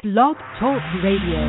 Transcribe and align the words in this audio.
Blog 0.00 0.36
Talk 0.60 0.80
Radio. 1.02 1.42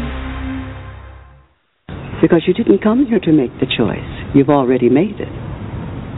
Because 2.19 2.41
you 2.47 2.53
didn't 2.55 2.81
come 2.81 3.05
here 3.05 3.19
to 3.19 3.31
make 3.31 3.51
the 3.59 3.67
choice. 3.77 4.33
You've 4.33 4.49
already 4.49 4.89
made 4.89 5.19
it. 5.19 5.29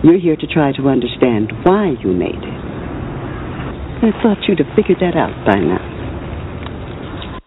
You're 0.01 0.17
here 0.17 0.37
to 0.37 0.47
try 0.47 0.71
to 0.77 0.87
understand 0.87 1.51
why 1.63 1.91
you 2.01 2.13
made 2.13 2.39
it. 2.39 2.61
I 3.99 4.11
thought 4.23 4.37
you'd 4.47 4.59
have 4.59 4.73
figured 4.77 4.99
that 5.01 5.17
out 5.17 5.45
by 5.45 5.59
now. 5.59 7.41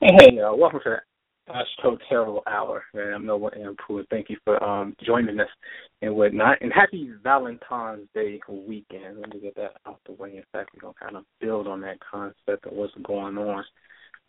Hey, 0.00 0.14
hey, 0.20 0.40
uh, 0.40 0.54
welcome 0.54 0.78
to 0.84 1.00
the 1.48 1.52
Astro 1.52 1.98
Tarot 2.08 2.44
Hour. 2.46 2.84
And 2.94 3.12
I'm 3.12 3.26
Noah 3.26 3.50
M. 3.56 3.74
Pooh, 3.84 4.04
thank 4.08 4.30
you 4.30 4.36
for 4.44 4.62
um, 4.62 4.94
joining 5.04 5.40
us 5.40 5.48
and 6.02 6.14
whatnot. 6.14 6.58
And 6.60 6.72
happy 6.72 7.10
Valentine's 7.22 8.08
Day 8.14 8.40
weekend. 8.48 9.20
Let 9.20 9.34
me 9.34 9.40
get 9.40 9.56
that 9.56 9.72
out 9.86 10.00
the 10.06 10.12
way. 10.12 10.36
In 10.36 10.44
fact, 10.52 10.70
we're 10.74 10.80
going 10.80 10.94
to 10.94 11.00
kind 11.00 11.16
of 11.16 11.24
build 11.40 11.66
on 11.66 11.80
that 11.82 11.98
concept 12.00 12.66
of 12.66 12.72
what's 12.72 12.94
going 13.04 13.38
on 13.38 13.64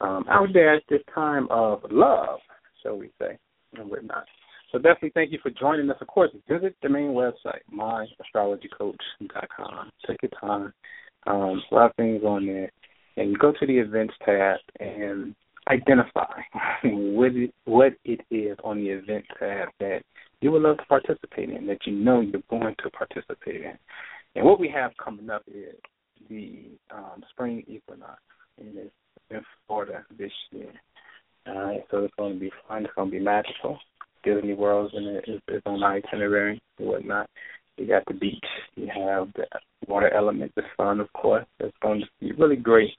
um, 0.02 0.26
out 0.30 0.50
there 0.54 0.76
at 0.76 0.84
this 0.90 1.02
time 1.14 1.48
of 1.50 1.82
love, 1.92 2.40
shall 2.82 2.98
we 2.98 3.12
say, 3.22 3.38
and 3.76 3.90
whatnot. 3.90 4.26
So 4.72 4.78
definitely 4.78 5.12
thank 5.14 5.32
you 5.32 5.40
for 5.42 5.52
joining 5.52 5.90
us. 5.90 5.98
Of 6.00 6.08
course, 6.08 6.30
visit 6.48 6.76
the 6.82 6.90
main 6.90 7.12
website, 7.12 7.62
myastrologycoach.com. 7.74 9.92
Take 10.08 10.22
your 10.22 10.32
time. 10.40 10.74
Um, 11.28 11.62
a 11.72 11.76
lot 11.76 11.90
of 11.90 11.96
things 11.96 12.24
on 12.24 12.46
there. 12.46 12.72
And 13.18 13.38
go 13.38 13.52
to 13.52 13.66
the 13.66 13.78
events 13.78 14.14
tab 14.24 14.60
and 14.80 15.36
identify 15.70 16.40
what 16.84 17.36
it, 17.36 17.54
what 17.66 17.94
it 18.06 18.22
is 18.32 18.58
on 18.64 18.78
the 18.78 18.90
event 18.90 19.26
tab 19.40 19.70
that 19.80 20.02
you 20.42 20.52
would 20.52 20.62
love 20.62 20.78
to 20.78 20.86
participate 20.86 21.50
in, 21.50 21.68
that 21.68 21.86
you 21.86 21.94
know 21.94 22.22
you're 22.22 22.42
going 22.50 22.76
to 22.84 22.90
participate 22.92 23.62
in. 23.62 23.78
And 24.36 24.46
what 24.46 24.60
we 24.60 24.70
have 24.70 24.92
coming 25.04 25.30
up 25.30 25.44
is 25.48 25.76
the 26.30 26.66
um, 26.92 27.24
spring 27.32 27.64
equinox, 27.68 28.22
and 28.60 28.78
it's 28.78 28.92
in 29.30 29.42
Florida 29.68 30.06
this 30.18 30.32
year. 30.52 30.72
Right, 31.48 31.84
so 31.90 32.04
it's 32.04 32.14
going 32.16 32.34
to 32.34 32.40
be 32.40 32.52
fun. 32.68 32.86
It's 32.86 32.94
going 32.96 33.10
to 33.10 33.18
be 33.18 33.24
magical. 33.24 33.80
Disney 34.24 34.54
World's 34.54 34.94
in 34.96 35.06
it 35.06 35.26
is 35.28 35.62
on 35.66 35.82
our 35.82 35.96
itinerary 35.96 36.62
and 36.78 36.88
whatnot. 36.88 37.28
You 37.78 37.88
got 37.88 38.04
the 38.08 38.14
beach. 38.14 38.46
You 38.76 38.88
have 38.88 39.30
the 39.36 39.46
water 39.88 40.14
element, 40.14 40.52
the 40.56 40.64
sun, 40.78 41.00
of 41.00 41.12
course. 41.14 41.46
It's 41.60 41.76
going 41.82 42.02
to 42.02 42.08
be 42.20 42.34
really 42.34 42.58
great. 42.58 42.92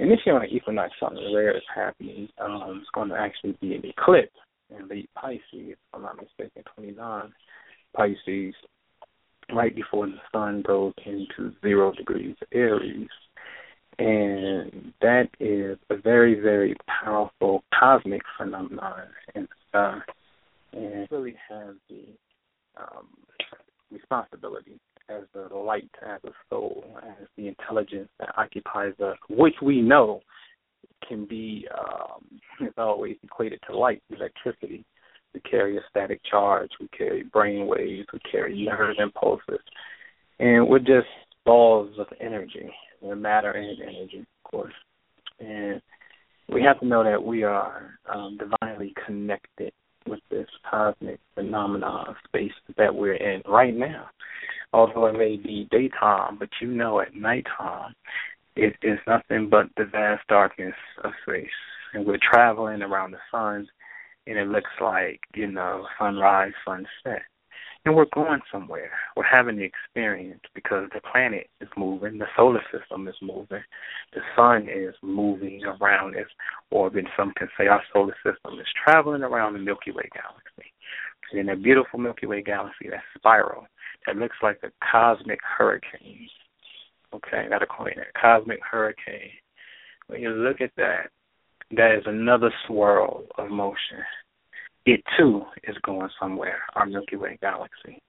And 0.00 0.10
this 0.10 0.18
year 0.26 0.34
on 0.34 0.42
the 0.42 0.48
equinox, 0.48 0.92
something 0.98 1.32
rare 1.32 1.56
is 1.56 1.62
happening. 1.72 2.28
Um, 2.40 2.78
it's 2.80 2.90
going 2.92 3.10
to 3.10 3.16
actually 3.16 3.56
be 3.60 3.74
an 3.74 3.82
eclipse 3.84 4.32
in 4.78 4.88
late 4.88 5.10
Pisces, 5.14 5.42
if 5.52 5.78
I'm 5.94 6.02
not 6.02 6.16
mistaken, 6.16 6.62
29 6.76 7.32
Pisces, 7.96 8.54
right 9.52 9.74
before 9.74 10.06
the 10.06 10.20
sun 10.32 10.62
goes 10.66 10.94
into 11.04 11.52
zero 11.62 11.92
degrees 11.92 12.36
Aries. 12.52 13.08
And 13.98 14.92
that 15.02 15.28
is 15.38 15.78
a 15.90 15.96
very, 15.96 16.40
very 16.40 16.74
powerful 17.04 17.62
cosmic 17.78 18.22
phenomenon 18.38 19.08
in 19.34 19.42
the 19.42 19.48
sky 19.68 19.98
and 20.72 21.08
really 21.10 21.34
has 21.50 21.74
the 21.90 22.04
um, 22.80 23.08
responsibility 23.90 24.80
as 25.08 25.22
the 25.34 25.54
light, 25.54 25.90
as 26.02 26.20
a 26.24 26.32
soul, 26.48 26.84
as 27.02 27.26
the 27.36 27.48
intelligence 27.48 28.08
that 28.18 28.30
occupies 28.38 28.94
us, 29.04 29.16
which 29.28 29.56
we 29.62 29.82
know 29.82 30.20
can 31.06 31.24
be 31.26 31.66
um, 31.76 32.24
is 32.60 32.74
always 32.76 33.16
equated 33.22 33.60
to 33.68 33.76
light, 33.76 34.02
electricity. 34.10 34.84
We 35.34 35.40
carry 35.40 35.76
a 35.76 35.80
static 35.88 36.20
charge, 36.30 36.70
we 36.80 36.88
carry 36.88 37.22
brain 37.22 37.66
waves, 37.66 38.06
we 38.12 38.18
carry 38.30 38.64
nerve 38.64 38.96
impulses, 38.98 39.60
and 40.38 40.68
we're 40.68 40.78
just 40.78 41.08
balls 41.44 41.94
of 41.98 42.06
energy. 42.20 42.70
We're 43.00 43.16
matter 43.16 43.52
and 43.52 43.80
energy, 43.80 44.18
of 44.20 44.50
course. 44.50 44.74
And 45.40 45.80
we 46.48 46.62
have 46.62 46.78
to 46.80 46.86
know 46.86 47.02
that 47.02 47.22
we 47.22 47.42
are 47.42 47.98
um, 48.12 48.38
divinely 48.38 48.94
connected 49.06 49.72
with 50.06 50.20
this 50.30 50.46
cosmic 50.68 51.20
phenomenon 51.34 52.14
space 52.26 52.52
that 52.76 52.94
we're 52.94 53.14
in 53.14 53.42
right 53.48 53.74
now. 53.74 54.06
Although 54.72 55.06
it 55.06 55.18
may 55.18 55.36
be 55.36 55.68
daytime, 55.70 56.38
but 56.38 56.48
you 56.60 56.68
know 56.68 57.00
at 57.00 57.14
nighttime 57.14 57.94
it 58.56 58.74
is 58.82 58.98
nothing 59.06 59.48
but 59.48 59.66
the 59.76 59.84
vast 59.84 60.26
darkness 60.28 60.74
of 61.04 61.12
space. 61.26 61.48
And 61.94 62.06
we're 62.06 62.18
traveling 62.18 62.82
around 62.82 63.12
the 63.12 63.18
sun 63.30 63.68
and 64.26 64.38
it 64.38 64.48
looks 64.48 64.70
like, 64.80 65.20
you 65.34 65.50
know, 65.50 65.86
sunrise, 65.98 66.52
sunset. 66.64 67.22
And 67.84 67.96
we're 67.96 68.06
going 68.14 68.40
somewhere. 68.52 68.92
We're 69.16 69.24
having 69.24 69.56
the 69.56 69.64
experience 69.64 70.42
because 70.54 70.88
the 70.94 71.00
planet 71.00 71.48
is 71.60 71.68
moving, 71.76 72.16
the 72.18 72.26
solar 72.36 72.62
system 72.70 73.08
is 73.08 73.16
moving, 73.20 73.62
the 74.12 74.20
sun 74.36 74.68
is 74.68 74.94
moving 75.02 75.62
around 75.64 76.14
its 76.14 76.30
orbit. 76.70 77.06
Some 77.16 77.32
can 77.36 77.48
say 77.58 77.66
our 77.66 77.82
solar 77.92 78.14
system 78.24 78.60
is 78.60 78.66
traveling 78.84 79.22
around 79.22 79.54
the 79.54 79.58
Milky 79.58 79.90
Way 79.90 80.08
galaxy. 80.14 80.72
And 81.32 81.40
in 81.40 81.46
that 81.46 81.62
beautiful 81.62 81.98
Milky 81.98 82.26
Way 82.26 82.42
galaxy, 82.42 82.88
that 82.90 83.02
spiral, 83.16 83.66
that 84.06 84.16
looks 84.16 84.36
like 84.42 84.60
a 84.62 84.70
cosmic 84.92 85.40
hurricane. 85.42 86.28
Okay, 87.14 87.46
gotta 87.48 87.66
coin 87.66 87.92
it. 87.92 88.08
Cosmic 88.20 88.60
hurricane. 88.68 89.30
When 90.06 90.20
you 90.20 90.30
look 90.30 90.60
at 90.60 90.72
that, 90.76 91.10
that 91.72 91.96
is 91.96 92.04
another 92.06 92.52
swirl 92.66 93.24
of 93.38 93.50
motion 93.50 94.02
it 94.86 95.02
too 95.18 95.42
is 95.64 95.76
going 95.84 96.08
somewhere, 96.20 96.62
our 96.74 96.86
Milky 96.86 97.16
Way 97.16 97.38
galaxy. 97.40 98.02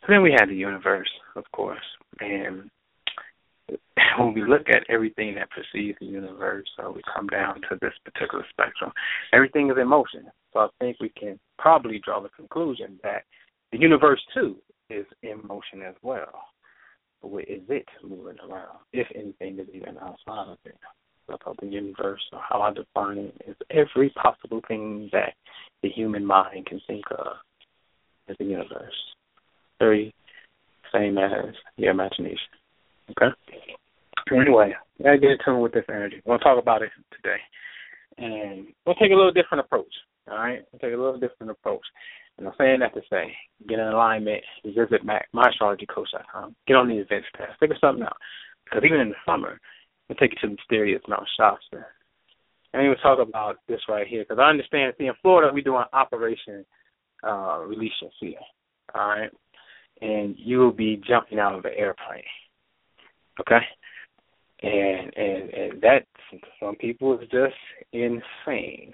So 0.00 0.06
then 0.08 0.22
we 0.22 0.34
have 0.38 0.48
the 0.48 0.54
universe, 0.54 1.10
of 1.36 1.44
course, 1.52 1.78
and 2.20 2.70
when 4.18 4.34
we 4.34 4.44
look 4.44 4.68
at 4.68 4.88
everything 4.88 5.34
that 5.36 5.50
precedes 5.50 5.98
the 6.00 6.06
universe, 6.06 6.66
so 6.76 6.92
we 6.94 7.02
come 7.14 7.26
down 7.28 7.60
to 7.68 7.78
this 7.80 7.92
particular 8.04 8.44
spectrum, 8.50 8.92
everything 9.32 9.70
is 9.70 9.76
in 9.80 9.88
motion. 9.88 10.26
So 10.52 10.60
I 10.60 10.68
think 10.80 10.96
we 11.00 11.10
can 11.10 11.38
probably 11.58 12.00
draw 12.04 12.20
the 12.20 12.28
conclusion 12.30 12.98
that 13.02 13.24
the 13.70 13.78
universe 13.78 14.20
too 14.34 14.56
is 14.90 15.06
in 15.22 15.40
motion 15.46 15.82
as 15.86 15.94
well. 16.02 16.44
But 17.22 17.42
is 17.42 17.62
it 17.68 17.86
moving 18.02 18.38
around? 18.40 18.78
If 18.92 19.06
anything 19.14 19.58
is 19.58 19.68
even 19.72 19.96
outside 19.98 20.48
of 20.50 20.58
it 20.64 20.76
of 21.46 21.56
the 21.60 21.66
universe, 21.66 22.20
or 22.32 22.40
how 22.46 22.60
I 22.60 22.72
define 22.72 23.18
it, 23.18 23.34
is 23.46 23.56
every 23.70 24.10
possible 24.10 24.60
thing 24.68 25.08
that 25.12 25.34
the 25.82 25.88
human 25.88 26.26
mind 26.26 26.66
can 26.66 26.80
think 26.86 27.04
of 27.10 27.36
as 28.28 28.36
the 28.38 28.44
universe. 28.44 28.94
Very 29.78 30.14
same 30.92 31.16
as 31.18 31.54
your 31.76 31.92
imagination. 31.92 32.38
Okay? 33.10 33.34
So 34.28 34.38
Anyway, 34.38 34.74
I 35.00 35.02
gotta 35.02 35.18
get 35.18 35.30
in 35.30 35.38
tune 35.44 35.60
with 35.60 35.72
this 35.72 35.84
energy. 35.88 36.22
We'll 36.24 36.38
talk 36.38 36.60
about 36.60 36.82
it 36.82 36.90
today. 37.10 37.40
And 38.18 38.66
we'll 38.84 38.94
take 38.96 39.10
a 39.10 39.14
little 39.14 39.32
different 39.32 39.64
approach. 39.64 39.92
All 40.30 40.36
right? 40.36 40.60
We'll 40.70 40.80
take 40.80 40.94
a 40.94 41.00
little 41.00 41.18
different 41.18 41.50
approach. 41.50 41.82
And 42.42 42.48
I'm 42.48 42.54
saying 42.58 42.80
that 42.80 42.94
to 42.94 43.02
say, 43.08 43.32
get 43.68 43.78
in 43.78 43.86
alignment, 43.86 44.42
visit 44.64 45.06
myastrologycoach.com, 45.06 46.56
get 46.66 46.76
on 46.76 46.88
the 46.88 46.98
events 46.98 47.28
tab, 47.36 47.50
figure 47.60 47.76
something 47.80 48.04
out. 48.04 48.16
Because 48.64 48.82
even 48.84 49.00
in 49.00 49.10
the 49.10 49.14
summer, 49.24 49.60
we'll 50.08 50.16
take 50.16 50.32
you 50.32 50.40
to 50.40 50.46
the 50.48 50.56
mysterious 50.56 51.02
Mount 51.06 51.28
Shasta 51.38 51.86
and 52.74 52.88
we 52.88 52.94
talk 53.02 53.18
about 53.18 53.58
this 53.68 53.80
right 53.88 54.06
here 54.06 54.24
because 54.26 54.38
I 54.40 54.48
understand. 54.48 54.94
See, 54.98 55.06
in 55.06 55.12
Florida, 55.20 55.52
we're 55.52 55.62
doing 55.62 55.84
Operation 55.92 56.64
uh, 57.22 57.60
Release 57.66 57.92
Fear. 58.18 58.36
All 58.94 59.08
right, 59.08 59.30
and 60.00 60.34
you 60.38 60.58
will 60.58 60.72
be 60.72 61.00
jumping 61.06 61.38
out 61.38 61.54
of 61.54 61.64
an 61.64 61.72
airplane. 61.76 62.22
Okay, 63.40 63.60
and 64.62 65.12
and 65.16 65.50
and 65.50 65.82
that 65.82 66.06
some 66.60 66.76
people 66.76 67.18
is 67.18 67.28
just 67.30 67.54
insane, 67.92 68.92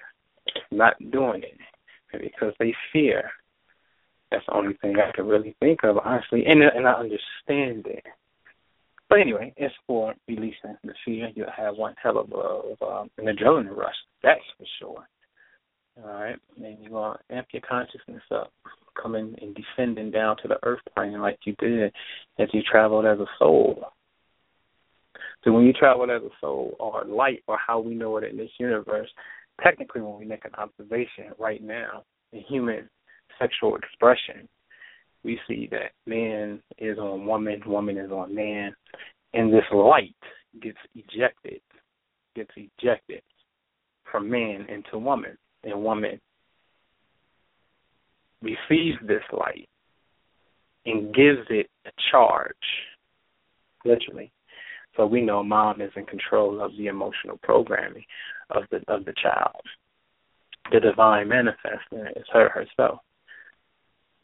not 0.71 0.95
doing 1.11 1.43
it 1.43 2.21
because 2.21 2.53
they 2.59 2.73
fear. 2.91 3.29
That's 4.31 4.45
the 4.45 4.55
only 4.55 4.75
thing 4.81 4.95
I 4.97 5.11
can 5.15 5.27
really 5.27 5.55
think 5.59 5.79
of, 5.83 5.97
honestly, 5.97 6.45
and 6.45 6.61
and 6.61 6.87
I 6.87 6.93
understand 6.93 7.87
it. 7.87 8.05
But 9.09 9.21
anyway, 9.21 9.53
it's 9.57 9.73
for 9.87 10.13
releasing 10.27 10.77
the 10.83 10.93
fear. 11.03 11.29
You'll 11.33 11.47
have 11.55 11.77
one 11.77 11.95
hell 12.01 12.19
of 12.19 12.31
a, 12.31 12.85
um, 12.85 13.09
an 13.17 13.25
adrenaline 13.25 13.75
rush, 13.75 13.95
that's 14.21 14.41
for 14.57 14.65
sure. 14.79 15.07
All 16.03 16.21
right, 16.21 16.37
and 16.63 16.77
you're 16.79 16.91
gonna 16.91 17.19
amp 17.31 17.47
your 17.51 17.63
consciousness 17.67 18.21
up, 18.31 18.51
coming 19.01 19.35
and 19.41 19.55
descending 19.55 20.11
down 20.11 20.37
to 20.37 20.47
the 20.47 20.59
earth 20.63 20.79
plane 20.95 21.19
like 21.19 21.39
you 21.45 21.55
did 21.59 21.91
as 22.37 22.49
you 22.53 22.61
traveled 22.61 23.05
as 23.05 23.19
a 23.19 23.25
soul. 23.39 23.83
So 25.43 25.51
when 25.53 25.63
you 25.63 25.73
travel 25.73 26.03
as 26.11 26.21
a 26.21 26.29
soul 26.39 26.75
or 26.79 27.03
light 27.05 27.43
or 27.47 27.57
how 27.57 27.79
we 27.79 27.95
know 27.95 28.17
it 28.17 28.25
in 28.25 28.37
this 28.37 28.51
universe, 28.59 29.09
technically 29.63 30.01
when 30.01 30.19
we 30.19 30.25
make 30.25 30.45
an 30.45 30.55
observation 30.57 31.31
right 31.39 31.63
now 31.63 32.03
in 32.33 32.41
human 32.41 32.89
sexual 33.39 33.75
expression, 33.75 34.47
we 35.23 35.39
see 35.47 35.67
that 35.71 35.91
man 36.05 36.61
is 36.77 36.97
on 36.97 37.25
woman, 37.25 37.61
woman 37.65 37.97
is 37.97 38.11
on 38.11 38.33
man, 38.33 38.73
and 39.33 39.53
this 39.53 39.63
light 39.73 40.15
gets 40.61 40.77
ejected, 40.95 41.61
gets 42.35 42.51
ejected 42.55 43.21
from 44.11 44.29
man 44.29 44.65
into 44.69 44.97
woman, 44.97 45.37
and 45.63 45.83
woman 45.83 46.19
receives 48.41 48.97
this 49.05 49.23
light 49.33 49.67
and 50.85 51.13
gives 51.13 51.45
it 51.49 51.69
a 51.85 51.91
charge, 52.11 52.53
literally. 53.85 54.31
So 54.95 55.05
we 55.05 55.21
know 55.21 55.43
mom 55.43 55.81
is 55.81 55.91
in 55.95 56.05
control 56.05 56.61
of 56.61 56.71
the 56.77 56.87
emotional 56.87 57.39
programming 57.43 58.05
of 58.49 58.63
the 58.71 58.81
of 58.87 59.05
the 59.05 59.13
child. 59.21 59.61
The 60.71 60.79
divine 60.79 61.27
manifestor 61.27 62.11
is 62.15 62.25
her 62.33 62.49
herself. 62.49 62.99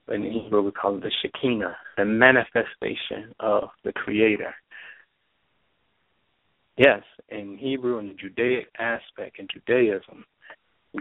In 0.08 0.24
Hebrew 0.24 0.62
we 0.62 0.72
call 0.72 0.98
it 0.98 1.02
the 1.02 1.12
Shekinah, 1.22 1.76
the 1.98 2.06
manifestation 2.06 3.34
of 3.40 3.70
the 3.84 3.92
Creator. 3.94 4.54
Yes, 6.78 7.02
in 7.30 7.58
Hebrew 7.58 7.98
and 8.00 8.12
the 8.12 8.14
Judaic 8.14 8.68
aspect 8.78 9.40
in 9.40 9.48
Judaism, 9.52 10.26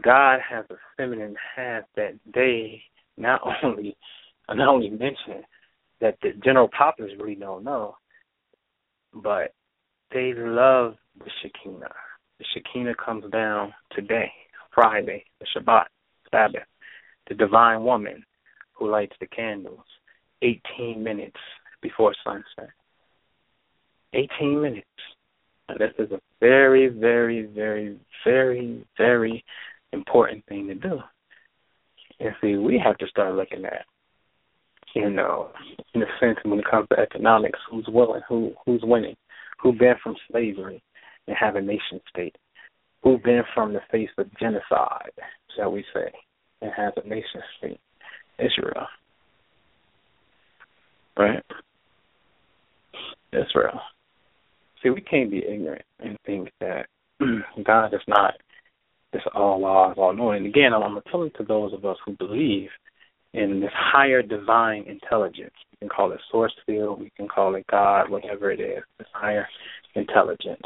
God 0.02 0.40
has 0.48 0.64
a 0.70 0.76
feminine 0.96 1.36
half 1.54 1.84
that 1.96 2.14
they 2.32 2.82
not 3.16 3.40
only 3.62 3.96
not 4.48 4.68
only 4.68 4.90
mention 4.90 5.42
that 6.00 6.16
the 6.22 6.32
general 6.42 6.68
populace 6.76 7.12
really 7.18 7.34
don't 7.34 7.64
know, 7.64 7.96
but 9.12 9.52
they 10.12 10.32
love 10.34 10.94
the 11.18 11.30
Shekinah. 11.42 11.92
The 12.38 12.44
Shekinah 12.54 12.94
comes 12.94 13.30
down 13.30 13.74
today, 13.92 14.30
Friday, 14.74 15.24
the 15.40 15.46
Shabbat, 15.54 15.84
Sabbath, 16.30 16.66
the 17.28 17.34
divine 17.34 17.84
woman 17.84 18.24
who 18.74 18.90
lights 18.90 19.16
the 19.20 19.26
candles 19.26 19.84
18 20.42 21.02
minutes 21.02 21.36
before 21.80 22.14
sunset. 22.24 22.70
18 24.12 24.60
minutes. 24.60 24.86
This 25.78 25.92
is 25.98 26.10
a 26.12 26.20
very, 26.40 26.88
very, 26.88 27.46
very, 27.46 27.98
very, 28.24 28.84
very 28.98 29.44
important 29.92 30.44
thing 30.46 30.66
to 30.68 30.74
do. 30.74 31.00
And 32.20 32.34
see, 32.40 32.56
we 32.56 32.80
have 32.84 32.98
to 32.98 33.08
start 33.08 33.34
looking 33.34 33.64
at, 33.64 33.86
you 34.94 35.10
know, 35.10 35.50
in 35.94 36.02
a 36.02 36.06
sense 36.20 36.38
when 36.44 36.58
it 36.58 36.70
comes 36.70 36.86
to 36.90 36.98
economics, 37.00 37.58
who's 37.70 37.86
willing, 37.88 38.20
who 38.28 38.52
who's 38.64 38.82
winning, 38.84 39.16
who 39.58 39.72
been 39.72 39.94
from 40.02 40.14
slavery 40.30 40.82
and 41.26 41.36
have 41.36 41.56
a 41.56 41.60
nation 41.60 42.00
state, 42.08 42.36
who 43.02 43.18
been 43.18 43.42
from 43.54 43.72
the 43.72 43.80
face 43.90 44.10
of 44.18 44.26
genocide, 44.38 45.10
shall 45.56 45.72
we 45.72 45.84
say, 45.94 46.12
and 46.62 46.70
has 46.76 46.92
a 47.02 47.08
nation 47.08 47.40
state, 47.58 47.80
Israel. 48.38 48.86
Right? 51.16 51.42
Israel. 53.32 53.80
See, 54.82 54.90
we 54.90 55.00
can't 55.00 55.30
be 55.30 55.38
ignorant 55.38 55.84
and 56.00 56.18
think 56.26 56.50
that 56.60 56.86
God 57.64 57.94
is 57.94 58.00
not 58.06 58.34
this 59.12 59.22
all 59.34 59.60
laws, 59.60 59.94
all 59.96 60.12
knowing. 60.12 60.46
Again, 60.46 60.74
I'm 60.74 60.96
appealing 60.96 61.30
to 61.38 61.44
those 61.44 61.72
of 61.72 61.84
us 61.84 61.96
who 62.04 62.16
believe 62.16 62.68
in 63.32 63.60
this 63.60 63.70
higher 63.74 64.22
divine 64.22 64.84
intelligence. 64.86 65.54
We 65.70 65.78
can 65.78 65.88
call 65.88 66.12
it 66.12 66.20
source 66.30 66.54
field, 66.66 67.00
we 67.00 67.10
can 67.16 67.28
call 67.28 67.54
it 67.54 67.66
God, 67.70 68.10
whatever 68.10 68.50
it 68.50 68.60
is, 68.60 68.82
this 68.98 69.08
higher 69.12 69.46
intelligence. 69.94 70.62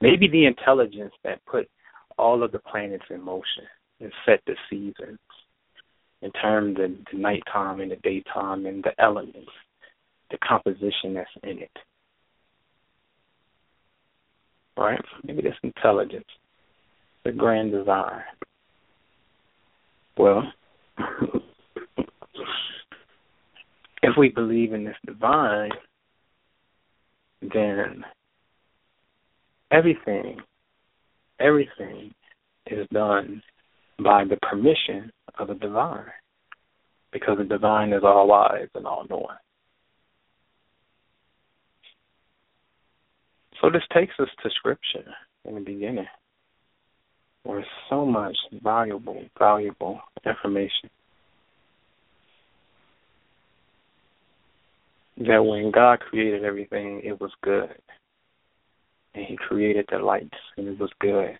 Maybe 0.00 0.28
the 0.28 0.46
intelligence 0.46 1.12
that 1.24 1.44
put 1.46 1.68
all 2.18 2.42
of 2.42 2.52
the 2.52 2.58
planets 2.58 3.04
in 3.10 3.22
motion 3.22 3.64
and 4.00 4.12
set 4.26 4.40
the 4.46 4.54
seasons 4.68 5.18
in 6.22 6.30
terms 6.32 6.78
of 6.80 6.90
the 7.12 7.18
nighttime 7.18 7.80
and 7.80 7.90
the 7.90 7.96
daytime 7.96 8.66
and 8.66 8.84
the 8.84 8.92
elements, 9.02 9.50
the 10.30 10.38
composition 10.46 11.14
that's 11.14 11.30
in 11.42 11.58
it. 11.58 11.70
Right? 14.76 15.00
Maybe 15.24 15.42
that's 15.42 15.56
intelligence 15.62 16.26
the 17.24 17.32
grand 17.32 17.72
design? 17.72 18.22
Well, 20.16 20.52
if 24.02 24.16
we 24.18 24.30
believe 24.30 24.72
in 24.72 24.84
this 24.84 24.96
divine, 25.06 25.70
then 27.42 28.04
everything, 29.70 30.40
everything 31.38 32.12
is 32.66 32.86
done 32.92 33.42
by 34.02 34.24
the 34.24 34.36
permission 34.42 35.10
of 35.38 35.48
the 35.48 35.54
divine, 35.54 36.04
because 37.12 37.38
the 37.38 37.44
divine 37.44 37.92
is 37.92 38.02
all 38.04 38.28
wise 38.28 38.68
and 38.74 38.86
all 38.86 39.06
knowing. 39.08 39.26
So 43.60 43.70
this 43.70 43.82
takes 43.92 44.14
us 44.18 44.28
to 44.42 44.50
scripture 44.50 45.04
in 45.44 45.54
the 45.54 45.60
beginning 45.60 46.06
was 47.44 47.64
so 47.88 48.04
much 48.04 48.36
valuable, 48.62 49.22
valuable 49.38 50.00
information. 50.26 50.90
That 55.18 55.44
when 55.44 55.70
God 55.70 56.00
created 56.00 56.44
everything, 56.44 57.02
it 57.04 57.20
was 57.20 57.30
good. 57.42 57.74
And 59.14 59.24
He 59.26 59.36
created 59.36 59.86
the 59.90 59.98
lights, 59.98 60.28
and 60.56 60.68
it 60.68 60.78
was 60.78 60.90
good. 61.00 61.38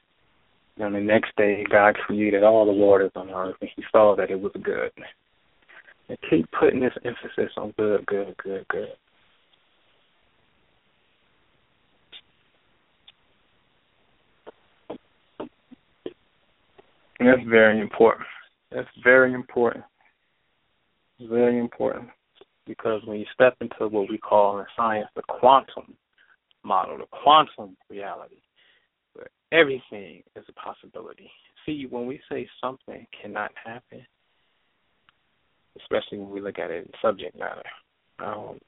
And 0.81 0.94
the 0.94 1.00
next 1.00 1.37
day, 1.37 1.62
God 1.71 1.94
created 1.94 2.43
all 2.43 2.65
the 2.65 2.73
waters 2.73 3.11
on 3.15 3.29
earth, 3.29 3.56
and 3.61 3.69
He 3.77 3.85
saw 3.93 4.17
that 4.17 4.31
it 4.31 4.41
was 4.41 4.53
good. 4.62 4.91
And 6.09 6.19
keep 6.31 6.50
putting 6.59 6.81
this 6.81 6.94
emphasis 7.05 7.53
on 7.59 7.75
good, 7.77 8.06
good, 8.06 8.35
good, 8.43 8.67
good. 8.69 8.88
And 17.19 17.29
that's 17.29 17.47
very 17.47 17.79
important. 17.79 18.27
That's 18.73 18.88
very 19.05 19.35
important. 19.35 19.85
Very 21.21 21.59
important. 21.59 22.09
Because 22.67 23.03
when 23.05 23.19
you 23.19 23.27
step 23.35 23.55
into 23.61 23.88
what 23.88 24.09
we 24.09 24.17
call 24.17 24.61
in 24.61 24.65
science 24.75 25.09
the 25.15 25.23
quantum 25.29 25.94
model, 26.65 26.97
the 26.97 27.05
quantum 27.23 27.77
reality, 27.91 28.37
everything 29.52 30.22
is 30.36 30.44
a 30.48 30.52
possibility. 30.52 31.31
See, 31.67 31.86
when 31.88 32.06
we 32.06 32.20
say 32.31 32.48
something 32.60 33.06
cannot 33.20 33.50
happen, 33.62 34.06
especially 35.81 36.19
when 36.19 36.31
we 36.31 36.40
look 36.40 36.58
at 36.58 36.70
it 36.70 36.86
in 36.86 36.93
subject 37.02 37.38
matter, 37.38 37.62
um, 38.24 38.58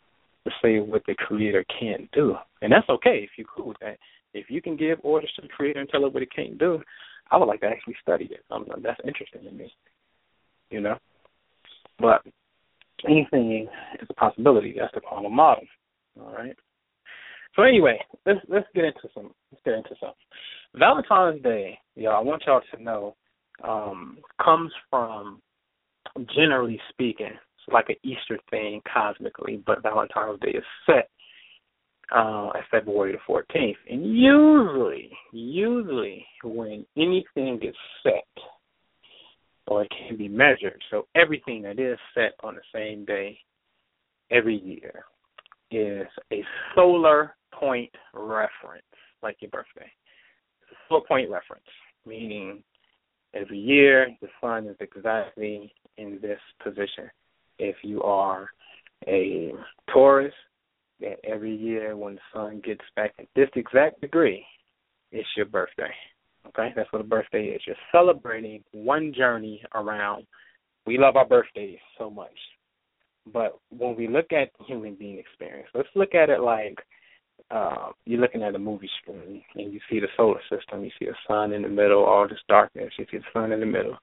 to 0.45 0.51
say 0.63 0.81
what 0.81 1.03
the 1.07 1.15
creator 1.15 1.65
can't 1.81 2.11
do. 2.13 2.35
And 2.63 2.73
that's 2.73 2.89
okay 2.89 3.21
if 3.23 3.31
you're 3.37 3.47
cool 3.55 3.69
with 3.69 3.79
that. 3.81 3.99
If 4.35 4.47
you 4.49 4.63
can 4.63 4.77
give 4.77 4.99
orders 5.03 5.31
to 5.37 5.43
the 5.43 5.49
creator 5.49 5.81
and 5.81 5.89
tell 5.89 6.05
it 6.05 6.13
what 6.13 6.23
it 6.23 6.35
can't 6.35 6.59
do, 6.59 6.83
I 7.31 7.37
would 7.37 7.47
like 7.47 7.61
to 7.61 7.67
actually 7.67 7.97
study 8.03 8.29
it. 8.31 8.45
Um, 8.51 8.67
that's 8.83 9.01
interesting 9.07 9.45
to 9.45 9.51
me, 9.51 9.73
you 10.71 10.81
know. 10.81 10.97
But 11.99 12.23
anything 13.09 13.69
is 14.01 14.09
a 14.11 14.15
possibility. 14.15 14.75
That's 14.79 14.95
the 14.95 15.01
quantum 15.01 15.35
model. 15.35 15.65
All 16.21 16.33
right. 16.33 16.57
So 17.57 17.63
anyway, 17.63 17.99
let's 18.27 18.41
let's 18.49 18.67
get 18.75 18.85
into 18.85 19.09
some 19.15 19.31
let's 19.51 19.63
get 19.65 19.75
into 19.75 19.95
some. 20.01 20.13
Valentine's 20.75 21.43
Day, 21.43 21.79
y'all. 21.97 22.17
I 22.17 22.21
want 22.21 22.43
y'all 22.47 22.63
to 22.75 22.83
know 22.83 23.15
um, 23.63 24.19
comes 24.43 24.73
from 24.91 25.43
generally 26.35 26.81
speaking, 26.91 27.27
it's 27.29 27.73
like 27.73 27.89
an 27.89 27.97
Easter 28.03 28.39
thing 28.51 28.81
cosmically, 28.93 29.63
but 29.67 29.83
Valentine's 29.83 30.41
Day 30.41 30.51
is 30.51 30.65
set 30.87 31.09
uh, 32.15 32.51
at 32.55 32.65
February 32.71 33.13
the 33.13 33.33
14th. 33.33 33.75
And 33.91 34.05
usually, 34.17 35.11
usually 35.33 36.27
when 36.45 36.85
anything 36.97 37.61
is 37.63 37.75
set 38.03 38.45
or 39.67 39.85
it 39.85 39.93
can 40.09 40.17
be 40.17 40.29
measured, 40.29 40.83
so 40.91 41.07
everything 41.15 41.63
that 41.63 41.79
is 41.79 41.99
set 42.15 42.33
on 42.43 42.57
the 42.57 42.63
same 42.75 43.05
day 43.05 43.39
every 44.31 44.59
year 44.59 45.05
is 45.71 46.07
a 46.33 46.43
solar 46.75 47.35
point 47.59 47.91
reference, 48.15 48.85
like 49.23 49.37
your 49.41 49.51
birthday. 49.51 49.91
Solar 50.89 51.03
point 51.07 51.31
reference, 51.31 51.65
meaning 52.07 52.63
every 53.35 53.59
year 53.59 54.09
the 54.21 54.29
sun 54.41 54.67
is 54.67 54.77
exactly 54.81 55.73
in 55.99 56.19
this 56.21 56.41
position. 56.63 57.11
If 57.59 57.77
you 57.83 58.03
are 58.03 58.49
a 59.07 59.53
Taurus, 59.93 60.33
that 61.01 61.19
every 61.25 61.55
year 61.55 61.97
when 61.97 62.15
the 62.15 62.21
sun 62.33 62.63
gets 62.65 62.85
back 62.97 63.13
at 63.19 63.27
this 63.35 63.49
exact 63.57 64.01
degree, 64.01 64.45
it's 65.11 65.29
your 65.37 65.47
birthday. 65.47 65.91
Okay, 66.49 66.73
that's 66.75 66.93
what 66.93 67.01
a 67.01 67.05
birthday 67.05 67.47
is. 67.47 67.63
You're 67.67 67.77
celebrating 67.93 68.65
one 68.73 69.13
journey 69.17 69.63
around. 69.75 70.27
We 70.87 70.99
love 70.99 71.17
our 71.17 71.27
birthdays 71.27 71.79
so 71.99 72.11
much, 72.11 72.37
but 73.33 73.59
when 73.71 73.95
we 73.95 74.09
look 74.09 74.33
at 74.33 74.51
the 74.59 74.65
human 74.65 74.95
being 74.95 75.19
experience, 75.19 75.69
let's 75.75 75.89
look 75.95 76.15
at 76.15 76.31
it 76.31 76.41
like 76.41 76.77
uh, 77.53 77.91
you're 78.07 78.21
looking 78.21 78.43
at 78.43 78.55
a 78.55 78.59
movie 78.59 78.91
screen 79.03 79.43
and 79.55 79.73
you 79.73 79.81
see 79.91 80.01
the 80.01 80.09
solar 80.17 80.41
system, 80.51 80.85
you 80.85 80.91
see 80.99 81.07
the 81.07 81.15
sun 81.29 81.53
in 81.53 81.63
the 81.63 81.69
middle, 81.69 82.05
all 82.05 82.27
this 82.27 82.39
darkness, 82.49 82.93
you 82.99 83.07
see 83.11 83.19
the 83.19 83.25
sun 83.33 83.53
in 83.53 83.61
the 83.61 83.67
middle, 83.67 83.97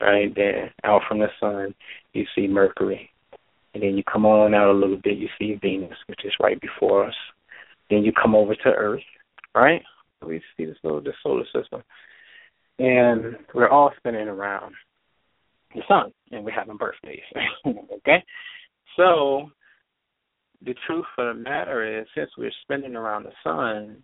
right? 0.00 0.32
Then 0.34 0.70
out 0.84 1.02
from 1.08 1.18
the 1.18 1.28
sun, 1.40 1.74
you 2.12 2.24
see 2.34 2.46
Mercury. 2.46 3.10
And 3.74 3.82
then 3.82 3.96
you 3.96 4.04
come 4.10 4.24
on 4.24 4.54
out 4.54 4.70
a 4.70 4.72
little 4.72 4.98
bit, 5.02 5.18
you 5.18 5.28
see 5.38 5.58
Venus, 5.60 5.98
which 6.06 6.24
is 6.24 6.32
right 6.40 6.58
before 6.60 7.06
us. 7.06 7.14
Then 7.90 8.04
you 8.04 8.12
come 8.12 8.34
over 8.34 8.54
to 8.54 8.68
Earth, 8.68 9.02
right? 9.54 9.82
We 10.24 10.40
see 10.56 10.64
this 10.64 10.78
little 10.82 11.02
the 11.02 11.12
solar 11.22 11.44
system. 11.54 11.82
And 12.78 13.36
we're 13.54 13.68
all 13.68 13.92
spinning 13.98 14.28
around 14.28 14.74
the 15.74 15.82
sun 15.88 16.12
and 16.30 16.44
we're 16.44 16.52
having 16.52 16.76
birthdays. 16.76 17.20
okay? 17.66 18.24
So 18.96 19.50
the 20.64 20.74
truth 20.86 21.04
of 21.18 21.36
the 21.36 21.42
matter 21.42 22.00
is, 22.00 22.06
since 22.14 22.30
we're 22.36 22.50
spinning 22.62 22.96
around 22.96 23.24
the 23.24 23.32
sun, 23.42 24.02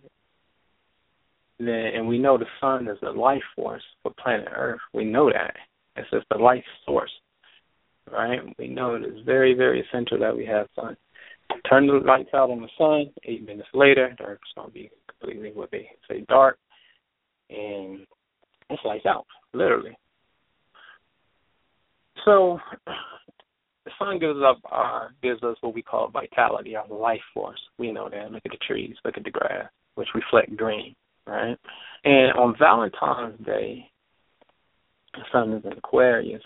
then 1.58 1.68
and 1.68 2.08
we 2.08 2.18
know 2.18 2.38
the 2.38 2.46
sun 2.60 2.88
is 2.88 2.98
the 3.02 3.10
life 3.10 3.42
force 3.54 3.82
for 4.02 4.12
planet 4.22 4.48
Earth. 4.54 4.80
We 4.92 5.04
know 5.04 5.30
that 5.30 5.54
it's 5.96 6.10
just 6.10 6.26
the 6.30 6.38
life 6.38 6.64
source, 6.84 7.12
right? 8.10 8.40
We 8.58 8.68
know 8.68 8.94
it 8.94 9.04
is 9.04 9.24
very, 9.24 9.54
very 9.54 9.80
essential 9.82 10.18
that 10.20 10.36
we 10.36 10.46
have 10.46 10.66
sun. 10.74 10.96
Turn 11.68 11.86
the 11.86 11.94
lights 11.94 12.30
out 12.34 12.50
on 12.50 12.60
the 12.60 12.68
sun. 12.78 13.12
Eight 13.24 13.46
minutes 13.46 13.68
later, 13.74 14.14
the 14.18 14.24
Earth's 14.24 14.52
gonna 14.56 14.70
be 14.70 14.90
completely 15.08 15.52
what 15.52 15.70
they 15.70 15.88
say 16.08 16.24
dark, 16.28 16.58
and 17.50 18.06
it's 18.70 18.82
lights 18.84 19.06
out, 19.06 19.26
literally. 19.52 19.96
So 22.24 22.58
the 23.84 23.90
sun 23.98 24.18
gives 24.18 24.38
up 24.44 24.58
uh 24.70 25.08
gives 25.22 25.42
us 25.42 25.56
what 25.60 25.74
we 25.74 25.82
call 25.82 26.08
vitality, 26.10 26.76
our 26.76 26.86
life 26.88 27.20
force. 27.34 27.60
We 27.78 27.92
know 27.92 28.08
that. 28.08 28.30
Look 28.30 28.42
at 28.44 28.52
the 28.52 28.58
trees, 28.66 28.94
look 29.04 29.16
at 29.16 29.24
the 29.24 29.30
grass, 29.30 29.68
which 29.94 30.08
reflect 30.14 30.56
green, 30.56 30.94
right? 31.26 31.56
And 32.04 32.32
on 32.32 32.56
Valentine's 32.58 33.44
Day, 33.44 33.90
the 35.14 35.22
sun 35.30 35.52
is 35.52 35.64
in 35.64 35.72
Aquarius. 35.72 36.42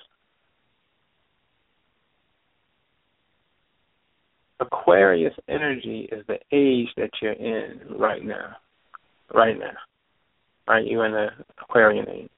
Aquarius 4.59 5.35
energy 5.49 6.09
is 6.11 6.25
the 6.27 6.39
age 6.51 6.89
that 6.97 7.11
you're 7.21 7.33
in 7.33 7.81
right 7.99 8.25
now. 8.25 8.57
Right 9.35 9.59
now. 9.59 9.73
Right? 10.67 10.87
You're 10.87 11.07
in 11.07 11.13
the 11.13 11.29
Aquarian 11.63 12.09
age. 12.09 12.31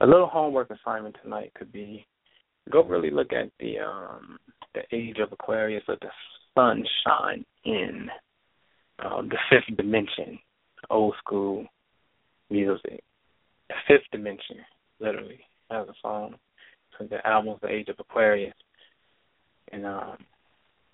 A 0.00 0.06
little 0.06 0.26
homework 0.26 0.70
assignment 0.70 1.16
tonight 1.22 1.52
could 1.54 1.72
be 1.72 2.06
go 2.70 2.84
really 2.84 3.10
look 3.10 3.32
at 3.32 3.50
the 3.58 3.78
um 3.78 4.38
the 4.74 4.82
age 4.92 5.18
of 5.18 5.32
Aquarius 5.32 5.82
let 5.88 6.00
the 6.00 6.10
sun 6.54 6.84
shine 7.04 7.44
in 7.64 8.08
um 9.04 9.28
the 9.28 9.38
fifth 9.48 9.76
dimension, 9.76 10.38
old 10.88 11.14
school 11.18 11.66
music. 12.50 13.02
The 13.68 13.74
fifth 13.86 14.10
dimension, 14.12 14.56
literally, 14.98 15.40
has 15.70 15.88
a 15.88 15.94
song. 16.02 16.34
So 16.98 17.06
the 17.06 17.24
album 17.26 17.56
The 17.62 17.68
Age 17.68 17.88
of 17.88 17.96
Aquarius. 17.98 18.54
And 19.72 19.86
um 19.86 20.16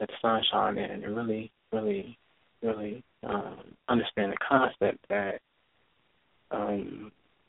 let 0.00 0.08
the 0.08 0.14
sun 0.20 0.42
shine 0.50 0.78
in 0.78 0.90
and 0.90 1.16
really, 1.16 1.50
really, 1.72 2.18
really 2.62 3.02
um 3.22 3.58
understand 3.88 4.32
the 4.32 4.36
concept 4.46 4.98
that 5.08 5.40
um 6.50 7.10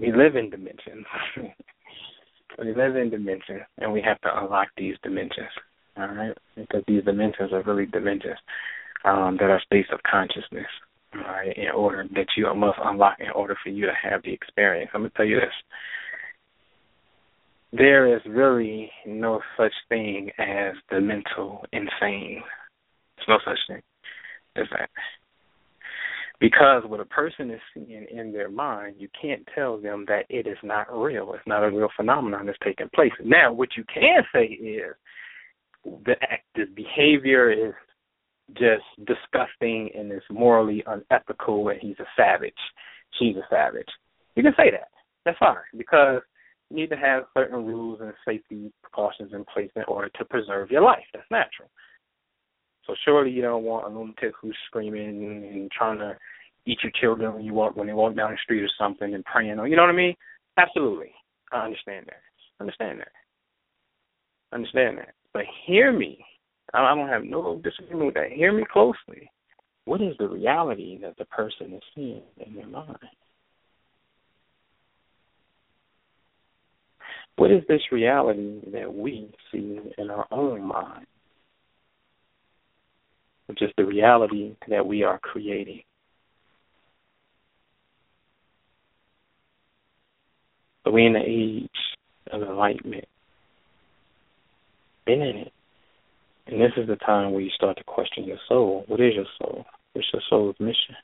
we 0.00 0.12
live 0.12 0.36
in 0.36 0.50
dimensions. 0.50 1.06
we 2.58 2.74
live 2.74 2.96
in 2.96 3.10
dimensions, 3.10 3.62
and 3.78 3.92
we 3.92 4.02
have 4.02 4.20
to 4.22 4.28
unlock 4.32 4.68
these 4.76 4.96
dimensions. 5.02 5.48
All 5.96 6.08
right, 6.08 6.36
because 6.56 6.82
these 6.86 7.04
dimensions 7.04 7.52
are 7.52 7.62
really 7.62 7.86
dimensions 7.86 8.38
um, 9.04 9.36
that 9.40 9.50
are 9.50 9.60
states 9.64 9.88
of 9.92 10.00
consciousness. 10.02 10.66
All 11.14 11.22
right, 11.22 11.56
in 11.56 11.68
order 11.74 12.06
that 12.14 12.26
you 12.36 12.52
must 12.54 12.78
unlock 12.82 13.16
in 13.18 13.30
order 13.30 13.56
for 13.62 13.70
you 13.70 13.86
to 13.86 13.92
have 14.00 14.22
the 14.22 14.32
experience. 14.32 14.90
I'm 14.94 15.00
gonna 15.00 15.12
tell 15.16 15.26
you 15.26 15.40
this. 15.40 15.54
There 17.72 18.14
is 18.14 18.22
really 18.26 18.90
no 19.06 19.40
such 19.56 19.72
thing 19.88 20.30
as 20.38 20.74
the 20.90 21.00
mental 21.00 21.64
insane. 21.72 22.42
There's 23.16 23.28
no 23.28 23.38
such 23.44 23.58
thing 23.68 23.82
as 24.56 24.66
that. 24.70 24.90
Because 26.40 26.82
what 26.86 27.00
a 27.00 27.04
person 27.04 27.50
is 27.50 27.60
seeing 27.74 28.06
in 28.10 28.32
their 28.32 28.50
mind, 28.50 28.96
you 28.98 29.08
can't 29.20 29.46
tell 29.54 29.78
them 29.78 30.06
that 30.08 30.24
it 30.30 30.46
is 30.46 30.56
not 30.62 30.86
real. 30.90 31.34
It's 31.34 31.46
not 31.46 31.62
a 31.62 31.70
real 31.70 31.90
phenomenon 31.94 32.46
that's 32.46 32.58
taking 32.64 32.88
place. 32.94 33.12
Now, 33.22 33.52
what 33.52 33.68
you 33.76 33.84
can 33.92 34.22
say 34.32 34.44
is 34.44 34.94
the 35.84 36.16
act, 36.22 36.46
the 36.54 36.64
behavior 36.74 37.50
is 37.50 37.74
just 38.54 38.84
disgusting 39.06 39.90
and 39.94 40.10
is 40.10 40.22
morally 40.30 40.82
unethical, 40.86 41.68
and 41.68 41.78
he's 41.80 41.98
a 42.00 42.06
savage. 42.16 42.54
She's 43.18 43.36
a 43.36 43.46
savage. 43.50 43.88
You 44.34 44.42
can 44.42 44.54
say 44.56 44.70
that. 44.70 44.88
That's 45.26 45.38
fine 45.38 45.56
because 45.76 46.22
you 46.70 46.76
need 46.76 46.90
to 46.90 46.96
have 46.96 47.24
certain 47.34 47.66
rules 47.66 48.00
and 48.00 48.12
safety 48.26 48.72
precautions 48.82 49.32
in 49.34 49.44
place 49.44 49.70
in 49.76 49.82
order 49.88 50.08
to 50.18 50.24
preserve 50.24 50.70
your 50.70 50.82
life. 50.82 51.04
That's 51.12 51.30
natural. 51.30 51.68
So 52.86 52.94
surely 53.04 53.30
you 53.30 53.42
don't 53.42 53.64
want 53.64 53.86
a 53.86 53.96
lunatic 53.96 54.32
who's 54.40 54.56
screaming 54.66 55.24
and 55.52 55.70
trying 55.70 55.98
to 55.98 56.16
eat 56.66 56.78
your 56.82 56.92
children 57.00 57.34
when 57.34 57.44
you 57.44 57.54
walk 57.54 57.76
when 57.76 57.86
they 57.86 57.92
walk 57.92 58.16
down 58.16 58.32
the 58.32 58.38
street 58.42 58.62
or 58.62 58.70
something 58.78 59.14
and 59.14 59.24
praying 59.24 59.50
you 59.50 59.76
know 59.76 59.82
what 59.82 59.90
I 59.90 59.92
mean? 59.92 60.14
Absolutely. 60.56 61.12
I 61.52 61.64
understand 61.64 62.06
that. 62.06 62.22
Understand 62.60 63.00
that. 63.00 63.12
Understand 64.52 64.98
that. 64.98 65.14
But 65.32 65.42
hear 65.66 65.92
me. 65.92 66.24
I 66.72 66.94
don't 66.94 67.08
have 67.08 67.24
no 67.24 67.60
disagreement 67.62 68.06
with 68.06 68.14
that. 68.14 68.32
Hear 68.32 68.52
me 68.52 68.64
closely. 68.70 69.30
What 69.84 70.00
is 70.00 70.14
the 70.18 70.28
reality 70.28 70.98
that 71.02 71.16
the 71.18 71.24
person 71.26 71.74
is 71.74 71.82
seeing 71.94 72.22
in 72.38 72.54
their 72.54 72.66
mind? 72.66 72.98
What 77.36 77.50
is 77.50 77.62
this 77.68 77.80
reality 77.90 78.60
that 78.72 78.92
we 78.92 79.32
see 79.50 79.80
in 79.98 80.10
our 80.10 80.26
own 80.30 80.62
mind? 80.62 81.06
Is 83.60 83.70
the 83.76 83.84
reality 83.84 84.54
that 84.68 84.86
we 84.86 85.02
are 85.02 85.18
creating. 85.18 85.82
So 90.84 90.92
we're 90.92 91.06
in 91.06 91.12
the 91.12 91.20
age 91.24 91.68
of 92.32 92.42
enlightenment. 92.42 93.04
Been 95.06 95.22
in 95.22 95.36
it. 95.36 95.52
And 96.46 96.60
this 96.60 96.72
is 96.76 96.88
the 96.88 96.96
time 96.96 97.32
where 97.32 97.42
you 97.42 97.50
start 97.50 97.76
to 97.76 97.84
question 97.84 98.24
your 98.24 98.38
soul. 98.48 98.84
What 98.88 99.00
is 99.00 99.14
your 99.14 99.26
soul? 99.38 99.64
What's 99.92 100.08
your 100.12 100.22
soul's 100.28 100.56
mission? 100.58 100.96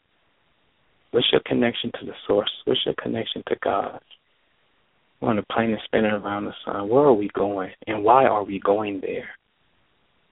What's 1.11 1.31
your 1.31 1.43
connection 1.47 1.93
to 2.01 2.07
the 2.07 2.13
source? 2.27 2.51
What's 2.65 2.85
your 2.85 2.95
connection 3.01 3.43
to 3.49 3.57
God? 3.63 4.01
We're 5.21 5.31
on 5.31 5.39
a 5.39 5.45
planet 5.53 5.79
spinning 5.85 6.11
around 6.11 6.47
the 6.47 6.55
sun. 6.65 6.89
Where 6.89 7.05
are 7.05 7.13
we 7.13 7.31
going? 7.35 7.71
And 7.87 8.03
why 8.05 8.27
are 8.27 8.45
we 8.45 8.61
going 8.61 9.01
there? 9.01 9.29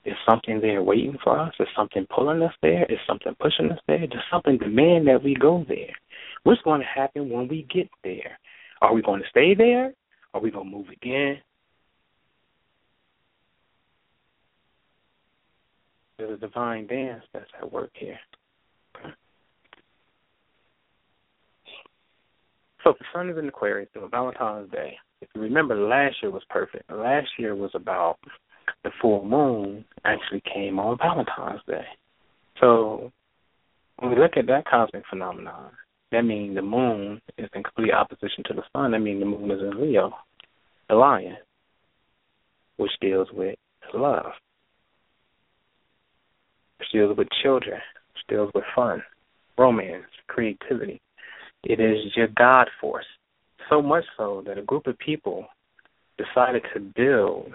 Is 0.05 0.15
something 0.29 0.61
there 0.61 0.83
waiting 0.83 1.17
for 1.25 1.39
us? 1.39 1.55
Is 1.59 1.67
something 1.75 2.07
pulling 2.15 2.43
us 2.43 2.53
there? 2.61 2.85
Is 2.85 2.99
something 3.07 3.35
pushing 3.41 3.71
us 3.71 3.79
there? 3.87 4.07
Does 4.07 4.21
something 4.31 4.59
demand 4.59 5.09
that 5.09 5.23
we 5.23 5.35
go 5.35 5.65
there? 5.67 5.95
What's 6.43 6.61
going 6.63 6.81
to 6.81 6.87
happen 6.87 7.31
when 7.31 7.49
we 7.49 7.67
get 7.73 7.89
there? 8.03 8.39
Are 8.83 8.93
we 8.93 9.01
going 9.01 9.23
to 9.23 9.29
stay 9.31 9.55
there? 9.55 9.95
Are 10.35 10.41
we 10.41 10.51
going 10.51 10.71
to 10.71 10.77
move 10.77 10.89
again? 10.91 11.39
There's 16.19 16.35
a 16.35 16.41
divine 16.41 16.87
dance 16.87 17.25
that's 17.33 17.51
at 17.61 17.73
work 17.73 17.91
here. 17.95 18.19
So 22.85 22.93
the 22.99 23.05
sun 23.15 23.31
is 23.31 23.39
in 23.39 23.49
Aquarius 23.49 23.89
on 24.01 24.11
Valentine's 24.11 24.71
Day. 24.71 24.99
If 25.23 25.29
you 25.35 25.41
remember, 25.41 25.75
last 25.75 26.17
year 26.23 26.31
was 26.31 26.43
perfect. 26.51 26.91
Last 26.93 27.29
year 27.39 27.57
was 27.57 27.71
about 27.73 28.19
the 28.85 28.91
full 29.00 29.25
moon 29.25 29.85
actually 30.05 30.43
came 30.53 30.79
on 30.79 30.99
Valentine's 30.99 31.62
Day. 31.67 31.87
So 32.61 33.11
when 33.97 34.11
we 34.11 34.19
look 34.19 34.37
at 34.37 34.47
that 34.47 34.67
cosmic 34.67 35.05
phenomenon, 35.11 35.71
that 36.12 36.23
means 36.23 36.55
the 36.55 36.62
moon 36.62 37.21
is 37.38 37.49
in 37.55 37.62
complete 37.64 37.93
opposition 37.93 38.45
to 38.47 38.55
the 38.55 38.62
sun. 38.73 38.93
That 38.93 39.00
means 39.00 39.21
the 39.21 39.26
moon 39.26 39.50
is 39.50 39.61
in 39.61 39.81
Leo, 39.81 40.12
the 40.88 40.95
lion, 40.95 41.37
which 42.76 42.93
deals 43.00 43.29
with 43.33 43.57
love, 43.93 44.33
which 46.79 46.88
deals 46.93 47.17
with 47.17 47.29
children, 47.43 47.81
which 48.12 48.25
deals 48.29 48.50
with 48.55 48.64
fun, 48.76 49.03
romance, 49.59 50.05
creativity. 50.29 51.00
It 51.64 51.81
is 51.81 52.14
your 52.14 52.29
God 52.29 52.69
force. 52.81 53.07
So 53.71 53.81
much 53.81 54.05
so 54.17 54.43
that 54.47 54.59
a 54.59 54.62
group 54.62 54.87
of 54.87 54.99
people 54.99 55.47
decided 56.19 56.62
to 56.75 56.81
build 56.81 57.55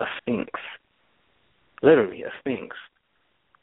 a 0.00 0.04
sphinx, 0.18 0.50
literally 1.82 2.22
a 2.22 2.30
sphinx, 2.40 2.76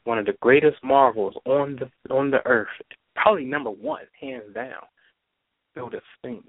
one 0.04 0.18
of 0.18 0.26
the 0.26 0.36
greatest 0.40 0.82
marvels 0.82 1.34
on 1.44 1.78
the 1.78 2.14
on 2.14 2.30
the 2.30 2.44
earth, 2.46 2.68
probably 3.14 3.44
number 3.44 3.70
one, 3.70 4.04
hands 4.18 4.54
down, 4.54 4.82
built 5.74 5.94
a 5.94 6.00
sphinx. 6.16 6.46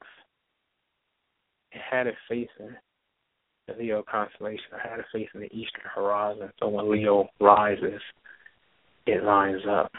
It 1.72 1.82
had 1.90 2.08
it 2.08 2.16
facing 2.28 2.76
the 3.68 3.74
Leo 3.78 4.04
constellation, 4.10 4.66
it 4.74 4.90
had 4.90 5.00
it 5.00 5.06
facing 5.12 5.42
the 5.42 5.54
eastern 5.54 5.84
horizon. 5.94 6.52
So 6.60 6.70
when 6.70 6.90
Leo 6.92 7.28
rises, 7.40 8.02
it 9.06 9.24
lines 9.24 9.62
up. 9.70 9.92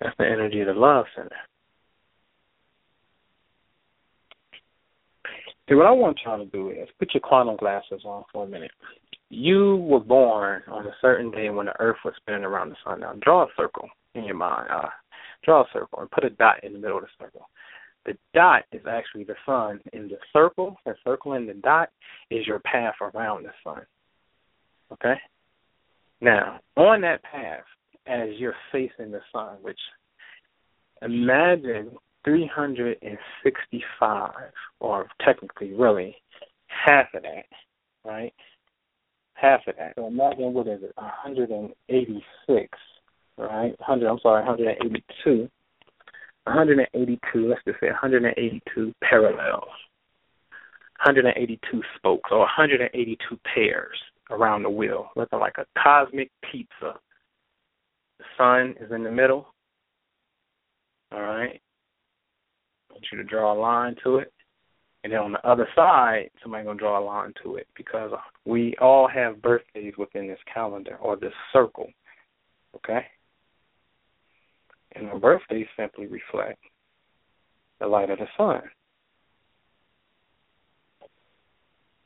That's 0.00 0.16
the 0.18 0.26
energy 0.26 0.60
of 0.60 0.66
the 0.66 0.74
love 0.74 1.06
center. 1.16 1.36
See, 5.68 5.74
what 5.74 5.86
I 5.86 5.92
want 5.92 6.20
y'all 6.24 6.38
to 6.38 6.44
do 6.46 6.70
is 6.70 6.88
put 6.98 7.12
your 7.12 7.20
quantum 7.20 7.56
glasses 7.56 8.02
on 8.04 8.24
for 8.32 8.44
a 8.44 8.48
minute. 8.48 8.70
You 9.30 9.76
were 9.76 10.00
born 10.00 10.62
on 10.68 10.86
a 10.86 10.94
certain 11.00 11.32
day 11.32 11.50
when 11.50 11.66
the 11.66 11.80
Earth 11.80 11.96
was 12.04 12.14
spinning 12.18 12.44
around 12.44 12.70
the 12.70 12.76
sun. 12.84 13.00
Now, 13.00 13.14
draw 13.20 13.42
a 13.42 13.48
circle 13.56 13.88
in 14.14 14.24
your 14.24 14.36
mind. 14.36 14.68
Uh, 14.70 14.88
draw 15.44 15.62
a 15.62 15.66
circle 15.72 15.98
and 16.00 16.10
put 16.10 16.24
a 16.24 16.30
dot 16.30 16.62
in 16.62 16.72
the 16.72 16.78
middle 16.78 16.98
of 16.98 17.02
the 17.04 17.24
circle. 17.24 17.48
The 18.04 18.16
dot 18.32 18.62
is 18.70 18.82
actually 18.88 19.24
the 19.24 19.34
sun, 19.44 19.80
and 19.92 20.08
the 20.08 20.18
circle, 20.32 20.76
the 20.86 20.94
circle 21.02 21.32
in 21.32 21.46
the 21.46 21.54
dot, 21.54 21.90
is 22.30 22.46
your 22.46 22.60
path 22.60 22.94
around 23.00 23.44
the 23.44 23.50
sun. 23.64 23.82
Okay? 24.92 25.16
Now, 26.20 26.60
on 26.76 27.00
that 27.00 27.24
path, 27.24 27.64
as 28.06 28.28
you're 28.38 28.54
facing 28.70 29.10
the 29.10 29.20
sun, 29.32 29.56
which 29.60 29.78
imagine 31.02 31.90
365, 32.26 34.32
or 34.80 35.06
technically, 35.24 35.72
really, 35.72 36.16
half 36.66 37.06
of 37.14 37.22
that, 37.22 37.46
right? 38.04 38.34
Half 39.34 39.60
of 39.68 39.76
that. 39.76 39.92
So 39.96 40.08
imagine 40.08 40.52
what 40.52 40.66
is 40.66 40.82
it? 40.82 40.92
186, 40.96 42.78
right? 43.38 43.78
100. 43.78 44.10
I'm 44.10 44.18
sorry, 44.20 44.44
182. 44.44 45.48
182. 46.44 47.48
Let's 47.48 47.62
just 47.66 47.80
say 47.80 47.88
182 47.88 48.92
parallels. 49.02 49.68
182 51.04 51.82
spokes 51.96 52.30
or 52.32 52.40
182 52.40 53.38
pairs 53.54 53.98
around 54.30 54.62
the 54.62 54.70
wheel, 54.70 55.10
looking 55.14 55.38
like 55.38 55.58
a 55.58 55.66
cosmic 55.80 56.30
pizza. 56.50 56.94
The 58.18 58.24
sun 58.36 58.74
is 58.80 58.90
in 58.90 59.04
the 59.04 59.10
middle. 59.10 59.46
All 61.12 61.20
right. 61.20 61.60
Want 62.96 63.06
you 63.12 63.18
to 63.18 63.24
draw 63.24 63.52
a 63.52 63.60
line 63.60 63.94
to 64.04 64.16
it. 64.16 64.32
And 65.04 65.12
then 65.12 65.20
on 65.20 65.32
the 65.32 65.46
other 65.46 65.68
side, 65.76 66.30
somebody's 66.42 66.64
going 66.64 66.78
to 66.78 66.82
draw 66.82 66.98
a 66.98 67.04
line 67.04 67.34
to 67.42 67.56
it 67.56 67.68
because 67.76 68.10
we 68.46 68.74
all 68.80 69.06
have 69.06 69.42
birthdays 69.42 69.92
within 69.98 70.26
this 70.26 70.38
calendar 70.52 70.96
or 70.96 71.16
this 71.16 71.34
circle. 71.52 71.90
Okay? 72.74 73.04
And 74.94 75.08
our 75.08 75.18
birthdays 75.18 75.66
simply 75.78 76.06
reflect 76.06 76.58
the 77.80 77.86
light 77.86 78.08
of 78.08 78.18
the 78.18 78.26
sun. 78.38 78.62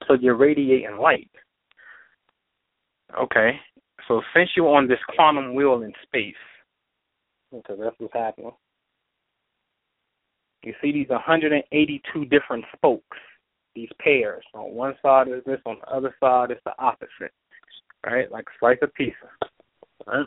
So 0.08 0.14
you're 0.14 0.34
radiating 0.34 0.98
light. 1.00 1.30
Okay. 3.16 3.52
So 4.08 4.22
since 4.34 4.50
you're 4.56 4.74
on 4.74 4.88
this 4.88 4.98
quantum 5.14 5.54
wheel 5.54 5.82
in 5.82 5.92
space, 6.02 6.34
because 7.52 7.78
that's 7.80 7.94
what's 7.98 8.12
happening, 8.12 8.50
you 10.62 10.74
see 10.82 10.92
these 10.92 11.08
182 11.08 12.24
different 12.26 12.64
spokes, 12.76 13.18
these 13.74 13.88
pairs. 13.98 14.44
On 14.54 14.74
one 14.74 14.94
side 15.02 15.28
is 15.28 15.42
this, 15.46 15.60
on 15.64 15.76
the 15.80 15.94
other 15.94 16.14
side 16.20 16.50
is 16.50 16.58
the 16.64 16.72
opposite, 16.78 17.32
right? 18.04 18.30
Like 18.30 18.44
a 18.44 18.58
slice 18.58 18.78
of 18.82 18.92
pizza. 18.94 19.14
Right? 20.06 20.26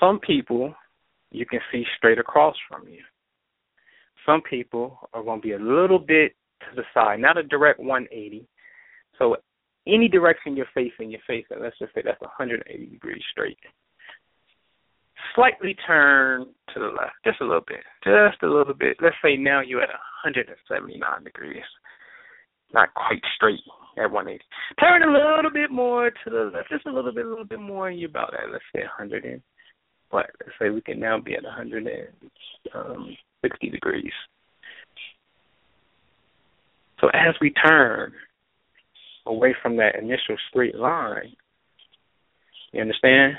Some 0.00 0.20
people 0.20 0.74
you 1.30 1.46
can 1.46 1.60
see 1.72 1.84
straight 1.96 2.18
across 2.18 2.56
from 2.68 2.88
you. 2.88 3.02
Some 4.24 4.42
people 4.42 4.98
are 5.12 5.22
going 5.22 5.40
to 5.40 5.46
be 5.46 5.52
a 5.52 5.58
little 5.58 5.98
bit 5.98 6.34
to 6.60 6.66
the 6.74 6.82
side, 6.92 7.20
not 7.20 7.38
a 7.38 7.42
direct 7.42 7.78
180. 7.78 8.46
So 9.18 9.36
any 9.86 10.08
direction 10.08 10.56
you're 10.56 10.66
facing, 10.74 11.10
you're 11.10 11.20
facing, 11.26 11.58
let's 11.60 11.78
just 11.78 11.94
say 11.94 12.02
that's 12.04 12.20
180 12.20 12.86
degrees 12.86 13.22
straight. 13.30 13.58
Slightly 15.36 15.76
turn 15.86 16.46
to 16.72 16.80
the 16.80 16.86
left, 16.86 17.14
just 17.24 17.40
a 17.40 17.44
little 17.44 17.64
bit, 17.66 17.84
just 18.02 18.42
a 18.42 18.48
little 18.48 18.74
bit. 18.74 18.96
Let's 19.00 19.16
say 19.22 19.36
now 19.36 19.60
you're 19.60 19.82
at 19.82 19.90
179 20.24 21.24
degrees, 21.24 21.62
not 22.72 22.92
quite 22.94 23.20
straight 23.36 23.60
at 23.98 24.10
180. 24.10 24.42
Turn 24.80 25.02
a 25.02 25.12
little 25.12 25.50
bit 25.52 25.70
more 25.70 26.10
to 26.10 26.30
the 26.30 26.50
left, 26.52 26.70
just 26.70 26.86
a 26.86 26.90
little 26.92 27.12
bit, 27.12 27.26
a 27.26 27.28
little 27.28 27.44
bit 27.44 27.60
more, 27.60 27.88
and 27.88 28.00
you're 28.00 28.08
about 28.08 28.34
at, 28.34 28.50
let's 28.50 28.64
say 28.74 28.80
100 28.80 29.24
and 29.26 29.42
what? 30.10 30.26
Let's 30.40 30.56
say 30.58 30.70
we 30.70 30.80
can 30.80 30.98
now 30.98 31.20
be 31.20 31.34
at 31.34 31.44
160 31.44 32.16
um, 32.74 33.16
degrees. 33.70 34.12
So 37.00 37.08
as 37.08 37.34
we 37.40 37.50
turn 37.50 38.12
away 39.26 39.54
from 39.62 39.76
that 39.76 39.96
initial 39.96 40.36
straight 40.48 40.76
line, 40.76 41.34
you 42.72 42.80
understand? 42.80 43.34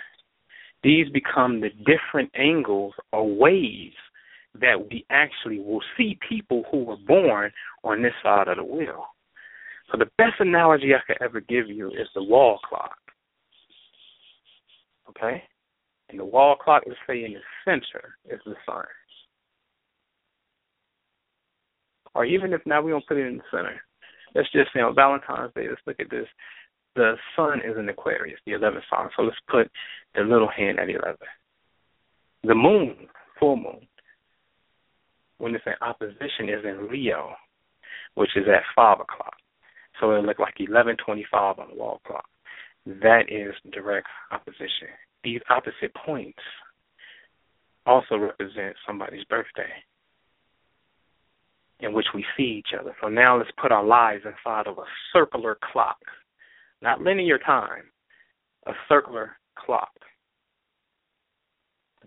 These 0.88 1.10
become 1.10 1.60
the 1.60 1.70
different 1.86 2.32
angles 2.34 2.94
or 3.12 3.28
ways 3.28 3.92
that 4.62 4.90
we 4.90 5.06
actually 5.10 5.60
will 5.60 5.82
see 5.98 6.18
people 6.30 6.64
who 6.72 6.86
were 6.86 6.96
born 6.96 7.52
on 7.84 8.02
this 8.02 8.14
side 8.24 8.48
of 8.48 8.56
the 8.56 8.64
wheel. 8.64 9.04
So 9.92 9.98
the 9.98 10.10
best 10.18 10.36
analogy 10.40 10.94
I 10.96 11.00
could 11.06 11.22
ever 11.22 11.42
give 11.42 11.68
you 11.68 11.90
is 11.90 12.08
the 12.16 12.24
wall 12.24 12.60
clock. 12.70 12.96
Okay? 15.10 15.44
And 16.08 16.22
the 16.22 16.24
wall 16.24 16.56
clock, 16.56 16.84
let's 16.88 16.98
say 17.06 17.26
in 17.26 17.34
the 17.34 17.42
center, 17.66 18.16
is 18.30 18.40
the 18.46 18.56
sun. 18.66 18.86
Or 22.16 22.24
even 22.24 22.54
if 22.54 22.62
now 22.66 22.82
we 22.82 22.92
don't 22.92 23.06
put 23.06 23.18
it 23.18 23.28
in 23.28 23.40
the 23.40 23.44
center, 23.52 23.76
let's 24.36 24.50
just 24.54 24.70
say 24.74 24.80
on 24.80 24.96
Valentine's 24.96 25.54
Day, 25.54 25.68
let's 25.68 25.82
look 25.86 26.00
at 26.00 26.10
this. 26.10 26.28
The 26.98 27.16
sun 27.36 27.60
is 27.60 27.78
in 27.78 27.88
Aquarius, 27.88 28.40
the 28.46 28.52
11th 28.52 28.82
sign. 28.90 29.08
So 29.16 29.24
let's 29.24 29.38
put 29.50 29.72
the 30.16 30.22
little 30.22 30.50
hand 30.50 30.80
at 30.80 30.90
11. 30.90 31.16
The 32.44 32.56
moon, 32.56 33.08
full 33.40 33.56
moon, 33.56 33.88
when 35.38 35.56
it's 35.56 35.64
in 35.66 35.74
opposition, 35.82 36.50
is 36.50 36.66
in 36.66 36.90
Leo, 36.92 37.36
which 38.16 38.36
is 38.36 38.46
at 38.54 38.64
5 38.76 39.00
o'clock. 39.00 39.36
So 40.02 40.12
it'll 40.12 40.26
look 40.26 40.40
like 40.40 40.60
1125 40.60 41.60
on 41.60 41.70
the 41.70 41.76
wall 41.76 42.02
clock. 42.06 42.26
That 42.86 43.26
is 43.30 43.54
direct 43.72 44.08
opposition 44.32 44.90
these 45.28 45.42
opposite 45.50 45.94
points 46.06 46.40
also 47.86 48.18
represent 48.18 48.76
somebody's 48.86 49.26
birthday 49.26 49.70
in 51.80 51.94
which 51.94 52.08
we 52.16 52.26
see 52.36 52.44
each 52.60 52.74
other. 52.80 52.96
So 53.02 53.10
now 53.10 53.38
let's 53.38 53.52
put 53.62 53.72
our 53.72 53.84
lives 53.84 54.24
inside 54.26 54.68
of 54.68 54.78
a 54.78 54.86
circular 55.14 55.58
clock, 55.72 55.98
not 56.82 57.02
linear 57.02 57.38
time, 57.38 57.84
a 58.66 58.72
circular 58.88 59.32
clock. 59.58 59.92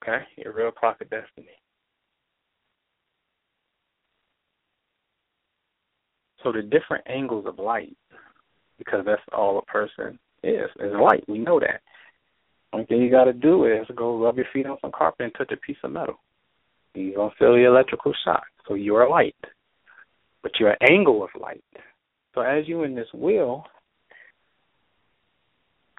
Okay? 0.03 0.25
Your 0.37 0.55
real 0.55 0.71
clock 0.71 1.01
of 1.01 1.11
destiny. 1.11 1.49
So 6.43 6.53
the 6.53 6.63
different 6.63 7.05
angles 7.07 7.47
of 7.47 7.59
light, 7.59 7.97
because 8.79 9.05
that's 9.05 9.21
all 9.33 9.59
a 9.59 9.63
person 9.71 10.19
is, 10.43 10.71
is 10.81 10.93
light. 10.99 11.25
We 11.29 11.39
know 11.39 11.61
that. 11.61 11.83
Only 12.73 12.87
thing 12.87 13.03
you 13.03 13.11
got 13.11 13.25
to 13.25 13.33
do 13.33 13.67
is 13.67 13.87
go 13.95 14.23
rub 14.23 14.37
your 14.37 14.47
feet 14.53 14.67
on 14.67 14.79
some 14.81 14.93
carpet 14.93 15.25
and 15.25 15.35
touch 15.35 15.53
a 15.53 15.57
piece 15.57 15.77
of 15.83 15.93
metal. 15.93 16.19
You're 16.95 17.17
going 17.17 17.31
to 17.31 17.37
feel 17.37 17.53
the 17.55 17.67
electrical 17.67 18.13
shock. 18.25 18.45
So 18.67 18.75
you're 18.75 19.09
light, 19.09 19.37
but 20.43 20.53
you're 20.59 20.71
an 20.71 20.89
angle 20.89 21.23
of 21.23 21.31
light. 21.41 21.65
So 22.35 22.41
as 22.41 22.67
you 22.69 22.85
in 22.85 22.95
this 22.95 23.13
wheel, 23.13 23.65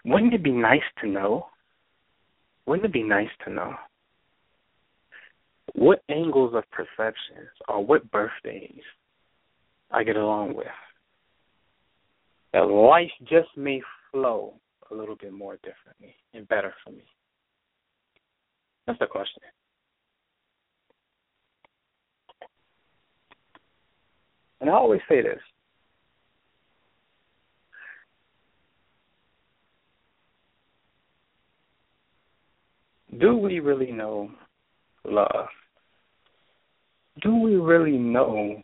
wouldn't 0.05 0.33
it 0.33 0.43
be 0.43 0.51
nice 0.51 0.81
to 1.01 1.07
know? 1.07 1.47
Wouldn't 2.65 2.85
it 2.85 2.93
be 2.93 3.03
nice 3.03 3.29
to 3.45 3.51
know 3.51 3.75
what 5.73 6.03
angles 6.09 6.53
of 6.53 6.63
perceptions 6.71 7.49
or 7.67 7.83
what 7.85 8.09
birthdays 8.11 8.81
I 9.89 10.03
get 10.03 10.15
along 10.15 10.55
with? 10.55 10.67
That 12.53 12.65
life 12.65 13.11
just 13.21 13.49
may 13.55 13.81
flow 14.11 14.55
a 14.89 14.95
little 14.95 15.15
bit 15.15 15.31
more 15.31 15.55
differently 15.57 16.15
and 16.33 16.47
better 16.47 16.73
for 16.83 16.91
me? 16.91 17.03
That's 18.85 18.99
the 18.99 19.07
question. 19.07 19.41
And 24.59 24.69
I 24.69 24.73
always 24.73 25.01
say 25.09 25.21
this. 25.21 25.39
Do 33.19 33.35
we 33.35 33.59
really 33.59 33.91
know 33.91 34.31
love? 35.05 35.47
Do 37.21 37.35
we 37.35 37.55
really 37.55 37.97
know 37.97 38.61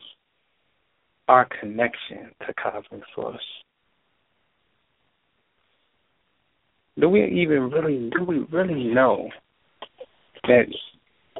our 1.27 1.47
connection 1.59 2.31
to 2.45 2.53
cosmic 2.53 3.03
source? 3.13 3.41
do 6.99 7.09
we 7.09 7.23
even 7.25 7.69
really 7.69 8.09
do 8.17 8.23
we 8.23 8.39
really 8.51 8.85
know 8.85 9.29
that 10.43 10.65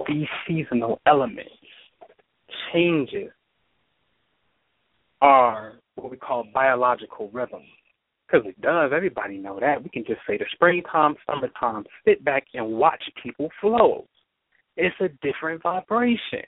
these 0.08 0.28
seasonal 0.48 1.00
elements 1.06 1.52
changes 2.72 3.32
are 5.22 5.74
what 5.96 6.12
we 6.12 6.18
call 6.18 6.46
biological 6.54 7.30
rhythm 7.32 7.64
Because 8.28 8.46
it 8.46 8.60
does. 8.62 8.92
Everybody 8.94 9.38
know 9.38 9.60
that. 9.60 9.82
We 9.82 9.90
can 9.90 10.04
just 10.06 10.20
say 10.28 10.38
the 10.38 10.46
springtime, 10.52 11.16
summertime, 11.26 11.86
sit 12.06 12.24
back 12.26 12.46
and 12.54 12.74
watch 12.74 13.02
people 13.24 13.50
flow. 13.62 14.06
It's 14.76 14.96
a 15.00 15.08
different 15.26 15.64
vibration. 15.64 16.44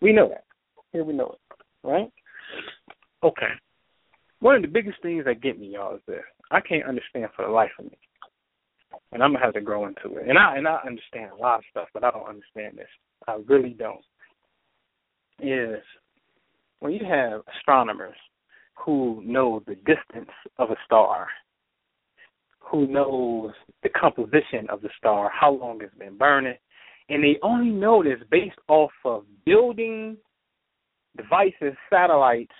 We 0.00 0.12
know 0.12 0.28
that. 0.28 0.44
Here 0.92 1.04
we 1.04 1.12
know 1.12 1.34
it, 1.34 1.86
right? 1.86 2.10
Okay. 3.22 3.52
One 4.40 4.54
of 4.54 4.62
the 4.62 4.68
biggest 4.68 5.02
things 5.02 5.24
that 5.24 5.42
get 5.42 5.58
me, 5.58 5.72
y'all, 5.74 5.96
is 5.96 6.02
this. 6.06 6.22
I 6.50 6.60
can't 6.60 6.86
understand 6.86 7.28
for 7.34 7.44
the 7.44 7.50
life 7.50 7.70
of 7.78 7.86
me. 7.86 7.98
And 9.12 9.22
I'm 9.22 9.32
gonna 9.32 9.44
have 9.44 9.54
to 9.54 9.60
grow 9.60 9.86
into 9.86 10.16
it. 10.18 10.28
And 10.28 10.38
I 10.38 10.56
and 10.56 10.66
I 10.66 10.78
understand 10.86 11.32
a 11.32 11.40
lot 11.40 11.58
of 11.58 11.64
stuff, 11.70 11.88
but 11.92 12.04
I 12.04 12.10
don't 12.10 12.28
understand 12.28 12.78
this. 12.78 12.88
I 13.26 13.38
really 13.46 13.70
don't. 13.70 14.04
Is 15.40 15.82
when 16.80 16.92
you 16.92 17.04
have 17.04 17.42
astronomers 17.56 18.16
who 18.74 19.22
know 19.24 19.62
the 19.66 19.74
distance 19.74 20.30
of 20.58 20.70
a 20.70 20.76
star, 20.84 21.28
who 22.60 22.86
knows 22.86 23.52
the 23.82 23.88
composition 23.88 24.68
of 24.70 24.82
the 24.82 24.90
star, 24.98 25.30
how 25.32 25.52
long 25.52 25.80
it's 25.82 25.94
been 25.98 26.16
burning, 26.16 26.54
and 27.08 27.24
they 27.24 27.38
only 27.42 27.70
know 27.70 28.02
this 28.02 28.18
based 28.30 28.58
off 28.68 28.92
of 29.04 29.24
building 29.44 30.16
devices, 31.16 31.74
satellites, 31.90 32.52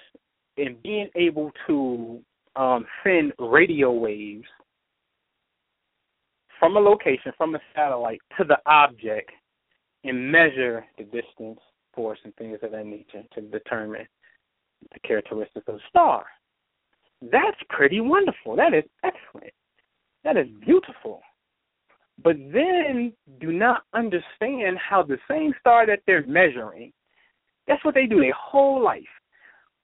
and 0.56 0.82
being 0.82 1.08
able 1.14 1.52
to 1.66 2.20
um, 2.56 2.84
send 3.04 3.32
radio 3.38 3.92
waves 3.92 4.46
from 6.58 6.76
a 6.76 6.80
location, 6.80 7.32
from 7.36 7.54
a 7.54 7.60
satellite 7.74 8.20
to 8.36 8.44
the 8.44 8.56
object, 8.66 9.30
and 10.04 10.32
measure 10.32 10.84
the 10.96 11.04
distance, 11.04 11.60
force, 11.94 12.18
and 12.24 12.34
things 12.36 12.58
of 12.62 12.72
that 12.72 12.86
nature 12.86 13.22
to 13.34 13.40
determine 13.40 14.06
the 14.92 15.00
characteristics 15.00 15.66
of 15.68 15.76
a 15.76 15.80
star. 15.88 16.26
That's 17.20 17.56
pretty 17.68 18.00
wonderful. 18.00 18.56
That 18.56 18.74
is 18.74 18.84
excellent. 19.04 19.52
That 20.24 20.36
is 20.36 20.46
beautiful. 20.64 21.20
But 22.22 22.36
then 22.52 23.12
do 23.40 23.52
not 23.52 23.82
understand 23.94 24.78
how 24.78 25.02
the 25.02 25.18
same 25.30 25.52
star 25.60 25.86
that 25.86 26.00
they're 26.06 26.26
measuring, 26.26 26.92
that's 27.66 27.84
what 27.84 27.94
they 27.94 28.06
do 28.06 28.20
their 28.20 28.32
whole 28.32 28.82
life. 28.82 29.02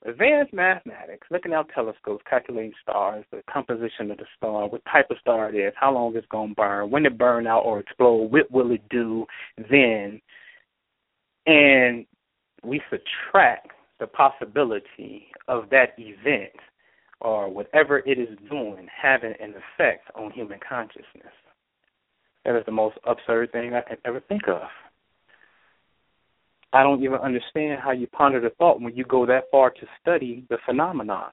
Advanced 0.06 0.52
mathematics, 0.52 1.26
looking 1.30 1.54
out 1.54 1.70
telescopes, 1.74 2.22
calculating 2.28 2.72
stars, 2.82 3.24
the 3.30 3.42
composition 3.50 4.10
of 4.10 4.18
the 4.18 4.26
star, 4.36 4.68
what 4.68 4.82
type 4.84 5.06
of 5.10 5.16
star 5.18 5.48
it 5.48 5.56
is, 5.58 5.72
how 5.76 5.94
long 5.94 6.14
it's 6.14 6.26
going 6.26 6.50
to 6.50 6.54
burn, 6.54 6.90
when 6.90 7.06
it 7.06 7.16
burn 7.16 7.46
out 7.46 7.60
or 7.60 7.80
explode, 7.80 8.30
what 8.30 8.50
will 8.50 8.70
it 8.72 8.86
do 8.90 9.24
then, 9.70 10.20
and 11.46 12.06
we 12.62 12.80
subtract 12.90 13.72
the 14.00 14.06
possibility 14.06 15.26
of 15.48 15.70
that 15.70 15.94
event 15.98 16.52
or 17.20 17.48
whatever 17.48 17.98
it 18.00 18.18
is 18.18 18.36
doing 18.50 18.86
having 19.02 19.34
an 19.40 19.54
effect 19.54 20.10
on 20.14 20.30
human 20.30 20.58
consciousness. 20.66 21.32
That 22.44 22.56
is 22.56 22.64
the 22.66 22.72
most 22.72 22.96
absurd 23.06 23.52
thing 23.52 23.74
I 23.74 23.80
can 23.80 23.96
ever 24.04 24.20
think 24.20 24.48
of. 24.48 24.62
I 26.72 26.82
don't 26.82 27.02
even 27.02 27.18
understand 27.18 27.80
how 27.82 27.92
you 27.92 28.06
ponder 28.08 28.40
the 28.40 28.50
thought 28.50 28.80
when 28.80 28.96
you 28.96 29.04
go 29.04 29.24
that 29.26 29.44
far 29.50 29.70
to 29.70 29.86
study 30.00 30.44
the 30.50 30.58
phenomenon. 30.66 31.30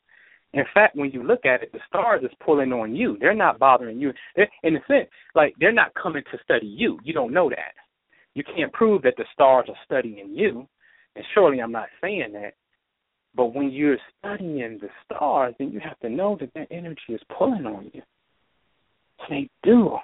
In 0.54 0.65
fact, 0.74 0.95
when 0.95 1.12
you 1.12 1.24
look 1.24 1.45
at 1.45 1.63
it, 1.63 1.71
the 1.71 1.80
stars 1.88 2.24
is 2.24 2.32
pulling 2.45 2.71
on 2.71 2.95
you. 2.95 3.17
They're 3.19 3.34
not 3.34 3.58
bothering 3.58 4.00
you. 4.00 4.13
They're, 4.36 4.50
in 4.63 4.76
a 4.76 4.80
sense, 4.88 5.10
like 5.34 5.56
they're 5.60 5.71
not 5.71 5.93
coming 5.95 6.24
to 6.32 6.38
study 6.43 6.67
you. 6.67 7.00
You 7.04 7.13
don't 7.13 7.34
know 7.34 7.50
that. 7.50 7.74
You 8.34 8.44
can't 8.44 8.72
prove 8.74 9.02
that 9.04 9.15
the 9.17 9.26
stars 9.34 9.65
are 9.70 9.76
studying 9.86 10.34
you. 10.34 10.67
And 11.15 11.26
surely 11.34 11.62
I'm 11.62 11.72
not 11.72 11.89
saying 12.02 12.34
that. 12.34 12.54
But 13.36 13.54
when 13.54 13.72
you're 13.72 13.98
studying 14.20 14.80
the 14.82 14.89
stars, 15.06 15.54
then 15.58 15.72
you 15.72 15.80
have 15.80 16.00
to 16.00 16.10
know 16.10 16.38
that 16.39 16.54
that 16.54 16.67
energy 16.72 17.02
is 17.10 17.22
pulling 17.38 17.65
on 17.65 17.89
you. 17.94 18.02
They 19.30 19.50
do. 19.63 19.98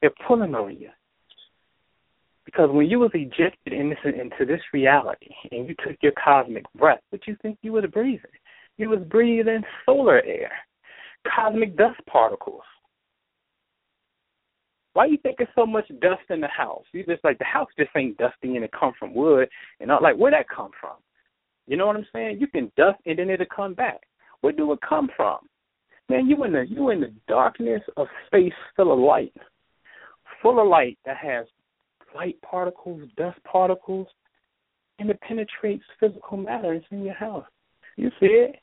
They're 0.00 0.10
pulling 0.26 0.54
on 0.54 0.76
you. 0.78 0.90
Because 2.44 2.70
when 2.72 2.86
you 2.86 2.98
was 2.98 3.10
ejected 3.12 3.74
in 3.74 3.90
this, 3.90 3.98
into 4.04 4.46
this 4.46 4.62
reality 4.72 5.28
and 5.50 5.68
you 5.68 5.74
took 5.86 5.96
your 6.00 6.12
cosmic 6.12 6.64
breath, 6.74 7.00
what 7.10 7.26
you 7.26 7.36
think 7.42 7.58
you 7.60 7.72
was 7.72 7.84
breathing? 7.92 8.20
You 8.78 8.88
was 8.88 9.00
breathing 9.00 9.62
solar 9.84 10.22
air, 10.22 10.52
cosmic 11.34 11.76
dust 11.76 12.00
particles. 12.06 12.62
Why 14.98 15.06
you 15.06 15.16
think 15.18 15.36
there's 15.38 15.48
so 15.54 15.64
much 15.64 15.86
dust 16.00 16.22
in 16.28 16.40
the 16.40 16.48
house? 16.48 16.82
You 16.90 17.04
just 17.04 17.22
like 17.22 17.38
the 17.38 17.44
house 17.44 17.68
just 17.78 17.90
ain't 17.96 18.18
dusty 18.18 18.56
and 18.56 18.64
it 18.64 18.72
come 18.72 18.94
from 18.98 19.14
wood 19.14 19.48
and 19.78 19.86
not 19.86 20.02
like 20.02 20.16
where 20.16 20.32
that 20.32 20.48
come 20.48 20.72
from? 20.80 20.96
You 21.68 21.76
know 21.76 21.86
what 21.86 21.94
I'm 21.94 22.06
saying? 22.12 22.38
You 22.40 22.48
can 22.48 22.72
dust 22.76 22.98
and 23.06 23.16
then 23.16 23.30
it'll 23.30 23.46
come 23.46 23.74
back. 23.74 24.00
Where 24.40 24.52
do 24.52 24.72
it 24.72 24.80
come 24.80 25.08
from? 25.16 25.38
Man, 26.08 26.26
you 26.26 26.42
in 26.42 26.50
the 26.50 26.66
you 26.68 26.90
in 26.90 27.00
the 27.00 27.12
darkness 27.28 27.80
of 27.96 28.08
space 28.26 28.52
full 28.74 28.92
of 28.92 28.98
light. 28.98 29.32
Full 30.42 30.60
of 30.60 30.66
light 30.66 30.98
that 31.06 31.18
has 31.18 31.46
light 32.12 32.34
particles, 32.42 33.02
dust 33.16 33.38
particles, 33.44 34.08
and 34.98 35.10
it 35.10 35.20
penetrates 35.20 35.84
physical 36.00 36.38
matter. 36.38 36.74
It's 36.74 36.86
in 36.90 37.04
your 37.04 37.14
house. 37.14 37.46
You 37.94 38.10
see 38.18 38.26
it? 38.26 38.56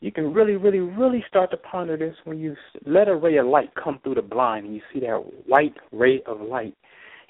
You 0.00 0.10
can 0.10 0.32
really, 0.32 0.56
really, 0.56 0.80
really 0.80 1.22
start 1.28 1.50
to 1.50 1.58
ponder 1.58 1.96
this 1.96 2.14
when 2.24 2.38
you 2.38 2.56
let 2.86 3.08
a 3.08 3.14
ray 3.14 3.36
of 3.36 3.46
light 3.46 3.70
come 3.82 4.00
through 4.02 4.14
the 4.14 4.22
blind 4.22 4.66
and 4.66 4.74
you 4.74 4.80
see 4.92 5.00
that 5.00 5.22
white 5.46 5.74
ray 5.92 6.22
of 6.26 6.40
light 6.40 6.74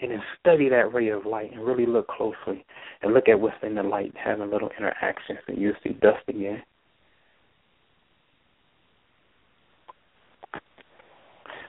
and 0.01 0.13
then 0.13 0.23
study 0.39 0.69
that 0.69 0.95
ray 0.95 1.09
of 1.09 1.27
light 1.27 1.53
and 1.53 1.65
really 1.65 1.85
look 1.85 2.07
closely 2.09 2.65
and 3.03 3.13
look 3.13 3.29
at 3.29 3.39
what's 3.39 3.57
in 3.63 3.75
the 3.75 3.83
light, 3.83 4.15
having 4.23 4.51
little 4.51 4.71
interactions, 4.79 5.41
and 5.49 5.61
you 5.61 5.73
see 5.83 5.91
dust 5.95 6.23
again. 6.29 6.63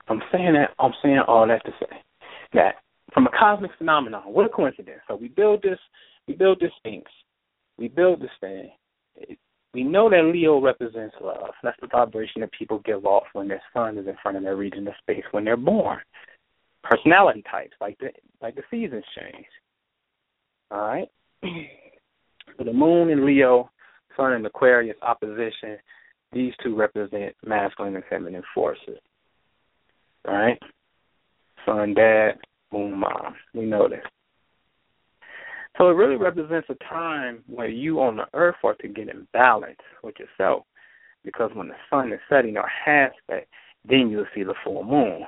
I'm 0.08 0.22
saying 0.32 0.54
that 0.54 0.72
I'm 0.78 0.92
saying 1.02 1.22
all 1.28 1.48
that 1.48 1.64
to 1.66 1.72
say 1.80 1.98
that 2.54 2.76
from 3.14 3.28
a 3.28 3.32
cosmic 3.38 3.72
phenomenon, 3.78 4.24
what 4.26 4.46
a 4.46 4.50
coincidence. 4.50 5.02
So 5.08 5.16
we 5.16 5.30
build 5.30 5.62
this, 5.62 5.80
we 6.28 6.36
build 6.36 6.60
this 6.60 6.72
Sphinx, 6.78 7.10
we 7.78 7.88
build 7.88 8.22
this 8.22 8.30
thing. 8.40 8.72
We 9.74 9.84
know 9.84 10.10
that 10.10 10.32
Leo 10.34 10.60
represents 10.60 11.16
love. 11.22 11.52
That's 11.64 11.80
the 11.82 11.88
vibration 11.88 12.42
that 12.42 12.52
people 12.52 12.80
give 12.80 13.06
off 13.06 13.24
when 13.34 13.48
their 13.48 13.62
sun 13.74 13.98
is 13.98 14.08
in 14.08 14.16
front 14.22 14.38
of 14.38 14.44
their 14.44 14.56
region 14.56 14.88
of 14.88 14.94
space 15.02 15.24
when 15.32 15.46
they're 15.46 15.58
born. 15.58 16.00
Personality 16.84 17.44
types, 17.50 17.74
like 17.80 17.98
the 18.00 18.10
like 18.42 18.56
the 18.56 18.64
seasons 18.72 19.04
change. 19.18 19.46
All 20.72 20.82
right. 20.82 21.08
So 22.58 22.66
the 22.66 22.74
moon 22.74 23.10
in 23.10 23.26
Leo, 23.26 23.70
sun 24.18 24.34
in 24.34 24.46
Aquarius 24.46 24.98
opposition. 25.04 25.78
These 26.34 26.52
two 26.62 26.76
represent 26.76 27.34
masculine 27.46 27.96
and 27.96 28.04
feminine 28.10 28.44
forces. 28.54 28.98
All 30.28 30.34
right 30.34 30.60
son, 31.66 31.94
dad, 31.94 32.40
boom, 32.72 33.00
mom. 33.00 33.36
We 33.54 33.66
know 33.66 33.88
this. 33.88 34.04
So 35.78 35.90
it 35.90 35.94
really 35.94 36.18
represents 36.18 36.68
a 36.70 36.76
time 36.86 37.44
where 37.48 37.70
you 37.70 38.02
on 38.02 38.18
the 38.18 38.26
earth 38.34 38.58
are 38.64 38.76
to 38.76 38.88
get 38.88 39.10
in 39.10 39.28
balance 39.34 39.80
with 40.04 40.16
yourself. 40.20 40.66
Because 41.24 41.52
when 41.54 41.68
the 41.68 41.76
sun 41.90 42.12
is 42.12 42.20
setting 42.30 42.58
or 42.58 42.68
has 42.86 43.12
that, 43.30 43.48
then 43.88 44.10
you'll 44.10 44.26
see 44.36 44.44
the 44.44 44.56
full 44.64 44.84
moon. 44.84 45.24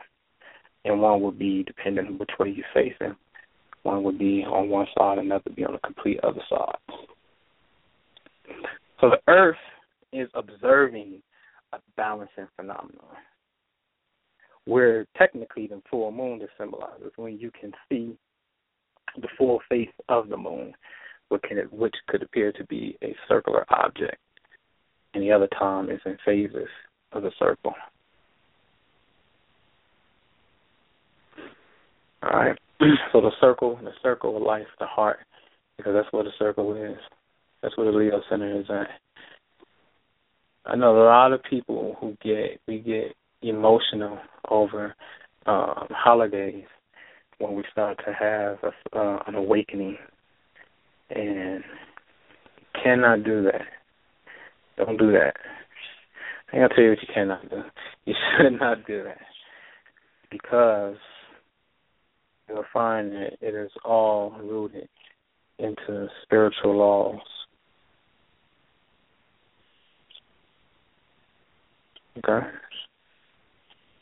And 0.86 1.00
one 1.00 1.22
would 1.22 1.40
be 1.40 1.64
depending 1.64 2.08
on 2.08 2.18
which 2.18 2.32
way 2.40 2.50
you're 2.50 2.66
facing. 2.74 3.16
One 3.84 4.04
would 4.04 4.18
be 4.18 4.44
on 4.44 4.70
one 4.70 4.88
side, 4.98 5.18
another 5.18 5.52
be 5.56 5.66
on 5.66 5.74
the 5.74 5.80
complete 5.80 6.20
other 6.24 6.42
side. 6.50 6.76
So 9.00 9.10
the 9.10 9.20
earth 9.28 9.56
is 10.12 10.30
observing 10.34 11.22
a 11.74 11.80
balancing 11.96 12.48
phenomenon 12.56 13.18
where 14.66 15.06
technically 15.18 15.68
the 15.68 15.82
full 15.90 16.12
moon 16.12 16.42
is 16.42 16.50
symbolizes 16.58 17.12
when 17.18 17.38
you 17.38 17.52
can 17.60 17.74
see 17.90 18.16
the 19.22 19.28
full 19.38 19.60
face 19.70 19.90
of 20.10 20.30
the 20.30 20.38
moon, 20.38 20.74
which, 21.30 21.94
could 22.08 22.22
appear 22.22 22.52
to 22.54 22.66
be 22.66 22.98
a 23.04 23.16
circular 23.28 23.66
object, 23.70 24.18
the 25.14 25.32
other 25.32 25.48
time 25.60 25.90
is 25.90 26.00
in 26.06 26.18
phases 26.26 26.68
of 27.12 27.24
the 27.24 27.32
circle. 27.40 27.74
All 32.24 32.30
right. 32.30 32.58
So 33.12 33.22
the 33.22 33.32
circle, 33.40 33.80
the 33.82 33.92
circle 34.02 34.36
of 34.36 34.42
life, 34.42 34.66
the 34.80 34.88
heart, 34.88 35.20
because 35.78 35.94
that's 35.94 36.12
what 36.12 36.26
the 36.26 36.32
circle 36.40 36.76
is. 36.76 36.98
That's 37.62 37.78
where 37.78 37.90
the 37.92 37.98
Leo 37.98 38.22
Center 38.28 38.60
is 38.60 38.66
at. 38.70 38.88
I 40.66 40.76
know 40.76 40.98
a 40.98 41.06
lot 41.06 41.32
of 41.32 41.44
people 41.44 41.96
who 42.02 42.18
get 42.24 42.60
we 42.68 42.80
get 42.80 43.16
emotional 43.42 44.18
over 44.50 44.96
um, 45.46 45.88
holidays 45.92 46.66
when 47.44 47.56
we 47.56 47.64
start 47.72 48.00
to 48.06 48.14
have 48.14 48.58
a, 48.64 48.98
uh, 48.98 49.24
an 49.28 49.36
awakening, 49.36 49.98
and 51.10 51.64
cannot 52.82 53.24
do 53.24 53.44
that. 53.44 53.62
Don't 54.78 54.98
do 54.98 55.12
that. 55.12 55.34
I 56.52 56.58
gotta 56.58 56.74
tell 56.74 56.84
you 56.84 56.90
what 56.92 57.02
you 57.02 57.14
cannot 57.14 57.50
do. 57.50 57.62
You 58.06 58.14
should 58.38 58.60
not 58.60 58.88
do 58.88 59.04
that 59.04 59.22
because 60.32 60.96
you'll 62.48 62.64
find 62.72 63.12
that 63.12 63.34
it 63.42 63.54
is 63.54 63.72
all 63.84 64.32
rooted 64.42 64.88
into 65.60 66.08
spiritual 66.24 66.78
laws. 66.78 67.20
Okay? 72.18 72.48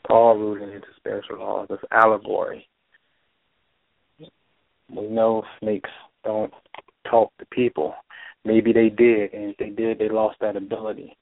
All 0.08 0.36
rooted 0.36 0.74
into 0.74 0.86
spiritual 0.96 1.38
laws. 1.38 1.66
It's 1.70 1.82
allegory. 1.90 2.66
We 4.94 5.08
know 5.08 5.42
snakes 5.60 5.90
don't 6.24 6.52
talk 7.08 7.32
to 7.38 7.46
people. 7.46 7.94
Maybe 8.44 8.72
they 8.72 8.88
did, 8.88 9.32
and 9.32 9.50
if 9.50 9.56
they 9.56 9.70
did, 9.70 9.98
they 9.98 10.08
lost 10.08 10.38
that 10.40 10.56
ability. 10.56 11.16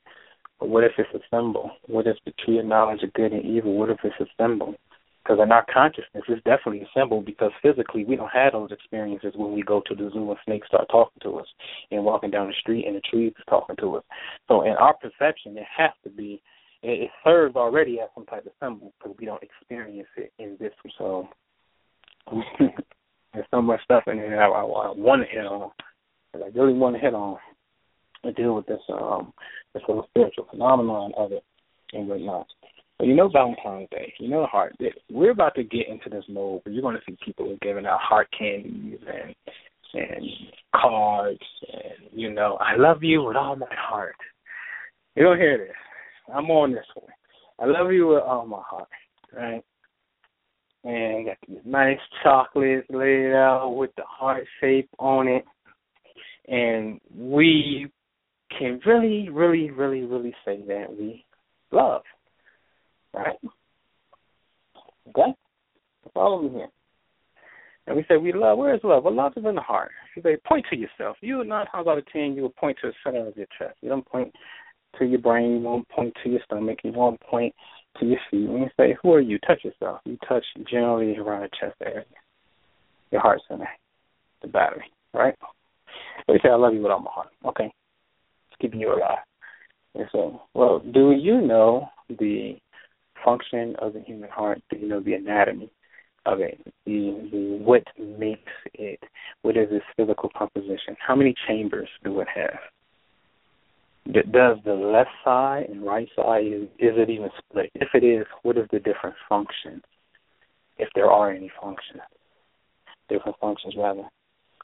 But 0.58 0.68
what 0.68 0.84
if 0.84 0.92
it's 0.98 1.14
a 1.14 1.20
symbol? 1.34 1.70
What 1.86 2.06
if 2.06 2.16
the 2.24 2.32
tree 2.44 2.58
of 2.58 2.66
knowledge 2.66 3.02
of 3.02 3.12
good 3.14 3.32
and 3.32 3.44
evil? 3.44 3.76
What 3.76 3.90
if 3.90 3.98
it's 4.04 4.20
a 4.20 4.26
symbol? 4.42 4.74
Because 5.22 5.38
in 5.42 5.52
our 5.52 5.64
consciousness, 5.72 6.24
it's 6.28 6.42
definitely 6.44 6.80
a 6.80 6.98
symbol 6.98 7.20
because 7.20 7.50
physically 7.62 8.04
we 8.04 8.16
don't 8.16 8.32
have 8.32 8.52
those 8.52 8.72
experiences 8.72 9.34
when 9.36 9.52
we 9.52 9.62
go 9.62 9.82
to 9.86 9.94
the 9.94 10.10
zoo 10.12 10.30
and 10.30 10.38
snakes 10.44 10.68
start 10.68 10.88
talking 10.90 11.20
to 11.22 11.38
us 11.38 11.46
and 11.90 12.04
walking 12.04 12.30
down 12.30 12.48
the 12.48 12.54
street 12.54 12.86
and 12.86 12.96
the 12.96 13.00
trees 13.00 13.32
is 13.38 13.44
talking 13.48 13.76
to 13.76 13.96
us. 13.96 14.04
So 14.48 14.62
in 14.62 14.72
our 14.72 14.94
perception, 14.94 15.58
it 15.58 15.66
has 15.76 15.90
to 16.04 16.10
be, 16.10 16.42
it, 16.82 17.10
serves 17.22 17.54
already 17.54 18.00
as 18.00 18.08
some 18.14 18.24
type 18.26 18.46
of 18.46 18.52
symbol 18.62 18.92
because 18.98 19.16
we 19.18 19.26
don't 19.26 19.42
experience 19.42 20.08
it 20.16 20.32
in 20.38 20.56
this. 20.58 20.72
So 20.96 21.28
there's 23.32 23.46
so 23.50 23.62
much 23.62 23.82
stuff 23.84 24.04
in 24.06 24.16
here 24.16 24.40
I, 24.40 24.46
I, 24.46 24.62
I 24.62 24.92
want 24.92 25.22
to 25.22 25.28
hit 25.28 25.46
on. 25.46 25.70
I 26.34 26.38
really 26.54 26.74
want 26.74 26.96
to 26.96 27.00
hit 27.00 27.14
on 27.14 27.38
and 28.22 28.34
deal 28.36 28.54
with 28.54 28.66
this 28.66 28.80
um 28.90 29.32
this 29.74 29.82
whole 29.86 30.06
spiritual 30.10 30.46
phenomenon 30.50 31.12
of 31.16 31.32
it 31.32 31.44
and 31.92 32.08
whatnot. 32.08 32.46
But 32.98 33.06
you 33.06 33.14
know 33.14 33.28
Valentine's 33.28 33.88
Day, 33.90 34.12
you 34.18 34.28
know 34.28 34.42
the 34.42 34.46
heart. 34.46 34.76
We're 35.10 35.30
about 35.30 35.54
to 35.54 35.64
get 35.64 35.88
into 35.88 36.10
this 36.10 36.24
mode 36.28 36.60
where 36.62 36.72
you're 36.72 36.82
going 36.82 36.96
to 36.96 37.02
see 37.06 37.16
people 37.24 37.56
giving 37.62 37.86
out 37.86 38.00
heart 38.00 38.28
candies 38.36 38.98
and 39.06 39.34
and 39.92 40.24
cards 40.76 41.40
and 41.72 42.10
you 42.12 42.30
know 42.30 42.58
I 42.60 42.76
love 42.76 43.02
you 43.02 43.24
with 43.24 43.36
all 43.36 43.56
my 43.56 43.66
heart. 43.76 44.16
You 45.16 45.24
don't 45.24 45.38
hear 45.38 45.58
this. 45.58 45.76
I'm 46.32 46.50
on 46.50 46.72
this 46.72 46.84
one. 46.94 47.10
I 47.58 47.66
love 47.66 47.92
you 47.92 48.08
with 48.08 48.22
all 48.22 48.46
my 48.46 48.62
heart, 48.64 48.88
right? 49.34 49.64
And 50.82 51.26
got 51.26 51.36
these 51.46 51.58
nice 51.64 51.98
chocolates 52.22 52.86
laid 52.90 53.34
out 53.34 53.74
with 53.76 53.90
the 53.96 54.04
heart 54.06 54.44
shape 54.60 54.88
on 54.98 55.28
it. 55.28 55.44
And 56.48 57.00
we 57.14 57.90
can 58.58 58.80
really, 58.86 59.28
really, 59.28 59.70
really, 59.70 60.02
really 60.02 60.34
say 60.44 60.60
that 60.66 60.86
we 60.90 61.24
love. 61.70 62.02
Right? 63.14 63.36
Okay? 65.08 65.34
Follow 66.14 66.42
me 66.42 66.50
here. 66.50 66.68
And 67.86 67.96
we 67.96 68.04
say 68.08 68.16
we 68.16 68.32
love. 68.32 68.58
Where 68.58 68.74
is 68.74 68.80
love? 68.84 69.04
Well, 69.04 69.14
love 69.14 69.32
is 69.36 69.44
in 69.44 69.54
the 69.54 69.60
heart. 69.60 69.90
You 70.14 70.22
say, 70.22 70.36
point 70.46 70.64
to 70.70 70.76
yourself. 70.76 71.16
You 71.20 71.44
nine 71.44 71.66
times 71.66 71.88
out 71.88 71.98
of 71.98 72.06
ten, 72.12 72.34
you 72.34 72.42
will 72.42 72.50
point 72.50 72.78
to 72.82 72.88
the 72.88 72.94
center 73.04 73.26
of 73.26 73.36
your 73.36 73.46
chest. 73.58 73.76
You 73.80 73.88
don't 73.88 74.06
point 74.06 74.32
to 74.98 75.04
your 75.04 75.20
brain. 75.20 75.52
You 75.52 75.60
won't 75.60 75.88
point 75.88 76.14
to 76.22 76.30
your 76.30 76.40
stomach. 76.44 76.78
You 76.84 76.92
won't 76.92 77.20
point 77.20 77.54
to 77.98 78.06
your 78.06 78.18
feet. 78.30 78.48
When 78.48 78.62
you 78.62 78.70
say, 78.76 78.96
who 79.02 79.12
are 79.12 79.20
you? 79.20 79.38
Touch 79.38 79.64
yourself. 79.64 80.00
You 80.04 80.18
touch 80.28 80.44
generally 80.70 81.16
around 81.16 81.42
the 81.42 81.48
chest 81.60 81.76
area. 81.84 82.04
Your 83.10 83.20
heart 83.20 83.40
center. 83.48 83.68
The 84.42 84.48
battery. 84.48 84.84
Right? 85.12 85.34
So 86.26 86.34
you 86.34 86.38
say, 86.42 86.50
I 86.50 86.54
love 86.54 86.74
you 86.74 86.82
with 86.82 86.92
all 86.92 87.00
my 87.00 87.10
heart. 87.10 87.28
Okay 87.44 87.64
It's 87.64 88.60
keeping 88.60 88.80
you 88.80 88.94
alive. 88.94 89.18
And 89.94 90.06
so, 90.12 90.42
well, 90.54 90.78
do 90.78 91.12
you 91.12 91.40
know 91.40 91.88
the 92.08 92.56
function 93.24 93.74
of 93.80 93.94
the 93.94 94.00
human 94.00 94.30
heart? 94.30 94.62
Do 94.70 94.78
you 94.78 94.88
know 94.88 95.00
the 95.00 95.14
anatomy 95.14 95.70
of 96.26 96.40
it? 96.40 96.60
The, 96.86 97.28
the 97.32 97.58
what 97.64 97.82
makes 97.98 98.52
it? 98.74 99.00
What 99.42 99.56
is 99.56 99.68
its 99.70 99.84
physical 99.96 100.30
composition? 100.36 100.96
How 101.04 101.16
many 101.16 101.34
chambers 101.48 101.88
do 102.04 102.20
it 102.20 102.28
have? 102.34 102.58
Does 104.06 104.56
the 104.64 104.72
left 104.72 105.10
side 105.24 105.66
and 105.68 105.84
right 105.84 106.08
side 106.16 106.44
is, 106.44 106.62
is 106.78 106.96
it 106.96 107.10
even 107.10 107.28
split? 107.38 107.70
If 107.74 107.88
it 107.94 108.04
is, 108.04 108.26
what 108.42 108.56
is 108.56 108.66
the 108.72 108.78
different 108.78 109.14
functions? 109.28 109.82
If 110.78 110.88
there 110.94 111.10
are 111.10 111.30
any 111.30 111.50
functions, 111.60 112.00
different 113.08 113.38
functions 113.40 113.74
rather. 113.76 114.04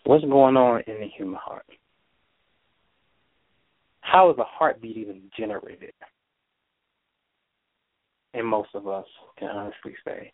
What's 0.05 0.25
going 0.25 0.57
on 0.57 0.83
in 0.87 1.01
the 1.01 1.09
human 1.16 1.38
heart? 1.42 1.66
How 4.01 4.31
is 4.31 4.38
a 4.38 4.44
heartbeat 4.44 4.96
even 4.96 5.22
generated? 5.38 5.92
And 8.35 8.46
most 8.46 8.70
of 8.75 8.88
us 8.88 9.07
can 9.38 9.49
honestly 9.49 9.94
say 10.07 10.33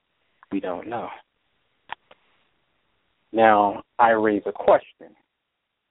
we 0.52 0.60
don't 0.60 0.88
know. 0.88 1.08
Now, 3.32 3.82
I 3.98 4.10
raise 4.10 4.42
a 4.46 4.52
question, 4.52 5.08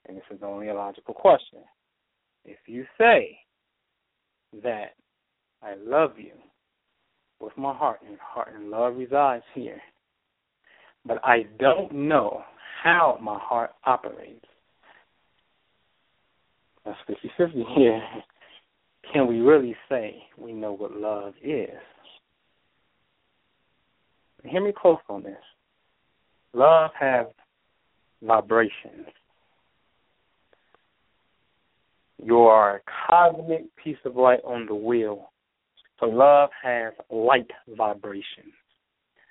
and 0.07 0.15
this 0.15 0.23
is 0.31 0.39
only 0.43 0.69
a 0.69 0.75
logical 0.75 1.15
question. 1.15 1.59
If 2.45 2.57
you 2.67 2.85
say 2.97 3.37
that 4.63 4.95
I 5.61 5.75
love 5.75 6.13
you 6.17 6.33
with 7.39 7.55
my 7.57 7.73
heart, 7.73 7.99
and 8.07 8.17
heart 8.19 8.53
and 8.55 8.69
love 8.69 8.95
resides 8.95 9.43
here, 9.53 9.81
but 11.05 11.19
I 11.23 11.45
don't 11.59 11.91
know 11.91 12.43
how 12.83 13.17
my 13.21 13.37
heart 13.39 13.71
operates, 13.85 14.45
that's 16.85 16.97
50 17.07 17.31
50 17.37 17.65
here. 17.75 18.01
Can 19.13 19.27
we 19.27 19.39
really 19.39 19.75
say 19.89 20.15
we 20.37 20.53
know 20.53 20.73
what 20.73 20.93
love 20.93 21.33
is? 21.43 21.69
Hear 24.43 24.63
me 24.63 24.73
close 24.75 24.97
on 25.07 25.21
this. 25.23 25.35
Love 26.53 26.91
has 26.99 27.27
vibrations. 28.23 29.07
You 32.23 32.39
are 32.39 32.77
a 32.77 32.81
cosmic 33.09 33.75
piece 33.83 33.97
of 34.05 34.15
light 34.15 34.41
on 34.45 34.65
the 34.65 34.75
wheel. 34.75 35.31
So 35.99 36.05
love 36.07 36.49
has 36.63 36.93
light 37.09 37.49
vibrations. 37.67 38.53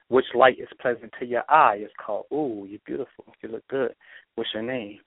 Which 0.09 0.24
light 0.35 0.59
is 0.59 0.68
pleasant 0.81 1.12
to 1.20 1.26
your 1.26 1.44
eye 1.48 1.79
is 1.85 1.90
called, 2.05 2.26
ooh, 2.33 2.66
you're 2.68 2.81
beautiful. 2.85 3.26
You 3.42 3.50
look 3.50 3.66
good. 3.68 3.94
What's 4.35 4.50
your 4.53 4.64
name? 4.64 4.98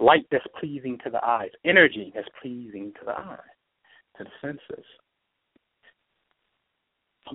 light 0.00 0.26
that's 0.30 0.44
pleasing 0.58 0.98
to 1.04 1.10
the 1.10 1.24
eyes, 1.24 1.50
energy 1.64 2.12
that's 2.14 2.28
pleasing 2.40 2.92
to 2.98 3.06
the 3.06 3.12
eyes, 3.12 3.38
to 4.18 4.24
the 4.24 4.30
senses. 4.40 4.84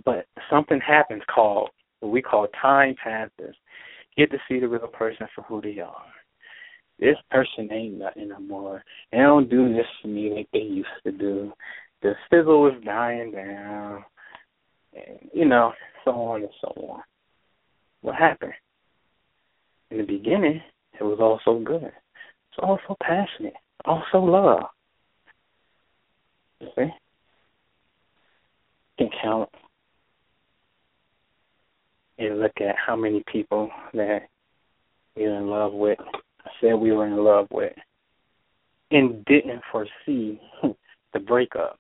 But 0.06 0.26
something 0.50 0.80
happens 0.86 1.24
called 1.34 1.70
what 2.00 2.12
we 2.12 2.22
call 2.22 2.48
time 2.62 2.96
passes. 3.02 3.56
Get 4.18 4.32
to 4.32 4.38
see 4.48 4.60
the 4.60 4.68
real 4.68 4.88
person 4.88 5.28
for 5.34 5.44
who 5.44 5.62
they 5.62 5.80
are. 5.80 6.06
This 7.00 7.16
person 7.32 7.72
ain't 7.72 7.98
nothing 7.98 8.30
no 8.30 8.40
more. 8.40 8.84
They 9.12 9.20
don't 9.20 9.50
do 9.50 9.74
this 9.74 9.86
for 10.02 10.10
me 10.10 10.34
like 10.36 10.50
they 10.52 10.60
used 10.60 10.88
to 11.06 11.12
do. 11.12 11.54
The 12.02 12.14
sizzle 12.30 12.68
is 12.68 12.84
dying 12.84 13.32
down, 13.32 14.04
and 14.94 15.30
you 15.34 15.46
know, 15.46 15.74
so 16.04 16.12
on 16.12 16.42
and 16.42 16.52
so 16.62 16.74
on. 16.90 17.02
What 18.02 18.16
happened? 18.16 18.54
In 19.92 19.98
the 19.98 20.04
beginning, 20.04 20.62
it 21.00 21.04
was 21.04 21.20
all 21.20 21.40
so 21.44 21.60
good 21.60 21.92
also 22.62 22.96
passionate, 23.02 23.54
all 23.86 24.04
so 24.12 24.20
love. 24.20 24.64
You 26.60 26.68
see? 26.76 26.82
You 28.98 29.08
can 29.08 29.10
count 29.22 29.50
and 32.18 32.40
look 32.40 32.52
at 32.60 32.76
how 32.76 32.96
many 32.96 33.24
people 33.32 33.70
that 33.94 34.28
you're 35.16 35.36
in 35.36 35.48
love 35.48 35.74
with, 35.74 36.00
said 36.62 36.74
we 36.74 36.92
were 36.92 37.08
in 37.08 37.18
love 37.18 37.48
with, 37.52 37.74
and 38.92 39.24
didn't 39.26 39.62
foresee 39.72 40.40
the 41.14 41.20
breakup. 41.20 41.80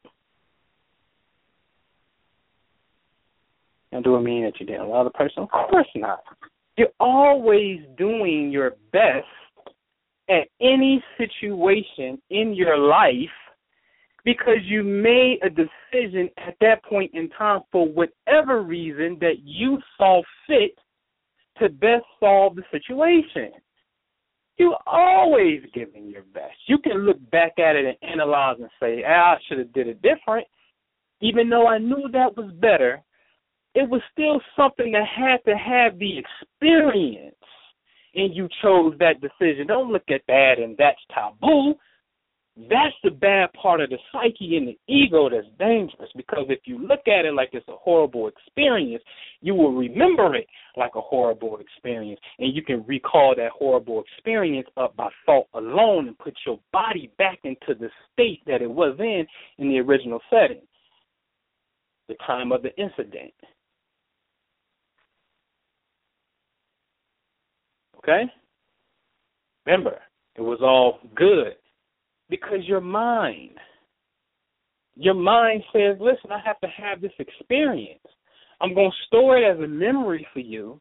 Now, 3.91 4.01
do 4.01 4.15
it 4.15 4.21
mean 4.21 4.43
that 4.43 4.59
you 4.59 4.65
didn't 4.65 4.89
love 4.89 5.05
the 5.05 5.11
person? 5.11 5.43
Of 5.43 5.49
course 5.49 5.87
not. 5.95 6.23
You're 6.77 6.89
always 6.99 7.79
doing 7.97 8.51
your 8.51 8.75
best 8.93 9.25
at 10.29 10.47
any 10.61 11.03
situation 11.17 12.21
in 12.29 12.53
your 12.53 12.77
life 12.77 13.29
because 14.23 14.57
you 14.63 14.83
made 14.83 15.39
a 15.43 15.49
decision 15.49 16.29
at 16.37 16.55
that 16.61 16.83
point 16.83 17.11
in 17.13 17.29
time 17.29 17.61
for 17.71 17.87
whatever 17.87 18.61
reason 18.61 19.17
that 19.21 19.39
you 19.43 19.79
saw 19.97 20.21
fit 20.45 20.77
to 21.57 21.69
best 21.69 22.05
solve 22.19 22.55
the 22.55 22.63
situation. 22.71 23.51
You 24.59 24.75
always 24.85 25.61
giving 25.73 26.09
your 26.09 26.23
best. 26.33 26.55
You 26.67 26.77
can 26.79 27.05
look 27.05 27.17
back 27.31 27.53
at 27.57 27.77
it 27.77 27.85
and 27.85 28.11
analyze 28.11 28.57
and 28.59 28.69
say, 28.79 29.03
ah, 29.07 29.35
I 29.35 29.37
should 29.47 29.57
have 29.57 29.73
did 29.73 29.87
it 29.87 30.01
different. 30.01 30.45
Even 31.21 31.49
though 31.49 31.67
I 31.67 31.77
knew 31.77 32.09
that 32.11 32.35
was 32.35 32.51
better, 32.59 33.01
it 33.73 33.89
was 33.89 34.01
still 34.11 34.41
something 34.57 34.91
that 34.91 35.05
had 35.07 35.37
to 35.49 35.57
have 35.57 35.97
the 35.97 36.19
experience 36.19 37.35
and 38.15 38.35
you 38.35 38.49
chose 38.61 38.93
that 38.99 39.21
decision. 39.21 39.67
Don't 39.67 39.91
look 39.91 40.09
at 40.09 40.21
that 40.27 40.55
and 40.57 40.75
that's 40.77 40.99
taboo. 41.13 41.75
That's 42.67 42.95
the 43.03 43.11
bad 43.11 43.53
part 43.53 43.79
of 43.79 43.89
the 43.89 43.97
psyche 44.11 44.57
and 44.57 44.67
the 44.67 44.77
ego 44.93 45.29
that's 45.29 45.47
dangerous 45.57 46.09
because 46.13 46.45
if 46.49 46.59
you 46.65 46.77
look 46.77 47.07
at 47.07 47.23
it 47.23 47.33
like 47.33 47.51
it's 47.53 47.67
a 47.69 47.75
horrible 47.75 48.27
experience, 48.27 49.01
you 49.39 49.55
will 49.55 49.71
remember 49.73 50.35
it 50.35 50.45
like 50.75 50.91
a 50.95 51.01
horrible 51.01 51.57
experience. 51.59 52.19
And 52.37 52.53
you 52.53 52.61
can 52.61 52.83
recall 52.85 53.33
that 53.37 53.51
horrible 53.51 54.03
experience 54.03 54.67
up 54.75 54.93
by 54.97 55.07
thought 55.25 55.47
alone 55.53 56.09
and 56.09 56.19
put 56.19 56.33
your 56.45 56.59
body 56.73 57.11
back 57.17 57.39
into 57.45 57.79
the 57.79 57.89
state 58.11 58.41
that 58.45 58.61
it 58.61 58.69
was 58.69 58.97
in 58.99 59.25
in 59.57 59.69
the 59.69 59.79
original 59.79 60.19
setting, 60.29 60.61
the 62.09 62.15
time 62.27 62.51
of 62.51 62.61
the 62.61 62.75
incident. 62.75 63.33
Okay? 67.99 68.23
Remember, 69.65 69.99
it 70.35 70.41
was 70.41 70.59
all 70.61 70.99
good 71.15 71.55
because 72.29 72.59
your 72.63 72.81
mind, 72.81 73.57
your 74.95 75.13
mind 75.13 75.63
says, 75.73 75.97
listen, 75.99 76.31
I 76.31 76.39
have 76.45 76.59
to 76.61 76.67
have 76.67 77.01
this 77.01 77.11
experience. 77.19 77.99
I'm 78.61 78.73
going 78.73 78.91
to 78.91 79.05
store 79.07 79.37
it 79.37 79.49
as 79.49 79.59
a 79.63 79.67
memory 79.67 80.27
for 80.33 80.39
you. 80.39 80.79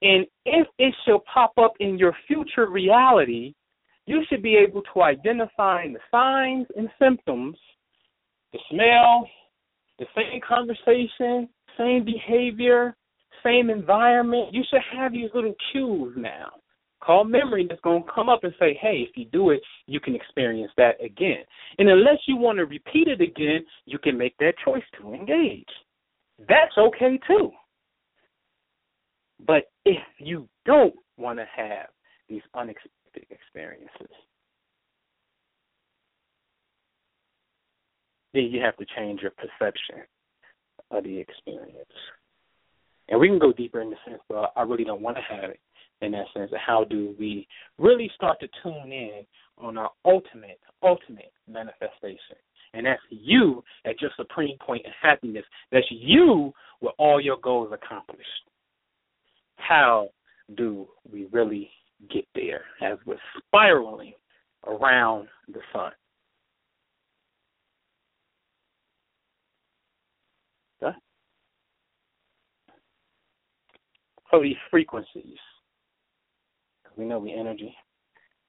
And 0.00 0.26
if 0.44 0.66
it 0.78 0.94
shall 1.04 1.22
pop 1.32 1.52
up 1.58 1.74
in 1.78 1.98
your 1.98 2.16
future 2.26 2.68
reality, 2.68 3.54
you 4.06 4.22
should 4.28 4.42
be 4.42 4.56
able 4.56 4.82
to 4.94 5.02
identify 5.02 5.86
the 5.86 6.00
signs 6.10 6.66
and 6.76 6.88
symptoms, 7.00 7.56
the 8.52 8.58
smell, 8.70 9.28
the 9.98 10.06
same 10.16 10.40
conversation, 10.46 11.48
same 11.78 12.04
behavior, 12.04 12.96
same 13.44 13.70
environment. 13.70 14.52
You 14.52 14.62
should 14.68 14.82
have 14.98 15.12
these 15.12 15.30
little 15.34 15.54
cues 15.70 16.14
now 16.16 16.50
called 17.02 17.30
memory 17.30 17.66
that's 17.68 17.80
going 17.80 18.02
to 18.02 18.10
come 18.14 18.28
up 18.28 18.44
and 18.44 18.52
say, 18.58 18.78
hey, 18.80 19.06
if 19.08 19.16
you 19.16 19.24
do 19.26 19.50
it, 19.50 19.60
you 19.86 20.00
can 20.00 20.14
experience 20.14 20.72
that 20.76 21.02
again. 21.04 21.44
And 21.78 21.88
unless 21.88 22.18
you 22.26 22.36
want 22.36 22.58
to 22.58 22.64
repeat 22.64 23.08
it 23.08 23.20
again, 23.20 23.64
you 23.86 23.98
can 23.98 24.16
make 24.16 24.36
that 24.38 24.54
choice 24.64 24.82
to 25.00 25.12
engage. 25.12 25.68
That's 26.48 26.76
okay 26.78 27.18
too. 27.26 27.50
But 29.46 29.64
if 29.84 30.02
you 30.18 30.48
don't 30.64 30.94
want 31.16 31.38
to 31.38 31.46
have 31.54 31.88
these 32.28 32.42
unexpected 32.54 33.26
experiences, 33.30 34.14
then 38.32 38.44
you 38.44 38.60
have 38.62 38.76
to 38.76 38.86
change 38.96 39.20
your 39.20 39.32
perception 39.32 40.04
of 40.90 41.04
the 41.04 41.18
experience. 41.18 41.76
And 43.08 43.20
we 43.20 43.28
can 43.28 43.38
go 43.38 43.52
deeper 43.52 43.80
in 43.80 43.90
the 43.90 43.96
sense, 44.06 44.20
well, 44.30 44.52
I 44.56 44.62
really 44.62 44.84
don't 44.84 45.02
want 45.02 45.16
to 45.16 45.34
have 45.34 45.50
it 45.50 45.60
in 46.02 46.12
that 46.12 46.26
sense. 46.34 46.50
How 46.64 46.84
do 46.84 47.14
we 47.18 47.46
really 47.78 48.10
start 48.14 48.38
to 48.40 48.48
tune 48.62 48.92
in 48.92 49.24
on 49.58 49.78
our 49.78 49.90
ultimate, 50.04 50.60
ultimate 50.82 51.32
manifestation? 51.48 52.36
And 52.74 52.86
that's 52.86 53.00
you 53.10 53.62
at 53.84 54.00
your 54.00 54.10
supreme 54.16 54.56
point 54.58 54.84
of 54.86 54.92
happiness. 55.00 55.44
That's 55.70 55.86
you 55.90 56.52
with 56.80 56.94
all 56.98 57.20
your 57.20 57.36
goals 57.42 57.72
accomplished. 57.72 58.28
How 59.56 60.08
do 60.56 60.88
we 61.10 61.28
really 61.32 61.70
get 62.12 62.26
there 62.34 62.62
as 62.82 62.98
we're 63.06 63.16
spiraling 63.38 64.14
around 64.66 65.28
the 65.52 65.60
sun? 65.72 65.92
Okay? 70.82 70.96
So 74.30 74.42
these 74.42 74.56
frequencies 74.70 75.38
we 76.96 77.04
know 77.04 77.22
the 77.24 77.32
energy, 77.32 77.74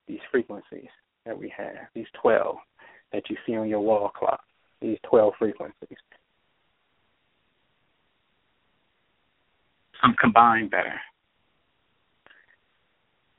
these 0.07 0.19
frequencies 0.31 0.89
that 1.25 1.37
we 1.37 1.51
have, 1.55 1.87
these 1.93 2.07
12 2.21 2.55
that 3.11 3.23
you 3.29 3.37
see 3.45 3.55
on 3.55 3.69
your 3.69 3.79
wall 3.79 4.09
clock, 4.09 4.41
these 4.81 4.97
12 5.09 5.33
frequencies. 5.39 5.97
Some 10.01 10.15
combine 10.19 10.67
better. 10.67 10.99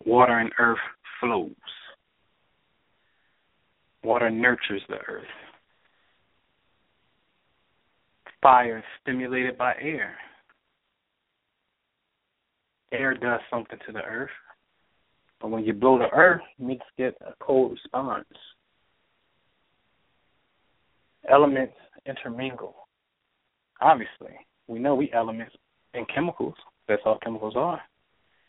Water 0.07 0.39
and 0.39 0.51
earth 0.59 0.79
flows. 1.21 1.51
Water 4.03 4.31
nurtures 4.31 4.83
the 4.89 4.99
earth. 5.09 5.25
Fire 8.43 8.85
stimulated 9.01 9.57
by 9.57 9.75
air. 9.81 10.17
Air 12.93 13.15
does 13.15 13.41
something 13.51 13.79
to 13.87 13.93
the 13.93 14.03
earth. 14.03 14.31
When 15.51 15.65
you 15.65 15.75
blow 15.75 15.99
the 15.99 16.09
earth, 16.15 16.41
to 16.59 16.77
get 16.97 17.15
a 17.21 17.33
cold 17.41 17.73
response. 17.73 18.25
Elements 21.31 21.75
intermingle. 22.07 22.75
Obviously, 23.81 24.35
we 24.69 24.79
know 24.79 24.95
we 24.95 25.13
elements 25.13 25.55
and 25.93 26.07
chemicals. 26.15 26.55
That's 26.89 27.03
all 27.05 27.19
chemicals 27.23 27.55
are. 27.57 27.81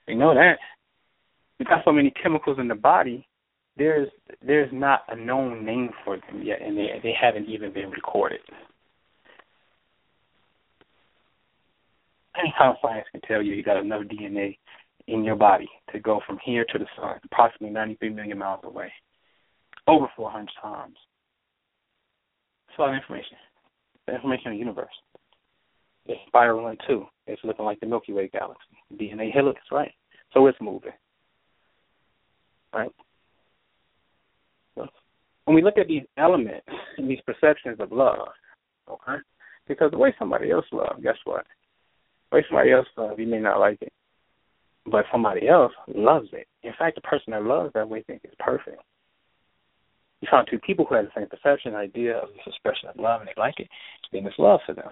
We 0.07 0.15
know 0.15 0.33
that. 0.33 0.57
We 1.59 1.65
got 1.65 1.83
so 1.83 1.91
many 1.91 2.11
chemicals 2.21 2.59
in 2.59 2.67
the 2.67 2.75
body. 2.75 3.27
There's 3.77 4.09
there's 4.45 4.69
not 4.71 5.01
a 5.09 5.15
known 5.15 5.65
name 5.65 5.89
for 6.03 6.17
them 6.17 6.43
yet, 6.43 6.61
and 6.61 6.77
they 6.77 6.87
they 7.03 7.13
haven't 7.19 7.49
even 7.49 7.73
been 7.73 7.91
recorded. 7.91 8.39
Anytime 12.37 12.75
science 12.81 13.07
can 13.11 13.21
tell 13.21 13.41
you 13.41 13.53
you 13.53 13.63
got 13.63 13.77
enough 13.77 14.03
DNA 14.03 14.57
in 15.07 15.23
your 15.23 15.35
body 15.35 15.69
to 15.91 15.99
go 15.99 16.19
from 16.25 16.39
here 16.43 16.65
to 16.71 16.79
the 16.79 16.85
sun, 16.95 17.19
approximately 17.25 17.73
93 17.73 18.09
million 18.09 18.37
miles 18.37 18.61
away, 18.63 18.91
over 19.87 20.07
400 20.15 20.49
times. 20.61 20.95
It's 22.69 22.79
a 22.79 22.81
lot 22.81 22.89
of 22.89 22.95
information. 22.95 23.37
The 24.07 24.15
information 24.15 24.47
in 24.47 24.53
the 24.53 24.59
universe. 24.59 24.87
It's 26.07 26.19
spiraling 26.27 26.77
too. 26.87 27.05
It's 27.27 27.43
looking 27.43 27.65
like 27.65 27.79
the 27.79 27.85
Milky 27.85 28.13
Way 28.13 28.29
galaxy. 28.31 28.63
DNA 28.93 29.31
helix, 29.31 29.59
right? 29.71 29.91
So 30.33 30.45
it's 30.47 30.57
moving. 30.61 30.91
Right? 32.73 32.91
So 34.75 34.87
when 35.45 35.55
we 35.55 35.63
look 35.63 35.77
at 35.77 35.87
these 35.87 36.03
elements 36.17 36.67
and 36.97 37.09
these 37.09 37.21
perceptions 37.25 37.77
of 37.79 37.91
love, 37.91 38.27
okay? 38.89 39.21
Because 39.67 39.91
the 39.91 39.97
way 39.97 40.13
somebody 40.19 40.51
else 40.51 40.65
loves, 40.71 41.01
guess 41.01 41.17
what? 41.23 41.45
The 42.29 42.37
way 42.37 42.45
somebody 42.49 42.71
else 42.71 42.87
loves, 42.97 43.17
you 43.17 43.27
may 43.27 43.39
not 43.39 43.59
like 43.59 43.77
it 43.81 43.93
but 44.85 45.05
somebody 45.11 45.47
else 45.47 45.73
loves 45.87 46.27
it. 46.33 46.47
In 46.63 46.73
fact, 46.77 46.95
the 46.95 47.01
person 47.01 47.31
that 47.31 47.43
loves 47.43 47.73
that 47.73 47.89
way 47.89 48.03
thinks 48.03 48.23
it's 48.23 48.35
perfect. 48.39 48.81
You 50.21 50.27
find 50.29 50.47
two 50.49 50.59
people 50.59 50.85
who 50.85 50.95
have 50.95 51.05
the 51.05 51.11
same 51.15 51.27
perception, 51.27 51.75
idea 51.75 52.17
of 52.17 52.29
this 52.29 52.47
expression 52.47 52.89
of 52.89 52.97
love, 52.97 53.21
and 53.21 53.27
they 53.27 53.33
like 53.37 53.59
it, 53.59 53.67
then 54.11 54.25
it's 54.25 54.39
love 54.39 54.59
for 54.65 54.73
them. 54.73 54.89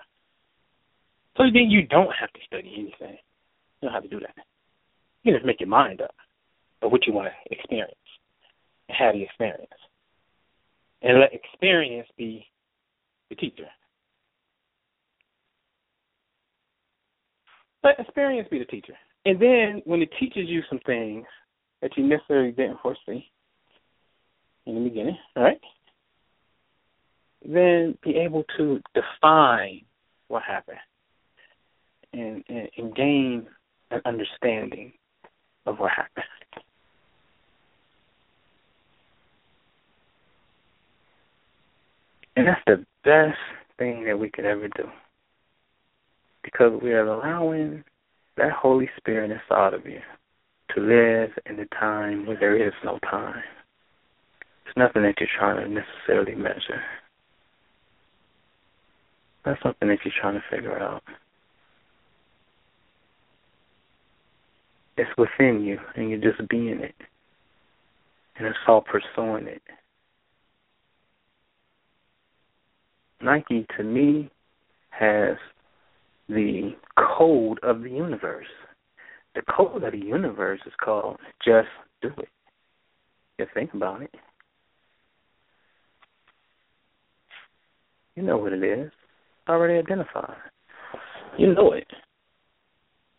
So 1.38 1.44
then 1.44 1.70
you 1.70 1.88
don't 1.88 2.12
have 2.20 2.32
to 2.34 2.40
study 2.46 2.72
anything. 2.74 3.18
You 3.82 3.90
don't 3.90 3.94
have 3.94 4.04
to 4.04 4.10
do 4.10 4.20
that. 4.20 4.36
You 5.24 5.32
can 5.32 5.40
just 5.40 5.46
make 5.46 5.60
your 5.60 5.70
mind 5.70 6.02
up 6.02 6.14
of 6.82 6.92
what 6.92 7.08
you 7.08 7.14
want 7.14 7.30
to 7.30 7.56
experience 7.56 7.94
and 8.90 8.98
have 8.98 9.16
the 9.16 9.24
experience. 9.24 9.72
And 11.02 11.20
let 11.20 11.34
experience 11.34 12.08
be 12.18 12.46
the 13.30 13.36
teacher. 13.36 13.68
Let 17.84 18.00
experience 18.00 18.48
be 18.50 18.60
the 18.60 18.66
teacher. 18.66 18.94
And 19.26 19.42
then 19.42 19.82
when 19.86 20.02
it 20.02 20.10
teaches 20.20 20.50
you 20.50 20.62
some 20.70 20.80
things 20.86 21.26
that 21.82 21.96
you 21.98 22.06
necessarily 22.06 22.52
didn't 22.52 22.80
foresee 22.82 23.30
in 24.66 24.76
the 24.76 24.90
beginning, 24.90 25.18
right? 25.36 25.60
Then 27.46 27.98
be 28.04 28.18
able 28.18 28.44
to 28.58 28.82
define 28.94 29.82
what 30.28 30.44
happened 30.44 30.78
and, 32.14 32.44
and, 32.50 32.70
and 32.78 32.96
gain 32.96 33.48
an 33.92 34.02
understanding 34.06 34.94
of 35.66 35.80
what 35.80 35.92
happened. 35.92 36.26
And 42.36 42.48
that's 42.48 42.62
the 42.66 42.86
best 43.04 43.38
thing 43.78 44.06
that 44.06 44.18
we 44.18 44.30
could 44.30 44.46
ever 44.46 44.68
do. 44.70 44.86
Because 46.44 46.80
we 46.82 46.92
are 46.92 47.06
allowing 47.06 47.84
that 48.38 48.52
Holy 48.52 48.90
Spirit 48.98 49.32
inside 49.32 49.74
of 49.74 49.86
you 49.86 50.00
to 50.76 50.82
live 50.82 51.32
in 51.46 51.58
the 51.58 51.68
time 51.80 52.26
where 52.26 52.38
there 52.40 52.56
is 52.56 52.74
no 52.84 53.00
time. 53.10 53.44
It's 54.66 54.78
nothing 54.78 55.04
that 55.04 55.16
you're 55.20 55.30
trying 55.38 55.64
to 55.64 55.70
necessarily 55.70 56.36
measure. 56.36 56.82
That's 59.46 59.62
something 59.62 59.88
that 59.90 60.00
you're 60.04 60.14
trying 60.20 60.36
to 60.36 60.44
figure 60.50 60.80
out. 60.80 61.04
It's 64.96 65.10
within 65.18 65.64
you, 65.64 65.80
and 65.96 66.10
you're 66.10 66.20
just 66.20 66.48
being 66.50 66.80
it. 66.80 66.96
And 68.38 68.48
it's 68.48 68.58
all 68.68 68.82
pursuing 68.82 69.48
it. 69.48 69.62
Nike, 73.22 73.66
to 73.78 73.84
me, 73.84 74.30
has 74.90 75.38
the 76.30 76.72
code 77.18 77.60
of 77.64 77.82
the 77.82 77.90
universe. 77.90 78.48
The 79.36 79.42
code 79.56 79.84
of 79.84 79.92
the 79.92 79.98
universe 79.98 80.60
is 80.66 80.74
called 80.84 81.18
just 81.46 81.68
do 82.02 82.10
it. 82.18 82.30
Just 83.40 83.54
think 83.54 83.74
about 83.74 84.02
it. 84.02 84.14
You 88.16 88.24
know 88.24 88.38
what 88.38 88.54
it 88.54 88.64
is. 88.64 88.92
Already 89.50 89.80
identified. 89.80 90.38
You 91.38 91.54
know 91.54 91.74
it. 91.74 91.88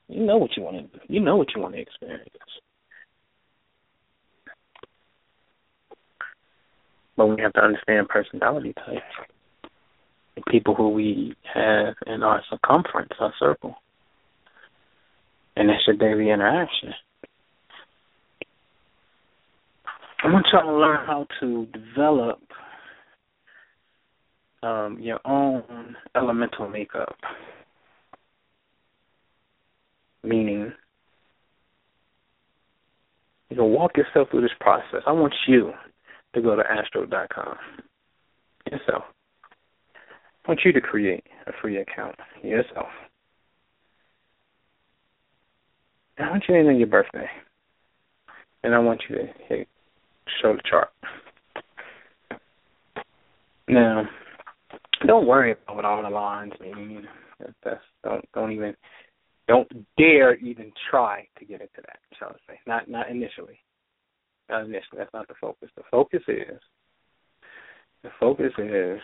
You 0.08 0.24
know 0.24 0.36
what 0.36 0.56
you 0.56 0.62
want 0.62 0.76
to 0.76 0.82
do. 0.82 1.04
You 1.08 1.20
know 1.20 1.36
what 1.36 1.48
you 1.54 1.60
want 1.60 1.74
to 1.74 1.80
experience. 1.80 2.28
But 7.16 7.26
we 7.26 7.42
have 7.42 7.52
to 7.54 7.60
understand 7.60 8.08
personality 8.08 8.72
types. 8.74 9.02
The 10.36 10.42
people 10.50 10.74
who 10.74 10.90
we 10.90 11.36
have 11.52 11.94
in 12.06 12.22
our 12.22 12.42
circumference, 12.50 13.12
our 13.20 13.32
circle. 13.38 13.76
And 15.56 15.68
that's 15.68 15.86
your 15.86 15.96
daily 15.96 16.30
interaction. 16.30 16.92
I 20.22 20.32
want 20.32 20.46
y'all 20.52 20.64
to 20.64 20.72
learn 20.72 21.06
how 21.06 21.26
to 21.40 21.66
develop 21.66 22.40
um, 24.62 24.98
your 25.00 25.20
own 25.24 25.96
elemental 26.16 26.68
makeup. 26.68 27.16
Meaning, 30.22 30.72
you 33.50 33.56
can 33.56 33.66
walk 33.66 33.96
yourself 33.96 34.30
through 34.30 34.40
this 34.40 34.50
process. 34.58 35.02
I 35.06 35.12
want 35.12 35.34
you 35.46 35.72
to 36.34 36.40
go 36.40 36.56
to 36.56 36.62
astro.com 36.62 37.56
yourself. 38.70 39.04
I 40.44 40.50
want 40.50 40.60
you 40.64 40.72
to 40.72 40.80
create 40.80 41.24
a 41.46 41.52
free 41.60 41.78
account 41.78 42.16
yourself. 42.42 42.88
I 46.18 46.30
want 46.30 46.44
you 46.48 46.54
to 46.54 46.62
name 46.62 46.78
your 46.78 46.86
birthday. 46.86 47.28
And 48.62 48.74
I 48.74 48.78
want 48.78 49.02
you 49.08 49.16
to 49.16 49.26
hit 49.48 49.68
show 50.40 50.54
the 50.54 50.62
chart. 50.68 50.90
Now, 53.68 54.04
don't 55.06 55.26
worry 55.26 55.52
about 55.52 55.76
what 55.76 55.84
all 55.84 56.02
the 56.02 56.10
lines 56.10 56.52
mean. 56.60 57.06
That's 57.62 57.80
don't 58.02 58.24
don't 58.32 58.52
even 58.52 58.74
don't 59.48 59.68
dare 59.98 60.36
even 60.36 60.72
try 60.90 61.26
to 61.38 61.44
get 61.44 61.60
into 61.60 61.76
that, 61.76 61.98
shall 62.18 62.28
I 62.28 62.52
say. 62.52 62.60
Not 62.66 62.88
not 62.88 63.10
initially. 63.10 63.58
Not 64.48 64.62
initially. 64.62 64.98
That's 64.98 65.12
not 65.12 65.28
the 65.28 65.34
focus. 65.40 65.70
The 65.76 65.82
focus 65.90 66.22
is 66.28 66.60
the 68.02 68.10
focus 68.20 68.52
is 68.58 69.00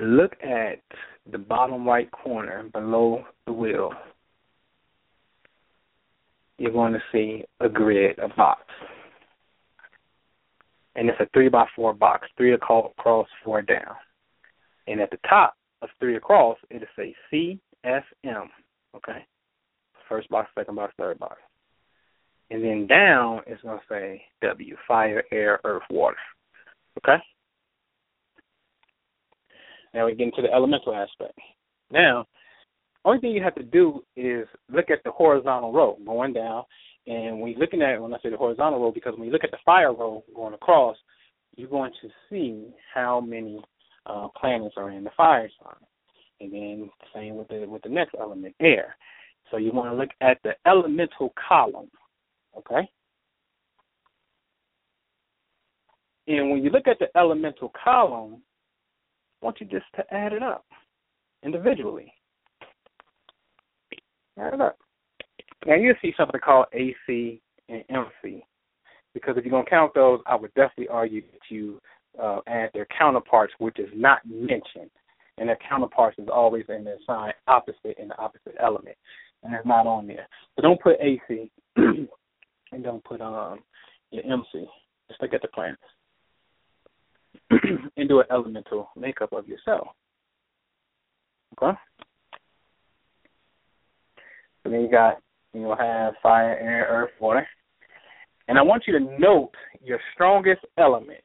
look 0.00 0.32
at 0.42 0.80
the 1.30 1.38
bottom 1.38 1.86
right 1.86 2.10
corner 2.10 2.64
below 2.72 3.24
the 3.46 3.52
wheel. 3.52 3.92
You're 6.58 6.72
going 6.72 6.92
to 6.92 7.02
see 7.12 7.44
a 7.60 7.68
grid, 7.68 8.18
a 8.18 8.28
box. 8.28 8.62
And 10.96 11.08
it's 11.08 11.20
a 11.20 11.28
three 11.32 11.48
by 11.48 11.66
four 11.74 11.94
box, 11.94 12.28
three 12.36 12.52
across, 12.52 13.26
four 13.44 13.62
down. 13.62 13.94
And 14.86 15.00
at 15.00 15.10
the 15.10 15.18
top 15.28 15.54
of 15.82 15.88
three 15.98 16.16
across, 16.16 16.58
it'll 16.68 16.86
say 16.96 17.14
CFM. 17.32 18.48
Okay? 18.96 19.24
First 20.08 20.28
box, 20.28 20.50
second 20.58 20.74
box, 20.74 20.92
third 20.98 21.18
box. 21.18 21.36
And 22.50 22.64
then 22.64 22.86
down 22.88 23.42
it's 23.46 23.62
gonna 23.62 23.80
say 23.88 24.22
W, 24.42 24.76
fire, 24.88 25.22
air, 25.30 25.60
earth, 25.64 25.84
water. 25.90 26.16
Okay? 26.98 27.22
Now 29.94 30.06
we 30.06 30.14
get 30.14 30.26
into 30.26 30.42
the 30.42 30.52
elemental 30.52 30.94
aspect. 30.94 31.38
Now, 31.90 32.26
only 33.04 33.20
thing 33.20 33.32
you 33.32 33.42
have 33.42 33.54
to 33.56 33.62
do 33.62 34.04
is 34.16 34.46
look 34.70 34.90
at 34.90 35.02
the 35.04 35.10
horizontal 35.10 35.72
row 35.72 35.98
going 36.04 36.32
down, 36.32 36.64
and 37.06 37.40
when 37.40 37.50
you're 37.50 37.60
looking 37.60 37.82
at 37.82 38.00
when 38.00 38.12
I 38.12 38.18
say 38.22 38.30
the 38.30 38.36
horizontal 38.36 38.80
row, 38.80 38.92
because 38.92 39.14
when 39.16 39.26
you 39.26 39.32
look 39.32 39.44
at 39.44 39.50
the 39.50 39.58
fire 39.64 39.92
row 39.92 40.22
going 40.34 40.54
across, 40.54 40.96
you're 41.56 41.68
going 41.68 41.92
to 42.02 42.08
see 42.28 42.68
how 42.94 43.20
many 43.20 43.60
uh, 44.06 44.28
planets 44.38 44.74
are 44.76 44.90
in 44.90 45.04
the 45.04 45.10
fire 45.16 45.50
sign, 45.62 45.74
and 46.40 46.52
then 46.52 46.90
same 47.14 47.36
with 47.36 47.48
the 47.48 47.66
with 47.66 47.82
the 47.82 47.88
next 47.88 48.14
element, 48.18 48.54
air. 48.60 48.96
So 49.50 49.56
you 49.56 49.72
want 49.72 49.90
to 49.90 49.96
look 49.96 50.10
at 50.20 50.38
the 50.44 50.52
elemental 50.66 51.32
column, 51.48 51.90
okay? 52.56 52.88
And 56.28 56.50
when 56.50 56.62
you 56.62 56.70
look 56.70 56.86
at 56.86 56.98
the 57.00 57.08
elemental 57.18 57.72
column, 57.82 58.42
I 59.40 59.46
want 59.46 59.60
you 59.60 59.66
just 59.66 59.86
to 59.96 60.14
add 60.14 60.32
it 60.32 60.42
up 60.42 60.64
individually. 61.42 62.12
Add 64.38 64.54
it 64.54 64.60
up. 64.60 64.78
Now 65.66 65.74
you 65.74 65.94
see 66.00 66.12
something 66.16 66.40
called 66.40 66.66
AC 66.72 67.40
and 67.68 67.84
MC, 67.90 68.44
because 69.14 69.36
if 69.36 69.44
you're 69.44 69.50
gonna 69.50 69.64
count 69.68 69.92
those, 69.94 70.20
I 70.26 70.34
would 70.34 70.52
definitely 70.54 70.88
argue 70.88 71.22
that 71.22 71.40
you 71.48 71.80
uh, 72.20 72.40
add 72.46 72.70
their 72.74 72.86
counterparts, 72.96 73.52
which 73.58 73.78
is 73.78 73.90
not 73.94 74.20
mentioned, 74.26 74.90
and 75.38 75.48
their 75.48 75.58
counterparts 75.68 76.18
is 76.18 76.28
always 76.32 76.64
in 76.68 76.84
their 76.84 76.98
sign 77.06 77.32
opposite 77.46 77.98
in 77.98 78.08
the 78.08 78.18
opposite 78.18 78.56
element, 78.60 78.96
and 79.42 79.54
it's 79.54 79.66
not 79.66 79.86
on 79.86 80.06
there. 80.06 80.26
So 80.56 80.62
don't 80.62 80.80
put 80.80 80.96
AC 81.00 81.50
and 81.76 82.08
don't 82.82 83.04
put 83.04 83.20
um 83.20 83.60
your 84.10 84.24
MC. 84.24 84.66
Just 85.08 85.22
look 85.22 85.34
at 85.34 85.42
the 85.42 85.48
planets. 85.48 85.82
and 87.96 88.08
do 88.08 88.20
an 88.20 88.26
elemental 88.30 88.90
makeup 88.96 89.32
of 89.32 89.48
yourself. 89.48 89.88
Okay? 91.60 91.76
So 94.62 94.70
then 94.70 94.82
you 94.82 94.90
got, 94.90 95.20
you 95.52 95.62
know, 95.62 95.74
have 95.74 96.14
fire, 96.22 96.56
air, 96.60 96.86
earth, 96.90 97.10
water. 97.20 97.46
And 98.48 98.58
I 98.58 98.62
want 98.62 98.84
you 98.86 98.98
to 98.98 99.18
note 99.18 99.52
your 99.82 99.98
strongest 100.14 100.62
element. 100.76 101.22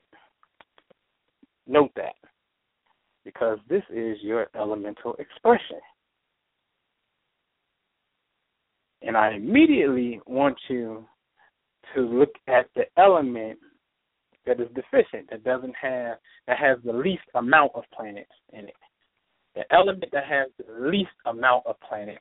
Note 1.67 1.91
that. 1.95 2.15
Because 3.23 3.57
this 3.67 3.83
is 3.89 4.17
your 4.21 4.47
elemental 4.55 5.15
expression. 5.15 5.79
And 9.01 9.17
I 9.17 9.33
immediately 9.33 10.21
want 10.25 10.57
you 10.69 11.05
to 11.93 12.01
look 12.01 12.33
at 12.47 12.67
the 12.75 12.83
element 12.97 13.59
that 14.45 14.59
is 14.59 14.67
deficient, 14.75 15.29
that 15.29 15.43
doesn't 15.43 15.75
have 15.81 16.17
that 16.47 16.57
has 16.57 16.77
the 16.85 16.93
least 16.93 17.23
amount 17.33 17.71
of 17.75 17.83
planets 17.95 18.29
in 18.53 18.65
it. 18.65 18.75
The 19.55 19.63
element 19.73 20.05
that 20.11 20.25
has 20.25 20.47
the 20.57 20.87
least 20.87 21.11
amount 21.25 21.65
of 21.65 21.75
planets, 21.87 22.19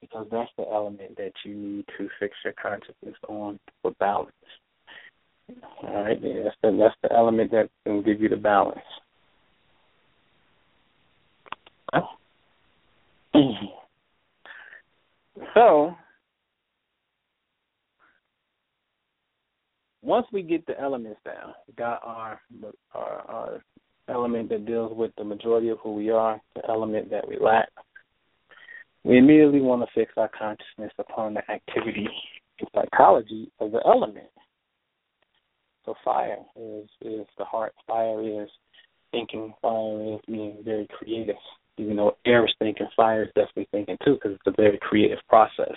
because 0.00 0.26
that's 0.30 0.50
the 0.56 0.64
element 0.64 1.16
that 1.16 1.32
you 1.44 1.54
need 1.54 1.84
to 1.98 2.08
fix 2.18 2.34
your 2.44 2.54
consciousness 2.60 3.16
on 3.28 3.58
for 3.82 3.92
balance. 3.92 4.32
All 5.82 6.02
right, 6.02 6.20
that's 6.20 6.56
the 6.62 6.76
that's 6.78 6.94
the 7.02 7.16
element 7.16 7.50
that 7.52 7.70
can 7.84 8.02
give 8.02 8.20
you 8.20 8.28
the 8.28 8.36
balance. 8.36 8.80
So 15.54 15.94
once 20.08 20.26
we 20.32 20.42
get 20.42 20.66
the 20.66 20.80
elements 20.80 21.20
down, 21.22 21.52
got 21.76 22.00
our, 22.02 22.40
our 22.94 23.20
our 23.30 23.62
element 24.08 24.48
that 24.48 24.64
deals 24.64 24.96
with 24.96 25.10
the 25.18 25.24
majority 25.24 25.68
of 25.68 25.76
who 25.82 25.92
we 25.92 26.08
are, 26.08 26.40
the 26.56 26.62
element 26.66 27.10
that 27.10 27.28
we 27.28 27.36
lack. 27.38 27.68
We 29.04 29.18
immediately 29.18 29.60
want 29.60 29.82
to 29.82 29.88
fix 29.94 30.12
our 30.16 30.30
consciousness 30.36 30.92
upon 30.98 31.34
the 31.34 31.50
activity 31.50 32.08
and 32.58 32.68
psychology 32.74 33.52
of 33.60 33.70
the 33.70 33.80
element. 33.84 34.30
So 35.84 35.94
fire 36.02 36.38
is 36.56 36.88
is 37.02 37.26
the 37.36 37.44
heart. 37.44 37.74
Fire 37.86 38.22
is 38.22 38.48
thinking. 39.12 39.52
Fire 39.60 40.14
is 40.14 40.20
being 40.26 40.56
very 40.64 40.88
creative. 40.98 41.36
Even 41.76 41.96
though 41.96 42.16
air 42.24 42.46
is 42.46 42.54
thinking, 42.58 42.88
fire 42.96 43.24
is 43.24 43.28
definitely 43.34 43.68
thinking 43.72 43.98
too, 44.02 44.14
because 44.14 44.32
it's 44.32 44.46
a 44.46 44.60
very 44.62 44.78
creative 44.80 45.20
process 45.28 45.76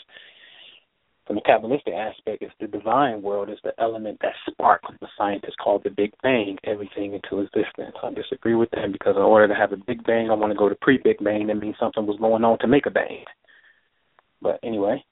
from 1.31 1.37
the 1.37 1.67
Kabbalistic 1.67 1.95
aspect, 1.97 2.41
it's 2.41 2.53
the 2.59 2.67
divine 2.67 3.21
world, 3.21 3.49
is 3.49 3.57
the 3.63 3.71
element 3.79 4.17
that 4.21 4.33
sparks 4.49 4.89
the 4.99 5.07
scientists 5.17 5.55
call 5.63 5.79
the 5.79 5.89
Big 5.89 6.11
Bang, 6.21 6.57
everything 6.65 7.13
into 7.13 7.39
existence. 7.39 7.95
I 8.03 8.13
disagree 8.13 8.55
with 8.55 8.69
that 8.71 8.91
because 8.91 9.15
in 9.15 9.21
order 9.21 9.47
to 9.47 9.55
have 9.55 9.71
a 9.71 9.77
Big 9.77 10.03
Bang, 10.03 10.29
I 10.29 10.33
want 10.33 10.51
to 10.51 10.57
go 10.57 10.67
to 10.67 10.75
pre 10.75 10.99
Big 11.01 11.23
Bang. 11.23 11.47
That 11.47 11.55
means 11.55 11.75
something 11.79 12.05
was 12.05 12.19
going 12.19 12.43
on 12.43 12.59
to 12.59 12.67
make 12.67 12.85
a 12.85 12.89
bang. 12.89 13.23
But 14.41 14.59
anyway, 14.61 15.05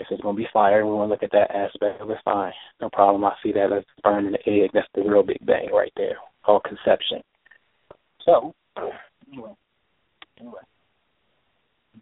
if 0.00 0.06
it's 0.10 0.22
going 0.22 0.36
to 0.36 0.42
be 0.42 0.48
fire, 0.50 0.86
we 0.86 0.92
want 0.92 1.08
to 1.08 1.12
look 1.12 1.22
at 1.22 1.32
that 1.32 1.54
aspect 1.54 2.00
of 2.00 2.08
it, 2.08 2.18
fine. 2.24 2.52
No 2.80 2.88
problem. 2.88 3.24
I 3.24 3.32
see 3.42 3.52
that 3.52 3.70
as 3.70 3.84
burning 4.02 4.32
the 4.32 4.50
egg. 4.50 4.70
That's 4.72 4.88
the 4.94 5.02
real 5.02 5.24
Big 5.24 5.44
Bang 5.44 5.68
right 5.74 5.92
there, 5.96 6.16
called 6.42 6.64
conception. 6.64 7.20
So, 8.24 8.54
anyway, 9.30 9.52
anyway. 10.40 10.60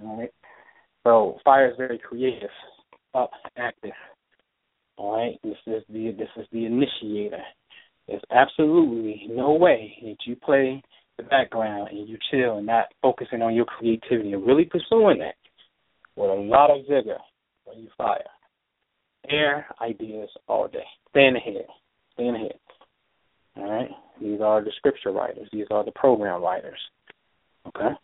All 0.01 0.17
right. 0.17 0.31
So, 1.03 1.39
fire 1.45 1.69
is 1.69 1.77
very 1.77 1.99
creative 1.99 2.51
up 3.15 3.31
active. 3.57 3.93
All 4.97 5.17
right, 5.17 5.39
this 5.43 5.57
is 5.67 5.83
the 5.89 6.15
this 6.17 6.29
is 6.37 6.47
the 6.53 6.67
initiator. 6.67 7.43
There's 8.07 8.23
absolutely 8.31 9.27
no 9.31 9.53
way 9.53 9.97
that 10.03 10.17
you 10.27 10.37
play 10.37 10.83
the 11.17 11.23
background 11.25 11.89
and 11.91 12.09
you 12.09 12.19
chill 12.31 12.59
and 12.59 12.67
not 12.67 12.87
focusing 13.01 13.41
on 13.43 13.55
your 13.55 13.65
creativity 13.65 14.33
and 14.33 14.47
really 14.47 14.65
pursuing 14.65 15.19
that 15.19 15.37
with 16.17 16.31
a 16.31 16.35
lot 16.35 16.71
of 16.71 16.87
vigor 16.89 17.19
when 17.65 17.79
you 17.79 17.89
fire. 17.97 18.19
Air 19.31 19.67
ideas 19.81 20.29
all 20.49 20.69
day. 20.69 20.85
Stay 21.11 21.27
in 21.27 21.35
the 21.35 21.41
head. 21.41 21.67
Stay 22.13 22.27
in. 22.27 22.49
All 23.57 23.71
right? 23.71 23.91
These 24.21 24.41
are 24.41 24.63
the 24.63 24.71
scripture 24.77 25.13
writers. 25.13 25.49
These 25.53 25.67
are 25.71 25.85
the 25.85 25.93
program 25.93 26.43
writers. 26.43 26.79
Okay? 27.69 27.95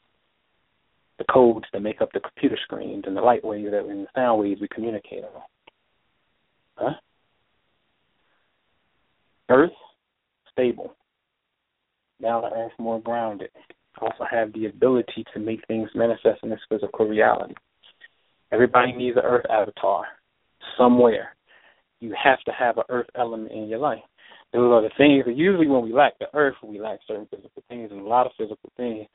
The 1.20 1.32
codes 1.32 1.66
that 1.72 1.82
make 1.82 2.00
up 2.00 2.10
the 2.12 2.20
computer 2.20 2.58
screens 2.64 3.04
and 3.06 3.14
the 3.14 3.20
light 3.20 3.44
waves 3.44 3.70
that 3.70 3.84
and 3.84 4.04
the 4.04 4.08
sound 4.16 4.40
waves 4.40 4.60
we 4.60 4.68
communicate 4.68 5.22
on. 5.22 5.42
Huh? 6.76 6.94
Earth, 9.50 9.70
stable. 10.50 10.94
Now 12.20 12.40
the 12.40 12.50
earth 12.56 12.72
more 12.78 13.00
grounded. 13.00 13.50
Also 14.00 14.24
have 14.30 14.52
the 14.54 14.66
ability 14.66 15.24
to 15.34 15.40
make 15.40 15.60
things 15.66 15.90
manifest 15.94 16.42
in 16.42 16.48
this 16.48 16.60
physical 16.70 17.06
reality. 17.06 17.54
Everybody 18.50 18.92
needs 18.92 19.18
an 19.18 19.24
earth 19.24 19.44
avatar 19.50 20.04
somewhere. 20.78 21.36
You 22.00 22.14
have 22.22 22.40
to 22.46 22.52
have 22.52 22.78
an 22.78 22.84
earth 22.88 23.08
element 23.14 23.52
in 23.52 23.68
your 23.68 23.78
life. 23.78 23.98
Those 24.54 24.72
are 24.72 24.82
the 24.82 24.90
things 24.96 25.26
that 25.26 25.36
usually 25.36 25.66
when 25.66 25.82
we 25.82 25.92
lack 25.92 26.18
the 26.18 26.28
earth, 26.32 26.54
we 26.62 26.80
lack 26.80 27.00
certain 27.06 27.26
physical 27.26 27.62
things 27.68 27.90
and 27.92 28.00
a 28.00 28.08
lot 28.08 28.24
of 28.24 28.32
physical 28.38 28.70
things 28.78 29.06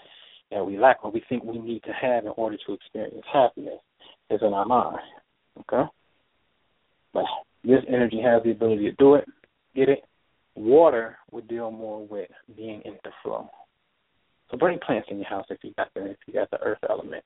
that 0.56 0.66
we 0.66 0.80
lack 0.80 1.04
or 1.04 1.12
we 1.12 1.22
think 1.28 1.44
we 1.44 1.60
need 1.60 1.84
to 1.84 1.92
have 1.92 2.24
in 2.24 2.32
order 2.38 2.56
to 2.66 2.74
experience 2.74 3.26
happiness 3.32 3.80
is 4.30 4.40
in 4.42 4.54
our 4.54 4.66
mind. 4.66 4.98
Okay? 5.60 5.84
But 7.14 7.26
this 7.64 7.82
energy 7.90 8.22
has 8.24 8.42
the 8.44 8.52
ability 8.52 8.90
to 8.90 8.96
do 8.96 9.16
it, 9.16 9.26
get 9.76 9.90
it. 9.90 10.00
Water 10.56 11.18
would 11.32 11.50
deal 11.50 11.70
more 11.72 12.08
with 12.08 12.30
being 12.56 12.82
in 12.86 12.94
the 13.04 13.12
flow. 13.22 13.50
So 14.50 14.58
bring 14.58 14.80
plants 14.80 15.10
in 15.12 15.18
your 15.18 15.28
house 15.28 15.46
if 15.50 15.58
you 15.62 15.74
got 15.76 15.90
the 15.94 16.12
if 16.12 16.18
you 16.26 16.34
got 16.34 16.50
the 16.52 16.62
earth 16.62 16.80
element. 16.90 17.24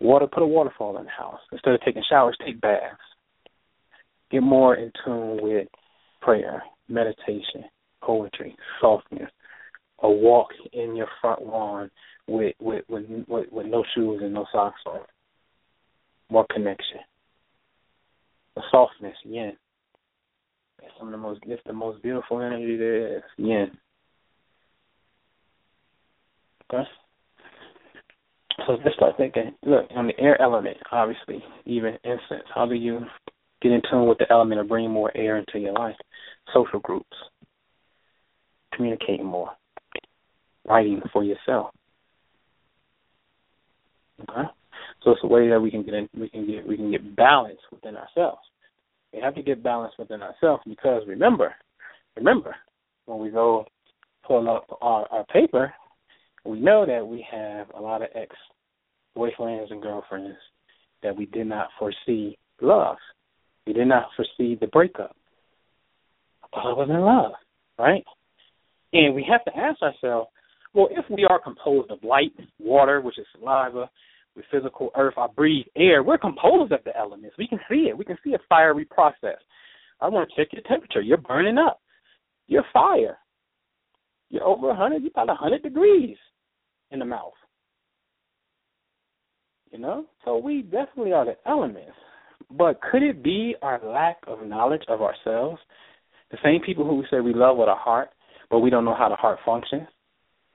Water, 0.00 0.26
put 0.26 0.42
a 0.42 0.46
waterfall 0.46 0.96
in 0.96 1.04
the 1.04 1.10
house. 1.10 1.40
Instead 1.52 1.74
of 1.74 1.80
taking 1.82 2.02
showers, 2.08 2.36
take 2.44 2.60
baths. 2.62 2.96
Get 4.30 4.42
more 4.42 4.76
in 4.76 4.90
tune 5.04 5.40
with 5.42 5.68
prayer, 6.22 6.62
meditation, 6.88 7.64
poetry, 8.02 8.56
softness, 8.80 9.30
a 10.02 10.10
walk 10.10 10.48
in 10.72 10.96
your 10.96 11.08
front 11.20 11.44
lawn 11.44 11.90
with 12.26 12.54
with 12.60 12.84
with 12.88 13.04
with, 13.28 13.46
with 13.52 13.66
no 13.66 13.84
shoes 13.94 14.20
and 14.22 14.34
no 14.34 14.46
socks 14.52 14.80
on. 14.86 15.00
More 16.30 16.46
connection. 16.52 16.98
The 18.56 18.62
softness, 18.70 19.16
yin. 19.24 19.52
It's 20.82 20.92
some 20.98 21.08
of 21.08 21.12
the 21.12 21.18
most 21.18 21.40
it's 21.46 21.62
the 21.66 21.72
most 21.72 22.02
beautiful 22.02 22.40
energy 22.40 22.76
there 22.76 23.18
is. 23.18 23.22
Yin. 23.36 23.70
Okay? 26.72 26.84
So 28.66 28.76
just 28.82 28.96
start 28.96 29.16
thinking, 29.16 29.52
look, 29.66 29.86
on 29.94 30.06
the 30.06 30.18
air 30.18 30.40
element, 30.40 30.76
obviously, 30.92 31.42
even 31.66 31.98
incense, 32.04 32.48
how 32.54 32.66
do 32.66 32.74
you 32.74 33.00
get 33.60 33.72
in 33.72 33.82
tune 33.90 34.08
with 34.08 34.18
the 34.18 34.30
element 34.30 34.60
of 34.60 34.68
bringing 34.68 34.90
more 34.90 35.14
air 35.16 35.36
into 35.36 35.58
your 35.58 35.72
life? 35.72 35.96
Social 36.54 36.78
groups. 36.80 37.16
Communicating 38.74 39.26
more. 39.26 39.50
Writing 40.66 41.02
for 41.12 41.24
yourself. 41.24 41.70
Okay? 44.22 44.48
So 45.02 45.10
it's 45.10 45.24
a 45.24 45.26
way 45.26 45.48
that 45.48 45.60
we 45.60 45.70
can 45.70 45.82
get 45.82 45.94
in, 45.94 46.08
we 46.18 46.28
can 46.28 46.46
get 46.46 46.66
we 46.66 46.76
can 46.76 46.90
get 46.90 47.16
balance 47.16 47.58
within 47.70 47.96
ourselves. 47.96 48.40
We 49.12 49.20
have 49.20 49.34
to 49.34 49.42
get 49.42 49.62
balance 49.62 49.92
within 49.98 50.22
ourselves 50.22 50.62
because 50.66 51.02
remember, 51.06 51.54
remember, 52.16 52.56
when 53.06 53.18
we 53.18 53.30
go 53.30 53.66
pull 54.26 54.48
up 54.50 54.66
our, 54.80 55.06
our 55.10 55.24
paper, 55.26 55.72
we 56.44 56.60
know 56.60 56.86
that 56.86 57.06
we 57.06 57.24
have 57.30 57.68
a 57.74 57.80
lot 57.80 58.02
of 58.02 58.08
ex 58.14 58.34
boyfriends 59.16 59.70
and 59.70 59.82
girlfriends 59.82 60.36
that 61.02 61.16
we 61.16 61.26
did 61.26 61.46
not 61.46 61.68
foresee 61.78 62.36
love. 62.60 62.96
We 63.66 63.72
did 63.72 63.86
not 63.86 64.08
foresee 64.16 64.56
the 64.60 64.66
breakup. 64.66 65.16
I 66.52 66.72
was 66.72 66.88
in 66.88 67.00
love, 67.00 67.32
right? 67.78 68.04
And 68.92 69.14
we 69.14 69.26
have 69.28 69.44
to 69.44 69.56
ask 69.56 69.82
ourselves, 69.82 70.28
well, 70.74 70.88
if 70.90 71.04
we 71.08 71.24
are 71.24 71.38
composed 71.38 71.90
of 71.90 72.02
light, 72.02 72.32
water, 72.58 73.00
which 73.00 73.18
is 73.18 73.26
saliva, 73.38 73.88
with 74.36 74.44
physical 74.50 74.90
earth, 74.96 75.14
I 75.16 75.28
breathe 75.28 75.66
air, 75.76 76.02
we're 76.02 76.18
composed 76.18 76.72
of 76.72 76.82
the 76.84 76.96
elements. 76.96 77.36
We 77.38 77.46
can 77.46 77.60
see 77.70 77.86
it. 77.88 77.96
We 77.96 78.04
can 78.04 78.18
see 78.24 78.34
a 78.34 78.38
fiery 78.48 78.84
process. 78.84 79.38
I 80.00 80.08
want 80.08 80.28
to 80.28 80.36
check 80.36 80.52
your 80.52 80.62
temperature. 80.62 81.00
You're 81.00 81.18
burning 81.18 81.56
up. 81.56 81.80
You're 82.48 82.64
fire. 82.72 83.18
You're 84.30 84.42
over 84.42 84.66
100. 84.68 85.02
You're 85.02 85.10
about 85.10 85.28
100 85.28 85.62
degrees 85.62 86.16
in 86.90 86.98
the 86.98 87.04
mouth. 87.04 87.32
You 89.70 89.78
know? 89.78 90.06
So 90.24 90.36
we 90.38 90.62
definitely 90.62 91.12
are 91.12 91.24
the 91.24 91.36
elements. 91.46 91.92
But 92.50 92.80
could 92.82 93.02
it 93.02 93.22
be 93.22 93.54
our 93.62 93.80
lack 93.84 94.18
of 94.26 94.46
knowledge 94.46 94.82
of 94.88 95.00
ourselves? 95.00 95.58
The 96.32 96.38
same 96.42 96.60
people 96.66 96.84
who 96.84 96.96
we 96.96 97.06
say 97.10 97.20
we 97.20 97.32
love 97.32 97.56
with 97.56 97.68
our 97.68 97.78
heart, 97.78 98.10
but 98.50 98.58
we 98.58 98.70
don't 98.70 98.84
know 98.84 98.96
how 98.96 99.08
the 99.08 99.14
heart 99.14 99.38
functions. 99.46 99.86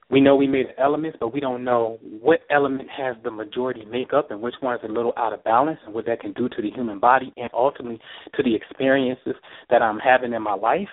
We 0.10 0.22
know 0.22 0.36
we 0.36 0.48
made 0.48 0.68
elements, 0.80 1.18
but 1.20 1.34
we 1.34 1.40
don't 1.40 1.64
know 1.64 2.00
what 2.02 2.40
element 2.50 2.90
has 2.90 3.16
the 3.24 3.30
majority 3.30 3.86
makeup 3.86 4.32
and 4.32 4.42
which 4.42 4.56
one 4.60 4.76
is 4.76 4.82
a 4.84 4.92
little 4.92 5.14
out 5.18 5.34
of 5.34 5.44
balance 5.44 5.80
and 5.86 5.94
what 5.94 6.08
that 6.08 6.20
can 6.20 6.34
do 6.34 6.50
to 6.50 6.62
the 6.62 6.72
human 6.72 7.00
body 7.00 7.32
and 7.38 7.50
ultimately 7.54 8.00
to 8.36 8.42
the 8.42 8.56
experiences 8.56 9.36
that 9.70 9.84
I'm 9.84 10.00
having 10.00 10.34
in 10.34 10.42
my 10.42 10.56
life. 10.56 10.88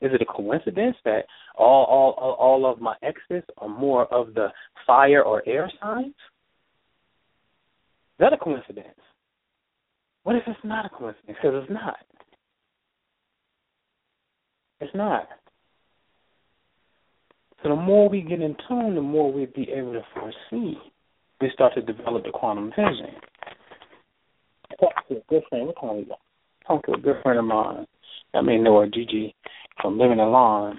Is 0.00 0.12
it 0.12 0.22
a 0.22 0.24
coincidence 0.24 0.96
that 1.04 1.24
all 1.56 1.84
all 1.84 2.36
all 2.38 2.70
of 2.70 2.80
my 2.80 2.94
exes 3.02 3.42
are 3.58 3.68
more 3.68 4.06
of 4.12 4.34
the 4.34 4.48
fire 4.86 5.22
or 5.22 5.42
air 5.46 5.70
signs? 5.80 6.14
Is 8.14 8.20
that 8.20 8.32
a 8.32 8.36
coincidence? 8.36 8.86
What 10.22 10.36
if 10.36 10.42
it's 10.46 10.58
not 10.62 10.86
a 10.86 10.88
coincidence? 10.90 11.38
Because 11.42 11.62
it's 11.62 11.72
not. 11.72 11.96
It's 14.80 14.94
not. 14.94 15.28
So 17.64 17.70
the 17.70 17.76
more 17.76 18.10
we 18.10 18.20
get 18.20 18.42
in 18.42 18.54
tune, 18.68 18.94
the 18.94 19.00
more 19.00 19.32
we'll 19.32 19.46
be 19.46 19.70
able 19.74 19.94
to 19.94 20.02
foresee. 20.12 20.76
We 21.40 21.50
start 21.54 21.72
to 21.74 21.80
develop 21.80 22.24
the 22.24 22.30
quantum 22.30 22.70
vision. 22.70 23.14
I 24.70 24.74
talked 24.78 25.08
to 25.08 25.16
a 25.16 25.20
good 25.30 25.42
friend, 25.48 25.72
what 25.74 25.96
it? 25.96 26.08
Talked 26.66 26.86
to 26.86 26.92
a 26.92 26.98
good 26.98 27.16
friend 27.22 27.38
of 27.38 27.46
mine. 27.46 27.86
I 28.34 28.42
may 28.42 28.58
know 28.58 28.80
her, 28.80 28.86
Gigi, 28.86 29.34
from 29.80 29.98
Living 29.98 30.20
Alone. 30.20 30.78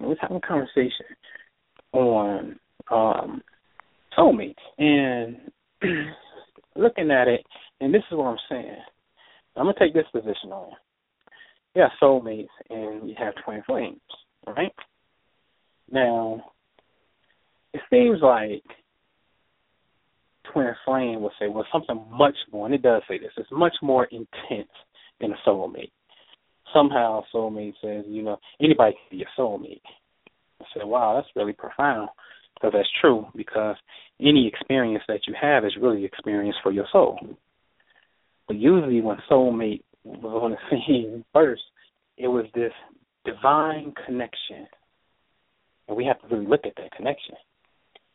We 0.00 0.06
was 0.06 0.16
having 0.20 0.36
a 0.36 0.40
conversation 0.40 1.06
on 1.92 2.58
um 2.90 3.42
soulmates 4.16 4.54
and 4.78 5.36
looking 6.76 7.10
at 7.10 7.26
it 7.26 7.44
and 7.80 7.92
this 7.92 8.02
is 8.10 8.16
what 8.16 8.26
I'm 8.26 8.38
saying. 8.48 8.76
I'm 9.56 9.64
gonna 9.64 9.74
take 9.78 9.92
this 9.92 10.06
position 10.12 10.52
on. 10.52 10.70
Yeah, 11.74 11.88
soulmates 12.00 12.48
and 12.70 13.02
we 13.02 13.16
have 13.18 13.34
twin 13.44 13.62
flames, 13.66 14.00
right? 14.46 14.72
Now, 15.90 16.44
it 17.72 17.80
seems 17.90 18.20
like 18.22 18.62
Twin 20.52 20.74
Flame 20.84 21.20
will 21.20 21.32
say, 21.38 21.48
well, 21.48 21.66
something 21.72 22.04
much 22.10 22.36
more, 22.52 22.66
and 22.66 22.74
it 22.74 22.82
does 22.82 23.02
say 23.08 23.18
this, 23.18 23.32
it's 23.36 23.50
much 23.50 23.74
more 23.82 24.04
intense 24.06 24.70
than 25.20 25.32
a 25.32 25.48
soulmate. 25.48 25.90
Somehow, 26.72 27.22
soulmate 27.34 27.74
says, 27.82 28.04
you 28.08 28.22
know, 28.22 28.38
anybody 28.60 28.92
can 28.92 29.18
be 29.18 29.24
a 29.24 29.40
soulmate. 29.40 29.82
I 30.60 30.64
said, 30.74 30.84
wow, 30.84 31.14
that's 31.14 31.34
really 31.34 31.52
profound. 31.52 32.08
Because 32.54 32.72
that's 32.74 32.88
true, 33.00 33.26
because 33.34 33.76
any 34.20 34.46
experience 34.46 35.02
that 35.08 35.20
you 35.26 35.34
have 35.40 35.64
is 35.64 35.72
really 35.80 36.04
experience 36.04 36.56
for 36.62 36.70
your 36.70 36.86
soul. 36.92 37.18
But 38.46 38.56
usually, 38.56 39.00
when 39.00 39.16
soulmate 39.30 39.82
was 40.04 40.42
on 40.42 40.50
the 40.50 40.56
scene 40.86 41.24
first, 41.32 41.62
it 42.18 42.28
was 42.28 42.44
this 42.54 42.72
divine 43.24 43.94
connection 44.04 44.66
and 45.90 45.96
we 45.96 46.04
have 46.04 46.20
to 46.20 46.28
really 46.28 46.46
look 46.46 46.64
at 46.64 46.72
that 46.76 46.92
connection. 46.92 47.34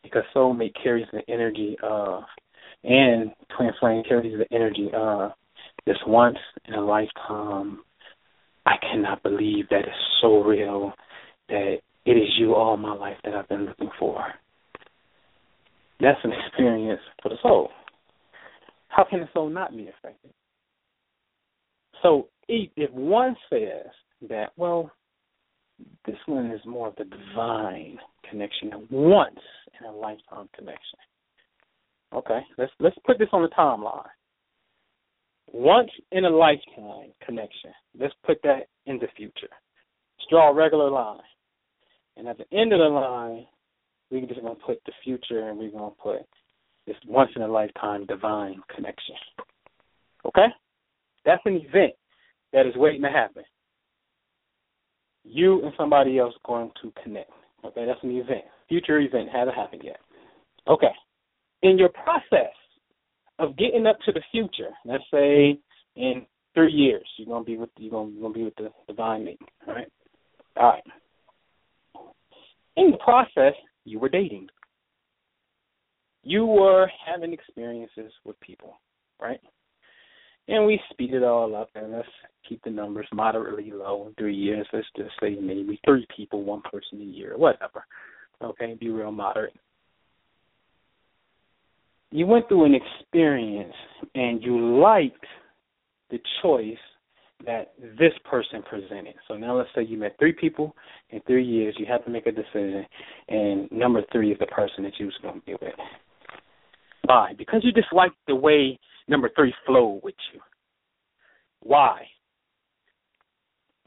Because 0.02 0.24
soulmate 0.34 0.74
carries 0.82 1.08
the 1.12 1.22
energy 1.32 1.76
of, 1.84 2.24
and 2.84 3.32
twin 3.56 3.72
flame 3.80 4.04
carries 4.08 4.38
the 4.38 4.56
energy 4.56 4.90
of 4.94 5.32
this 5.86 5.98
once 6.08 6.38
in 6.68 6.74
a 6.74 6.82
lifetime. 6.82 7.80
I 8.66 8.76
cannot 8.82 9.22
believe 9.24 9.68
that 9.70 9.80
it's 9.80 10.22
so 10.22 10.42
real 10.42 10.94
that 11.50 11.78
it 12.06 12.12
is 12.12 12.30
you 12.40 12.56
all 12.56 12.78
my 12.78 12.94
life 12.94 13.18
that 13.26 13.34
I've 13.34 13.50
been 13.50 13.66
looking 13.66 13.92
for. 14.00 14.24
That's 16.00 16.20
an 16.24 16.32
experience 16.48 17.02
for 17.22 17.30
the 17.30 17.36
soul. 17.42 17.70
How 18.88 19.06
can 19.10 19.20
the 19.20 19.30
soul 19.34 19.50
not 19.50 19.76
be 19.76 19.90
affected? 19.90 20.32
So 22.02 22.30
if 22.48 22.92
one 22.92 23.36
says 23.50 23.88
that, 24.30 24.52
well, 24.56 24.92
this 26.06 26.18
one 26.26 26.52
is 26.52 26.62
more 26.66 26.90
of 26.90 26.96
the 26.96 27.06
divine 27.06 27.98
connection, 28.30 28.74
a 28.74 28.80
once 28.90 29.40
in 29.80 29.88
a 29.88 29.92
lifetime 29.92 30.50
connection. 30.56 31.00
Okay, 32.14 32.40
let's 32.58 32.72
let's 32.80 32.96
put 33.06 33.20
this 33.20 33.30
on 33.34 33.42
the 33.42 33.50
timeline. 33.50 34.08
Once 35.52 35.92
in 36.12 36.26
a 36.26 36.30
lifetime 36.30 37.12
connection. 37.26 37.72
Let's 38.00 38.14
put 38.26 38.38
that 38.44 38.68
in 38.86 39.00
the 39.00 39.08
future. 39.16 39.50
Let's 39.50 40.30
draw 40.30 40.50
a 40.50 40.54
regular 40.54 40.90
line. 40.90 41.20
And 42.18 42.28
at 42.28 42.38
the 42.38 42.58
end 42.58 42.72
of 42.72 42.80
the 42.80 42.86
line, 42.86 43.46
we're 44.10 44.26
just 44.26 44.42
gonna 44.42 44.56
put 44.56 44.82
the 44.86 44.94
future 45.04 45.50
and 45.50 45.58
we're 45.58 45.72
gonna 45.72 45.92
put 46.02 46.22
this 46.88 46.96
once 47.08 47.32
in 47.36 47.42
a 47.42 47.48
lifetime 47.48 48.06
divine 48.06 48.62
connection. 48.74 49.16
Okay? 50.26 50.48
That's 51.26 51.42
an 51.46 51.56
event 51.56 51.94
that 52.54 52.66
is 52.66 52.76
waiting 52.76 53.02
to 53.02 53.10
happen 53.10 53.44
you 55.26 55.64
and 55.64 55.74
somebody 55.78 56.20
else 56.20 56.34
going 56.46 56.72
to 56.82 56.94
connect. 57.04 57.32
Okay, 57.66 57.86
that's 57.86 58.04
an 58.04 58.12
event. 58.12 58.44
Future 58.70 59.00
event 59.00 59.30
hasn't 59.34 59.56
happened 59.56 59.82
yet. 59.84 59.98
Okay. 60.68 60.94
in 61.62 61.78
your 61.78 61.90
process 61.90 62.54
of 63.40 63.58
getting 63.58 63.86
up 63.88 63.98
to 64.06 64.12
the 64.12 64.22
future, 64.32 64.70
let's 64.86 65.04
say 65.12 65.60
in 65.96 66.26
three 66.54 66.72
years, 66.72 67.08
you're 67.18 67.28
gonna 67.28 67.44
be 67.44 67.58
with 67.58 67.70
you're 67.78 67.92
gonna, 67.92 68.12
you're 68.12 68.22
gonna 68.22 68.34
be 68.34 68.44
with 68.44 68.56
the 68.56 68.70
divine 68.88 69.26
mate, 69.26 69.40
right? 69.68 69.92
All 70.58 70.70
right. 70.70 70.84
In 72.78 72.92
the 72.92 72.98
process, 72.98 73.54
you 73.84 74.00
were 74.00 74.10
dating. 74.10 74.48
You 76.24 76.46
were 76.46 76.90
having 77.06 77.34
experiences 77.34 78.12
with 78.24 78.40
people, 78.40 78.80
right? 79.22 79.40
And 80.48 80.66
we 80.66 80.80
speed 80.92 81.14
it 81.14 81.24
all 81.24 81.56
up 81.56 81.70
and 81.76 81.92
let's 81.92 82.08
keep 82.48 82.64
the 82.64 82.70
numbers 82.70 83.08
moderately 83.12 83.72
low 83.72 84.08
in 84.08 84.14
three 84.14 84.36
years. 84.36 84.68
Let's 84.72 84.86
just 84.96 85.12
say 85.20 85.36
maybe 85.42 85.80
three 85.86 86.08
people, 86.16 86.44
one 86.44 86.62
person 86.62 87.02
a 87.02 87.04
year, 87.04 87.38
whatever. 87.38 87.86
Okay, 88.42 88.76
be 88.80 88.90
real 88.90 89.12
moderate. 89.12 89.54
You 92.12 92.28
went 92.28 92.48
through 92.48 92.66
an 92.66 92.76
experience 92.76 93.74
and 94.14 94.44
you 94.44 94.80
liked 94.80 95.26
the 96.12 96.20
choice 96.44 96.78
that 97.46 97.74
this 98.00 98.14
person 98.30 98.64
presented. 98.64 99.16
So 99.28 99.36
now 99.36 99.58
let's 99.58 99.70
say 99.76 99.84
you 99.84 99.98
met 99.98 100.16
three 100.18 100.34
people 100.34 100.76
in 101.10 101.20
three 101.22 101.46
years, 101.46 101.76
you 101.78 101.86
have 101.88 102.06
to 102.06 102.12
make 102.12 102.28
a 102.28 102.32
decision, 102.32 102.86
and 103.28 103.72
number 103.72 104.02
three 104.12 104.32
is 104.32 104.40
the 104.40 104.46
person 104.48 104.84
that 104.84 104.94
you 105.00 105.08
was 105.08 105.16
going 105.22 105.40
to 105.40 105.46
be 105.46 105.54
with. 105.54 105.74
Why? 107.04 107.34
Because 107.38 107.62
you 107.64 107.72
disliked 107.72 108.16
the 108.28 108.36
way 108.36 108.80
number 109.08 109.30
three 109.36 109.54
flow 109.66 110.00
with 110.04 110.16
you. 110.34 110.40
Why? 111.62 112.02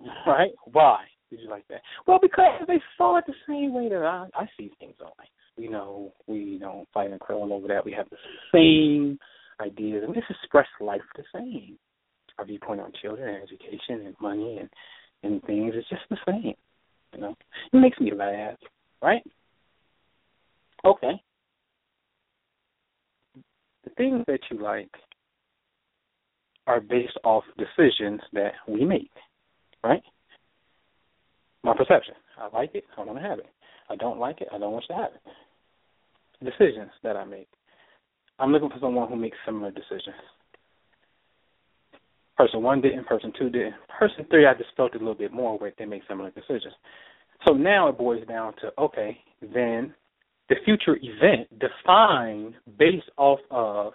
Right? 0.27 0.53
Why 0.65 1.07
did 1.29 1.41
you 1.41 1.51
like 1.51 1.67
that? 1.69 1.81
Well, 2.07 2.21
because 2.23 2.63
they 2.69 2.81
saw 2.97 3.19
it 3.19 3.25
the 3.27 3.35
same 3.49 3.75
way 3.75 3.89
that 3.89 4.03
I, 4.03 4.29
I 4.33 4.49
see 4.57 4.71
things 4.79 4.95
on. 5.05 5.11
You 5.57 5.71
know, 5.71 6.13
we 6.29 6.59
don't 6.61 6.87
fight 6.95 7.11
and 7.11 7.19
quarrel 7.19 7.53
over 7.53 7.67
that. 7.67 7.85
We 7.85 7.93
have 7.93 8.07
the 8.09 8.17
same 8.53 9.19
ideas, 9.61 10.05
and 10.05 10.15
we 10.15 10.21
just 10.21 10.31
express 10.31 10.69
life 10.81 11.01
the 11.17 11.25
same. 11.35 11.79
Our 12.39 12.45
viewpoint 12.45 12.81
on 12.81 12.93
children 13.03 13.35
and 13.35 13.43
education 13.43 14.07
and 14.07 14.15
money 14.21 14.59
and 14.59 14.71
and 15.25 15.43
things 15.43 15.75
is 15.75 15.85
just 15.91 16.03
the 16.11 16.17
same. 16.27 16.55
You 17.13 17.21
know, 17.21 17.35
it 17.73 17.77
makes 17.77 17.99
me 17.99 18.13
laugh, 18.15 18.57
right? 19.03 19.23
Okay. 20.85 21.21
The 23.85 23.91
things 23.97 24.23
that 24.29 24.41
you 24.51 24.63
like 24.63 24.91
are 26.69 26.81
based 26.81 27.17
off 27.25 27.45
decisions 27.57 28.21
that 28.35 28.53
we 28.69 28.85
make, 28.85 29.11
right? 29.83 30.03
My 31.65 31.75
perception. 31.75 32.15
I 32.39 32.55
like 32.55 32.75
it, 32.75 32.85
I 32.97 33.05
want 33.05 33.19
to 33.19 33.29
have 33.29 33.39
it. 33.39 33.49
I 33.91 33.97
don't 33.97 34.21
like 34.21 34.43
it, 34.43 34.49
I 34.53 34.59
don't 34.59 34.73
want 34.73 34.85
you 34.89 34.95
to 34.95 35.01
have 35.01 35.11
it. 35.15 36.45
Decisions 36.45 36.91
that 37.03 37.17
I 37.17 37.25
make. 37.25 37.49
I'm 38.39 38.53
looking 38.53 38.69
for 38.69 38.79
someone 38.81 39.09
who 39.09 39.17
makes 39.17 39.37
similar 39.45 39.71
decisions. 39.71 40.15
Person 42.37 42.63
one 42.63 42.81
didn't, 42.83 43.07
person 43.07 43.33
two 43.37 43.51
didn't. 43.51 43.75
Person 43.99 44.27
three, 44.31 44.47
I 44.47 44.55
just 44.55 44.71
felt 44.77 44.95
a 44.95 44.99
little 44.99 45.15
bit 45.15 45.33
more 45.33 45.59
with. 45.59 45.75
They 45.77 45.87
make 45.87 46.03
similar 46.07 46.31
decisions. 46.31 46.75
So 47.47 47.55
now 47.55 47.89
it 47.89 47.99
boils 47.99 48.27
down 48.29 48.53
to 48.61 48.71
okay, 48.79 49.19
then 49.41 49.95
the 50.49 50.57
future 50.65 50.99
event 51.03 51.49
defined 51.59 52.55
based 52.79 53.11
off 53.17 53.41
of 53.51 53.95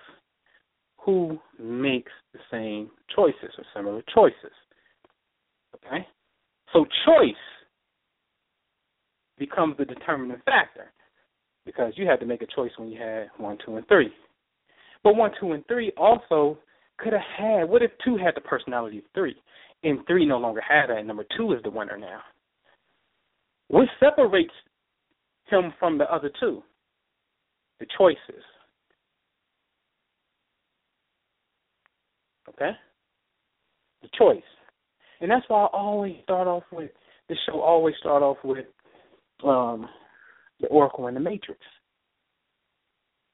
who 1.04 1.38
makes 1.60 2.12
the 2.34 2.40
same 2.52 2.90
choices 3.16 3.54
or 3.58 3.64
similar 3.76 4.02
choices. 4.14 4.54
Okay? 5.76 6.08
So 6.72 6.86
choice 7.06 7.36
becomes 9.38 9.76
the 9.78 9.86
determining 9.86 10.42
factor 10.46 10.92
because 11.66 11.94
you 11.96 12.08
had 12.08 12.20
to 12.20 12.26
make 12.26 12.42
a 12.42 12.48
choice 12.56 12.72
when 12.78 12.90
you 12.90 13.00
had 13.00 13.28
one, 13.38 13.58
two, 13.66 13.78
and 13.78 13.88
three. 13.88 14.12
But 15.04 15.16
one, 15.16 15.32
two, 15.40 15.52
and 15.52 15.66
three 15.68 15.92
also 15.98 16.58
could 16.98 17.14
have 17.14 17.22
had. 17.38 17.70
What 17.70 17.82
if 17.82 17.92
two 18.04 18.18
had 18.18 18.36
the 18.36 18.42
personality 18.42 19.00
of 19.00 19.04
three, 19.14 19.36
and 19.84 20.00
three 20.08 20.26
no 20.26 20.38
longer 20.38 20.62
had 20.62 20.88
that, 20.88 20.98
and 20.98 21.08
number 21.08 21.26
two 21.38 21.54
is 21.54 21.62
the 21.64 21.70
winner 21.70 21.98
now? 21.98 22.22
What 23.68 23.88
separates 24.00 24.54
him 25.50 25.74
from 25.80 25.98
the 25.98 26.06
other 26.14 26.32
two? 26.40 26.64
The 27.80 27.88
choices. 27.98 28.44
Okay? 32.56 32.72
The 34.02 34.10
choice. 34.18 34.42
And 35.22 35.32
that's 35.32 35.46
why 35.48 35.64
I 35.64 35.68
always 35.74 36.16
start 36.24 36.48
off 36.48 36.64
with 36.72 36.92
this 37.30 37.38
show 37.48 37.62
always 37.62 37.96
start 38.00 38.22
off 38.22 38.38
with 38.44 38.66
um 39.44 39.88
the 40.60 40.68
Oracle 40.68 41.08
and 41.08 41.16
the 41.16 41.22
Matrix. 41.22 41.60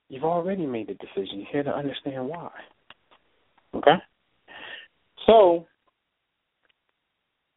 You've 0.10 0.24
already 0.24 0.66
made 0.66 0.88
the 0.88 0.96
decision. 0.96 1.40
You're 1.40 1.52
here 1.52 1.64
to 1.64 1.76
understand 1.76 2.28
why. 2.28 2.50
Okay? 3.76 3.96
So, 5.28 5.68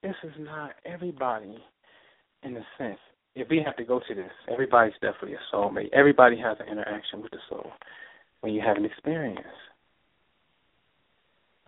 this 0.03 0.15
is 0.25 0.33
not 0.39 0.73
everybody 0.85 1.57
in 2.43 2.57
a 2.57 2.67
sense. 2.77 2.99
If 3.35 3.49
we 3.49 3.63
have 3.65 3.77
to 3.77 3.85
go 3.85 4.01
to 4.07 4.15
this, 4.15 4.31
everybody's 4.53 4.93
definitely 5.01 5.35
a 5.35 5.57
soulmate. 5.57 5.89
Everybody 5.95 6.37
has 6.39 6.59
an 6.61 6.71
interaction 6.71 7.23
with 7.23 7.31
the 7.31 7.39
soul 7.49 7.71
when 8.43 8.53
you 8.53 8.61
have 8.61 8.77
an 8.77 8.85
experience. 8.85 9.41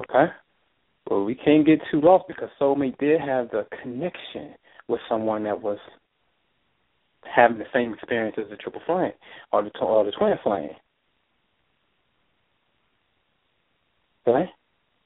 Okay? 0.00 0.32
Well, 1.08 1.24
we 1.24 1.34
can't 1.34 1.66
get 1.66 1.80
too 1.90 2.00
lost 2.00 2.24
because 2.28 2.48
soulmate 2.60 2.98
did 2.98 3.20
have 3.20 3.50
the 3.50 3.66
connection 3.82 4.54
with 4.88 5.00
someone 5.08 5.44
that 5.44 5.60
was 5.60 5.78
having 7.22 7.58
the 7.58 7.64
same 7.72 7.94
experience 7.94 8.36
as 8.38 8.50
the 8.50 8.56
triple 8.56 8.82
flame 8.86 9.12
or 9.52 9.62
the 9.62 9.70
or 9.80 10.04
the 10.04 10.12
twin 10.12 10.34
flame. 10.42 10.70
Okay? 14.26 14.50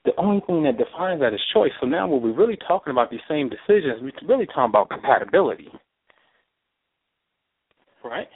The 0.05 0.11
only 0.17 0.41
thing 0.47 0.63
that 0.63 0.77
defines 0.77 1.19
that 1.19 1.33
is 1.33 1.41
choice. 1.53 1.71
So 1.81 1.87
now 1.87 2.07
when 2.07 2.21
we're 2.21 2.33
really 2.33 2.57
talking 2.67 2.91
about 2.91 3.11
these 3.11 3.19
same 3.27 3.49
decisions, 3.49 4.01
we're 4.01 4.13
really 4.27 4.45
talking 4.45 4.69
about 4.69 4.89
compatibility. 4.89 5.67
Right? 8.03 8.29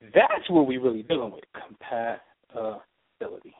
That's 0.00 0.50
what 0.50 0.66
we're 0.66 0.82
really 0.82 1.04
dealing 1.04 1.32
with. 1.32 1.44
Compatibility. 1.54 3.54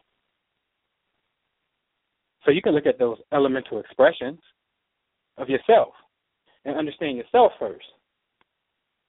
So 2.48 2.52
you 2.52 2.62
can 2.62 2.72
look 2.74 2.86
at 2.86 2.98
those 2.98 3.18
elemental 3.30 3.78
expressions 3.78 4.38
of 5.36 5.50
yourself 5.50 5.88
and 6.64 6.78
understand 6.78 7.18
yourself 7.18 7.52
first. 7.58 7.84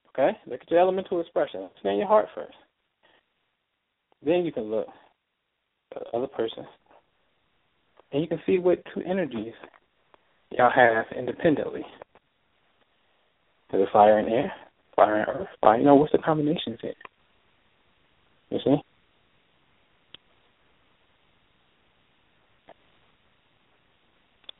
Okay? 0.09 0.37
Look 0.45 0.59
at 0.61 0.69
your 0.69 0.81
elemental 0.81 1.21
expression. 1.21 1.61
Understand 1.61 1.99
your 1.99 2.07
heart 2.07 2.27
first. 2.35 2.57
Then 4.25 4.43
you 4.43 4.51
can 4.51 4.63
look 4.63 4.87
at 5.95 6.01
the 6.01 6.17
other 6.17 6.27
person. 6.27 6.65
And 8.11 8.21
you 8.21 8.27
can 8.27 8.41
see 8.45 8.57
what 8.57 8.83
two 8.93 9.03
energies 9.09 9.53
y'all 10.51 10.69
have 10.75 11.05
independently. 11.17 11.85
The 13.71 13.85
fire 13.93 14.17
and 14.17 14.27
air, 14.27 14.51
fire 14.97 15.15
and 15.15 15.29
earth, 15.29 15.47
fire. 15.61 15.77
You 15.77 15.85
know, 15.85 15.95
what's 15.95 16.11
the 16.11 16.17
combinations 16.17 16.79
here? 16.81 16.93
You 18.49 18.59
see? 18.65 18.75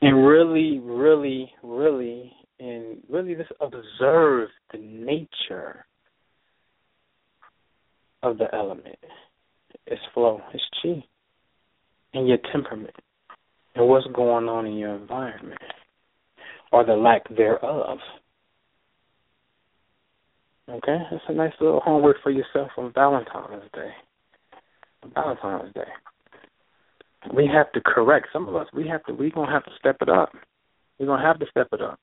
And 0.02 0.26
really, 0.26 0.78
really, 0.78 1.52
really 1.62 2.32
and 2.58 2.98
really 3.08 3.34
just 3.34 3.52
observe 3.60 4.48
the 4.72 4.78
nature 4.78 5.86
of 8.22 8.38
the 8.38 8.54
element, 8.54 8.98
its 9.86 10.00
flow, 10.12 10.40
its 10.52 10.62
chi, 10.82 11.02
and 12.12 12.28
your 12.28 12.38
temperament, 12.52 12.94
and 13.74 13.88
what's 13.88 14.06
going 14.14 14.46
on 14.48 14.66
in 14.66 14.74
your 14.74 14.94
environment, 14.94 15.60
or 16.70 16.84
the 16.84 16.92
lack 16.92 17.22
thereof. 17.34 17.98
Okay, 20.68 20.98
that's 21.10 21.24
a 21.28 21.32
nice 21.32 21.52
little 21.60 21.80
homework 21.80 22.18
for 22.22 22.30
yourself 22.30 22.70
on 22.76 22.92
Valentine's 22.92 23.64
Day. 23.74 23.90
Valentine's 25.14 25.72
Day. 25.74 25.80
We 27.34 27.48
have 27.52 27.70
to 27.72 27.80
correct 27.80 28.28
some 28.32 28.48
of 28.48 28.56
us. 28.56 28.66
We 28.72 28.88
have 28.88 29.04
to. 29.04 29.12
We're 29.12 29.30
gonna 29.30 29.52
have 29.52 29.64
to 29.64 29.72
step 29.78 29.96
it 30.00 30.08
up. 30.08 30.32
We're 30.98 31.06
gonna 31.06 31.26
have 31.26 31.38
to 31.40 31.46
step 31.50 31.68
it 31.72 31.80
up 31.80 31.98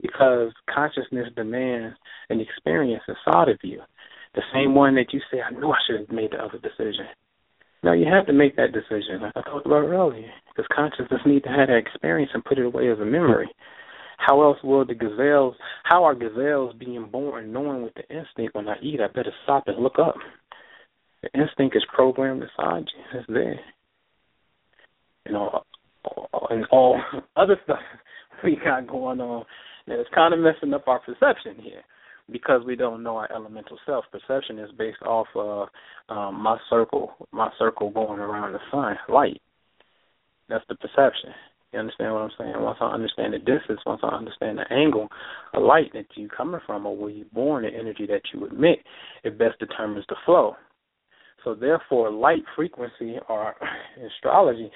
because 0.00 0.52
consciousness 0.72 1.28
demands 1.36 1.96
an 2.28 2.40
experience 2.40 3.02
inside 3.08 3.48
of 3.48 3.58
you. 3.62 3.80
The 4.34 4.42
same 4.52 4.74
one 4.74 4.94
that 4.96 5.12
you 5.12 5.20
say, 5.30 5.40
I 5.40 5.50
knew 5.50 5.70
I 5.70 5.78
should 5.86 6.00
have 6.00 6.10
made 6.10 6.32
the 6.32 6.38
other 6.42 6.58
decision. 6.58 7.06
No, 7.82 7.92
you 7.92 8.06
have 8.06 8.26
to 8.26 8.32
make 8.32 8.56
that 8.56 8.72
decision. 8.72 9.22
I 9.22 9.40
talked 9.42 9.66
about 9.66 9.84
earlier. 9.84 10.30
Because 10.48 10.68
consciousness 10.74 11.20
needs 11.26 11.44
to 11.44 11.50
have 11.50 11.68
that 11.68 11.76
experience 11.76 12.30
and 12.32 12.44
put 12.44 12.58
it 12.58 12.64
away 12.64 12.90
as 12.90 12.98
a 12.98 13.04
memory. 13.04 13.48
How 14.18 14.40
else 14.42 14.58
will 14.62 14.84
the 14.86 14.94
gazelles, 14.94 15.56
how 15.82 16.04
are 16.04 16.14
gazelles 16.14 16.74
being 16.78 17.08
born 17.10 17.52
knowing 17.52 17.82
with 17.82 17.94
the 17.94 18.08
instinct 18.08 18.54
when 18.54 18.68
I 18.68 18.76
eat, 18.80 19.00
I 19.00 19.08
better 19.08 19.32
stop 19.42 19.64
and 19.66 19.82
look 19.82 19.98
up? 19.98 20.14
The 21.22 21.40
instinct 21.40 21.76
is 21.76 21.84
programmed 21.92 22.42
inside 22.42 22.84
you. 22.96 23.18
It's 23.18 23.26
there. 23.28 23.60
You 25.26 25.32
know, 25.32 25.62
and 26.50 26.66
all 26.70 27.00
other 27.36 27.56
stuff 27.64 27.78
we 28.44 28.56
got 28.64 28.86
going 28.86 29.20
on 29.20 29.44
that 29.86 30.00
is 30.00 30.06
kind 30.14 30.34
of 30.34 30.40
messing 30.40 30.74
up 30.74 30.88
our 30.88 31.00
perception 31.00 31.56
here. 31.60 31.82
because 32.30 32.62
we 32.64 32.76
don't 32.76 33.02
know 33.02 33.16
our 33.16 33.32
elemental 33.32 33.78
self. 33.84 34.04
Perception 34.12 34.58
is 34.58 34.70
based 34.78 35.02
off 35.02 35.26
of 35.34 35.68
um, 36.08 36.40
my 36.40 36.56
circle, 36.70 37.12
my 37.32 37.50
circle 37.58 37.90
going 37.90 38.20
around 38.20 38.52
the 38.52 38.58
sun, 38.70 38.96
light. 39.08 39.40
That's 40.48 40.64
the 40.68 40.74
perception. 40.76 41.30
You 41.72 41.78
understand 41.80 42.12
what 42.12 42.22
I'm 42.22 42.30
saying? 42.38 42.54
Once 42.58 42.78
I 42.80 42.92
understand 42.92 43.32
the 43.32 43.38
distance, 43.38 43.80
once 43.86 44.02
I 44.02 44.08
understand 44.08 44.58
the 44.58 44.70
angle 44.72 45.08
of 45.54 45.62
light 45.62 45.90
that 45.94 46.04
you're 46.14 46.28
coming 46.28 46.60
from 46.66 46.84
or 46.84 46.94
where 46.94 47.10
you're 47.10 47.26
born, 47.32 47.64
the 47.64 47.70
energy 47.70 48.06
that 48.06 48.22
you 48.32 48.46
emit, 48.46 48.80
it 49.24 49.38
best 49.38 49.58
determines 49.58 50.04
the 50.08 50.16
flow. 50.26 50.54
So 51.44 51.54
therefore, 51.54 52.10
light 52.10 52.42
frequency 52.54 53.16
or 53.28 53.54
astrology, 54.16 54.70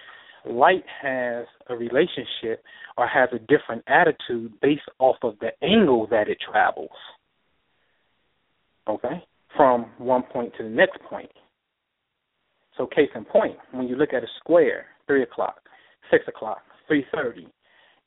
light 0.51 0.85
has 1.03 1.47
a 1.69 1.77
relationship 1.77 2.63
or 2.97 3.07
has 3.07 3.29
a 3.33 3.39
different 3.39 3.83
attitude 3.87 4.53
based 4.61 4.83
off 4.99 5.17
of 5.23 5.35
the 5.41 5.51
angle 5.63 6.07
that 6.11 6.29
it 6.29 6.39
travels. 6.51 6.91
Okay? 8.89 9.23
From 9.57 9.87
one 9.99 10.23
point 10.23 10.53
to 10.59 10.63
the 10.63 10.69
next 10.69 11.01
point. 11.09 11.31
So 12.77 12.87
case 12.87 13.09
in 13.15 13.25
point, 13.25 13.57
when 13.73 13.89
you 13.89 13.97
look 13.97 14.13
at 14.13 14.23
a 14.23 14.29
square, 14.39 14.87
three 15.07 15.23
o'clock, 15.23 15.57
six 16.11 16.25
o'clock, 16.29 16.59
three 16.87 17.07
thirty, 17.13 17.49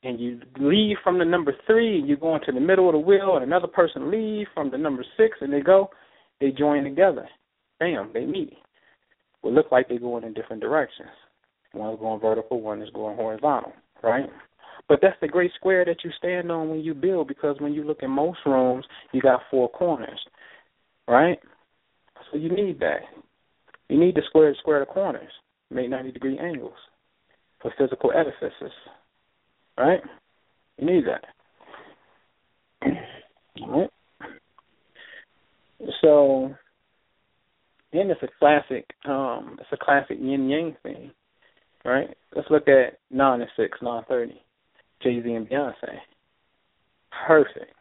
and 0.02 0.18
you 0.18 0.40
leave 0.58 0.96
from 1.02 1.18
the 1.18 1.24
number 1.24 1.54
three 1.66 1.98
and 1.98 2.08
you 2.08 2.16
go 2.16 2.34
into 2.34 2.52
the 2.52 2.60
middle 2.60 2.88
of 2.88 2.94
the 2.94 2.98
wheel 2.98 3.34
and 3.34 3.44
another 3.44 3.66
person 3.66 4.10
leave 4.10 4.46
from 4.54 4.70
the 4.70 4.78
number 4.78 5.04
six 5.16 5.36
and 5.40 5.52
they 5.52 5.60
go, 5.60 5.90
they 6.40 6.50
join 6.50 6.84
together. 6.84 7.28
Bam, 7.78 8.10
they 8.14 8.24
meet. 8.24 8.54
Will 9.42 9.54
look 9.54 9.70
like 9.70 9.88
they're 9.88 9.98
going 9.98 10.24
in 10.24 10.32
different 10.32 10.62
directions. 10.62 11.08
One 11.72 11.94
is 11.94 12.00
going 12.00 12.20
vertical, 12.20 12.60
one 12.60 12.82
is 12.82 12.90
going 12.92 13.16
horizontal, 13.16 13.72
right? 14.02 14.28
But 14.88 14.98
that's 15.02 15.16
the 15.20 15.28
great 15.28 15.52
square 15.54 15.84
that 15.84 16.02
you 16.02 16.10
stand 16.18 16.50
on 16.50 16.68
when 16.68 16.80
you 16.80 16.94
build 16.94 17.28
because 17.28 17.56
when 17.60 17.72
you 17.72 17.84
look 17.84 18.02
at 18.02 18.08
most 18.08 18.40
rooms, 18.44 18.84
you 19.12 19.20
got 19.20 19.42
four 19.50 19.68
corners, 19.68 20.20
right? 21.06 21.38
So 22.30 22.38
you 22.38 22.50
need 22.50 22.80
that. 22.80 23.02
You 23.88 23.98
need 23.98 24.16
the 24.16 24.22
square 24.28 24.52
to 24.52 24.58
square 24.58 24.80
the 24.80 24.86
corners, 24.86 25.30
make 25.70 25.88
90 25.88 26.12
degree 26.12 26.38
angles 26.38 26.74
for 27.62 27.72
physical 27.78 28.10
edifices, 28.12 28.72
right? 29.78 30.00
You 30.78 30.86
need 30.86 31.04
that. 31.06 31.24
So, 36.02 36.54
and 37.92 38.10
it's 38.10 38.22
a 38.22 38.28
classic, 38.38 38.86
um, 39.06 39.56
it's 39.60 39.68
a 39.72 39.76
classic 39.82 40.18
yin 40.20 40.48
yang 40.48 40.76
thing, 40.82 41.10
right? 41.84 42.08
Let's 42.34 42.50
look 42.50 42.68
at 42.68 42.98
nine 43.10 43.40
and 43.40 43.50
six, 43.56 43.78
nine 43.82 44.02
thirty, 44.08 44.40
Jay 45.02 45.22
Z 45.22 45.30
and 45.30 45.48
Beyonce. 45.48 45.98
Perfect, 47.26 47.74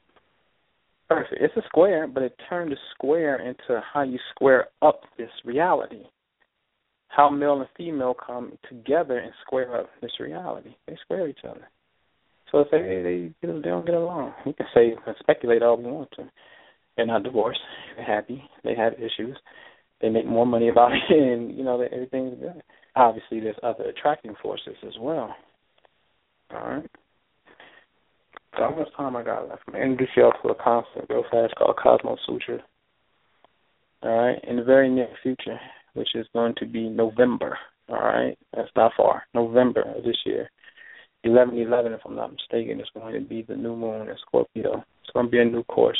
perfect. 1.07 1.41
It's 1.41 1.55
a 1.57 1.67
square, 1.67 2.07
but 2.07 2.23
it 2.23 2.35
turned 2.49 2.73
a 2.73 2.77
square 2.95 3.39
into 3.39 3.81
how 3.93 4.03
you 4.03 4.19
square 4.31 4.67
up 4.81 5.01
this 5.17 5.29
reality. 5.45 6.03
How 7.07 7.29
male 7.29 7.59
and 7.59 7.69
female 7.75 8.13
come 8.13 8.53
together 8.69 9.17
and 9.17 9.31
square 9.45 9.81
up 9.81 9.89
this 10.01 10.11
reality. 10.19 10.75
They 10.87 10.95
square 11.03 11.27
each 11.27 11.39
other. 11.43 11.67
So 12.51 12.59
if 12.59 12.71
they 12.71 12.77
they 12.77 13.47
they 13.47 13.69
don't 13.69 13.85
get 13.85 13.95
along, 13.95 14.33
we 14.45 14.53
can 14.53 14.65
say 14.73 14.93
and 15.05 15.15
speculate 15.19 15.61
all 15.61 15.77
we 15.77 15.91
want 15.91 16.09
to. 16.17 16.29
They're 16.95 17.05
not 17.05 17.23
divorced. 17.23 17.59
They're 17.95 18.05
happy. 18.05 18.43
They 18.63 18.75
have 18.75 18.93
issues. 18.93 19.37
They 20.01 20.09
make 20.09 20.25
more 20.25 20.45
money 20.45 20.69
about 20.69 20.91
it, 20.93 21.01
and 21.09 21.55
you 21.57 21.63
know 21.63 21.79
everything's 21.81 22.39
good. 22.39 22.61
Obviously, 22.95 23.39
there's 23.39 23.55
other 23.63 23.85
attracting 23.85 24.35
forces 24.41 24.75
as 24.85 24.93
well. 24.99 25.35
All 26.51 26.67
right. 26.67 26.89
So 28.55 28.63
how 28.63 28.75
much 28.75 28.87
time 28.97 29.15
I 29.15 29.23
got 29.23 29.47
left? 29.47 29.61
I'm 29.67 29.73
gonna 29.73 29.85
introduce 29.85 30.09
y'all 30.17 30.33
to 30.41 30.49
a 30.49 30.55
concept 30.55 31.09
real 31.09 31.23
fast 31.31 31.53
called 31.55 31.77
Cosmos 31.77 32.19
Sutra. 32.25 32.59
All 34.01 34.27
right, 34.27 34.39
in 34.47 34.55
the 34.55 34.63
very 34.63 34.89
near 34.89 35.09
future, 35.21 35.59
which 35.93 36.09
is 36.15 36.25
going 36.33 36.55
to 36.59 36.65
be 36.65 36.89
November. 36.89 37.57
All 37.89 37.97
right, 37.97 38.37
that's 38.55 38.69
not 38.75 38.93
far. 38.95 39.23
November 39.33 39.81
of 39.81 40.03
this 40.03 40.17
year. 40.25 40.49
Eleven 41.23 41.57
eleven, 41.57 41.91
if 41.91 41.99
I'm 42.05 42.15
not 42.15 42.31
mistaken, 42.31 42.79
is 42.79 42.87
going 42.93 43.13
to 43.13 43.19
be 43.19 43.41
the 43.41 43.55
new 43.55 43.75
moon 43.75 44.07
in 44.07 44.15
Scorpio. 44.25 44.83
It's 45.03 45.11
going 45.13 45.25
to 45.25 45.31
be 45.31 45.39
a 45.39 45.45
new 45.45 45.63
course 45.63 45.99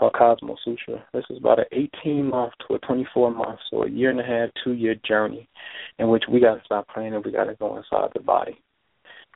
called 0.00 0.14
Cosmos 0.14 0.58
Sutra. 0.64 1.04
This 1.12 1.24
is 1.28 1.36
about 1.36 1.58
an 1.58 1.66
18 2.02 2.30
month 2.30 2.54
to 2.66 2.74
a 2.74 2.78
24 2.78 3.32
month, 3.32 3.60
so 3.70 3.82
a 3.82 3.90
year 3.90 4.10
and 4.10 4.18
a 4.18 4.24
half, 4.24 4.48
two 4.64 4.72
year 4.72 4.94
journey 5.06 5.46
in 5.98 6.08
which 6.08 6.24
we 6.30 6.40
got 6.40 6.54
to 6.54 6.64
stop 6.64 6.88
playing 6.88 7.14
and 7.14 7.24
we 7.24 7.30
got 7.30 7.44
to 7.44 7.54
go 7.54 7.76
inside 7.76 8.08
the 8.14 8.20
body. 8.20 8.58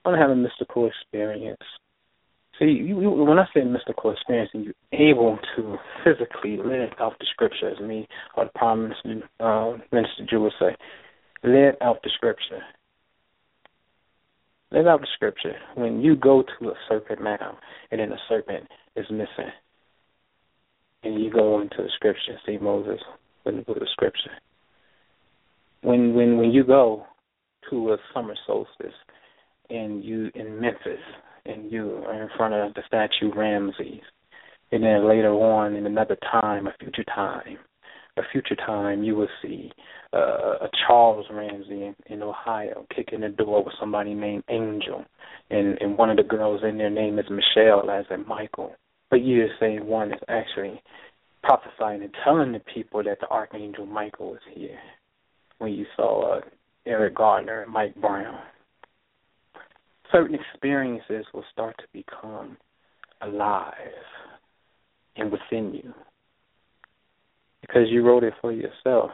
I 0.05 0.09
want 0.09 0.19
to 0.19 0.23
have 0.23 0.31
a 0.31 0.37
mystical 0.37 0.89
experience. 0.89 1.61
See, 2.59 2.67
you, 2.67 3.01
you, 3.01 3.11
when 3.11 3.39
I 3.39 3.47
say 3.53 3.63
mystical 3.63 4.13
experience, 4.13 4.51
you're 4.55 4.73
able 4.93 5.39
to 5.57 5.77
physically 6.03 6.57
live 6.57 6.91
out 6.99 7.19
the 7.19 7.27
scripture, 7.31 7.69
as 7.69 7.81
me 7.81 8.09
or 8.37 8.45
the 8.47 8.51
Prime 8.55 8.85
Minister, 8.85 9.29
uh, 9.41 9.77
Minister 9.93 10.25
Jew 10.31 10.41
would 10.43 10.53
say, 10.59 10.77
live 11.43 11.75
out 11.83 12.03
the 12.03 12.11
scripture. 12.15 12.63
Live 14.71 14.87
out 14.87 15.01
the 15.01 15.09
scripture. 15.15 15.57
When 15.75 16.01
you 16.01 16.17
go 16.17 16.43
to 16.59 16.69
a 16.71 16.75
serpent 16.89 17.21
mound 17.21 17.59
and 17.91 18.01
then 18.01 18.13
a 18.13 18.19
serpent 18.29 18.67
is 18.97 19.07
missing, 19.11 19.53
and 21.05 21.23
you 21.23 21.31
go 21.31 21.61
into 21.61 21.77
the 21.79 21.89
scripture 21.95 22.39
see 22.47 22.59
Moses 22.59 23.01
in 23.47 23.57
the 23.57 23.63
book 23.63 23.77
of 23.77 23.89
scripture. 23.93 24.31
When 25.83 26.15
when 26.15 26.39
when 26.39 26.51
you 26.51 26.65
go 26.65 27.05
to 27.71 27.93
a 27.93 27.97
summer 28.13 28.35
solstice 28.47 28.95
and 29.71 30.05
you 30.05 30.31
in 30.35 30.61
Memphis 30.61 31.01
and 31.47 31.71
you 31.71 32.03
are 32.07 32.23
in 32.23 32.29
front 32.37 32.55
of 32.55 32.75
the 32.75 32.83
statue 32.87 33.35
Ramses, 33.35 34.01
and 34.73 34.83
then 34.83 35.07
later 35.07 35.33
on 35.33 35.75
in 35.75 35.87
another 35.87 36.17
time, 36.31 36.67
a 36.67 36.73
future 36.81 37.05
time, 37.05 37.59
a 38.17 38.23
future 38.33 38.57
time, 38.57 39.03
you 39.03 39.15
will 39.15 39.29
see 39.43 39.71
uh, 40.15 40.57
a 40.63 40.69
Charles 40.87 41.27
Ramsey 41.31 41.85
in, 41.85 41.95
in 42.07 42.23
Ohio 42.23 42.87
kicking 42.95 43.21
the 43.21 43.29
door 43.29 43.63
with 43.63 43.75
somebody 43.79 44.15
named 44.15 44.45
Angel, 44.49 45.05
and 45.51 45.77
and 45.81 45.99
one 45.99 46.11
of 46.11 46.17
the 46.17 46.23
girls 46.23 46.63
in 46.67 46.79
their 46.79 46.91
name 46.91 47.19
is 47.19 47.27
Michelle, 47.29 47.91
as 47.91 48.07
in 48.11 48.27
Michael. 48.27 48.75
But 49.11 49.23
you 49.23 49.47
say 49.61 49.79
one 49.79 50.13
is 50.13 50.21
actually 50.29 50.83
prophesying 51.43 52.03
and 52.03 52.15
telling 52.25 52.53
the 52.53 52.61
people 52.73 53.03
that 53.05 53.21
the 53.21 53.29
Archangel 53.29 53.87
Michael 53.87 54.35
is 54.35 54.41
here. 54.55 54.79
When 55.59 55.73
you 55.73 55.87
saw 55.97 56.39
uh, 56.39 56.41
Eric 56.87 57.15
Garner 57.15 57.63
and 57.63 57.73
Mike 57.73 57.95
Brown, 57.97 58.39
certain 60.11 60.37
experiences 60.37 61.27
will 61.33 61.45
start 61.53 61.77
to 61.79 61.85
become 61.93 62.57
alive 63.21 63.75
and 65.17 65.31
within 65.31 65.73
you 65.75 65.95
because 67.61 67.89
you 67.89 68.03
wrote 68.03 68.25
it 68.25 68.35
for 68.41 68.53
yourself. 68.53 69.11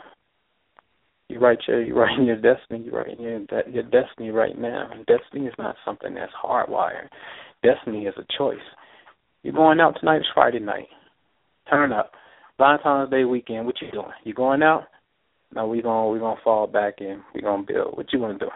You 1.28 1.38
write 1.38 1.60
your 1.68 1.82
you 1.82 1.94
write 1.94 2.20
your 2.20 2.36
destiny. 2.36 2.84
You 2.84 2.92
write 2.92 3.20
your 3.20 3.40
your 3.68 3.84
destiny 3.84 4.30
right 4.30 4.58
now. 4.58 4.90
Destiny 5.06 5.46
is 5.46 5.54
not 5.58 5.76
something 5.84 6.14
that's 6.14 6.32
hardwired. 6.42 7.08
Destiny 7.62 8.06
is 8.06 8.14
a 8.16 8.24
choice. 8.36 8.58
You're 9.42 9.54
going 9.54 9.80
out 9.80 9.96
tonight. 9.98 10.18
It's 10.18 10.26
Friday 10.34 10.60
night. 10.60 10.88
Turn 11.68 11.92
up. 11.92 12.12
Valentine's 12.58 13.10
Day 13.10 13.24
weekend. 13.24 13.64
What 13.64 13.80
you 13.80 13.90
doing? 13.90 14.12
You 14.24 14.34
going 14.34 14.62
out? 14.62 14.84
No, 15.54 15.66
we 15.66 15.80
gonna 15.80 16.08
we 16.08 16.18
gonna 16.18 16.40
fall 16.44 16.66
back 16.66 17.00
in. 17.00 17.22
We 17.34 17.40
gonna 17.40 17.64
build. 17.66 17.96
What 17.96 18.12
you 18.12 18.18
gonna 18.18 18.38
do? 18.38 18.50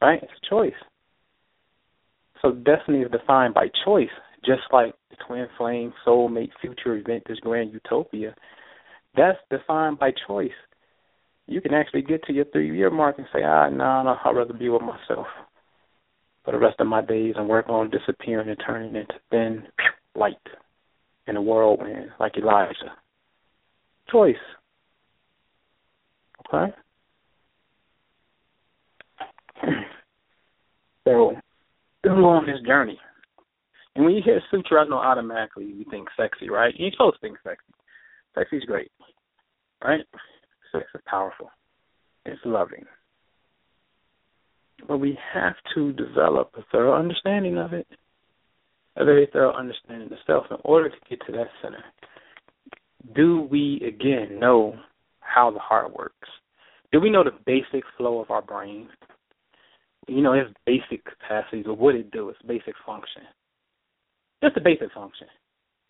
Right? 0.00 0.22
It's 0.22 0.32
a 0.32 0.48
choice. 0.48 0.72
So 2.40 2.52
destiny 2.52 3.00
is 3.00 3.10
defined 3.10 3.52
by 3.52 3.66
choice, 3.84 4.08
just 4.44 4.62
like 4.72 4.94
the 5.10 5.16
twin 5.26 5.46
flame, 5.58 5.92
soulmate, 6.06 6.50
future 6.60 6.96
event, 6.96 7.24
this 7.28 7.40
grand 7.40 7.72
utopia. 7.72 8.34
That's 9.16 9.38
defined 9.50 9.98
by 9.98 10.12
choice. 10.26 10.50
You 11.46 11.60
can 11.60 11.74
actually 11.74 12.02
get 12.02 12.22
to 12.24 12.32
your 12.32 12.46
three 12.46 12.74
year 12.74 12.90
mark 12.90 13.18
and 13.18 13.26
say, 13.32 13.42
ah, 13.42 13.68
no, 13.68 14.04
no, 14.04 14.16
I'd 14.24 14.36
rather 14.36 14.54
be 14.54 14.68
with 14.68 14.82
myself 14.82 15.26
for 16.44 16.52
the 16.52 16.58
rest 16.58 16.80
of 16.80 16.86
my 16.86 17.02
days 17.02 17.34
and 17.36 17.48
work 17.48 17.68
on 17.68 17.90
disappearing 17.90 18.48
and 18.48 18.62
turning 18.66 18.94
into 18.94 19.14
thin 19.30 19.64
light 20.14 20.36
in 21.26 21.36
a 21.36 21.42
whirlwind 21.42 22.10
like 22.18 22.36
Elijah. 22.36 22.94
Choice. 24.10 24.34
Okay? 26.52 26.72
so, 31.06 31.36
go 32.04 32.24
on 32.24 32.46
this 32.46 32.60
journey. 32.66 32.98
And 33.94 34.04
when 34.04 34.14
you 34.14 34.22
hear 34.24 34.40
sutra, 34.50 34.82
I 34.82 34.88
know 34.88 34.96
automatically 34.96 35.66
you 35.66 35.84
think 35.90 36.08
sexy, 36.16 36.48
right? 36.48 36.74
You're 36.76 36.90
supposed 36.92 37.16
to 37.16 37.20
think 37.20 37.38
sexy. 37.44 37.72
Sexy's 38.34 38.64
great, 38.64 38.90
right? 39.84 40.00
Sex 40.72 40.84
is 40.94 41.00
powerful. 41.06 41.50
It's 42.24 42.40
loving. 42.44 42.84
But 44.86 44.98
we 44.98 45.18
have 45.32 45.54
to 45.74 45.92
develop 45.92 46.52
a 46.56 46.62
thorough 46.72 46.98
understanding 46.98 47.58
of 47.58 47.72
it, 47.72 47.86
a 48.96 49.04
very 49.04 49.28
thorough 49.32 49.52
understanding 49.52 50.10
of 50.12 50.18
self 50.26 50.46
in 50.50 50.56
order 50.64 50.88
to 50.88 50.96
get 51.08 51.24
to 51.26 51.32
that 51.32 51.48
center. 51.62 51.84
Do 53.14 53.42
we, 53.50 53.82
again, 53.86 54.38
know 54.38 54.74
how 55.20 55.50
the 55.50 55.58
heart 55.58 55.94
works? 55.96 56.28
Do 56.92 57.00
we 57.00 57.10
know 57.10 57.24
the 57.24 57.38
basic 57.46 57.84
flow 57.96 58.20
of 58.20 58.30
our 58.30 58.42
brain? 58.42 58.88
You 60.08 60.22
know, 60.22 60.32
its 60.32 60.50
basic 60.66 61.04
capacities 61.04 61.66
of 61.68 61.78
what 61.78 61.94
it 61.94 62.10
do, 62.10 62.28
its 62.30 62.42
basic 62.46 62.74
function. 62.84 63.22
Just 64.42 64.54
the 64.54 64.60
basic 64.60 64.92
function. 64.92 65.28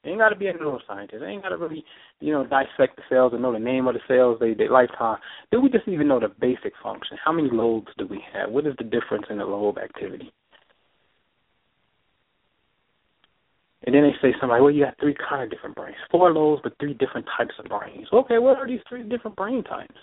You 0.05 0.13
ain't 0.13 0.21
got 0.21 0.31
to 0.31 0.37
be 0.37 0.47
a 0.47 0.55
neuroscientist. 0.55 1.21
You 1.21 1.27
ain't 1.27 1.43
got 1.43 1.51
to 1.51 1.59
really, 1.59 1.85
you 2.21 2.33
know, 2.33 2.47
dissect 2.47 2.97
the 2.97 3.03
cells 3.11 3.33
and 3.35 3.43
know 3.43 3.53
the 3.53 3.59
name 3.59 3.87
of 3.87 3.95
the 3.95 4.01
cells, 4.09 4.39
they, 4.41 4.55
their 4.55 4.71
lifetime. 4.71 5.19
Do 5.53 5.61
we 5.61 5.69
just 5.69 5.87
even 5.89 6.09
know 6.09 6.19
the 6.19 6.29
basic 6.41 6.73
function? 6.83 7.19
How 7.23 7.33
many 7.33 7.51
lobes 7.53 7.89
do 7.99 8.07
we 8.07 8.23
have? 8.33 8.51
What 8.51 8.67
is 8.67 8.75
the 8.79 8.85
difference 8.85 9.27
in 9.29 9.39
the 9.39 9.45
lobe 9.45 9.79
activity? 9.79 10.33
And 13.85 13.95
then 13.95 14.03
they 14.03 14.13
say 14.21 14.35
something 14.41 14.63
well, 14.63 14.71
you 14.71 14.85
got 14.85 14.99
three 15.01 15.17
kind 15.29 15.43
of 15.43 15.51
different 15.51 15.75
brains, 15.75 15.97
four 16.11 16.33
lobes, 16.33 16.61
but 16.63 16.75
three 16.79 16.95
different 16.95 17.27
types 17.37 17.55
of 17.59 17.67
brains. 17.67 18.07
Okay, 18.13 18.39
what 18.39 18.59
are 18.59 18.67
these 18.67 18.81
three 18.89 19.03
different 19.03 19.37
brain 19.37 19.65
types? 19.65 19.97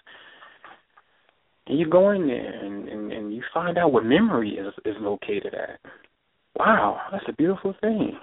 And 1.68 1.78
you 1.78 1.88
go 1.88 2.12
in 2.12 2.28
there 2.28 2.66
and, 2.66 2.88
and, 2.88 3.12
and 3.12 3.34
you 3.34 3.44
find 3.54 3.78
out 3.78 3.92
where 3.92 4.04
memory 4.04 4.52
is, 4.52 4.74
is 4.86 4.96
located 5.00 5.54
at. 5.54 5.80
Wow, 6.58 7.02
that's 7.12 7.26
a 7.28 7.34
beautiful 7.34 7.76
thing. 7.82 8.18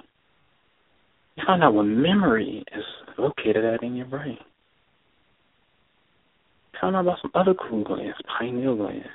Find 1.46 1.64
out 1.64 1.74
where 1.74 1.84
memory 1.84 2.64
is 2.74 2.84
located 3.18 3.64
at 3.64 3.82
in 3.82 3.96
your 3.96 4.06
brain. 4.06 4.38
Find 6.80 6.96
out 6.96 7.00
about 7.00 7.18
some 7.22 7.32
other 7.34 7.54
cool 7.54 7.84
glands, 7.84 8.16
pineal 8.38 8.76
glands, 8.76 9.06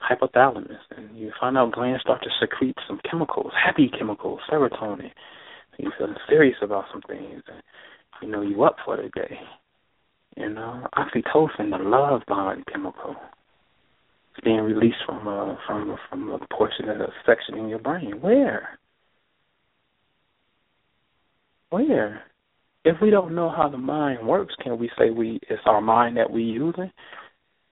hypothalamus, 0.00 0.78
and 0.96 1.16
you 1.16 1.32
find 1.38 1.58
out 1.58 1.72
glands 1.72 2.02
start 2.02 2.22
to 2.22 2.30
secrete 2.40 2.76
some 2.86 3.00
chemicals, 3.08 3.52
happy 3.64 3.90
chemicals, 3.96 4.40
serotonin. 4.50 5.10
You 5.78 5.90
feel 5.96 6.14
serious 6.28 6.56
about 6.62 6.84
some 6.92 7.02
things. 7.02 7.42
And, 7.48 7.62
you 8.22 8.28
know, 8.28 8.42
you 8.42 8.62
up 8.64 8.76
for 8.84 8.96
the 8.96 9.08
day. 9.08 9.38
You 10.36 10.44
uh, 10.44 10.48
know, 10.48 10.86
oxytocin, 10.96 11.70
the 11.70 11.78
love 11.82 12.22
bond 12.28 12.64
chemical, 12.70 13.16
is 14.36 14.44
being 14.44 14.60
released 14.60 14.98
from 15.06 15.26
a 15.26 15.58
from 15.66 15.90
a, 15.90 15.96
from 16.08 16.30
a 16.30 16.38
portion 16.54 16.88
of 16.88 16.98
the 16.98 17.08
section 17.26 17.58
in 17.58 17.68
your 17.68 17.78
brain. 17.78 18.20
Where? 18.20 18.78
Where? 21.70 22.22
If 22.84 22.96
we 23.02 23.10
don't 23.10 23.34
know 23.34 23.50
how 23.50 23.68
the 23.68 23.78
mind 23.78 24.26
works, 24.26 24.54
can 24.62 24.78
we 24.78 24.90
say 24.98 25.10
we 25.10 25.38
it's 25.48 25.62
our 25.66 25.80
mind 25.80 26.16
that 26.16 26.30
we 26.30 26.42
using? 26.42 26.90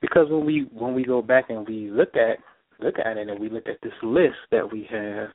Because 0.01 0.29
when 0.31 0.45
we 0.45 0.67
when 0.73 0.95
we 0.95 1.05
go 1.05 1.23
back 1.23 1.51
and 1.51 1.67
we 1.67 1.91
look 1.91 2.15
at 2.15 2.39
look 2.81 2.95
at 3.05 3.17
it 3.17 3.29
and 3.29 3.41
we 3.41 3.49
look 3.49 3.67
at 3.67 3.81
this 3.83 3.93
list 4.03 4.37
that 4.51 4.71
we 4.71 4.87
have 4.91 5.31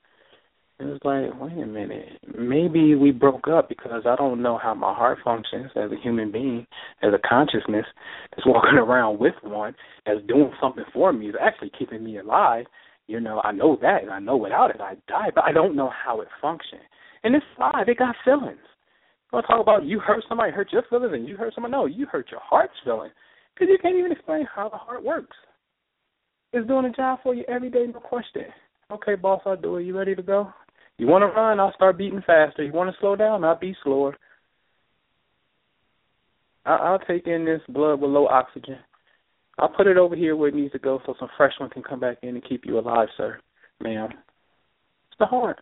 it 0.79 0.85
was 0.85 0.99
like, 1.03 1.39
wait 1.39 1.63
a 1.63 1.67
minute, 1.67 2.19
maybe 2.37 2.95
we 2.95 3.11
broke 3.11 3.47
up 3.47 3.69
because 3.69 4.03
I 4.05 4.15
don't 4.15 4.41
know 4.41 4.57
how 4.57 4.73
my 4.73 4.93
heart 4.93 5.19
functions 5.23 5.69
as 5.75 5.91
a 5.91 6.01
human 6.01 6.31
being, 6.31 6.65
as 7.03 7.13
a 7.13 7.27
consciousness 7.27 7.85
that's 8.31 8.45
walking 8.45 8.73
around 8.79 9.19
with 9.19 9.35
one, 9.43 9.75
that's 10.05 10.19
doing 10.27 10.51
something 10.59 10.83
for 10.91 11.13
me, 11.13 11.29
is 11.29 11.35
actually 11.39 11.71
keeping 11.77 12.03
me 12.03 12.17
alive. 12.17 12.65
You 13.07 13.19
know, 13.19 13.39
I 13.43 13.51
know 13.51 13.77
that, 13.81 14.01
and 14.01 14.11
I 14.11 14.19
know 14.19 14.35
without 14.35 14.71
it 14.71 14.81
I 14.81 14.95
die, 15.07 15.29
but 15.33 15.43
I 15.43 15.51
don't 15.51 15.75
know 15.75 15.91
how 15.91 16.21
it 16.21 16.27
functions. 16.41 16.81
And 17.23 17.35
it's 17.35 17.45
alive; 17.57 17.87
it 17.87 17.97
got 17.97 18.15
feelings. 18.25 18.59
You 19.31 19.37
want 19.37 19.45
to 19.45 19.51
talk 19.51 19.61
about 19.61 19.85
you 19.85 19.99
hurt 19.99 20.23
somebody, 20.27 20.51
hurt 20.51 20.71
your 20.71 20.83
feelings, 20.89 21.13
and 21.13 21.27
you 21.27 21.37
hurt 21.37 21.53
somebody? 21.55 21.71
No, 21.71 21.85
you 21.85 22.05
hurt 22.05 22.29
your 22.29 22.41
heart's 22.43 22.73
feeling 22.83 23.09
because 23.53 23.67
you 23.71 23.77
can't 23.81 23.97
even 23.97 24.11
explain 24.11 24.47
how 24.53 24.69
the 24.69 24.77
heart 24.77 25.03
works. 25.03 25.35
It's 26.51 26.67
doing 26.67 26.85
a 26.85 26.91
job 26.91 27.19
for 27.23 27.33
you 27.33 27.43
every 27.47 27.69
day, 27.69 27.85
no 27.91 27.99
question. 27.99 28.43
Okay, 28.91 29.15
boss, 29.15 29.41
I'll 29.45 29.57
do 29.57 29.77
it. 29.77 29.83
You 29.83 29.97
ready 29.97 30.13
to 30.13 30.21
go? 30.21 30.53
You 30.97 31.07
want 31.07 31.23
to 31.23 31.27
run, 31.27 31.59
I'll 31.59 31.73
start 31.73 31.97
beating 31.97 32.21
faster. 32.25 32.63
You 32.63 32.71
want 32.71 32.91
to 32.91 32.99
slow 32.99 33.15
down, 33.15 33.43
I'll 33.43 33.57
be 33.57 33.75
slower. 33.83 34.15
I'll 36.65 36.99
take 36.99 37.27
in 37.27 37.43
this 37.43 37.61
blood 37.67 37.99
with 37.99 38.11
low 38.11 38.27
oxygen. 38.27 38.77
I'll 39.57 39.69
put 39.69 39.87
it 39.87 39.97
over 39.97 40.15
here 40.15 40.35
where 40.35 40.49
it 40.49 40.55
needs 40.55 40.71
to 40.73 40.79
go 40.79 41.01
so 41.05 41.15
some 41.19 41.29
fresh 41.35 41.53
one 41.59 41.69
can 41.69 41.83
come 41.83 41.99
back 41.99 42.17
in 42.21 42.29
and 42.29 42.47
keep 42.47 42.65
you 42.65 42.79
alive, 42.79 43.09
sir, 43.17 43.39
ma'am. 43.81 44.09
It's 44.11 45.19
the 45.19 45.25
heart. 45.25 45.59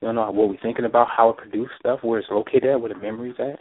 You 0.00 0.08
don't 0.08 0.14
know 0.14 0.30
what 0.30 0.48
we're 0.48 0.56
thinking 0.62 0.86
about, 0.86 1.08
how 1.14 1.30
it 1.30 1.36
produces 1.36 1.70
stuff, 1.78 2.00
where 2.02 2.18
it's 2.18 2.28
located 2.30 2.64
at, 2.64 2.80
where 2.80 2.92
the 2.92 2.98
memory's 2.98 3.34
at, 3.38 3.60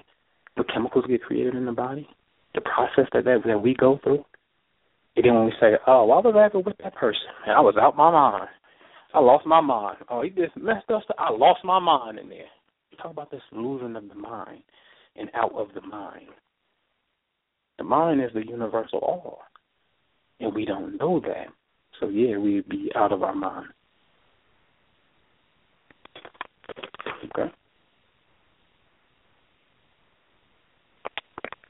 what 0.56 0.72
chemicals 0.74 1.06
get 1.08 1.22
created 1.22 1.56
in 1.56 1.66
the 1.66 1.72
body, 1.72 2.08
the 2.56 2.62
process 2.62 3.10
that 3.14 3.26
that, 3.26 3.42
that 3.46 3.62
we 3.62 3.76
go 3.76 4.00
through. 4.04 4.24
And 5.16 5.26
then 5.26 5.36
when 5.36 5.46
we 5.46 5.54
say, 5.60 5.74
oh, 5.86 6.06
why 6.06 6.20
was 6.20 6.36
I 6.38 6.46
ever 6.46 6.60
with 6.60 6.78
that 6.84 6.96
person? 6.96 7.22
Man, 7.46 7.56
I 7.58 7.60
was 7.60 7.76
out 7.82 7.98
my 7.98 8.12
mind. 8.12 8.48
I 9.14 9.20
lost 9.20 9.46
my 9.46 9.60
mind. 9.60 9.98
Oh, 10.10 10.22
he 10.22 10.30
just 10.30 10.56
messed 10.56 10.90
us. 10.90 11.04
I 11.18 11.32
lost 11.32 11.66
my 11.66 11.80
mind 11.80 12.20
in 12.20 12.30
there. 12.30 12.46
Talk 13.02 13.12
about 13.12 13.32
this 13.32 13.42
losing 13.52 13.96
of 13.96 14.08
the 14.08 14.16
mind 14.16 14.62
and 15.16 15.30
out 15.34 15.54
of 15.56 15.70
the 15.74 15.82
mind. 15.82 16.28
The 17.78 17.84
mind 17.86 18.22
is 18.22 18.32
the 18.34 18.46
universal 18.46 19.00
all, 19.00 19.40
and 20.40 20.54
we 20.54 20.66
don't 20.66 20.98
know 20.98 21.20
that. 21.22 21.48
So 22.00 22.10
yeah, 22.10 22.38
we'd 22.38 22.68
be 22.68 22.92
out 22.96 23.12
of 23.12 23.24
our 23.24 23.36
mind. 23.36 23.68
Okay. 27.26 27.52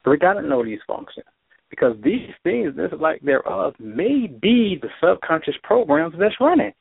We 0.05 0.17
got 0.17 0.33
to 0.33 0.41
know 0.41 0.63
these 0.63 0.79
functions 0.87 1.25
because 1.69 1.95
these 2.03 2.29
things, 2.43 2.75
this 2.75 2.91
is 2.91 2.99
like 2.99 3.21
thereof, 3.21 3.75
may 3.79 4.27
be 4.27 4.79
the 4.81 4.89
subconscious 5.01 5.55
programs 5.63 6.15
that's 6.19 6.35
running. 6.39 6.73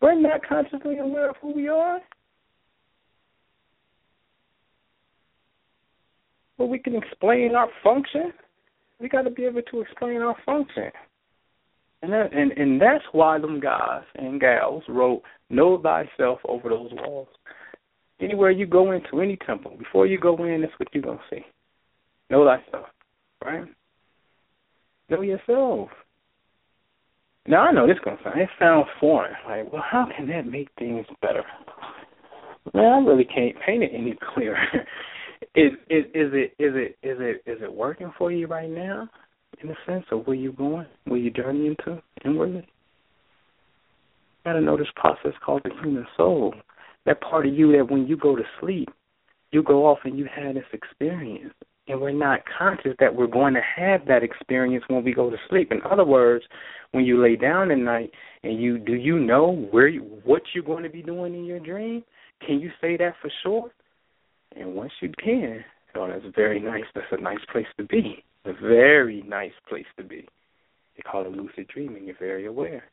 We're 0.00 0.20
not 0.20 0.46
consciously 0.46 0.98
aware 0.98 1.30
of 1.30 1.36
who 1.40 1.52
we 1.52 1.68
are. 1.68 1.98
But 6.56 6.66
we 6.66 6.78
can 6.78 6.94
explain 6.94 7.54
our 7.56 7.68
function. 7.82 8.32
We 9.00 9.08
got 9.08 9.22
to 9.22 9.30
be 9.30 9.44
able 9.44 9.62
to 9.62 9.80
explain 9.80 10.22
our 10.22 10.36
function. 10.46 10.90
And 12.04 12.12
that, 12.12 12.34
and 12.34 12.52
and 12.52 12.78
that's 12.78 13.04
why 13.12 13.38
them 13.38 13.60
guys 13.60 14.02
and 14.16 14.38
gals 14.38 14.82
wrote 14.90 15.22
"Know 15.48 15.80
thyself" 15.80 16.38
over 16.44 16.68
those 16.68 16.90
walls. 16.92 17.28
Anywhere 18.20 18.50
you 18.50 18.66
go 18.66 18.92
into 18.92 19.22
any 19.22 19.38
temple, 19.46 19.74
before 19.78 20.06
you 20.06 20.20
go 20.20 20.36
in, 20.44 20.60
that's 20.60 20.78
what 20.78 20.88
you're 20.92 21.02
gonna 21.02 21.18
see. 21.30 21.40
Know 22.28 22.44
thyself, 22.44 22.88
right? 23.42 23.64
Know 25.08 25.22
yourself. 25.22 25.88
Now 27.46 27.68
I 27.68 27.72
know 27.72 27.86
this 27.86 27.96
gonna 28.04 28.18
sound 28.22 28.38
it 28.38 28.50
sounds 28.58 28.86
foreign. 29.00 29.32
Like, 29.48 29.72
well, 29.72 29.82
how 29.90 30.06
can 30.14 30.28
that 30.28 30.46
make 30.46 30.68
things 30.78 31.06
better? 31.22 31.42
Man, 32.74 32.84
I 32.84 32.98
really 32.98 33.24
can't 33.24 33.56
paint 33.64 33.82
it 33.82 33.92
any 33.94 34.14
clearer. 34.34 34.62
is 35.54 35.72
is 35.88 36.04
is 36.12 36.32
it 36.34 36.54
is 36.58 36.74
it 36.74 36.98
is 37.02 37.16
it 37.18 37.50
is 37.50 37.62
it 37.62 37.72
working 37.72 38.12
for 38.18 38.30
you 38.30 38.46
right 38.46 38.68
now? 38.68 39.08
In 39.62 39.68
the 39.68 39.76
sense 39.86 40.04
of 40.10 40.26
where 40.26 40.36
you're 40.36 40.52
going, 40.52 40.86
where 41.04 41.18
you're 41.18 41.32
journeying 41.32 41.76
to 41.84 42.02
inwardly. 42.24 42.66
You 42.66 44.44
gotta 44.44 44.60
know 44.60 44.76
this 44.76 44.88
process 44.96 45.32
called 45.44 45.62
the 45.64 45.70
human 45.82 46.06
soul. 46.16 46.54
That 47.06 47.20
part 47.20 47.46
of 47.46 47.54
you 47.54 47.72
that 47.72 47.90
when 47.90 48.06
you 48.06 48.16
go 48.16 48.36
to 48.36 48.42
sleep, 48.60 48.88
you 49.52 49.62
go 49.62 49.86
off 49.86 49.98
and 50.04 50.18
you 50.18 50.26
have 50.34 50.54
this 50.54 50.64
experience 50.72 51.54
and 51.86 52.00
we're 52.00 52.12
not 52.12 52.40
conscious 52.58 52.92
that 52.98 53.14
we're 53.14 53.26
going 53.26 53.54
to 53.54 53.60
have 53.76 54.06
that 54.06 54.22
experience 54.22 54.84
when 54.88 55.04
we 55.04 55.12
go 55.12 55.30
to 55.30 55.36
sleep. 55.48 55.70
In 55.70 55.80
other 55.90 56.04
words, 56.04 56.44
when 56.92 57.04
you 57.04 57.22
lay 57.22 57.36
down 57.36 57.70
at 57.70 57.78
night 57.78 58.10
and 58.42 58.60
you 58.60 58.78
do 58.78 58.94
you 58.94 59.18
know 59.18 59.68
where 59.70 59.88
you, 59.88 60.00
what 60.24 60.42
you're 60.54 60.64
going 60.64 60.82
to 60.84 60.90
be 60.90 61.02
doing 61.02 61.34
in 61.34 61.44
your 61.44 61.60
dream? 61.60 62.02
Can 62.46 62.60
you 62.60 62.70
say 62.80 62.96
that 62.96 63.14
for 63.20 63.30
sure? 63.42 63.70
And 64.56 64.74
once 64.74 64.92
you 65.00 65.12
can, 65.22 65.64
oh, 65.96 66.08
that's 66.08 66.34
very 66.34 66.60
nice. 66.60 66.84
That's 66.94 67.06
a 67.12 67.20
nice 67.20 67.38
place 67.52 67.66
to 67.78 67.84
be. 67.84 68.24
A 68.44 68.52
very 68.52 69.22
nice 69.22 69.52
place 69.68 69.86
to 69.96 70.04
be. 70.04 70.26
They 70.96 71.02
call 71.02 71.24
it 71.24 71.32
lucid 71.32 71.68
dreaming. 71.68 72.04
You're 72.04 72.16
very 72.18 72.46
aware, 72.46 72.84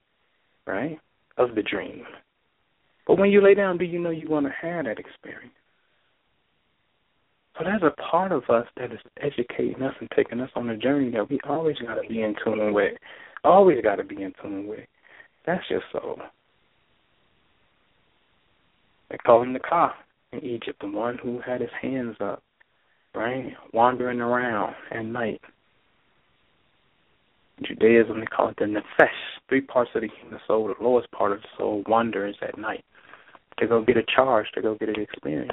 right, 0.65 0.99
of 1.37 1.55
the 1.55 1.61
dream. 1.61 2.03
But 3.05 3.17
when 3.17 3.31
you 3.31 3.43
lay 3.43 3.53
down, 3.53 3.77
do 3.77 3.85
you 3.85 3.99
know 3.99 4.09
you're 4.09 4.27
going 4.27 4.45
to 4.45 4.53
have 4.61 4.85
that 4.85 4.99
experience? 4.99 5.53
So 7.57 7.65
there's 7.65 7.83
a 7.83 8.01
part 8.01 8.31
of 8.31 8.43
us 8.49 8.65
that 8.77 8.91
is 8.91 8.99
educating 9.21 9.81
us 9.83 9.93
and 9.99 10.09
taking 10.15 10.39
us 10.39 10.49
on 10.55 10.69
a 10.69 10.77
journey 10.77 11.11
that 11.11 11.29
we 11.29 11.39
always 11.47 11.77
got 11.79 11.95
to 11.95 12.07
be 12.07 12.21
in 12.21 12.35
tune 12.43 12.73
with. 12.73 12.93
Always 13.43 13.81
got 13.83 13.95
to 13.95 14.03
be 14.03 14.23
in 14.23 14.33
tune 14.41 14.67
with. 14.67 14.87
That's 15.45 15.63
your 15.69 15.81
soul. 15.91 16.19
They 19.09 19.17
call 19.17 19.41
him 19.41 19.53
the 19.53 19.59
Ka 19.59 19.93
in 20.31 20.39
Egypt, 20.45 20.79
the 20.79 20.87
one 20.87 21.17
who 21.21 21.41
had 21.45 21.59
his 21.59 21.69
hands 21.81 22.15
up, 22.21 22.41
right, 23.15 23.53
wandering 23.73 24.21
around 24.21 24.75
at 24.91 25.05
night. 25.05 25.41
In 27.57 27.65
Judaism, 27.65 28.19
they 28.19 28.25
call 28.25 28.49
it 28.49 28.57
the 28.57 28.65
nefesh. 28.65 29.07
Three 29.49 29.61
parts 29.61 29.91
of 29.95 30.01
the 30.01 30.09
human 30.21 30.39
soul. 30.47 30.67
The 30.67 30.83
lowest 30.83 31.11
part 31.11 31.31
of 31.31 31.41
the 31.41 31.47
soul 31.57 31.83
wanders 31.87 32.35
at 32.41 32.57
night 32.57 32.83
to 33.59 33.67
go 33.67 33.83
get 33.83 33.97
a 33.97 34.03
charge, 34.15 34.47
to 34.55 34.61
go 34.61 34.75
get 34.75 34.89
an 34.89 35.01
experience 35.01 35.51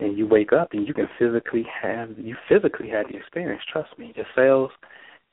and 0.00 0.16
you 0.16 0.26
wake 0.26 0.52
up 0.52 0.72
and 0.72 0.86
you 0.86 0.94
can 0.94 1.08
physically 1.18 1.64
have 1.82 2.10
you 2.18 2.36
physically 2.48 2.88
had 2.88 3.06
the 3.06 3.16
experience. 3.16 3.62
Trust 3.70 3.96
me, 3.98 4.12
your 4.16 4.26
cells 4.34 4.70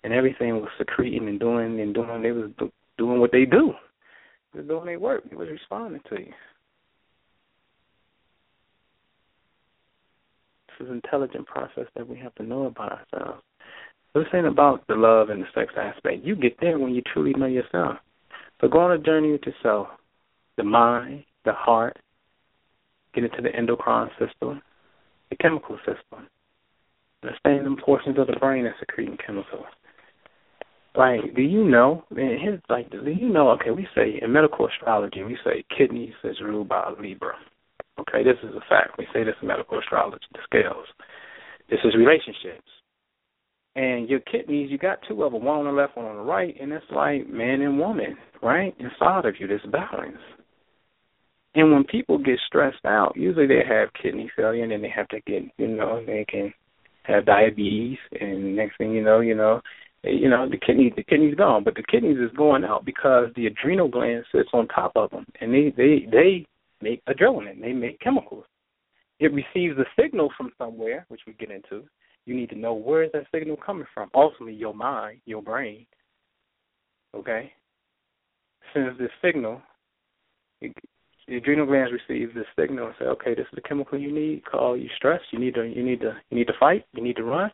and 0.04 0.14
everything 0.14 0.56
was 0.56 0.70
secreting 0.78 1.28
and 1.28 1.40
doing 1.40 1.80
and 1.80 1.94
doing. 1.94 2.22
They 2.22 2.32
was 2.32 2.52
doing 2.98 3.20
what 3.20 3.32
they 3.32 3.46
do. 3.46 3.74
They 4.54 4.60
was 4.60 4.68
doing 4.68 4.86
their 4.86 5.00
work. 5.00 5.24
It 5.32 5.38
was 5.38 5.50
responding 5.50 6.02
to 6.10 6.20
you. 6.20 6.34
Is 10.80 10.90
an 10.90 11.02
intelligent 11.04 11.46
process 11.46 11.86
that 11.96 12.08
we 12.08 12.18
have 12.18 12.34
to 12.36 12.44
know 12.44 12.66
about 12.66 12.92
ourselves. 12.92 13.42
This 14.14 14.26
ain't 14.34 14.48
about 14.48 14.86
the 14.88 14.96
love 14.96 15.30
and 15.30 15.42
the 15.42 15.48
sex 15.54 15.74
aspect. 15.78 16.24
You 16.24 16.36
get 16.36 16.60
there 16.60 16.80
when 16.80 16.94
you 16.94 17.02
truly 17.14 17.34
know 17.34 17.46
yourself. 17.46 17.98
So 18.62 18.68
go 18.68 18.80
on 18.80 18.92
a 18.92 18.98
journey 18.98 19.32
with 19.32 19.44
yourself, 19.46 19.88
the 20.58 20.64
mind, 20.64 21.24
the 21.46 21.54
heart, 21.54 21.98
get 23.14 23.24
into 23.24 23.42
the 23.42 23.56
endocrine 23.56 24.10
system, 24.18 24.62
the 25.30 25.36
chemical 25.36 25.78
system. 25.80 26.28
The 27.24 27.32
same 27.46 27.78
portions 27.84 28.18
of 28.20 28.28
the 28.28 28.34
brain 28.34 28.64
that 28.66 28.74
secreting 28.80 29.18
chemicals. 29.26 29.66
Like, 30.96 31.36
do 31.36 31.42
you 31.42 31.64
know? 31.64 32.04
Man, 32.10 32.38
here's 32.42 32.62
like, 32.70 32.90
do 32.90 33.10
you 33.10 33.30
know? 33.30 33.50
Okay, 33.52 33.72
we 33.72 33.88
say 33.96 34.20
in 34.22 34.32
medical 34.32 34.68
astrology, 34.68 35.24
we 35.24 35.38
say 35.44 35.64
kidneys 35.76 36.14
is 36.24 36.40
ruled 36.42 36.70
by 36.70 36.92
Libra. 37.00 37.36
Okay, 38.00 38.24
this 38.24 38.38
is 38.44 38.56
a 38.56 38.62
fact. 38.70 38.98
We 38.98 39.08
say 39.14 39.24
this 39.24 39.36
in 39.42 39.48
medical 39.48 39.80
astrology, 39.80 40.26
the 40.34 40.40
scales. 40.46 40.86
This 41.70 41.80
is 41.84 41.96
relationships. 41.96 42.68
And 43.76 44.10
your 44.10 44.22
kidneys, 44.22 44.72
you 44.72 44.78
got 44.78 45.00
two 45.08 45.24
of 45.24 45.34
them, 45.34 45.44
one 45.44 45.60
on 45.60 45.66
the 45.66 45.72
left, 45.72 45.98
one 45.98 46.06
on 46.06 46.16
the 46.16 46.22
right, 46.24 46.56
and 46.60 46.72
it's 46.72 46.86
like 46.92 47.28
man 47.30 47.62
and 47.62 47.78
woman, 47.78 48.18
right? 48.42 48.76
Inside 48.80 49.26
of 49.26 49.36
you, 49.40 49.48
this 49.48 49.62
balance. 49.72 50.18
And 51.54 51.72
when 51.72 51.84
people 51.84 52.18
get 52.18 52.40
stressed 52.48 52.86
out, 52.86 53.14
usually 53.16 53.48
they 53.48 53.62
have 53.68 53.90
kidney 54.02 54.32
failure, 54.36 54.64
and 54.64 54.72
then 54.72 54.82
they 54.82 54.90
have 54.90 55.08
to 55.10 55.20
get, 55.22 55.44
you 55.58 55.68
know, 55.68 56.04
they 56.06 56.26
can 56.28 56.54
have 57.04 57.26
diabetes, 57.26 57.98
and 58.20 58.56
next 58.56 58.78
thing 58.78 58.92
you 58.92 59.04
know, 59.04 59.20
you 59.20 59.36
know, 59.36 59.62
you 60.04 60.30
know, 60.30 60.48
the 60.50 60.58
kidney, 60.58 60.92
the 60.96 61.04
kidney's 61.04 61.36
gone, 61.36 61.64
but 61.64 61.76
the 61.76 61.84
kidneys 61.84 62.18
is 62.18 62.36
going 62.38 62.64
out 62.64 62.86
because 62.86 63.30
the 63.36 63.48
adrenal 63.48 63.88
gland 63.88 64.24
sits 64.32 64.50
on 64.54 64.68
top 64.68 64.92
of 64.96 65.10
them, 65.10 65.26
and 65.42 65.54
they 65.54 65.74
they 65.76 66.08
they 66.12 66.46
make 66.82 67.04
adrenaline, 67.06 67.62
they 67.62 67.74
make 67.74 68.00
chemicals. 68.00 68.46
It 69.20 69.32
receives 69.34 69.78
a 69.80 69.86
signal 70.00 70.30
from 70.38 70.52
somewhere, 70.58 71.06
which 71.10 71.22
we 71.26 71.34
get 71.34 71.52
into, 71.52 71.86
you 72.28 72.36
need 72.36 72.50
to 72.50 72.60
know 72.60 72.74
where 72.74 73.04
is 73.04 73.12
that 73.14 73.26
signal 73.34 73.56
coming 73.56 73.88
from. 73.94 74.10
Ultimately, 74.14 74.54
your 74.54 74.74
mind, 74.74 75.22
your 75.26 75.42
brain, 75.42 75.86
okay, 77.16 77.54
sends 78.74 79.00
this 79.00 79.10
signal. 79.24 79.62
the 80.62 81.38
adrenal 81.38 81.66
glands 81.66 81.94
receive 81.94 82.34
this 82.34 82.46
signal 82.60 82.88
and 82.88 82.96
say, 83.00 83.06
okay, 83.06 83.34
this 83.34 83.46
is 83.46 83.56
the 83.56 83.62
chemical 83.62 83.98
you 83.98 84.12
need. 84.12 84.44
Call 84.44 84.76
you 84.76 84.90
stress. 84.98 85.22
You 85.32 85.40
need 85.40 85.56
to 85.56 85.64
you 85.64 85.84
need 85.84 86.02
to 86.02 86.18
you 86.30 86.38
need 86.38 86.48
to 86.48 86.54
fight. 86.60 86.86
You 86.94 87.02
need 87.02 87.16
to 87.16 87.24
run. 87.24 87.50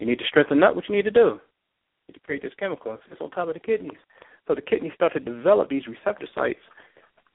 You 0.00 0.06
need 0.06 0.18
to 0.18 0.24
strengthen 0.28 0.62
up. 0.62 0.74
What 0.74 0.88
you 0.88 0.96
need 0.96 1.02
to 1.02 1.10
do? 1.10 1.38
You 1.38 2.08
need 2.08 2.14
to 2.14 2.20
create 2.20 2.42
this 2.42 2.52
chemical. 2.58 2.96
It's 3.10 3.20
on 3.20 3.30
top 3.32 3.48
of 3.48 3.54
the 3.54 3.60
kidneys. 3.60 3.98
So 4.48 4.54
the 4.54 4.62
kidneys 4.62 4.92
start 4.94 5.12
to 5.12 5.20
develop 5.20 5.68
these 5.68 5.86
receptor 5.86 6.26
sites 6.34 6.60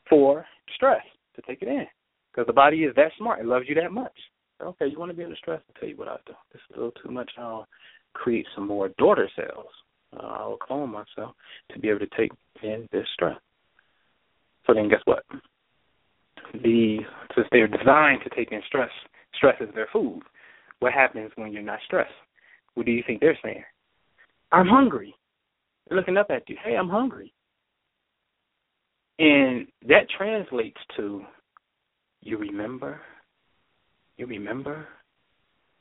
for 0.09 0.45
stress 0.75 1.03
to 1.41 1.47
take 1.47 1.61
it 1.61 1.67
in 1.67 1.85
because 2.31 2.47
the 2.47 2.53
body 2.53 2.83
is 2.83 2.95
that 2.95 3.11
smart. 3.17 3.39
It 3.39 3.45
loves 3.45 3.65
you 3.67 3.75
that 3.75 3.91
much. 3.91 4.13
Okay, 4.61 4.87
you 4.87 4.99
want 4.99 5.11
to 5.11 5.17
be 5.17 5.23
under 5.23 5.35
stress? 5.35 5.61
I'll 5.67 5.79
tell 5.79 5.89
you 5.89 5.97
what 5.97 6.07
I'll 6.07 6.19
do. 6.25 6.33
This 6.53 6.61
is 6.69 6.75
a 6.75 6.77
little 6.77 6.93
too 7.03 7.11
much. 7.11 7.31
I'll 7.37 7.67
create 8.13 8.45
some 8.55 8.67
more 8.67 8.89
daughter 8.97 9.29
cells. 9.35 9.67
Uh, 10.15 10.25
I'll 10.25 10.57
clone 10.57 10.91
myself 10.91 11.35
to 11.71 11.79
be 11.79 11.89
able 11.89 11.99
to 11.99 12.17
take 12.17 12.31
in 12.61 12.87
this 12.91 13.05
stress. 13.13 13.37
So 14.67 14.73
then, 14.73 14.89
guess 14.89 15.01
what? 15.05 15.23
The 16.53 16.99
since 17.35 17.47
they're 17.51 17.67
designed 17.67 18.21
to 18.23 18.35
take 18.35 18.51
in 18.51 18.61
stress, 18.67 18.89
stress 19.35 19.55
is 19.61 19.73
their 19.73 19.87
food. 19.91 20.21
What 20.79 20.93
happens 20.93 21.31
when 21.35 21.51
you're 21.53 21.61
not 21.61 21.79
stressed? 21.85 22.11
What 22.75 22.85
do 22.85 22.91
you 22.91 23.03
think 23.05 23.21
they're 23.21 23.37
saying? 23.43 23.63
I'm 24.51 24.67
hungry. 24.67 25.15
They're 25.87 25.97
looking 25.97 26.17
up 26.17 26.27
at 26.29 26.49
you. 26.49 26.57
Hey, 26.63 26.75
I'm 26.75 26.89
hungry. 26.89 27.33
And 29.21 29.67
that 29.87 30.07
translates 30.17 30.79
to 30.97 31.21
you 32.21 32.39
remember 32.39 32.99
you 34.17 34.25
remember 34.25 34.87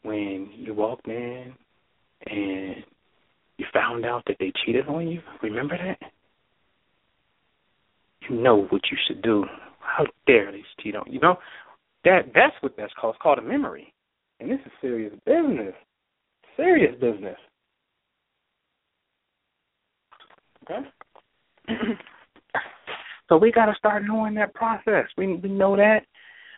when 0.03 0.51
you 0.55 0.75
walked 0.75 1.09
in 1.09 1.55
and 2.27 2.77
you 3.57 3.67
found 3.73 4.05
out 4.05 4.25
that 4.27 4.37
they 4.39 4.53
cheated 4.65 4.89
on 4.89 5.09
you? 5.09 5.21
Remember 5.43 5.77
that? 5.77 6.11
You 8.29 8.37
know 8.37 8.67
what 8.69 8.83
you 8.91 8.99
should 9.07 9.23
do. 9.23 9.45
How 9.81 10.05
dare 10.27 10.53
they 10.53 10.63
cheat 10.83 10.95
on 10.95 11.05
you? 11.07 11.15
You 11.15 11.21
know 11.21 11.37
that 12.05 12.33
that's 12.35 12.55
what 12.61 12.75
that's 12.77 12.93
called. 12.99 13.15
It's 13.15 13.23
called 13.23 13.39
a 13.39 13.43
memory, 13.43 13.93
and 14.39 14.51
this 14.51 14.61
is 14.67 14.73
serious 14.83 15.15
business. 15.25 15.75
Serious 16.57 16.95
business. 17.01 17.37
Okay. 20.65 20.89
so 23.31 23.37
we 23.37 23.53
got 23.53 23.67
to 23.67 23.75
start 23.77 24.03
knowing 24.05 24.35
that 24.35 24.55
process. 24.55 25.07
We 25.17 25.35
we 25.35 25.49
know 25.49 25.77
that 25.77 26.01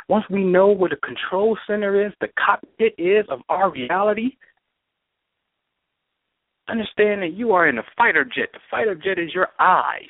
once 0.09 0.25
we 0.31 0.43
know 0.43 0.68
where 0.68 0.91
the 0.91 0.97
control 0.97 1.57
center 1.66 2.05
is, 2.05 2.12
the 2.20 2.29
cockpit 2.45 2.95
is 2.99 3.27
of 3.29 3.41
our 3.49 3.70
reality, 3.70 4.31
understand 6.68 7.23
that 7.23 7.35
you 7.35 7.53
are 7.53 7.68
in 7.68 7.79
a 7.79 7.83
fighter 7.97 8.25
jet. 8.25 8.49
The 8.53 8.61
fighter 8.70 8.95
jet 8.95 9.18
is 9.18 9.35
your 9.35 9.49
eyes. 9.61 10.03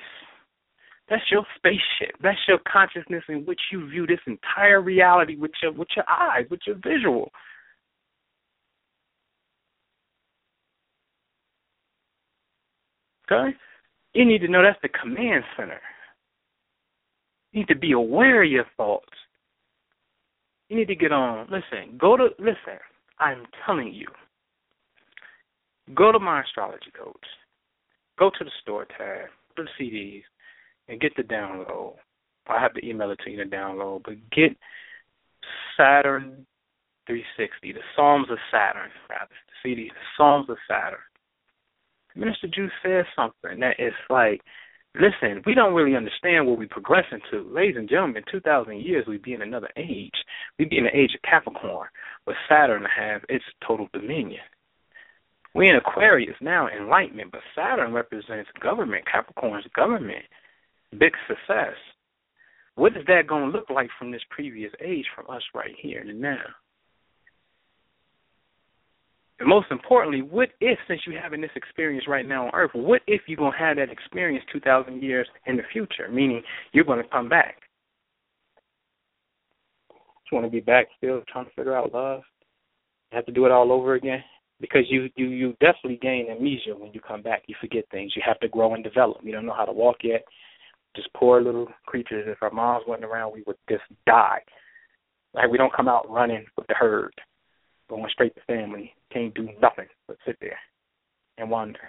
That's 1.10 1.24
your 1.32 1.44
spaceship. 1.56 2.14
That's 2.22 2.38
your 2.46 2.58
consciousness 2.70 3.24
in 3.28 3.44
which 3.44 3.60
you 3.72 3.88
view 3.90 4.06
this 4.06 4.20
entire 4.26 4.80
reality 4.80 5.36
with 5.36 5.50
your 5.60 5.72
with 5.72 5.88
your 5.96 6.08
eyes, 6.08 6.46
with 6.48 6.60
your 6.64 6.76
visual. 6.76 7.30
Okay? 13.30 13.56
You 14.14 14.24
need 14.24 14.40
to 14.40 14.48
know 14.48 14.62
that's 14.62 14.78
the 14.82 14.88
command 14.88 15.42
center. 15.56 15.80
You 17.52 17.60
need 17.60 17.68
to 17.68 17.76
be 17.76 17.92
aware 17.92 18.42
of 18.42 18.50
your 18.50 18.64
thoughts. 18.76 19.08
You 20.68 20.76
need 20.76 20.88
to 20.88 20.94
get 20.94 21.12
on. 21.12 21.46
Listen, 21.50 21.98
go 21.98 22.16
to 22.16 22.28
listen. 22.38 22.80
I'm 23.18 23.44
telling 23.66 23.92
you. 23.92 24.08
Go 25.94 26.12
to 26.12 26.18
my 26.18 26.42
astrology 26.42 26.90
coach. 26.96 27.26
Go 28.18 28.30
to 28.38 28.44
the 28.44 28.50
store 28.62 28.86
tab, 28.86 29.28
to 29.56 29.64
the 29.64 29.68
CDs, 29.78 30.22
and 30.88 31.00
get 31.00 31.12
the 31.16 31.22
download. 31.22 31.96
I 32.46 32.60
have 32.60 32.74
to 32.74 32.86
email 32.86 33.10
it 33.10 33.20
to 33.24 33.30
you 33.30 33.36
to 33.38 33.48
download, 33.48 34.02
but 34.04 34.14
get 34.30 34.56
Saturn 35.76 36.46
360, 37.06 37.72
the 37.72 37.80
Psalms 37.94 38.28
of 38.30 38.38
Saturn, 38.50 38.90
rather 39.10 39.28
the 39.30 39.54
CD, 39.62 39.88
the 39.88 40.00
Psalms 40.16 40.48
of 40.48 40.56
Saturn. 40.68 40.98
Minister 42.14 42.48
Juice 42.48 42.72
says 42.84 43.04
something 43.16 43.60
that 43.60 43.76
is 43.78 43.94
like 44.10 44.40
Listen, 44.94 45.42
we 45.46 45.54
don't 45.54 45.72
really 45.74 45.96
understand 45.96 46.46
what 46.46 46.58
we're 46.58 46.68
progressing 46.68 47.20
to. 47.30 47.48
Ladies 47.50 47.76
and 47.78 47.88
gentlemen, 47.88 48.24
2,000 48.30 48.78
years, 48.80 49.06
we'd 49.06 49.22
be 49.22 49.32
in 49.32 49.40
another 49.40 49.70
age. 49.76 50.12
We'd 50.58 50.68
be 50.68 50.76
in 50.76 50.84
the 50.84 50.96
age 50.96 51.14
of 51.14 51.22
Capricorn, 51.22 51.88
where 52.24 52.36
Saturn 52.46 52.84
have 52.84 53.22
its 53.30 53.44
total 53.66 53.88
dominion. 53.94 54.42
We're 55.54 55.70
in 55.70 55.76
Aquarius 55.76 56.36
now, 56.42 56.68
enlightenment, 56.68 57.32
but 57.32 57.40
Saturn 57.54 57.92
represents 57.92 58.50
government, 58.60 59.04
Capricorn's 59.10 59.66
government, 59.74 60.24
big 60.98 61.12
success. 61.26 61.74
What 62.74 62.96
is 62.96 63.04
that 63.06 63.26
going 63.26 63.50
to 63.50 63.58
look 63.58 63.70
like 63.70 63.88
from 63.98 64.10
this 64.10 64.22
previous 64.30 64.72
age 64.84 65.06
from 65.14 65.34
us 65.34 65.42
right 65.54 65.74
here 65.80 66.00
and 66.00 66.20
now? 66.20 66.42
And 69.42 69.48
most 69.48 69.72
importantly, 69.72 70.22
what 70.22 70.50
if, 70.60 70.78
since 70.86 71.00
you're 71.04 71.20
having 71.20 71.40
this 71.40 71.50
experience 71.56 72.04
right 72.06 72.24
now 72.24 72.46
on 72.46 72.54
Earth, 72.54 72.70
what 72.74 73.02
if 73.08 73.22
you're 73.26 73.36
going 73.36 73.50
to 73.50 73.58
have 73.58 73.76
that 73.76 73.90
experience 73.90 74.44
2,000 74.52 75.02
years 75.02 75.26
in 75.46 75.56
the 75.56 75.64
future, 75.72 76.08
meaning 76.08 76.42
you're 76.70 76.84
going 76.84 77.02
to 77.02 77.08
come 77.08 77.28
back? 77.28 77.56
You 79.90 80.38
want 80.38 80.46
to 80.46 80.50
be 80.50 80.60
back 80.60 80.86
still 80.96 81.22
trying 81.26 81.46
to 81.46 81.50
figure 81.56 81.76
out 81.76 81.92
love? 81.92 82.20
You 83.10 83.16
have 83.16 83.26
to 83.26 83.32
do 83.32 83.44
it 83.44 83.50
all 83.50 83.72
over 83.72 83.94
again? 83.94 84.22
Because 84.60 84.82
you, 84.88 85.08
you, 85.16 85.26
you 85.26 85.50
definitely 85.54 85.98
gain 86.00 86.28
amnesia 86.30 86.76
when 86.78 86.92
you 86.92 87.00
come 87.00 87.20
back. 87.20 87.42
You 87.48 87.56
forget 87.60 87.82
things. 87.90 88.12
You 88.14 88.22
have 88.24 88.38
to 88.40 88.48
grow 88.48 88.74
and 88.74 88.84
develop. 88.84 89.18
You 89.24 89.32
don't 89.32 89.44
know 89.44 89.56
how 89.56 89.64
to 89.64 89.72
walk 89.72 89.96
yet. 90.04 90.22
Just 90.94 91.12
poor 91.14 91.42
little 91.42 91.66
creatures. 91.86 92.28
If 92.28 92.44
our 92.44 92.52
moms 92.52 92.84
wasn't 92.86 93.06
around, 93.06 93.32
we 93.32 93.42
would 93.48 93.56
just 93.68 93.82
die. 94.06 94.38
Like 95.34 95.50
we 95.50 95.58
don't 95.58 95.74
come 95.74 95.88
out 95.88 96.08
running 96.08 96.44
with 96.56 96.68
the 96.68 96.74
herd 96.74 97.12
going 97.88 98.06
straight 98.12 98.34
to 98.34 98.40
family, 98.46 98.94
can't 99.12 99.34
do 99.34 99.48
nothing 99.60 99.86
but 100.06 100.16
sit 100.26 100.36
there 100.40 100.58
and 101.38 101.50
wonder 101.50 101.80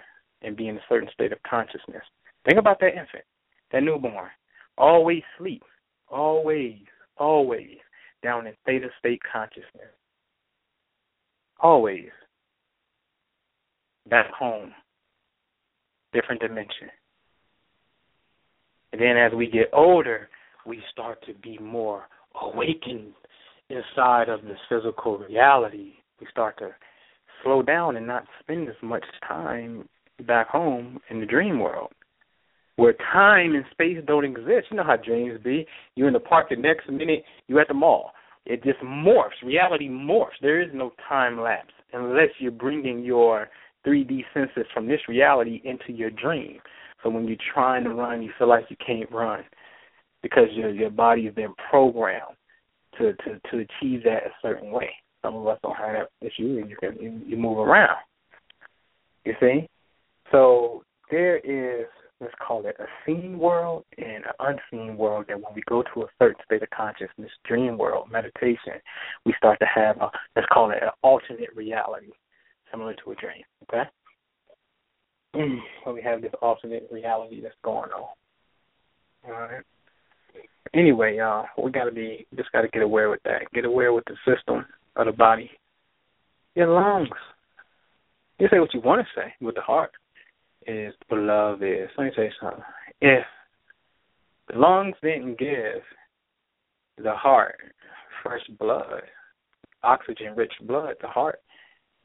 and 0.42 0.56
be 0.56 0.68
in 0.68 0.76
a 0.76 0.84
certain 0.88 1.08
state 1.12 1.32
of 1.32 1.42
consciousness. 1.48 2.02
Think 2.44 2.58
about 2.58 2.80
that 2.80 2.88
infant, 2.88 3.24
that 3.72 3.82
newborn, 3.82 4.28
always 4.76 5.22
sleep, 5.38 5.62
always, 6.08 6.78
always 7.16 7.78
down 8.22 8.46
in 8.46 8.54
theta 8.66 8.88
state 8.98 9.20
consciousness. 9.30 9.92
Always. 11.60 12.08
Back 14.08 14.30
home. 14.32 14.72
Different 16.12 16.40
dimension. 16.40 16.88
And 18.92 19.00
then 19.00 19.16
as 19.16 19.32
we 19.32 19.50
get 19.50 19.70
older, 19.72 20.28
we 20.66 20.82
start 20.90 21.24
to 21.26 21.34
be 21.34 21.58
more 21.58 22.08
awakened 22.40 23.12
inside 23.70 24.28
of 24.28 24.42
this 24.42 24.58
physical 24.68 25.18
reality, 25.18 25.94
we 26.20 26.26
start 26.30 26.58
to 26.58 26.70
slow 27.42 27.62
down 27.62 27.96
and 27.96 28.06
not 28.06 28.24
spend 28.40 28.68
as 28.68 28.74
much 28.82 29.04
time 29.26 29.88
back 30.26 30.48
home 30.48 30.98
in 31.10 31.20
the 31.20 31.26
dream 31.26 31.58
world. 31.58 31.92
Where 32.76 32.94
time 33.12 33.54
and 33.54 33.64
space 33.70 33.98
don't 34.06 34.24
exist. 34.24 34.68
You 34.70 34.76
know 34.78 34.84
how 34.84 34.96
dreams 34.96 35.40
be. 35.44 35.66
You're 35.94 36.08
in 36.08 36.14
the 36.14 36.20
park 36.20 36.48
the 36.50 36.56
next 36.56 36.88
minute 36.90 37.24
you're 37.46 37.60
at 37.60 37.68
the 37.68 37.74
mall. 37.74 38.12
It 38.46 38.64
just 38.64 38.80
morphs. 38.80 39.42
Reality 39.44 39.88
morphs. 39.88 40.38
There 40.42 40.60
is 40.60 40.70
no 40.74 40.92
time 41.08 41.40
lapse 41.40 41.72
unless 41.92 42.30
you're 42.38 42.50
bringing 42.50 43.04
your 43.04 43.48
3D 43.86 44.24
senses 44.34 44.66
from 44.72 44.88
this 44.88 45.00
reality 45.08 45.60
into 45.64 45.92
your 45.92 46.10
dream. 46.10 46.58
So 47.02 47.10
when 47.10 47.28
you're 47.28 47.36
trying 47.54 47.84
to 47.84 47.90
run, 47.90 48.22
you 48.22 48.32
feel 48.38 48.48
like 48.48 48.64
you 48.70 48.76
can't 48.84 49.10
run. 49.12 49.44
because 50.22 50.48
your 50.52 50.70
your 50.70 50.90
body 50.90 51.26
has 51.26 51.34
been 51.34 51.54
programmed 51.70 52.36
to 52.98 53.12
to 53.12 53.40
to 53.50 53.58
achieve 53.58 54.04
that 54.04 54.26
a 54.26 54.30
certain 54.42 54.70
way. 54.70 54.90
Some 55.22 55.36
of 55.36 55.46
us 55.46 55.58
don't 55.62 55.76
have 55.76 55.94
that 55.94 56.26
issue, 56.26 56.58
and 56.60 56.68
you 56.68 56.76
can 56.76 56.96
you, 57.00 57.20
you 57.26 57.36
move 57.36 57.58
around. 57.58 57.96
You 59.24 59.34
see, 59.40 59.68
so 60.30 60.84
there 61.10 61.38
is 61.38 61.86
let's 62.20 62.34
call 62.46 62.66
it 62.66 62.76
a 62.78 62.84
seen 63.06 63.38
world 63.38 63.84
and 63.98 64.24
an 64.24 64.32
unseen 64.72 64.96
world. 64.96 65.26
That 65.28 65.36
when 65.36 65.54
we 65.54 65.62
go 65.68 65.82
to 65.94 66.02
a 66.02 66.06
certain 66.18 66.42
state 66.44 66.62
of 66.62 66.70
consciousness, 66.70 67.30
dream 67.44 67.78
world, 67.78 68.10
meditation, 68.10 68.74
we 69.24 69.34
start 69.36 69.58
to 69.60 69.66
have 69.72 69.96
a 69.98 70.10
let's 70.36 70.48
call 70.52 70.70
it 70.70 70.82
an 70.82 70.90
alternate 71.02 71.54
reality, 71.54 72.12
similar 72.70 72.94
to 72.94 73.12
a 73.12 73.14
dream. 73.16 73.44
Okay. 73.64 73.84
So 75.84 75.92
we 75.92 76.00
have 76.00 76.22
this 76.22 76.32
alternate 76.40 76.88
reality 76.90 77.42
that's 77.42 77.54
going 77.62 77.90
on. 77.90 78.08
All 79.26 79.32
right. 79.32 79.62
Anyway, 80.72 81.16
y'all, 81.16 81.46
we 81.62 81.70
gotta 81.70 81.92
be 81.92 82.26
just 82.36 82.50
gotta 82.52 82.68
get 82.68 82.82
aware 82.82 83.10
with 83.10 83.22
that. 83.24 83.42
Get 83.52 83.64
aware 83.64 83.92
with 83.92 84.04
the 84.06 84.16
system 84.24 84.64
of 84.96 85.06
the 85.06 85.12
body. 85.12 85.50
Your 86.54 86.68
lungs. 86.68 87.08
You 88.38 88.48
say 88.50 88.58
what 88.58 88.74
you 88.74 88.80
want 88.80 89.06
to 89.06 89.20
say 89.20 89.34
with 89.40 89.54
the 89.54 89.60
heart 89.60 89.92
is 90.66 90.94
what 91.08 91.20
love 91.20 91.62
is. 91.62 91.88
Let 91.96 92.04
me 92.04 92.10
you 92.16 92.30
something. 92.40 92.64
If 93.00 93.24
the 94.52 94.58
lungs 94.58 94.96
didn't 95.02 95.38
give 95.38 95.82
the 96.96 97.12
heart 97.12 97.60
fresh 98.22 98.42
blood, 98.58 99.02
oxygen 99.82 100.34
rich 100.36 100.52
blood, 100.62 100.94
the 101.00 101.08
heart 101.08 101.40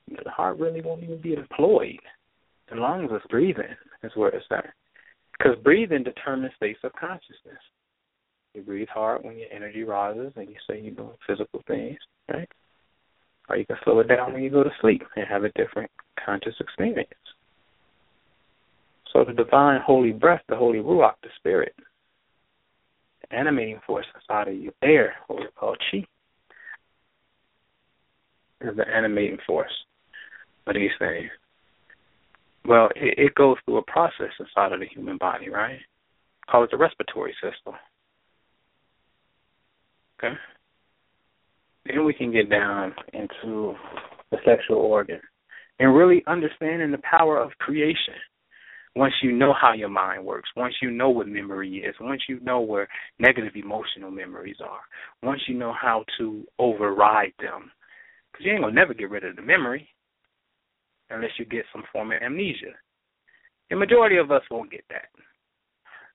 the 0.07 0.31
heart 0.31 0.57
really 0.57 0.81
won't 0.81 1.03
even 1.03 1.21
be 1.21 1.33
employed. 1.33 1.99
The 2.69 2.75
lungs 2.75 3.11
is 3.11 3.21
breathing, 3.29 3.75
is 4.03 4.11
where 4.15 4.29
it's 4.29 4.45
at. 4.51 4.73
Because 5.37 5.55
breathing 5.63 6.03
determines 6.03 6.53
states 6.55 6.79
of 6.83 6.91
consciousness. 6.93 7.61
You 8.53 8.61
breathe 8.61 8.87
hard 8.89 9.23
when 9.23 9.37
your 9.37 9.51
energy 9.51 9.83
rises 9.83 10.33
and 10.35 10.49
you 10.49 10.55
say 10.67 10.79
you're 10.81 10.95
doing 10.95 11.11
physical 11.27 11.61
things, 11.67 11.97
right? 12.31 12.49
Or 13.47 13.57
you 13.57 13.65
can 13.65 13.77
slow 13.83 13.99
it 13.99 14.07
down 14.07 14.33
when 14.33 14.43
you 14.43 14.49
go 14.49 14.63
to 14.63 14.71
sleep 14.81 15.03
and 15.15 15.27
have 15.27 15.43
a 15.43 15.51
different 15.51 15.89
conscious 16.23 16.55
experience. 16.59 17.09
So 19.13 19.23
the 19.23 19.33
divine 19.33 19.81
holy 19.81 20.11
breath, 20.11 20.41
the 20.49 20.55
holy 20.55 20.79
ruach, 20.79 21.13
the 21.23 21.29
spirit, 21.37 21.73
the 23.21 23.35
animating 23.35 23.79
force 23.85 24.05
inside 24.15 24.47
of 24.47 24.55
you, 24.55 24.71
air, 24.81 25.15
what 25.27 25.39
we 25.39 25.47
call 25.55 25.75
chi, 25.91 26.05
is 28.61 28.75
the 28.75 28.87
animating 28.87 29.39
force 29.47 29.71
of 30.67 30.75
these 30.75 30.91
things. 30.99 31.29
Well, 32.65 32.89
it, 32.95 33.17
it 33.17 33.35
goes 33.35 33.57
through 33.65 33.77
a 33.77 33.83
process 33.83 34.31
inside 34.39 34.73
of 34.73 34.79
the 34.79 34.85
human 34.85 35.17
body, 35.17 35.49
right? 35.49 35.79
Call 36.49 36.63
it 36.63 36.71
the 36.71 36.77
respiratory 36.77 37.33
system. 37.41 37.75
Okay. 40.19 40.35
Then 41.85 42.05
we 42.05 42.13
can 42.13 42.31
get 42.31 42.49
down 42.49 42.93
into 43.13 43.73
the 44.31 44.37
sexual 44.45 44.77
organ 44.77 45.21
and 45.79 45.95
really 45.95 46.23
understanding 46.27 46.91
the 46.91 47.01
power 47.09 47.41
of 47.41 47.51
creation. 47.59 48.15
Once 48.95 49.13
you 49.23 49.31
know 49.31 49.53
how 49.59 49.71
your 49.73 49.87
mind 49.87 50.25
works, 50.25 50.49
once 50.57 50.73
you 50.81 50.91
know 50.91 51.09
what 51.09 51.27
memory 51.27 51.77
is, 51.77 51.95
once 52.01 52.21
you 52.27 52.39
know 52.41 52.59
where 52.59 52.87
negative 53.17 53.53
emotional 53.55 54.11
memories 54.11 54.57
are, 54.61 54.81
once 55.23 55.39
you 55.47 55.55
know 55.55 55.73
how 55.79 56.03
to 56.17 56.43
override 56.57 57.31
them, 57.39 57.71
because 58.31 58.45
you 58.45 58.51
ain't 58.51 58.61
gonna 58.61 58.73
never 58.73 58.93
get 58.93 59.09
rid 59.09 59.23
of 59.23 59.35
the 59.35 59.41
memory 59.41 59.87
unless 61.09 61.31
you 61.37 61.45
get 61.45 61.65
some 61.71 61.83
form 61.93 62.11
of 62.11 62.21
amnesia. 62.21 62.73
The 63.69 63.77
majority 63.77 64.17
of 64.17 64.31
us 64.31 64.41
won't 64.51 64.71
get 64.71 64.83
that. 64.89 65.09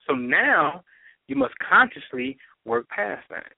So 0.07 0.15
now 0.15 0.85
you 1.27 1.37
must 1.37 1.55
consciously 1.59 2.37
work 2.65 2.89
past 2.89 3.25
that. 3.31 3.53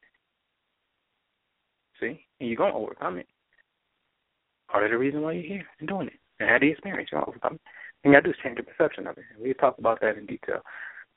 See? 2.00 2.20
And 2.40 2.48
you're 2.48 2.56
going 2.56 2.72
to 2.72 2.78
overcome 2.78 3.18
it. 3.18 3.26
Part 4.70 4.84
of 4.84 4.90
the 4.90 4.98
reason 4.98 5.22
why 5.22 5.32
you're 5.32 5.42
here 5.42 5.66
and 5.80 5.88
doing 5.88 6.08
it. 6.08 6.20
And 6.40 6.48
had 6.48 6.62
the 6.62 6.70
experience, 6.70 7.08
you're 7.10 7.20
going 7.20 7.32
to 7.32 7.36
overcome 7.36 7.54
it. 7.54 7.60
And 8.04 8.12
you 8.12 8.16
got 8.16 8.24
to 8.24 8.32
do 8.32 8.36
is 8.36 8.42
change 8.42 8.58
your 8.58 8.64
perception 8.64 9.06
of 9.06 9.16
it. 9.16 9.24
We 9.40 9.54
talk 9.54 9.78
about 9.78 10.00
that 10.00 10.18
in 10.18 10.26
detail. 10.26 10.60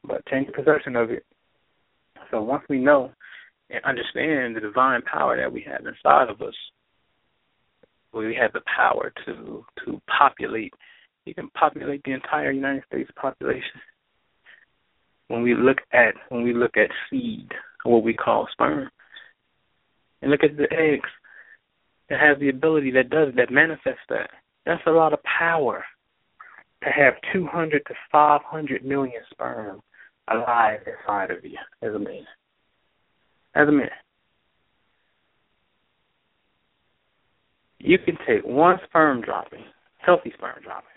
But 0.03 0.25
change 0.27 0.47
your 0.47 0.55
perception 0.63 0.95
of 0.95 1.11
it. 1.11 1.25
So 2.31 2.41
once 2.41 2.63
we 2.69 2.79
know 2.79 3.11
and 3.69 3.83
understand 3.83 4.55
the 4.55 4.61
divine 4.61 5.01
power 5.01 5.37
that 5.37 5.51
we 5.51 5.65
have 5.69 5.85
inside 5.85 6.29
of 6.29 6.41
us, 6.41 6.53
we 8.13 8.35
have 8.35 8.53
the 8.53 8.61
power 8.75 9.11
to 9.25 9.65
to 9.85 10.01
populate. 10.17 10.73
You 11.25 11.33
can 11.35 11.49
populate 11.51 12.01
the 12.03 12.13
entire 12.13 12.51
United 12.51 12.83
States 12.87 13.11
population. 13.15 13.81
When 15.27 15.43
we 15.43 15.53
look 15.53 15.77
at 15.93 16.15
when 16.29 16.43
we 16.43 16.53
look 16.53 16.75
at 16.75 16.89
seed, 17.09 17.51
what 17.83 18.03
we 18.03 18.13
call 18.13 18.47
sperm, 18.51 18.89
and 20.21 20.31
look 20.31 20.43
at 20.43 20.57
the 20.57 20.71
eggs 20.71 21.09
that 22.09 22.19
have 22.19 22.39
the 22.39 22.49
ability 22.49 22.91
that 22.91 23.09
does 23.09 23.33
that 23.35 23.51
manifests 23.51 23.99
that. 24.09 24.29
That's 24.65 24.81
a 24.87 24.91
lot 24.91 25.13
of 25.13 25.19
power 25.23 25.83
to 26.83 26.89
have 26.89 27.13
200 27.33 27.85
to 27.85 27.93
500 28.11 28.85
million 28.85 29.21
sperm 29.31 29.81
alive 30.31 30.79
inside 30.85 31.31
of 31.31 31.43
you 31.43 31.57
as 31.81 31.93
a 31.93 31.99
man. 31.99 32.25
As 33.55 33.67
a 33.67 33.71
man. 33.71 33.89
You 37.79 37.97
can 37.97 38.17
take 38.27 38.43
one 38.45 38.77
sperm 38.87 39.21
dropping, 39.21 39.63
healthy 39.97 40.33
sperm 40.37 40.61
dropping, 40.63 40.89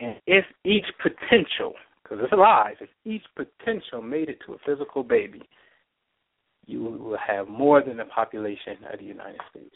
and 0.00 0.16
if 0.26 0.44
each 0.64 0.86
potential, 1.02 1.74
because 2.02 2.18
it's 2.22 2.32
alive, 2.32 2.76
if 2.80 2.88
each 3.04 3.22
potential 3.36 4.00
made 4.00 4.30
it 4.30 4.38
to 4.46 4.54
a 4.54 4.58
physical 4.64 5.02
baby, 5.02 5.42
you 6.70 6.82
will 6.82 7.18
have 7.18 7.48
more 7.48 7.82
than 7.82 7.96
the 7.96 8.04
population 8.04 8.76
of 8.92 8.98
the 8.98 9.04
United 9.04 9.40
States. 9.50 9.74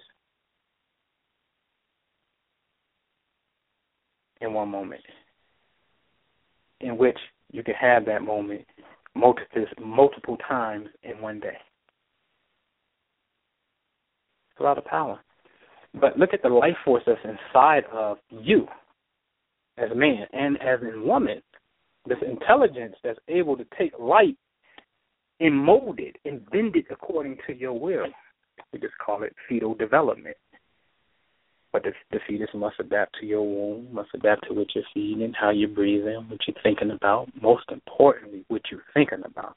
In 4.41 4.53
one 4.53 4.69
moment, 4.69 5.01
in 6.81 6.99
which 6.99 7.19
you 7.51 7.63
can 7.63 7.75
have 7.75 8.05
that 8.07 8.23
moment 8.23 8.67
multiple 9.15 9.65
multiple 9.81 10.37
times 10.49 10.89
in 11.03 11.21
one 11.21 11.41
day. 11.41 11.57
It's 14.51 14.61
a 14.61 14.63
lot 14.63 14.79
of 14.79 14.85
power. 14.85 15.19
But 15.95 16.19
look 16.19 16.35
at 16.35 16.43
the 16.43 16.49
life 16.49 16.77
force 16.85 17.03
that's 17.07 17.19
inside 17.25 17.85
of 17.93 18.19
you 18.31 18.67
as 19.79 19.91
a 19.91 19.95
man 19.95 20.27
and 20.33 20.61
as 20.61 20.81
a 20.83 21.01
woman. 21.01 21.41
This 22.07 22.19
intelligence 22.27 22.97
that's 23.03 23.19
able 23.29 23.57
to 23.57 23.65
take 23.79 23.93
light 23.99 24.37
and 25.41 25.57
mold 25.57 25.99
it 25.99 26.17
and 26.25 26.49
bend 26.51 26.77
it 26.77 26.87
according 26.91 27.39
to 27.47 27.55
your 27.55 27.79
will. 27.79 28.07
We 28.73 28.79
just 28.79 28.95
call 29.05 29.23
it 29.23 29.35
fetal 29.49 29.75
development. 29.75 30.37
But 31.73 31.83
the, 31.83 31.93
the 32.13 32.21
fetus 32.27 32.51
must 32.55 32.77
adapt 32.79 33.17
to 33.19 33.27
your 33.27 33.43
womb, 33.43 33.89
must 33.93 34.11
adapt 34.15 34.47
to 34.47 34.55
what 34.55 34.69
you're 34.75 34.85
feeding, 34.95 35.33
how 35.33 35.51
you're 35.51 35.69
breathing, 35.69 36.27
what 36.29 36.39
you're 36.47 36.63
thinking 36.63 36.93
about. 36.93 37.29
Most 37.43 37.65
importantly, 37.71 38.45
what 38.47 38.63
you're 38.71 38.85
thinking 38.95 39.23
about. 39.25 39.57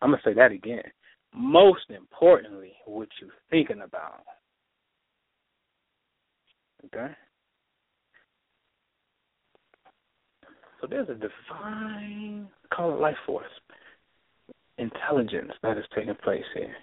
I'm 0.00 0.10
going 0.10 0.22
to 0.22 0.30
say 0.30 0.34
that 0.34 0.52
again. 0.52 0.84
Most 1.34 1.90
importantly, 1.90 2.74
what 2.86 3.08
you're 3.20 3.30
thinking 3.50 3.82
about. 3.82 4.22
Okay? 6.86 7.12
So 10.80 10.86
there's 10.88 11.08
a 11.08 11.14
divine, 11.14 12.48
call 12.72 12.94
it 12.94 13.00
life 13.00 13.16
force, 13.24 13.46
intelligence 14.82 15.52
that 15.62 15.78
is 15.78 15.84
taking 15.94 16.14
place 16.16 16.44
here. 16.54 16.74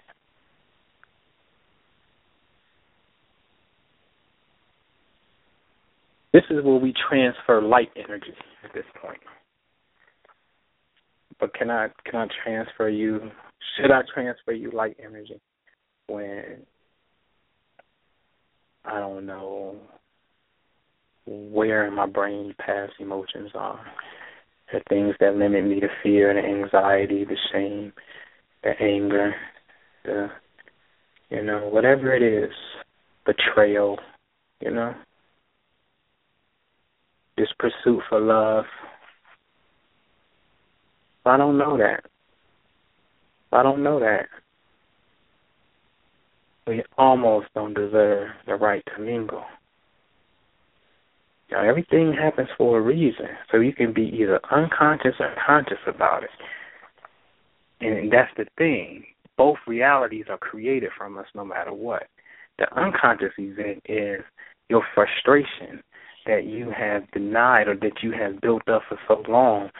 This 6.32 6.44
is 6.50 6.64
where 6.64 6.76
we 6.76 6.94
transfer 7.08 7.60
light 7.60 7.90
energy 7.96 8.34
at 8.64 8.72
this 8.72 8.84
point. 9.02 9.18
But 11.38 11.54
can 11.54 11.70
I 11.70 11.88
can 12.04 12.20
I 12.20 12.26
transfer 12.44 12.88
you 12.88 13.30
should 13.76 13.90
I 13.90 14.02
transfer 14.12 14.52
you 14.52 14.70
light 14.70 14.96
energy 15.02 15.40
when 16.06 16.62
I 18.84 18.98
don't 18.98 19.26
know 19.26 19.76
where 21.26 21.86
in 21.86 21.94
my 21.94 22.06
brain 22.06 22.54
past 22.58 22.92
emotions 22.98 23.50
are. 23.54 23.80
The 24.72 24.80
things 24.88 25.14
that 25.20 25.36
limit 25.36 25.64
me, 25.64 25.80
the 25.80 25.88
fear, 26.02 26.32
the 26.32 26.40
anxiety, 26.40 27.24
the 27.24 27.36
shame, 27.52 27.92
the 28.62 28.70
anger, 28.80 29.34
the 30.04 30.28
you 31.30 31.42
know, 31.42 31.68
whatever 31.68 32.12
it 32.12 32.22
is, 32.22 32.52
betrayal, 33.24 33.98
you 34.60 34.70
know. 34.70 34.94
This 37.36 37.48
pursuit 37.58 38.02
for 38.08 38.20
love. 38.20 38.64
I 41.24 41.36
don't 41.36 41.56
know 41.56 41.78
that. 41.78 42.04
I 43.52 43.62
don't 43.62 43.82
know 43.82 44.00
that 44.00 44.26
we 46.70 46.82
almost 46.96 47.48
don't 47.54 47.74
deserve 47.74 48.28
the 48.46 48.54
right 48.54 48.82
to 48.94 49.02
mingle. 49.02 49.42
Know, 51.50 51.62
everything 51.62 52.12
happens 52.12 52.48
for 52.56 52.78
a 52.78 52.80
reason, 52.80 53.26
so 53.50 53.58
you 53.58 53.72
can 53.72 53.92
be 53.92 54.12
either 54.20 54.40
unconscious 54.52 55.14
or 55.18 55.34
conscious 55.44 55.78
about 55.86 56.22
it. 56.22 56.30
And 57.80 58.12
that's 58.12 58.30
the 58.36 58.46
thing. 58.56 59.04
Both 59.36 59.56
realities 59.66 60.26
are 60.28 60.38
created 60.38 60.90
from 60.96 61.18
us 61.18 61.26
no 61.34 61.44
matter 61.44 61.72
what. 61.72 62.04
The 62.58 62.66
unconscious 62.78 63.32
event 63.38 63.82
is 63.86 64.20
your 64.68 64.82
frustration 64.94 65.82
that 66.26 66.44
you 66.44 66.70
have 66.76 67.10
denied 67.12 67.66
or 67.66 67.74
that 67.76 68.02
you 68.02 68.12
have 68.12 68.40
built 68.40 68.68
up 68.68 68.82
for 68.88 68.98
so 69.08 69.22
long 69.28 69.70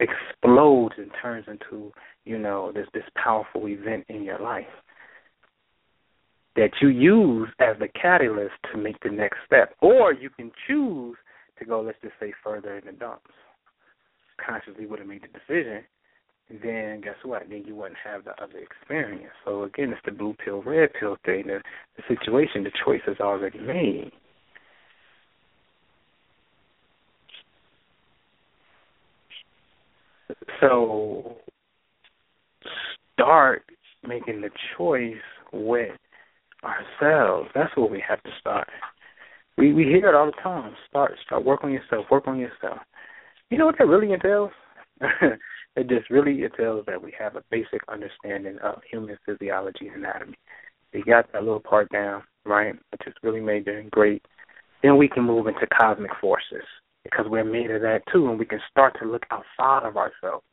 explodes 0.00 0.96
and 0.98 1.10
turns 1.22 1.46
into, 1.48 1.92
you 2.24 2.38
know, 2.38 2.72
this 2.72 2.86
this 2.92 3.04
powerful 3.16 3.68
event 3.68 4.04
in 4.08 4.24
your 4.24 4.40
life 4.40 4.66
that 6.56 6.70
you 6.80 6.88
use 6.88 7.48
as 7.60 7.76
the 7.78 7.88
catalyst 7.88 8.54
to 8.72 8.78
make 8.78 8.98
the 9.00 9.10
next 9.10 9.38
step. 9.46 9.74
Or 9.80 10.12
you 10.12 10.30
can 10.30 10.52
choose 10.66 11.16
to 11.58 11.64
go, 11.64 11.80
let's 11.80 11.98
just 12.02 12.14
say, 12.20 12.32
further 12.42 12.78
in 12.78 12.86
the 12.86 12.92
dumps. 12.92 13.30
Consciously 14.44 14.86
would 14.86 14.98
have 14.98 15.08
made 15.08 15.22
the 15.22 15.28
decision, 15.28 15.84
then 16.50 17.00
guess 17.00 17.14
what? 17.24 17.44
Then 17.48 17.64
you 17.66 17.74
wouldn't 17.74 17.96
have 18.04 18.24
the 18.24 18.32
other 18.42 18.58
experience. 18.58 19.32
So 19.44 19.64
again, 19.64 19.90
it's 19.90 20.00
the 20.04 20.12
blue 20.12 20.34
pill, 20.44 20.62
red 20.62 20.90
pill 20.98 21.16
thing. 21.24 21.44
The, 21.46 21.60
the 21.96 22.02
situation, 22.08 22.64
the 22.64 22.72
choice 22.84 23.00
is 23.06 23.18
already 23.20 23.58
made. 23.58 24.12
So 30.60 31.36
start 33.14 33.64
making 34.06 34.42
the 34.42 34.50
choice 34.76 35.14
with 35.52 35.90
ourselves. 36.64 37.50
That's 37.54 37.74
where 37.76 37.86
we 37.86 38.02
have 38.06 38.22
to 38.22 38.30
start. 38.40 38.68
We 39.56 39.72
we 39.72 39.84
hear 39.84 40.08
it 40.08 40.14
all 40.14 40.26
the 40.26 40.42
time. 40.42 40.74
Start 40.88 41.12
start 41.24 41.44
work 41.44 41.62
on 41.62 41.72
yourself. 41.72 42.06
Work 42.10 42.26
on 42.26 42.38
yourself. 42.38 42.78
You 43.50 43.58
know 43.58 43.66
what 43.66 43.76
that 43.78 43.86
really 43.86 44.12
entails? 44.12 44.50
it 45.00 45.88
just 45.88 46.10
really 46.10 46.42
entails 46.42 46.84
that 46.86 47.02
we 47.02 47.12
have 47.18 47.36
a 47.36 47.44
basic 47.50 47.80
understanding 47.88 48.58
of 48.62 48.80
human 48.90 49.16
physiology 49.26 49.88
and 49.88 50.04
anatomy. 50.04 50.38
We 50.92 51.02
got 51.02 51.32
that 51.32 51.42
little 51.42 51.60
part 51.60 51.90
down, 51.90 52.22
right, 52.44 52.74
which 52.92 53.06
is 53.06 53.14
really 53.22 53.40
major 53.40 53.78
and 53.78 53.90
great. 53.90 54.24
Then 54.82 54.96
we 54.96 55.08
can 55.08 55.24
move 55.24 55.46
into 55.46 55.66
cosmic 55.66 56.10
forces 56.20 56.64
because 57.02 57.26
we're 57.28 57.44
made 57.44 57.70
of 57.70 57.82
that 57.82 58.02
too, 58.12 58.28
and 58.28 58.38
we 58.38 58.46
can 58.46 58.60
start 58.70 58.96
to 59.00 59.10
look 59.10 59.24
outside 59.30 59.86
of 59.86 59.96
ourselves 59.96 60.44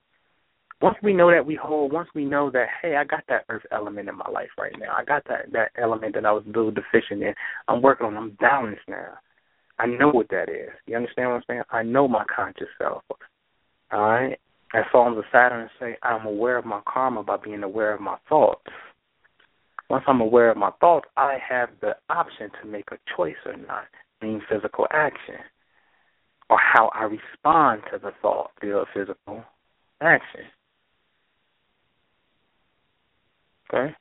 once 0.81 0.97
we 1.03 1.13
know 1.13 1.29
that 1.31 1.45
we 1.45 1.55
hold, 1.55 1.93
once 1.93 2.09
we 2.15 2.25
know 2.25 2.49
that, 2.51 2.67
hey, 2.81 2.95
I 2.95 3.03
got 3.03 3.23
that 3.29 3.45
earth 3.49 3.65
element 3.71 4.09
in 4.09 4.17
my 4.17 4.29
life 4.29 4.49
right 4.57 4.73
now. 4.79 4.93
I 4.97 5.03
got 5.03 5.23
that 5.27 5.51
that 5.53 5.71
element 5.77 6.15
that 6.15 6.25
I 6.25 6.31
was 6.31 6.43
a 6.45 6.49
little 6.49 6.71
deficient 6.71 7.21
in. 7.21 7.33
I'm 7.67 7.81
working 7.81 8.07
on. 8.07 8.17
I'm 8.17 8.31
balanced 8.39 8.81
now. 8.87 9.13
I 9.79 9.85
know 9.87 10.09
what 10.09 10.29
that 10.29 10.49
is. 10.49 10.69
You 10.85 10.95
understand 10.95 11.29
what 11.29 11.35
I'm 11.35 11.43
saying? 11.47 11.61
I 11.71 11.83
know 11.83 12.07
my 12.07 12.23
conscious 12.33 12.67
self. 12.77 13.03
All 13.91 14.01
right. 14.01 14.39
As 14.73 14.85
Psalms 14.91 15.17
of 15.17 15.25
Saturn 15.31 15.61
and 15.61 15.69
say, 15.79 15.97
I'm 16.01 16.25
aware 16.25 16.57
of 16.57 16.65
my 16.65 16.81
karma 16.87 17.23
by 17.23 17.37
being 17.37 17.63
aware 17.63 17.93
of 17.93 17.99
my 17.99 18.17
thoughts. 18.29 18.71
Once 19.89 20.03
I'm 20.07 20.21
aware 20.21 20.49
of 20.49 20.55
my 20.57 20.71
thoughts, 20.79 21.07
I 21.17 21.37
have 21.49 21.69
the 21.81 21.95
option 22.09 22.49
to 22.61 22.69
make 22.69 22.85
a 22.91 22.97
choice 23.17 23.35
or 23.45 23.57
not, 23.57 23.85
mean 24.21 24.41
physical 24.49 24.87
action, 24.91 25.35
or 26.49 26.57
how 26.57 26.89
I 26.95 27.03
respond 27.03 27.81
to 27.91 27.99
the 27.99 28.11
thought, 28.21 28.51
the 28.61 28.85
physical 28.93 29.43
action. 29.99 30.45
Okay? 33.73 33.93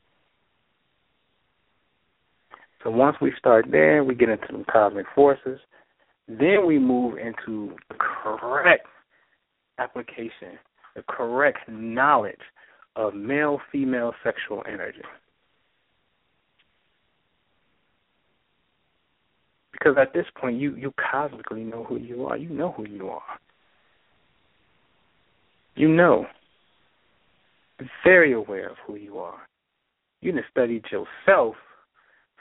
So 2.83 2.91
once 2.91 3.17
we 3.21 3.33
start 3.39 3.67
there, 3.71 4.03
we 4.05 4.15
get 4.15 4.31
into 4.31 4.47
the 4.51 4.65
cosmic 4.71 5.07
forces. 5.15 5.61
Then 6.29 6.67
we 6.67 6.79
move 6.79 7.19
into 7.19 7.77
the 7.89 7.97
correct 7.99 8.87
application, 9.79 10.59
the 10.97 11.03
correct 11.09 11.69
knowledge 11.69 12.41
of 12.97 13.15
male 13.15 13.61
female 13.71 14.13
sexual 14.25 14.63
energy. 14.67 15.03
Because 19.73 19.97
at 20.01 20.13
this 20.13 20.27
point 20.39 20.59
you, 20.59 20.75
you 20.77 20.93
cosmically 21.11 21.65
know 21.65 21.85
who 21.85 21.99
you 21.99 22.27
are. 22.27 22.37
You 22.37 22.51
know 22.51 22.73
who 22.73 22.87
you 22.87 23.09
are. 23.09 23.23
You 25.75 25.89
know. 25.89 26.27
Very 28.05 28.35
aware 28.35 28.69
of 28.69 28.77
who 28.87 28.97
you 28.97 29.19
are. 29.19 29.41
You 30.21 30.33
done 30.33 30.45
studied 30.51 30.85
yourself 30.91 31.55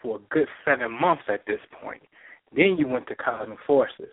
for 0.01 0.17
a 0.17 0.19
good 0.29 0.47
seven 0.65 0.91
months 0.91 1.23
at 1.27 1.45
this 1.45 1.59
point. 1.81 2.01
Then 2.55 2.77
you 2.77 2.87
went 2.87 3.07
to 3.07 3.15
cosmic 3.15 3.59
forces. 3.65 4.09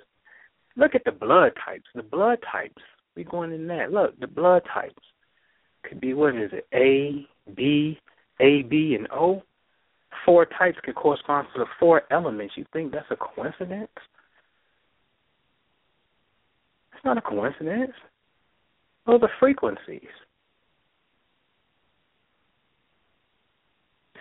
Look 0.76 0.94
at 0.94 1.05
the 1.05 1.12
blood 1.12 1.52
types. 1.64 1.86
The 1.94 2.02
blood 2.02 2.38
types. 2.51 2.82
We 3.14 3.24
going 3.24 3.52
in 3.52 3.66
that. 3.68 3.93
Look, 3.93 4.18
the 4.20 4.26
blood 4.26 4.62
types 4.72 5.02
could 5.84 6.01
be 6.01 6.12
what 6.12 6.36
is 6.36 6.51
it? 6.52 6.66
A, 6.74 7.26
B, 7.55 7.98
A, 8.40 8.62
B, 8.62 8.94
and 8.98 9.09
O. 9.10 9.43
Four 10.24 10.47
types 10.47 10.78
can 10.82 10.94
correspond 10.94 11.48
to 11.55 11.60
the 11.60 11.66
four 11.78 12.02
elements. 12.10 12.55
You 12.56 12.66
think 12.72 12.93
that's 12.93 13.10
a 13.10 13.16
coincidence? 13.16 13.88
It's 16.93 17.05
not 17.05 17.18
a 17.18 17.22
coincidence. 17.22 17.93
Those 19.06 19.20
are 19.22 19.30
frequencies. 19.38 20.09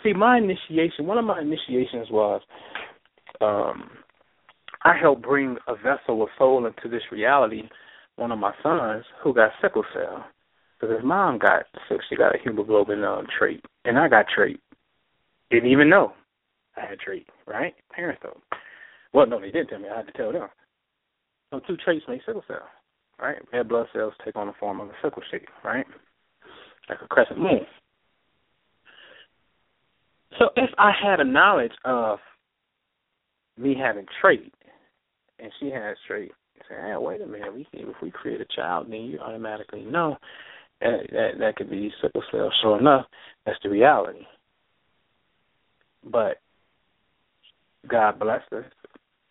See, 0.06 0.14
my 0.14 0.38
initiation, 0.38 1.06
one 1.06 1.18
of 1.18 1.26
my 1.26 1.42
initiations 1.42 2.08
was 2.10 2.42
um, 3.42 3.90
I 4.84 4.96
helped 5.00 5.24
bring 5.24 5.58
a 5.68 5.76
vessel 5.76 6.22
of 6.22 6.30
soul 6.38 6.66
into 6.66 6.88
this 6.90 7.02
reality. 7.12 7.64
One 8.16 8.32
of 8.32 8.40
my 8.40 8.54
sons 8.64 9.04
who 9.22 9.34
got 9.34 9.52
sickle 9.62 9.84
cell, 9.94 10.26
because 10.80 10.96
his 10.96 11.06
mom 11.06 11.40
got 11.40 11.64
sick, 11.90 12.00
she 12.10 12.16
got 12.16 12.36
a 12.36 12.40
hemoglobin 12.44 13.04
um, 13.04 13.26
trait, 13.38 13.64
and 13.84 14.00
I 14.00 14.08
got 14.08 14.28
trait. 14.34 14.60
Didn't 15.52 15.72
even 15.72 15.90
know 15.90 16.14
I 16.78 16.82
had 16.90 17.00
trait, 17.00 17.28
right? 17.46 17.74
Parents 17.92 18.22
though. 18.24 18.40
Well, 19.14 19.28
no, 19.28 19.40
they 19.40 19.52
didn't 19.52 19.68
tell 19.68 19.80
me. 19.80 19.90
I 19.90 19.98
had 19.98 20.08
to 20.08 20.14
tell 20.14 20.32
them. 20.32 20.48
So 21.52 21.60
two 21.68 21.78
traits 21.78 22.06
make 22.08 22.22
sickle 22.26 22.44
cell, 22.48 22.68
right? 23.20 23.38
Red 23.52 23.70
blood 23.70 23.88
cells 23.94 24.14
take 24.24 24.36
on 24.36 24.48
the 24.48 24.54
form 24.60 24.80
of 24.80 24.90
a 24.90 24.94
sickle 25.04 25.24
shape, 25.32 25.48
right? 25.64 25.86
Like 26.90 27.00
a 27.04 27.08
crescent 27.08 27.40
moon. 27.40 27.66
So 30.40 30.50
if 30.56 30.70
I 30.78 30.92
had 30.92 31.20
a 31.20 31.24
knowledge 31.24 31.72
of 31.86 32.20
me 33.58 33.76
having 33.80 34.06
trait, 34.22 34.54
and 35.40 35.52
she 35.60 35.70
has 35.70 35.98
trait, 36.08 36.32
say, 36.68 36.76
hey, 36.76 36.94
wait 36.98 37.22
a 37.22 37.26
minute, 37.26 37.54
we 37.54 37.68
if 37.74 37.96
we 38.02 38.12
create 38.12 38.42
a 38.42 38.56
child, 38.56 38.88
then 38.90 39.02
you 39.02 39.20
automatically 39.20 39.84
know 39.84 40.18
that 40.82 41.08
that, 41.12 41.30
that 41.40 41.56
could 41.56 41.70
be 41.70 41.92
sickle 42.02 42.24
cell. 42.32 42.52
Sure 42.62 42.80
enough, 42.80 43.06
that's 43.46 43.60
the 43.64 43.70
reality. 43.70 44.26
But 46.04 46.38
God 47.88 48.20
bless 48.20 48.42
us 48.52 48.66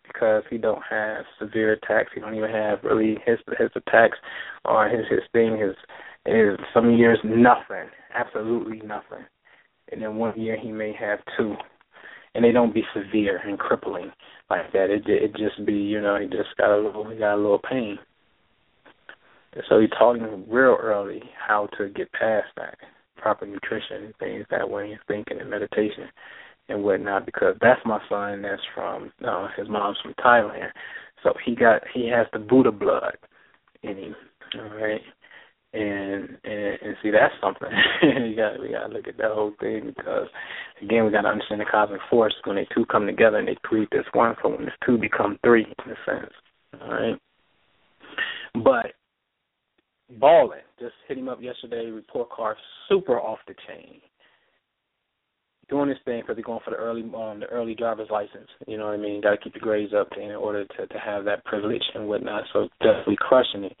because 0.07 0.43
he 0.49 0.57
don't 0.57 0.81
have 0.89 1.25
severe 1.39 1.73
attacks. 1.73 2.11
He 2.15 2.21
don't 2.21 2.35
even 2.35 2.49
have 2.49 2.79
really 2.83 3.17
his 3.25 3.37
his 3.59 3.69
attacks 3.75 4.17
or 4.63 4.89
his 4.89 5.05
his 5.09 5.21
thing 5.33 5.61
is 5.61 5.75
is 6.25 6.57
some 6.73 6.91
years 6.97 7.19
nothing, 7.23 7.89
absolutely 8.13 8.79
nothing 8.79 9.25
and 9.91 10.01
then 10.01 10.15
one 10.15 10.39
year 10.39 10.57
he 10.59 10.71
may 10.71 10.93
have 10.99 11.19
two, 11.37 11.55
and 12.33 12.43
they 12.43 12.51
don't 12.51 12.73
be 12.73 12.83
severe 12.93 13.37
and 13.45 13.59
crippling 13.59 14.11
like 14.49 14.71
that. 14.73 14.89
It 14.89 15.03
it 15.07 15.35
just 15.35 15.65
be 15.65 15.73
you 15.73 16.01
know 16.01 16.19
he 16.19 16.27
just 16.27 16.55
got 16.57 16.75
a 16.75 16.81
little 16.81 17.09
he 17.09 17.17
got 17.17 17.35
a 17.35 17.37
little 17.37 17.61
pain. 17.69 17.97
So 19.69 19.79
he 19.79 19.87
taught 19.87 20.17
him 20.17 20.43
real 20.49 20.77
early 20.81 21.21
how 21.47 21.69
to 21.77 21.87
get 21.87 22.11
past 22.11 22.47
that, 22.57 22.77
proper 23.15 23.45
nutrition 23.45 24.03
and 24.05 24.15
things 24.17 24.45
that 24.51 24.69
way, 24.69 24.91
and 24.91 24.99
thinking 25.07 25.39
and 25.39 25.49
meditation 25.49 26.09
and 26.67 26.83
whatnot. 26.83 27.25
Because 27.25 27.55
that's 27.61 27.79
my 27.85 27.99
son. 28.09 28.41
That's 28.41 28.61
from 28.73 29.11
uh, 29.25 29.47
his 29.57 29.69
mom's 29.69 29.97
from 30.03 30.13
Thailand, 30.15 30.71
so 31.23 31.33
he 31.45 31.55
got 31.55 31.81
he 31.93 32.09
has 32.09 32.27
the 32.33 32.39
Buddha 32.39 32.71
blood 32.71 33.17
in 33.83 33.97
him. 33.97 34.15
All 34.59 34.77
right, 34.77 35.01
and 35.75 36.37
and, 36.43 36.79
and 36.81 36.95
see 37.03 37.11
that's 37.11 37.33
something. 37.41 37.69
you 38.01 38.35
got 38.35 38.59
we 38.59 38.69
got 38.69 38.87
to 38.87 38.93
look 38.93 39.07
at 39.07 39.17
that 39.17 39.31
whole 39.31 39.53
thing 39.59 39.93
because 39.95 40.27
again 40.81 41.05
we 41.05 41.11
got 41.11 41.21
to 41.21 41.29
understand 41.29 41.61
the 41.61 41.65
cosmic 41.65 42.01
force 42.09 42.33
when 42.45 42.55
they 42.55 42.67
two 42.73 42.85
come 42.85 43.05
together 43.05 43.37
and 43.37 43.47
they 43.47 43.57
create 43.63 43.89
this 43.91 44.05
one. 44.13 44.35
So 44.41 44.49
when 44.49 44.65
this 44.65 44.73
two 44.85 44.97
become 44.97 45.37
three 45.43 45.65
in 45.65 45.91
a 45.91 45.95
sense, 46.05 46.33
all 46.81 46.89
right. 46.89 47.19
But 48.63 48.93
balling, 50.19 50.61
just 50.79 50.93
hit 51.07 51.17
him 51.17 51.29
up 51.29 51.41
yesterday. 51.41 51.87
Report 51.87 52.29
card 52.29 52.57
super 52.87 53.19
off 53.19 53.39
the 53.47 53.55
chain. 53.67 53.99
Doing 55.67 55.89
this 55.89 55.97
thing 56.05 56.21
because 56.21 56.35
they're 56.35 56.45
going 56.45 56.59
for 56.63 56.69
the 56.69 56.77
early 56.77 57.01
um, 57.01 57.39
the 57.39 57.47
early 57.51 57.73
driver's 57.73 58.09
license. 58.11 58.47
You 58.67 58.77
know 58.77 58.85
what 58.85 58.93
I 58.93 58.97
mean? 58.97 59.21
Got 59.21 59.31
to 59.31 59.37
keep 59.37 59.53
the 59.53 59.59
grades 59.59 59.93
up 59.93 60.09
in 60.15 60.31
order 60.31 60.63
to 60.63 60.87
to 60.87 60.99
have 60.99 61.25
that 61.25 61.43
privilege 61.43 61.83
and 61.95 62.07
whatnot. 62.07 62.43
So 62.53 62.69
definitely 62.81 63.17
crushing 63.19 63.65
it 63.65 63.75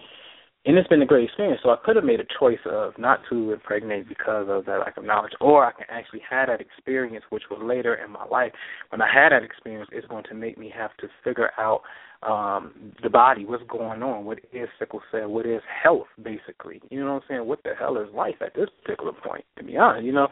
and 0.65 0.77
it's 0.77 0.87
been 0.87 1.01
a 1.01 1.05
great 1.05 1.25
experience. 1.25 1.61
So 1.63 1.69
I 1.69 1.77
could 1.83 1.95
have 1.95 2.05
made 2.05 2.19
a 2.19 2.25
choice 2.39 2.59
of 2.65 2.93
not 2.97 3.19
to 3.29 3.53
impregnate 3.53 4.07
because 4.07 4.47
of 4.49 4.65
that 4.65 4.79
lack 4.79 4.97
of 4.97 5.03
knowledge, 5.03 5.33
or 5.39 5.65
I 5.65 5.71
can 5.71 5.85
actually 5.89 6.21
have 6.29 6.47
that 6.47 6.61
experience, 6.61 7.23
which 7.29 7.43
was 7.51 7.59
later 7.63 7.95
in 7.95 8.11
my 8.11 8.25
life. 8.25 8.51
When 8.89 9.01
I 9.01 9.07
had 9.11 9.29
that 9.29 9.43
experience, 9.43 9.89
it's 9.91 10.07
going 10.07 10.23
to 10.25 10.33
make 10.33 10.57
me 10.57 10.71
have 10.75 10.95
to 10.97 11.07
figure 11.23 11.51
out 11.57 11.81
um 12.23 12.93
the 13.03 13.09
body, 13.09 13.45
what's 13.45 13.63
going 13.67 14.01
on, 14.01 14.25
what 14.25 14.39
is 14.51 14.67
sickle 14.79 15.01
cell, 15.11 15.27
what 15.27 15.45
is 15.45 15.61
health, 15.83 16.07
basically. 16.23 16.81
You 16.89 17.01
know 17.01 17.13
what 17.13 17.23
I'm 17.23 17.27
saying? 17.29 17.45
What 17.45 17.61
the 17.63 17.73
hell 17.77 17.97
is 17.97 18.07
life 18.15 18.35
at 18.41 18.55
this 18.55 18.69
particular 18.81 19.11
point? 19.11 19.45
To 19.57 19.63
be 19.63 19.77
honest, 19.77 20.05
you 20.05 20.13
know. 20.13 20.27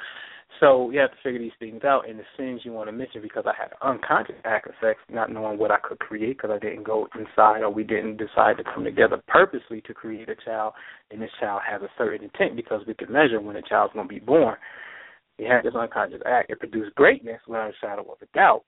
So 0.60 0.92
you 0.92 1.00
have 1.00 1.12
to 1.12 1.18
figure 1.24 1.40
these 1.40 1.52
things 1.60 1.84
out, 1.84 2.08
and 2.08 2.20
the 2.20 2.24
sins 2.38 2.62
you 2.64 2.72
want 2.72 2.88
to 2.88 2.92
mention 2.92 3.22
because 3.22 3.44
I 3.46 3.54
had 3.60 3.72
unconscious 3.82 4.36
act 4.46 4.68
of 4.68 4.74
sex, 4.82 5.00
not 5.10 5.32
knowing 5.32 5.58
what 5.58 5.72
I 5.72 5.78
could 5.84 6.00
create 6.00 6.38
because 6.38 6.52
I 6.54 6.60
didn't 6.60 6.84
go 6.84 7.08
inside 7.18 7.62
or 7.62 7.70
we 7.70 7.84
didn't 7.84 8.18
decide 8.18 8.58
to 8.58 8.64
come 8.64 8.84
together 8.84 9.22
purposely 9.28 9.82
to 9.82 9.94
create 9.94 10.30
a 10.30 10.36
child, 10.36 10.74
and 11.12 11.22
this 11.22 11.32
child 11.40 11.62
has 11.70 11.82
a 11.82 11.90
certain 11.98 12.24
intent 12.24 12.56
because 12.56 12.82
we 12.88 12.94
can 12.94 13.12
measure 13.12 13.42
when 13.42 13.56
a 13.56 13.62
child's 13.62 13.94
going 13.94 14.08
to 14.08 14.14
be 14.14 14.20
born. 14.20 14.56
You 15.38 15.48
had 15.48 15.64
this 15.64 15.76
unconscious 15.76 16.22
act. 16.26 16.52
It 16.52 16.60
produced 16.60 16.96
greatness 16.96 17.42
without 17.48 17.70
a 17.70 17.74
shadow 17.82 18.04
of 18.04 18.18
a 18.22 18.38
doubt, 18.38 18.64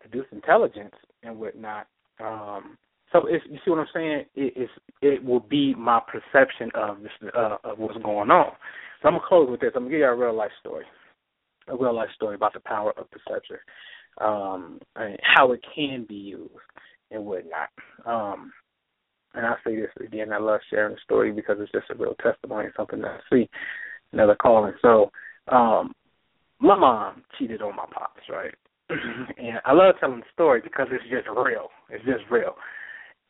produced 0.00 0.32
intelligence 0.32 0.94
and 1.22 1.38
whatnot. 1.38 1.86
Um, 2.20 2.78
so 3.12 3.26
it's, 3.26 3.44
you 3.50 3.58
see 3.64 3.70
what 3.70 3.80
I'm 3.80 3.86
saying? 3.92 4.24
It, 4.34 4.52
it's, 4.56 4.72
it 5.02 5.24
will 5.24 5.40
be 5.40 5.74
my 5.74 6.00
perception 6.00 6.70
of 6.74 7.02
this 7.02 7.12
uh, 7.36 7.56
of 7.64 7.78
what's 7.78 7.98
going 8.02 8.30
on. 8.30 8.52
So 9.04 9.08
I'm 9.08 9.16
gonna 9.16 9.28
close 9.28 9.50
with 9.50 9.60
this. 9.60 9.72
I'm 9.76 9.82
gonna 9.82 9.90
give 9.90 9.98
you 9.98 10.06
a 10.06 10.14
real 10.16 10.34
life 10.34 10.50
story, 10.60 10.86
a 11.68 11.76
real 11.76 11.94
life 11.94 12.08
story 12.14 12.36
about 12.36 12.54
the 12.54 12.60
power 12.60 12.94
of 12.96 13.06
perception, 13.10 13.58
um, 14.18 14.80
and 14.96 15.18
how 15.22 15.52
it 15.52 15.60
can 15.74 16.06
be 16.08 16.14
used 16.14 16.50
and 17.10 17.26
whatnot. 17.26 17.68
Um, 18.06 18.50
and 19.34 19.44
I 19.44 19.56
say 19.62 19.76
this 19.76 19.90
again, 20.00 20.32
I 20.32 20.38
love 20.38 20.60
sharing 20.70 20.94
the 20.94 21.00
story 21.04 21.32
because 21.32 21.58
it's 21.60 21.70
just 21.70 21.90
a 21.90 22.02
real 22.02 22.14
testimony, 22.22 22.68
something 22.74 23.02
that 23.02 23.10
I 23.10 23.20
see 23.30 23.50
another 24.14 24.36
calling. 24.36 24.72
So, 24.80 25.10
um, 25.48 25.92
my 26.60 26.74
mom 26.74 27.24
cheated 27.38 27.60
on 27.60 27.76
my 27.76 27.84
pops, 27.92 28.22
right? 28.30 28.54
and 28.88 29.60
I 29.66 29.74
love 29.74 29.96
telling 30.00 30.20
the 30.20 30.26
story 30.32 30.62
because 30.64 30.86
it's 30.90 31.04
just 31.10 31.28
real. 31.28 31.68
It's 31.90 32.04
just 32.06 32.24
real. 32.30 32.54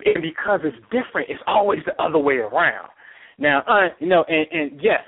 And 0.05 0.23
because 0.23 0.61
it's 0.63 0.77
different, 0.93 1.31
it's 1.31 1.43
always 1.49 1.81
the 1.85 2.01
other 2.01 2.19
way 2.19 2.37
around. 2.37 2.91
Now, 3.39 3.63
uh, 3.67 3.89
you 3.99 4.07
know, 4.07 4.25
and, 4.29 4.47
and 4.53 4.81
yes, 4.81 5.01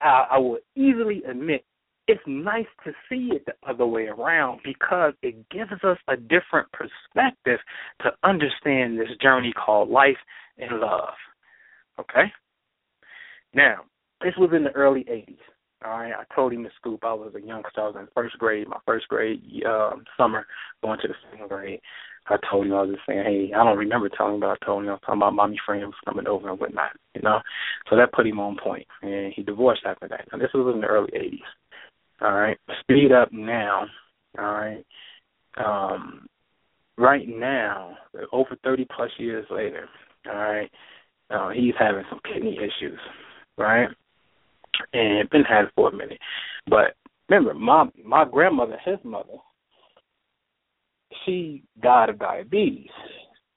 I, 0.00 0.26
I 0.32 0.38
will 0.38 0.58
easily 0.76 1.22
admit 1.28 1.64
it's 2.06 2.22
nice 2.26 2.66
to 2.84 2.92
see 3.08 3.30
it 3.32 3.46
the 3.46 3.54
other 3.68 3.86
way 3.86 4.06
around 4.06 4.60
because 4.62 5.14
it 5.22 5.48
gives 5.48 5.72
us 5.82 5.98
a 6.08 6.16
different 6.16 6.68
perspective 6.72 7.58
to 8.02 8.10
understand 8.22 8.98
this 8.98 9.08
journey 9.22 9.52
called 9.52 9.88
life 9.88 10.18
and 10.58 10.80
love. 10.80 11.14
Okay? 11.98 12.30
Now, 13.54 13.84
this 14.20 14.34
was 14.36 14.50
in 14.54 14.64
the 14.64 14.72
early 14.72 15.04
80s. 15.04 15.38
All 15.84 15.98
right, 15.98 16.12
I 16.12 16.34
told 16.34 16.52
him 16.52 16.62
the 16.62 16.70
scoop. 16.80 17.04
I 17.04 17.12
was 17.12 17.34
a 17.34 17.46
youngster. 17.46 17.82
I 17.82 17.86
was 17.88 17.96
in 17.98 18.08
first 18.14 18.38
grade, 18.38 18.68
my 18.68 18.78
first 18.86 19.06
grade 19.08 19.42
um, 19.66 20.04
summer, 20.16 20.46
going 20.82 20.98
to 21.02 21.08
the 21.08 21.14
second 21.30 21.48
grade. 21.48 21.80
I 22.26 22.36
told 22.50 22.66
him 22.66 22.72
I 22.72 22.82
was 22.82 22.90
just 22.94 23.02
saying, 23.06 23.22
hey, 23.22 23.52
I 23.54 23.62
don't 23.62 23.76
remember 23.76 24.08
telling 24.08 24.34
him, 24.34 24.40
but 24.40 24.48
I 24.48 24.64
told 24.64 24.82
him 24.82 24.88
I 24.88 24.92
was 24.92 25.00
talking 25.04 25.20
about 25.20 25.34
mommy 25.34 25.60
friends 25.66 25.92
coming 26.06 26.26
over 26.26 26.48
and 26.48 26.58
whatnot, 26.58 26.92
you 27.14 27.20
know. 27.20 27.40
So 27.90 27.96
that 27.96 28.12
put 28.12 28.26
him 28.26 28.40
on 28.40 28.56
point. 28.56 28.86
point, 29.02 29.12
and 29.14 29.32
he 29.34 29.42
divorced 29.42 29.82
after 29.84 30.08
that. 30.08 30.26
Now 30.32 30.38
this 30.38 30.48
was 30.54 30.74
in 30.74 30.80
the 30.80 30.86
early 30.86 31.10
'80s. 31.12 32.22
All 32.22 32.32
right, 32.32 32.56
speed 32.80 33.12
up 33.12 33.30
now. 33.30 33.84
All 34.38 34.44
right, 34.44 34.84
um, 35.58 36.26
right 36.96 37.28
now, 37.28 37.96
over 38.32 38.56
30 38.64 38.86
plus 38.96 39.10
years 39.18 39.46
later. 39.50 39.86
All 40.26 40.34
right, 40.34 40.70
uh, 41.30 41.50
he's 41.50 41.74
having 41.78 42.04
some 42.08 42.20
kidney 42.24 42.56
issues, 42.56 42.98
right? 43.58 43.88
And 44.92 45.28
been 45.30 45.42
had 45.42 45.66
for 45.74 45.88
a 45.88 45.96
minute. 45.96 46.18
But 46.68 46.96
remember, 47.28 47.54
my 47.54 47.86
my 48.04 48.24
grandmother, 48.24 48.78
his 48.84 48.98
mother, 49.04 49.38
she 51.24 51.62
died 51.82 52.10
of 52.10 52.18
diabetes. 52.18 52.90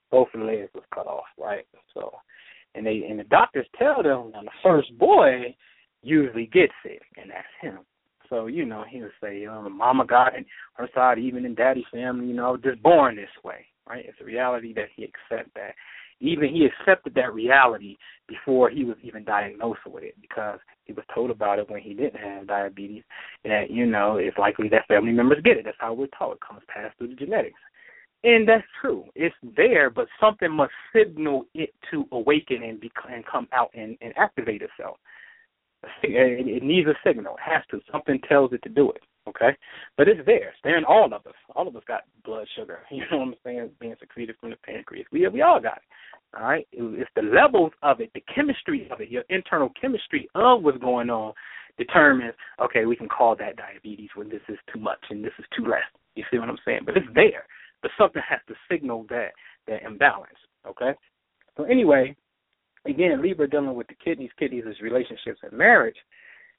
Both 0.09 0.29
the 0.33 0.39
legs 0.39 0.69
was 0.73 0.83
cut 0.93 1.07
off, 1.07 1.25
right? 1.37 1.65
So, 1.93 2.11
and 2.75 2.85
they 2.85 3.03
and 3.09 3.19
the 3.19 3.25
doctors 3.25 3.67
tell 3.77 4.01
them 4.03 4.31
that 4.33 4.43
the 4.43 4.51
first 4.63 4.97
boy 4.97 5.55
usually 6.01 6.45
gets 6.47 6.73
it, 6.85 7.01
and 7.17 7.29
that's 7.29 7.47
him. 7.61 7.79
So 8.29 8.47
you 8.47 8.65
know 8.65 8.83
he 8.87 9.01
would 9.01 9.11
say, 9.21 9.39
you 9.39 9.47
know, 9.47 9.67
mama 9.69 10.05
got 10.05 10.35
it, 10.35 10.45
her 10.73 10.89
side, 10.93 11.19
even 11.19 11.45
in 11.45 11.55
daddy's 11.55 11.85
family, 11.91 12.27
you 12.27 12.33
know, 12.33 12.57
just 12.57 12.81
born 12.83 13.15
this 13.15 13.29
way, 13.43 13.65
right? 13.87 14.05
It's 14.07 14.17
a 14.21 14.25
reality 14.25 14.73
that 14.73 14.89
he 14.95 15.03
accept 15.03 15.53
that. 15.55 15.75
Even 16.19 16.49
he 16.49 16.65
accepted 16.65 17.13
that 17.15 17.33
reality 17.33 17.95
before 18.27 18.69
he 18.69 18.83
was 18.83 18.97
even 19.03 19.23
diagnosed 19.23 19.81
with 19.85 20.03
it 20.03 20.15
because 20.19 20.59
he 20.85 20.93
was 20.93 21.05
told 21.13 21.29
about 21.29 21.59
it 21.59 21.69
when 21.69 21.81
he 21.81 21.93
didn't 21.93 22.19
have 22.19 22.47
diabetes. 22.47 23.03
That 23.43 23.69
you 23.69 23.85
know 23.85 24.17
it's 24.17 24.37
likely 24.37 24.67
that 24.69 24.87
family 24.87 25.11
members 25.11 25.43
get 25.43 25.57
it. 25.57 25.65
That's 25.65 25.77
how 25.79 25.93
we're 25.93 26.07
taught. 26.07 26.33
It 26.33 26.39
comes 26.47 26.61
passed 26.67 26.97
through 26.97 27.09
the 27.09 27.15
genetics. 27.15 27.59
And 28.23 28.47
that's 28.47 28.65
true. 28.81 29.05
It's 29.15 29.35
there, 29.55 29.89
but 29.89 30.07
something 30.19 30.51
must 30.51 30.71
signal 30.93 31.45
it 31.53 31.69
to 31.91 32.05
awaken 32.11 32.63
and, 32.63 32.79
be, 32.79 32.91
and 33.09 33.23
come 33.25 33.47
out 33.53 33.69
and, 33.75 33.95
and 34.01 34.11
activate 34.17 34.63
itself. 34.63 34.97
It, 36.01 36.63
needs 36.63 36.87
a 36.87 36.95
signal. 37.05 37.35
It 37.35 37.51
has 37.51 37.63
to. 37.69 37.79
Something 37.91 38.19
tells 38.27 38.51
it 38.53 38.61
to 38.63 38.69
do 38.69 38.91
it. 38.91 39.01
Okay, 39.27 39.57
but 39.97 40.07
it's 40.07 40.25
there. 40.25 40.49
It's 40.49 40.57
there 40.63 40.77
in 40.77 40.85
all 40.85 41.05
of 41.05 41.25
us. 41.25 41.33
All 41.55 41.67
of 41.67 41.75
us 41.75 41.83
got 41.87 42.03
blood 42.23 42.47
sugar. 42.57 42.79
You 42.91 43.03
know 43.11 43.17
what 43.19 43.27
I'm 43.27 43.35
saying? 43.43 43.69
Being 43.79 43.95
secreted 43.99 44.35
from 44.39 44.51
the 44.51 44.55
pancreas. 44.57 45.07
We 45.11 45.27
we 45.27 45.41
all 45.41 45.59
got 45.59 45.77
it. 45.77 45.83
All 46.37 46.43
right, 46.43 46.67
it's 46.71 47.09
the 47.15 47.21
levels 47.21 47.71
of 47.83 48.01
it, 48.01 48.11
the 48.13 48.23
chemistry 48.33 48.87
of 48.91 48.99
it, 48.99 49.09
your 49.09 49.23
internal 49.29 49.71
chemistry 49.79 50.27
of 50.35 50.61
what's 50.61 50.77
going 50.77 51.09
on 51.09 51.33
determines. 51.77 52.33
Okay, 52.61 52.85
we 52.85 52.95
can 52.95 53.07
call 53.07 53.35
that 53.37 53.55
diabetes 53.55 54.09
when 54.15 54.29
this 54.29 54.41
is 54.49 54.57
too 54.73 54.79
much 54.79 54.99
and 55.09 55.23
this 55.23 55.31
is 55.39 55.45
too 55.55 55.63
less. 55.65 55.87
You 56.15 56.23
see 56.29 56.37
what 56.37 56.49
I'm 56.49 56.57
saying? 56.65 56.81
But 56.85 56.97
it's 56.97 57.07
there. 57.15 57.45
But 57.81 57.91
something 57.97 58.21
has 58.27 58.39
to 58.47 58.55
signal 58.69 59.05
that 59.09 59.29
that 59.67 59.83
imbalance. 59.83 60.37
Okay. 60.67 60.91
So 61.55 61.63
anyway, 61.63 62.15
again, 62.85 63.21
Libra 63.21 63.49
dealing 63.49 63.75
with 63.75 63.87
the 63.87 63.95
kidneys. 64.03 64.31
Kidneys 64.37 64.65
is 64.65 64.81
relationships 64.81 65.39
and 65.43 65.53
marriage, 65.53 65.97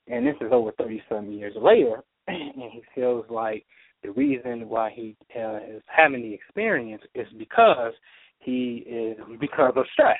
and 0.07 0.27
this 0.27 0.37
is 0.41 0.49
over 0.51 0.73
thirty 0.73 1.03
some 1.09 1.31
years 1.31 1.55
later, 1.61 2.03
and 2.57 2.73
he 2.73 2.83
feels 2.95 3.25
like 3.31 3.65
the 4.03 4.11
reason 4.13 4.69
why 4.69 4.91
he 4.95 5.17
uh, 5.37 5.57
is 5.57 5.83
having 5.87 6.23
the 6.23 6.33
experience 6.33 7.03
is 7.15 7.27
because 7.39 7.93
he 8.39 8.85
is 8.89 9.17
because 9.41 9.73
of 9.77 9.85
stress. 9.93 10.19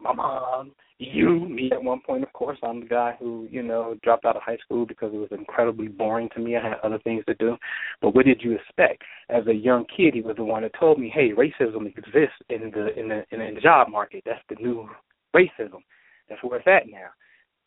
My 0.00 0.12
mom, 0.12 0.72
you, 0.98 1.48
me 1.48 1.70
at 1.72 1.82
one 1.82 2.00
point, 2.04 2.24
of 2.24 2.32
course, 2.32 2.58
I'm 2.62 2.80
the 2.80 2.86
guy 2.86 3.16
who, 3.20 3.46
you 3.50 3.62
know, 3.62 3.96
dropped 4.02 4.24
out 4.24 4.34
of 4.34 4.42
high 4.42 4.58
school 4.58 4.84
because 4.84 5.12
it 5.14 5.16
was 5.16 5.28
incredibly 5.30 5.86
boring 5.86 6.28
to 6.34 6.40
me. 6.40 6.56
I 6.56 6.62
had 6.70 6.78
other 6.82 6.98
things 6.98 7.24
to 7.26 7.34
do. 7.34 7.56
But 8.00 8.14
what 8.14 8.26
did 8.26 8.42
you 8.42 8.52
expect? 8.52 9.02
As 9.28 9.46
a 9.46 9.54
young 9.54 9.84
kid, 9.96 10.14
he 10.14 10.20
was 10.20 10.36
the 10.36 10.44
one 10.44 10.62
that 10.62 10.72
told 10.78 10.98
me, 10.98 11.08
"Hey, 11.08 11.30
racism 11.30 11.86
exists 11.86 12.36
in 12.50 12.72
the 12.72 12.98
in 12.98 13.08
the 13.08 13.24
in 13.30 13.54
the 13.54 13.60
job 13.60 13.88
market. 13.88 14.24
That's 14.26 14.42
the 14.48 14.56
new 14.56 14.88
racism. 15.34 15.82
That's 16.28 16.42
where 16.42 16.58
it's 16.58 16.66
at 16.66 16.90
now. 16.90 17.08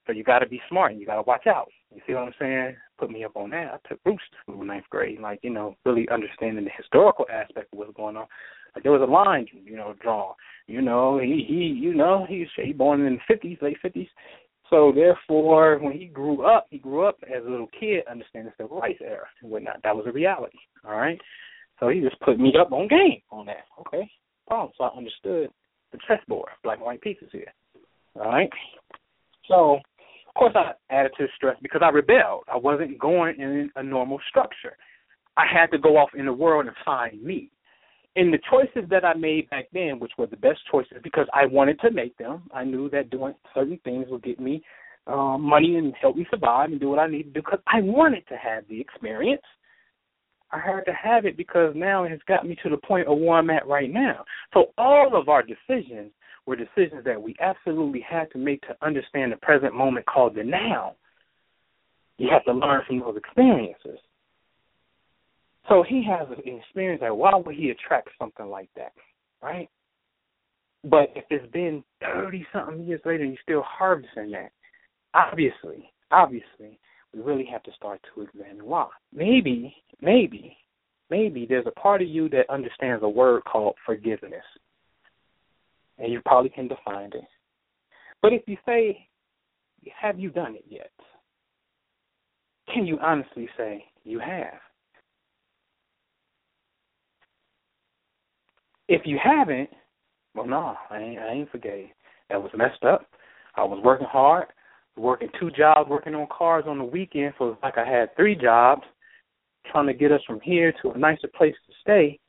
So 0.05 0.13
you 0.13 0.23
got 0.23 0.39
to 0.39 0.47
be 0.47 0.61
smart 0.69 0.91
and 0.91 0.99
you 0.99 1.07
got 1.07 1.15
to 1.15 1.23
watch 1.23 1.47
out. 1.47 1.69
You 1.93 2.01
see 2.05 2.13
what 2.13 2.23
I'm 2.23 2.33
saying? 2.39 2.75
Put 2.99 3.11
me 3.11 3.23
up 3.23 3.35
on 3.35 3.49
that. 3.51 3.73
I 3.73 3.87
took 3.87 3.99
roots 4.05 4.23
school 4.41 4.63
ninth 4.63 4.85
grade, 4.89 5.19
like 5.19 5.39
you 5.43 5.49
know, 5.49 5.75
really 5.85 6.07
understanding 6.09 6.65
the 6.65 6.71
historical 6.77 7.25
aspect 7.31 7.73
of 7.73 7.79
what's 7.79 7.95
going 7.95 8.17
on. 8.17 8.27
Like 8.75 8.83
there 8.83 8.91
was 8.91 9.01
a 9.01 9.11
line, 9.11 9.47
you 9.51 9.77
know, 9.77 9.95
drawn. 10.01 10.33
You 10.67 10.81
know, 10.81 11.19
he 11.19 11.45
he, 11.47 11.55
you 11.55 11.93
know, 11.93 12.25
he's 12.27 12.47
he 12.61 12.73
born 12.73 13.05
in 13.05 13.15
the 13.15 13.19
fifties, 13.27 13.57
late 13.61 13.77
fifties. 13.81 14.07
So 14.69 14.91
therefore, 14.93 15.77
when 15.79 15.93
he 15.93 16.05
grew 16.05 16.45
up, 16.45 16.65
he 16.69 16.79
grew 16.79 17.07
up 17.07 17.17
as 17.23 17.45
a 17.45 17.49
little 17.49 17.69
kid, 17.79 18.03
understanding 18.09 18.51
the 18.57 18.63
civil 18.63 18.79
rights 18.79 18.99
era 19.01 19.25
and 19.41 19.51
whatnot. 19.51 19.81
That 19.83 19.95
was 19.95 20.05
a 20.07 20.11
reality. 20.11 20.57
All 20.85 20.95
right. 20.95 21.19
So 21.79 21.89
he 21.89 22.01
just 22.01 22.19
put 22.21 22.39
me 22.39 22.53
up 22.59 22.71
on 22.71 22.87
game 22.87 23.21
on 23.31 23.45
that. 23.45 23.65
Okay. 23.79 24.09
Problem. 24.47 24.71
So 24.77 24.85
I 24.85 24.97
understood 24.97 25.49
the 25.91 25.99
chessboard, 26.07 26.49
black 26.63 26.77
and 26.77 26.85
white 26.85 27.01
pieces 27.01 27.29
here. 27.31 27.53
All 28.15 28.27
right. 28.27 28.49
So 29.47 29.79
course 30.35 30.53
I 30.55 30.71
added 30.89 31.11
to 31.17 31.23
the 31.23 31.29
stress 31.35 31.57
because 31.61 31.81
I 31.83 31.89
rebelled. 31.89 32.43
I 32.51 32.57
wasn't 32.57 32.99
going 32.99 33.39
in 33.39 33.69
a 33.75 33.83
normal 33.83 34.19
structure. 34.29 34.77
I 35.37 35.45
had 35.51 35.67
to 35.71 35.77
go 35.77 35.97
off 35.97 36.09
in 36.17 36.25
the 36.25 36.33
world 36.33 36.65
and 36.67 36.75
find 36.85 37.21
me 37.21 37.51
in 38.15 38.31
the 38.31 38.39
choices 38.49 38.89
that 38.89 39.03
I 39.03 39.13
made 39.13 39.49
back 39.49 39.65
then, 39.73 39.99
which 39.99 40.13
were 40.17 40.27
the 40.27 40.37
best 40.37 40.59
choices 40.71 40.97
because 41.03 41.27
I 41.33 41.45
wanted 41.45 41.79
to 41.81 41.91
make 41.91 42.17
them, 42.17 42.43
I 42.53 42.63
knew 42.63 42.89
that 42.91 43.09
doing 43.09 43.33
certain 43.53 43.79
things 43.83 44.05
would 44.09 44.23
get 44.23 44.39
me 44.39 44.63
um, 45.07 45.41
money 45.41 45.75
and 45.75 45.93
help 46.01 46.15
me 46.15 46.25
survive 46.31 46.71
and 46.71 46.79
do 46.79 46.89
what 46.89 46.99
I 46.99 47.07
need 47.07 47.23
to 47.23 47.29
do 47.29 47.41
because 47.41 47.59
I 47.67 47.81
wanted 47.81 48.27
to 48.29 48.37
have 48.37 48.63
the 48.69 48.79
experience. 48.79 49.41
I 50.51 50.59
had 50.59 50.85
to 50.85 50.93
have 50.93 51.25
it 51.25 51.35
because 51.35 51.73
now 51.75 52.05
it 52.05 52.11
has 52.11 52.19
got 52.27 52.47
me 52.47 52.55
to 52.63 52.69
the 52.69 52.77
point 52.77 53.07
of 53.07 53.17
where 53.17 53.37
I'm 53.37 53.49
at 53.49 53.67
right 53.67 53.91
now. 53.91 54.23
So 54.53 54.67
all 54.77 55.11
of 55.13 55.27
our 55.27 55.43
decisions 55.43 56.11
were 56.45 56.55
decisions 56.55 57.03
that 57.05 57.21
we 57.21 57.35
absolutely 57.39 58.01
had 58.07 58.31
to 58.31 58.37
make 58.37 58.61
to 58.61 58.75
understand 58.81 59.31
the 59.31 59.37
present 59.37 59.73
moment 59.73 60.05
called 60.05 60.35
the 60.35 60.43
now. 60.43 60.95
You 62.17 62.29
have 62.31 62.45
to 62.45 62.53
learn 62.53 62.81
from 62.87 62.99
those 62.99 63.17
experiences. 63.17 63.99
So 65.67 65.83
he 65.87 66.03
has 66.07 66.27
an 66.29 66.43
experience 66.45 67.01
that 67.01 67.15
why 67.15 67.35
would 67.35 67.55
he 67.55 67.71
attract 67.71 68.09
something 68.19 68.45
like 68.45 68.69
that, 68.75 68.93
right? 69.41 69.69
But 70.83 71.09
if 71.15 71.25
it's 71.31 71.51
been 71.51 71.83
thirty 71.99 72.45
something 72.53 72.83
years 72.85 73.01
later 73.03 73.23
and 73.23 73.33
you're 73.33 73.41
still 73.41 73.63
harvesting 73.67 74.31
that, 74.31 74.51
obviously, 75.15 75.91
obviously, 76.11 76.77
we 77.13 77.21
really 77.21 77.45
have 77.51 77.63
to 77.63 77.71
start 77.75 77.99
to 78.13 78.21
examine 78.21 78.63
why. 78.63 78.87
Maybe, 79.11 79.75
maybe, 80.01 80.55
maybe 81.09 81.47
there's 81.49 81.65
a 81.65 81.79
part 81.79 82.03
of 82.03 82.07
you 82.07 82.29
that 82.29 82.49
understands 82.49 83.03
a 83.03 83.09
word 83.09 83.43
called 83.45 83.75
forgiveness. 83.85 84.43
And 85.97 86.11
you 86.11 86.21
probably 86.25 86.49
can 86.49 86.67
define 86.67 87.11
it. 87.13 87.23
But 88.21 88.33
if 88.33 88.41
you 88.47 88.57
say, 88.65 89.07
have 89.99 90.19
you 90.19 90.29
done 90.29 90.55
it 90.55 90.65
yet? 90.67 90.91
Can 92.73 92.85
you 92.85 92.97
honestly 93.01 93.47
say 93.57 93.85
you 94.03 94.19
have? 94.19 94.59
If 98.87 99.03
you 99.05 99.17
haven't, 99.23 99.69
well, 100.35 100.47
no, 100.47 100.75
I 100.89 100.99
ain't, 100.99 101.19
I 101.19 101.31
ain't 101.31 101.51
forgave. 101.51 101.87
That 102.29 102.41
was 102.41 102.51
messed 102.55 102.83
up. 102.83 103.05
I 103.55 103.63
was 103.63 103.81
working 103.83 104.07
hard, 104.09 104.47
working 104.97 105.29
two 105.39 105.49
jobs, 105.51 105.89
working 105.89 106.13
on 106.15 106.27
cars 106.35 106.65
on 106.67 106.77
the 106.77 106.83
weekend, 106.83 107.33
so 107.37 107.49
it's 107.49 107.63
like 107.63 107.77
I 107.77 107.87
had 107.87 108.15
three 108.15 108.35
jobs, 108.35 108.83
trying 109.71 109.87
to 109.87 109.93
get 109.93 110.11
us 110.11 110.21
from 110.27 110.39
here 110.41 110.73
to 110.81 110.91
a 110.91 110.97
nicer 110.97 111.29
place 111.35 111.55
to 111.67 111.73
stay, 111.81 112.19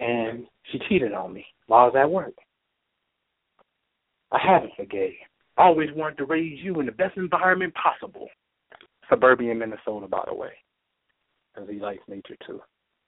and 0.00 0.46
she 0.70 0.80
cheated 0.88 1.12
on 1.12 1.32
me 1.32 1.46
while 1.66 1.82
I 1.82 1.86
was 1.86 1.94
at 1.98 2.10
work. 2.10 2.34
I 4.32 4.38
haven't 4.38 4.72
forgave. 4.76 5.14
I 5.56 5.64
always 5.64 5.90
wanted 5.94 6.18
to 6.18 6.24
raise 6.24 6.58
you 6.62 6.80
in 6.80 6.86
the 6.86 6.92
best 6.92 7.16
environment 7.16 7.74
possible. 7.74 8.28
Suburban 9.08 9.58
Minnesota, 9.58 10.06
by 10.06 10.22
the 10.26 10.34
way, 10.34 10.52
because 11.52 11.68
he 11.68 11.80
likes 11.80 12.02
nature 12.08 12.36
too. 12.46 12.60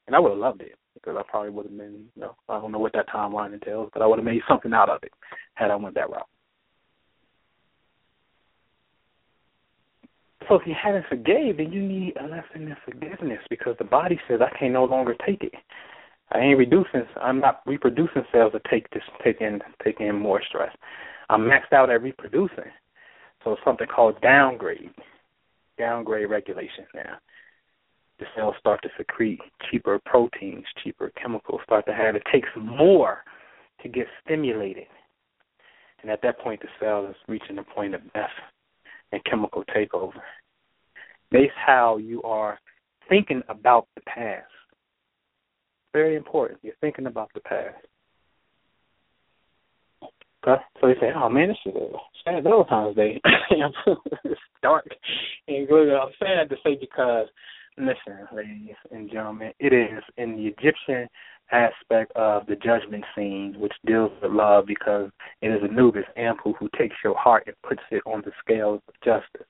And 0.07 0.17
I 0.17 0.19
would 0.19 0.31
have 0.31 0.39
loved 0.39 0.63
it 0.63 0.75
because 0.95 1.17
I 1.17 1.23
probably 1.31 1.51
would 1.51 1.67
have 1.67 1.77
been, 1.77 2.07
you 2.15 2.23
know, 2.23 2.37
I 2.49 2.61
don't 2.61 2.73
know 2.73 2.79
what 2.79 2.93
that 2.95 3.09
timeline 3.09 3.55
entails, 3.55 3.91
but 3.93 4.03
I 4.03 4.07
would 4.07 4.19
have 4.19 4.27
made 4.27 4.43
something 4.49 4.73
out 4.73 4.89
of 4.89 5.03
it 5.03 5.13
had 5.55 5.71
I 5.71 5.77
went 5.77 5.95
that 5.95 6.11
route. 6.11 6.27
So 10.49 10.57
if 10.57 10.67
you 10.67 10.75
haven't 10.81 11.07
forgave, 11.09 11.59
then 11.59 11.73
you 11.73 11.81
need 11.81 12.15
a 12.17 12.27
lesson 12.27 12.69
in 12.69 12.77
forgiveness 12.85 13.39
because 13.49 13.77
the 13.79 13.85
body 13.85 14.19
says 14.29 14.41
I 14.43 14.57
can 14.59 14.73
no 14.73 14.85
longer 14.85 15.15
take 15.25 15.45
it. 15.45 15.55
I 16.33 16.39
ain't 16.41 16.59
reducing. 16.59 17.05
I'm 17.21 17.41
not 17.41 17.61
reproducing 17.65 18.25
cells 18.33 18.53
to 18.53 18.61
take 18.71 18.91
this, 18.91 19.03
take 19.23 19.41
in, 19.41 19.61
take 19.85 20.01
in 20.01 20.19
more 20.19 20.43
stress. 20.49 20.75
I'm 21.29 21.43
maxed 21.43 21.73
out 21.73 21.91
at 21.91 22.03
reproducing. 22.03 22.71
So 23.45 23.53
it's 23.53 23.63
something 23.65 23.87
called 23.87 24.21
downgrade, 24.21 24.91
downgrade 25.79 26.31
regulation 26.31 26.87
now 26.95 27.19
the 28.23 28.29
cells 28.37 28.55
start 28.61 28.81
to 28.83 28.89
secrete 28.97 29.41
cheaper 29.69 30.01
proteins, 30.07 30.65
cheaper 30.83 31.11
chemicals, 31.21 31.61
start 31.65 31.85
to 31.87 31.93
have 31.93 32.15
it 32.15 32.23
takes 32.33 32.49
more 32.57 33.25
to 33.83 33.89
get 33.89 34.07
stimulated. 34.25 34.87
And 36.03 36.11
at 36.11 36.23
that 36.23 36.39
point 36.39 36.61
the 36.61 36.69
cell 36.79 37.05
is 37.07 37.17
reaching 37.27 37.57
the 37.57 37.65
point 37.65 37.95
of 37.95 38.13
death 38.13 38.31
and 39.11 39.25
chemical 39.25 39.65
takeover. 39.77 40.21
Based 41.33 41.53
how 41.67 41.97
you 41.97 42.23
are 42.23 42.61
thinking 43.09 43.43
about 43.49 43.89
the 43.97 44.03
past. 44.03 44.47
Very 45.93 46.15
important. 46.15 46.61
You're 46.63 46.75
thinking 46.81 47.07
about 47.07 47.31
the 47.35 47.41
past. 47.41 47.85
Okay? 50.47 50.63
So 50.81 50.89
you 50.89 50.95
say, 51.01 51.11
oh 51.15 51.29
man, 51.29 51.49
this 51.49 51.59
is 51.67 51.73
sad 52.25 52.45
Valentine's 52.45 52.97
Day. 52.97 53.21
it's 54.25 54.41
dark. 54.63 54.87
And 55.49 55.69
I'm 55.71 56.11
sad 56.19 56.51
to 56.51 56.57
say 56.65 56.77
because 56.81 57.29
Listen, 57.79 58.29
ladies 58.35 58.77
and 58.91 59.11
gentlemen, 59.11 59.53
it 59.59 59.73
is 59.73 60.03
in 60.19 60.37
the 60.37 60.47
Egyptian 60.47 61.09
aspect 61.53 62.13
of 62.15 62.45
the 62.47 62.57
judgment 62.57 63.03
scene, 63.15 63.55
which 63.59 63.73
deals 63.87 64.13
with 64.21 64.31
love, 64.31 64.67
because 64.67 65.11
it 65.41 65.49
is 65.49 65.63
Anubis, 65.63 66.05
Anpu, 66.19 66.55
who 66.59 66.69
takes 66.79 66.97
your 67.03 67.17
heart 67.17 67.45
and 67.47 67.57
puts 67.67 67.81
it 67.91 68.03
on 68.05 68.23
the 68.27 68.33
scales 68.45 68.83
of 68.89 68.95
justice 69.03 69.47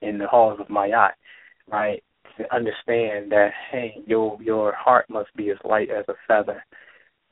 in 0.00 0.16
the 0.16 0.28
halls 0.28 0.60
of 0.60 0.68
Mayat, 0.68 1.12
right? 1.68 2.02
To 2.38 2.54
understand 2.54 3.32
that, 3.32 3.50
hey, 3.72 3.96
your 4.06 4.38
your 4.40 4.72
heart 4.72 5.06
must 5.08 5.34
be 5.34 5.50
as 5.50 5.56
light 5.64 5.90
as 5.90 6.04
a 6.08 6.14
feather, 6.28 6.64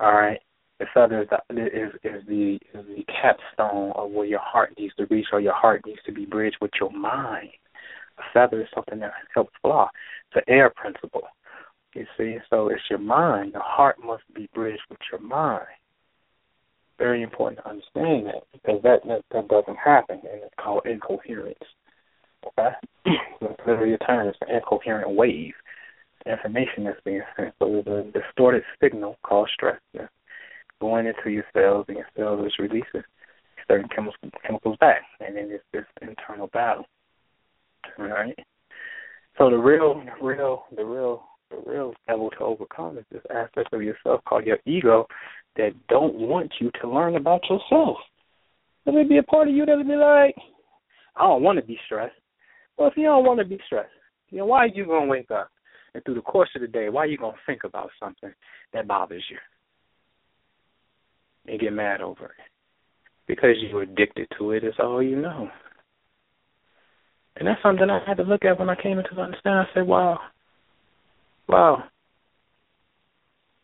all 0.01 0.13
right? 0.13 0.41
The 0.81 0.87
feather 0.93 1.23
is 1.23 1.29
the, 1.29 1.67
is, 1.67 1.93
is 2.03 2.27
the 2.27 2.59
is 2.75 2.87
the 2.87 3.05
capstone 3.05 3.93
of 3.95 4.11
where 4.11 4.27
your 4.27 4.41
heart 4.41 4.75
needs 4.77 4.95
to 4.97 5.07
reach, 5.07 5.27
or 5.33 5.41
your 5.41 5.55
heart 5.55 5.83
needs 5.87 6.01
to 6.07 6.13
be 6.13 6.27
bridged 6.27 6.57
with 6.61 6.73
your 6.81 6.91
mind. 6.91 7.51
A 8.19 8.23
feather 8.33 8.61
is 8.61 8.69
something 8.75 8.99
that 9.01 9.13
helps 9.35 9.53
fly 9.63 9.89
It's 10.35 10.47
the 10.47 10.53
air 10.53 10.71
principle. 10.71 11.23
You 11.95 12.07
see, 12.17 12.39
so 12.51 12.69
it's 12.69 12.83
your 12.91 12.99
mind. 12.99 13.53
The 13.55 13.61
heart 13.61 13.97
must 14.05 14.25
be 14.35 14.49
bridged 14.53 14.83
with 14.91 14.99
your 15.13 15.21
mind. 15.21 15.67
Very 16.99 17.23
important 17.23 17.61
to 17.61 17.69
understand 17.69 18.27
that 18.27 18.43
because 18.53 18.83
that 18.83 19.01
that, 19.07 19.23
that 19.31 19.49
doesn't 19.49 19.77
happen, 19.77 20.21
and 20.25 20.43
it's 20.43 20.55
called 20.59 20.87
incoherence. 20.87 21.59
Okay, 22.47 22.71
that's 23.41 23.61
literally 23.67 23.95
a 23.95 23.99
term. 23.99 24.27
It's 24.27 24.39
an 24.41 24.57
incoherent 24.57 25.11
wave. 25.11 25.55
Information 26.27 26.85
that's 26.85 27.01
being 27.05 27.23
sent. 27.37 27.55
So 27.59 27.79
a 27.79 28.03
distorted 28.19 28.65
signal 28.81 29.19
called 29.23 29.51
stress 29.55 29.79
yeah, 29.93 30.07
going 30.85 31.07
into 31.07 31.31
your 31.31 31.45
cells, 31.55 31.87
and 31.89 31.97
your 31.97 32.07
cells 32.15 32.47
is 32.47 32.53
releasing 32.59 33.03
certain 33.67 33.89
chemicals 33.89 34.33
chemicals 34.47 34.77
back, 34.81 35.01
and 35.21 35.35
then 35.35 35.49
it's 35.51 35.65
this 35.73 35.87
internal 36.03 36.49
battle. 36.49 36.85
Right. 37.99 38.39
So 39.39 39.49
the 39.49 39.57
real, 39.57 40.03
real, 40.21 40.65
the 40.77 40.85
real, 40.85 41.25
the 41.51 41.63
real 41.67 41.95
devil 42.07 42.29
to 42.31 42.39
overcome 42.41 42.99
is 42.99 43.05
this 43.11 43.23
aspect 43.35 43.73
of 43.73 43.83
yourself 43.83 44.21
called 44.29 44.45
your 44.45 44.59
ego 44.67 45.07
that 45.57 45.71
don't 45.89 46.15
want 46.17 46.53
you 46.61 46.71
to 46.83 46.91
learn 46.91 47.17
about 47.17 47.41
yourself. 47.49 47.97
Let 48.85 48.95
me 48.95 49.05
be 49.05 49.17
a 49.17 49.23
part 49.23 49.49
of 49.49 49.55
you 49.55 49.65
that'll 49.65 49.85
be 49.85 49.95
like, 49.95 50.35
I 51.17 51.23
don't 51.23 51.43
want 51.43 51.59
to 51.59 51.65
be 51.65 51.79
stressed. 51.87 52.13
Well, 52.77 52.89
if 52.89 52.97
you 52.99 53.05
don't 53.05 53.25
want 53.25 53.39
to 53.39 53.47
be 53.47 53.59
stressed, 53.65 53.89
you 54.29 54.39
know, 54.39 54.47
why 54.47 54.65
are 54.65 54.67
you 54.67 54.85
gonna 54.85 55.07
wake 55.07 55.31
up 55.31 55.49
and 55.95 56.05
through 56.05 56.17
the 56.17 56.21
course 56.21 56.51
of 56.55 56.61
the 56.61 56.69
day, 56.69 56.91
why 56.91 57.05
are 57.05 57.07
you 57.07 57.17
gonna 57.17 57.37
think 57.47 57.65
about 57.65 57.89
something 57.99 58.35
that 58.75 58.87
bothers 58.87 59.25
you 59.31 59.39
and 61.47 61.61
get 61.61 61.73
mad 61.73 62.01
over 62.01 62.27
it? 62.27 62.51
Because 63.27 63.57
you're 63.59 63.83
addicted 63.83 64.29
to 64.39 64.53
it. 64.53 64.65
It's 64.65 64.79
all 64.79 65.03
you 65.03 65.17
know. 65.17 65.51
And 67.37 67.49
that's 67.49 67.63
something 67.63 67.91
I 67.91 68.01
had 68.07 68.19
to 68.19 68.23
look 68.23 68.45
at 68.45 68.59
when 68.59 68.71
I 68.71 68.81
came 68.81 68.99
into 68.99 69.15
the 69.15 69.23
understanding. 69.23 69.67
I 69.69 69.75
said, 69.75 69.87
wow, 69.87 70.21
wow, 71.49 71.85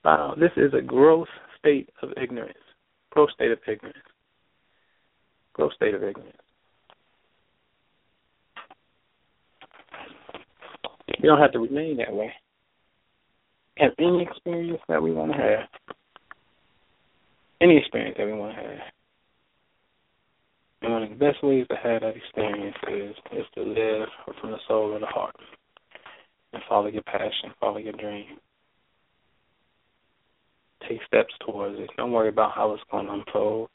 wow, 0.05 0.35
this 0.39 0.51
is 0.57 0.75
a 0.75 0.83
gross 0.83 1.29
state 1.59 1.89
of 2.03 2.11
ignorance, 2.21 2.59
gross 3.11 3.31
state 3.35 3.53
of 3.53 3.59
ignorance, 3.69 3.99
gross 5.53 5.73
state 5.77 5.95
of 5.95 6.03
ignorance. 6.03 6.37
We 11.23 11.29
don't 11.29 11.39
have 11.39 11.53
to 11.53 11.61
remain 11.61 11.99
that 11.99 12.13
way. 12.13 12.33
Have 13.77 13.93
any 13.99 14.23
experience 14.23 14.81
that 14.89 15.03
we 15.03 15.13
want 15.13 15.33
to 15.33 15.39
have, 15.39 15.97
any 17.61 17.77
experience 17.77 18.17
to 18.17 18.23
have. 18.23 18.81
And 20.83 20.93
one 20.93 21.03
of 21.03 21.11
the 21.11 21.17
best 21.17 21.43
ways 21.43 21.67
to 21.69 21.77
have 21.77 22.01
that 22.01 22.17
experience 22.17 22.77
is 22.91 23.15
is 23.33 23.47
to 23.55 23.63
live 23.63 24.09
from 24.41 24.53
the 24.53 24.59
soul 24.67 24.95
of 24.95 25.01
the 25.01 25.07
heart 25.07 25.37
and 26.53 26.63
follow 26.69 26.87
your 26.87 27.03
passion, 27.03 27.53
follow 27.61 27.79
your 27.79 27.93
dream. 27.93 28.39
Take 30.89 31.01
steps 31.07 31.35
towards 31.47 31.79
it. 31.79 31.91
Don't 31.97 32.13
worry 32.13 32.31
about 32.31 32.53
how 32.55 32.73
it's 32.73 32.83
going 32.91 33.07
to 33.07 33.13
unfold. 33.13 33.69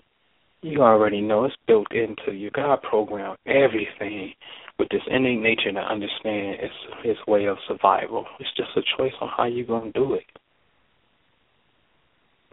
You 0.61 0.81
already 0.81 1.21
know 1.21 1.45
it's 1.45 1.55
built 1.67 1.87
into 1.91 2.33
you. 2.35 2.49
God 2.49 2.81
programmed 2.81 3.37
everything 3.45 4.33
with 4.79 4.89
this 4.89 5.01
innate 5.07 5.39
nature 5.39 5.71
to 5.71 5.79
understand 5.79 6.57
its 6.59 6.73
his 7.03 7.17
way 7.27 7.45
of 7.45 7.57
survival. 7.67 8.25
It's 8.39 8.49
just 8.57 8.75
a 8.75 8.81
choice 8.97 9.13
on 9.21 9.29
how 9.37 9.45
you're 9.45 9.67
going 9.67 9.93
to 9.93 9.99
do 9.99 10.15
it. 10.15 10.23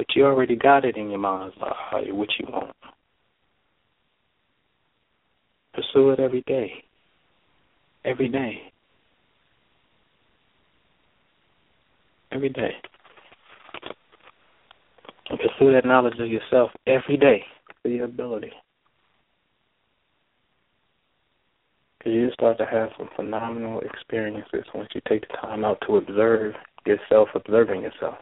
But 0.02 0.16
you 0.16 0.24
already 0.24 0.56
got 0.56 0.84
it 0.84 0.96
in 0.96 1.10
your 1.10 1.20
mind's 1.20 1.54
eye, 1.62 2.06
what 2.10 2.28
you 2.36 2.48
want. 2.50 2.74
Pursue 5.74 6.10
it 6.10 6.18
every 6.18 6.42
day. 6.48 6.72
Every 8.04 8.28
day. 8.28 8.72
Every 12.32 12.48
day. 12.48 12.72
And 15.30 15.38
pursue 15.38 15.72
that 15.72 15.84
knowledge 15.84 16.18
of 16.18 16.26
yourself 16.26 16.72
every 16.88 17.16
day 17.16 17.44
for 17.80 17.88
your 17.88 18.06
ability. 18.06 18.50
Because 21.98 22.12
you 22.12 22.30
start 22.32 22.58
to 22.58 22.66
have 22.66 22.88
some 22.98 23.08
phenomenal 23.14 23.80
experiences 23.82 24.64
once 24.74 24.88
you 24.96 25.00
take 25.08 25.28
the 25.28 25.36
time 25.36 25.64
out 25.64 25.80
to 25.86 25.98
observe 25.98 26.54
yourself, 26.86 27.28
observing 27.36 27.82
yourself. 27.82 28.16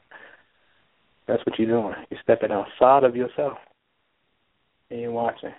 That's 1.31 1.47
what 1.47 1.57
you're 1.61 1.69
doing. 1.69 1.94
You're 2.11 2.20
stepping 2.24 2.51
outside 2.51 3.05
of 3.05 3.15
yourself 3.15 3.57
and 4.90 5.01
you're 5.01 5.12
watching. 5.12 5.52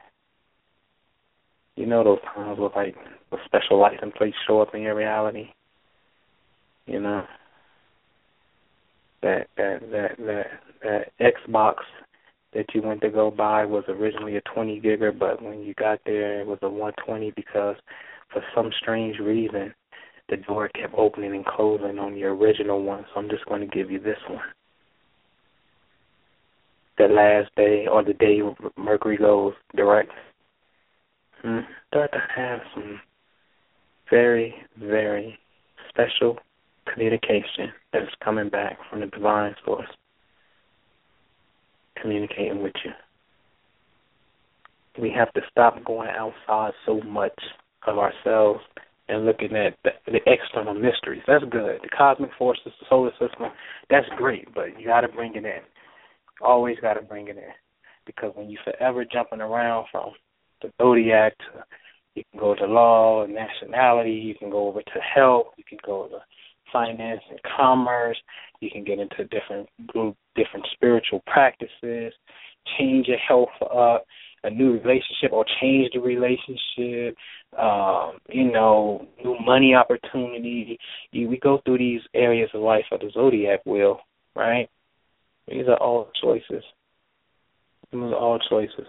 You 1.78 1.86
know 1.86 2.04
those 2.04 2.20
times 2.36 2.60
where 2.60 2.70
like 2.76 2.96
a 3.32 3.38
special 3.46 3.80
license 3.80 4.12
plates 4.18 4.36
show 4.46 4.60
up 4.60 4.76
in 4.76 4.82
your 4.82 4.96
reality. 4.96 5.48
You 6.88 7.00
know 7.00 7.24
that 9.22 9.48
that 9.56 9.80
that 9.92 10.18
that 10.20 10.48
that 10.84 11.34
Xbox 11.48 11.76
that 12.54 12.66
you 12.76 12.82
went 12.82 13.00
to 13.02 13.10
go 13.10 13.32
buy 13.32 13.64
was 13.64 13.86
originally 13.88 14.36
a 14.36 14.42
20 14.54 14.82
gigger, 14.82 15.18
but 15.18 15.42
when 15.42 15.62
you 15.62 15.74
got 15.76 16.00
there, 16.06 16.42
it 16.42 16.48
was 16.48 16.60
a 16.64 16.70
120 16.70 17.32
because 17.32 17.78
for 18.34 18.44
some 18.54 18.72
strange 18.82 19.20
reason, 19.20 19.74
the 20.28 20.36
door 20.36 20.68
kept 20.68 20.94
opening 20.98 21.34
and 21.34 21.46
closing 21.46 21.98
on 21.98 22.14
the 22.14 22.26
original 22.26 22.84
one. 22.84 23.06
So 23.14 23.22
I'm 23.22 23.30
just 23.30 23.46
going 23.46 23.62
to 23.62 23.68
give 23.68 23.90
you 23.90 24.02
this 24.02 24.20
one. 24.30 24.42
The 27.02 27.08
last 27.08 27.50
day 27.56 27.88
or 27.92 28.04
the 28.04 28.14
day 28.14 28.42
Mercury 28.78 29.18
goes 29.18 29.54
direct. 29.76 30.12
Hmm. 31.42 31.62
Start 31.88 32.12
to 32.12 32.20
have 32.36 32.60
some 32.76 33.02
very, 34.12 34.54
very 34.80 35.40
special 35.90 36.38
communication 36.94 37.74
that 37.92 38.04
is 38.04 38.10
coming 38.24 38.50
back 38.50 38.78
from 38.88 39.00
the 39.00 39.08
divine 39.08 39.56
source 39.66 39.88
communicating 42.00 42.62
with 42.62 42.74
you. 42.86 42.92
We 45.02 45.12
have 45.18 45.34
to 45.34 45.42
stop 45.50 45.84
going 45.84 46.10
outside 46.10 46.74
so 46.86 47.02
much 47.02 47.34
of 47.88 47.98
ourselves 47.98 48.60
and 49.10 49.26
looking 49.26 49.56
at 49.56 49.76
the, 49.84 49.90
the 50.06 50.20
external 50.28 50.76
mysteries. 50.76 51.24
That's 51.26 51.46
good. 51.46 51.80
The 51.82 51.90
cosmic 51.98 52.30
forces, 52.38 52.72
the 52.80 52.86
solar 52.88 53.12
system, 53.14 53.48
that's 53.90 54.06
great, 54.18 54.54
but 54.54 54.80
you 54.80 54.86
got 54.86 55.02
to 55.02 55.08
bring 55.08 55.34
it 55.34 55.46
in. 55.46 55.62
Always 56.44 56.78
got 56.82 56.94
to 56.96 57.02
bring 57.02 57.28
it 57.28 57.38
in. 57.38 57.54
Because 58.06 58.32
when 58.36 58.50
you 58.50 58.58
forever 58.64 59.06
jumping 59.06 59.42
around 59.42 59.88
from 59.92 60.12
the 60.62 60.72
zodiac 60.82 61.38
to 61.38 61.64
you 62.14 62.24
can 62.30 62.42
go 62.42 62.54
to 62.54 62.66
law 62.66 63.24
and 63.24 63.34
nationality, 63.34 64.12
you 64.12 64.36
can 64.36 64.50
go 64.50 64.68
over 64.68 64.82
to 64.82 65.00
health, 65.16 65.48
you 65.56 65.64
can 65.64 65.78
go 65.86 66.10
to 66.10 66.18
finance 66.72 67.22
and 67.30 67.40
commerce. 67.58 68.18
You 68.60 68.70
can 68.72 68.84
get 68.84 69.00
into 69.00 69.24
different 69.26 69.70
group, 69.88 70.16
different 70.36 70.66
spiritual 70.74 71.22
practices, 71.28 72.14
change 72.78 73.08
your 73.08 73.18
health 73.18 73.50
up, 73.62 74.06
a 74.44 74.50
new 74.50 74.72
relationship 74.74 75.32
or 75.32 75.46
change 75.62 75.92
the 75.94 76.00
relationship. 76.00 77.16
Um, 77.58 78.18
you 78.30 78.52
know, 78.52 79.08
new 79.24 79.38
money 79.44 79.76
opportunity. 79.76 80.78
You, 81.12 81.28
we 81.28 81.38
go 81.38 81.62
through 81.66 81.80
these 81.80 82.02
areas 82.14 82.50
of 82.54 82.62
life 82.62 82.86
of 82.92 83.02
the 83.02 83.12
zodiac 83.14 83.66
wheel, 83.66 84.00
right? 84.36 84.70
These 85.52 85.68
are 85.68 85.78
all 85.78 86.10
choices. 86.22 86.64
These 87.92 88.02
are 88.02 88.16
all 88.16 88.40
choices. 88.50 88.88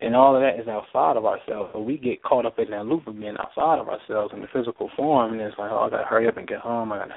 And 0.00 0.14
all 0.14 0.36
of 0.36 0.42
that 0.42 0.60
is 0.60 0.68
outside 0.68 1.16
of 1.16 1.24
ourselves. 1.24 1.70
So 1.72 1.80
we 1.80 1.96
get 1.96 2.22
caught 2.22 2.44
up 2.44 2.58
in 2.58 2.70
that 2.70 2.84
loop 2.84 3.06
of 3.06 3.18
being 3.18 3.36
outside 3.38 3.78
of 3.78 3.88
ourselves 3.88 4.34
in 4.34 4.40
the 4.40 4.48
physical 4.52 4.90
form 4.96 5.32
and 5.32 5.40
it's 5.40 5.56
like, 5.56 5.70
oh 5.70 5.86
I 5.86 5.90
gotta 5.90 6.04
hurry 6.04 6.28
up 6.28 6.36
and 6.36 6.48
get 6.48 6.58
home, 6.58 6.92
I 6.92 6.98
gotta 6.98 7.14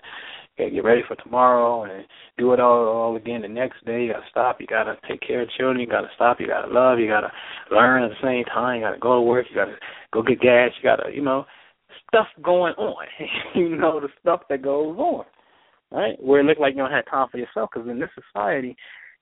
gotta 0.57 0.69
get 0.69 0.83
ready 0.83 1.01
for 1.07 1.15
tomorrow 1.15 1.83
and 1.83 2.05
do 2.37 2.53
it 2.53 2.59
all 2.59 2.87
all 2.87 3.15
again 3.15 3.41
the 3.41 3.47
next 3.47 3.83
day, 3.85 4.03
you 4.03 4.13
gotta 4.13 4.25
stop, 4.29 4.61
you 4.61 4.67
gotta 4.67 4.95
take 5.09 5.21
care 5.21 5.41
of 5.41 5.49
children, 5.57 5.81
you 5.81 5.87
gotta 5.87 6.07
stop, 6.15 6.39
you 6.39 6.47
gotta 6.47 6.71
love, 6.71 6.99
you 6.99 7.07
gotta 7.07 7.31
learn 7.71 8.03
at 8.03 8.09
the 8.09 8.23
same 8.23 8.45
time, 8.45 8.77
you 8.77 8.85
gotta 8.85 8.99
go 8.99 9.15
to 9.15 9.21
work, 9.21 9.47
you 9.49 9.55
gotta 9.55 9.75
go 10.13 10.21
get 10.21 10.39
gas, 10.39 10.69
you 10.77 10.83
gotta 10.83 11.11
you 11.11 11.23
know, 11.23 11.45
stuff 12.07 12.27
going 12.43 12.73
on. 12.75 13.05
you 13.55 13.75
know, 13.75 13.99
the 13.99 14.09
stuff 14.21 14.41
that 14.49 14.61
goes 14.61 14.97
on. 14.97 15.25
Right? 15.91 16.21
Where 16.21 16.41
it 16.41 16.45
look 16.45 16.59
like 16.59 16.73
you 16.73 16.79
don't 16.79 16.91
have 16.91 17.09
time 17.09 17.27
for 17.31 17.37
yourself 17.37 17.69
because 17.73 17.87
in 17.89 17.99
this 17.99 18.09
society 18.15 18.75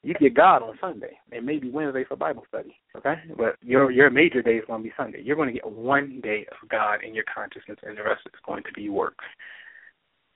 you 0.06 0.14
get 0.14 0.36
God 0.36 0.62
on 0.62 0.78
Sunday 0.80 1.18
and 1.32 1.46
maybe 1.46 1.70
Wednesday 1.72 2.06
for 2.08 2.16
Bible 2.16 2.44
study. 2.48 2.76
Okay, 2.96 3.16
but 3.36 3.56
your 3.62 3.90
your 3.90 4.12
major 4.12 4.42
day 4.44 4.58
is 4.58 4.66
going 4.68 4.84
to 4.84 4.88
be 4.88 4.94
Sunday. 4.96 5.22
You're 5.24 5.36
going 5.36 5.50
to 5.50 5.54
get 5.54 5.70
one 5.70 6.22
day 6.22 6.46
of 6.52 6.70
God 6.70 7.04
in 7.04 7.16
your 7.16 7.24
consciousness, 7.34 7.80
and 7.82 7.98
the 7.98 8.04
rest 8.04 8.22
is 8.28 8.40
going 8.46 8.64
to 8.64 8.74
be 8.74 8.90
work. 8.90 9.18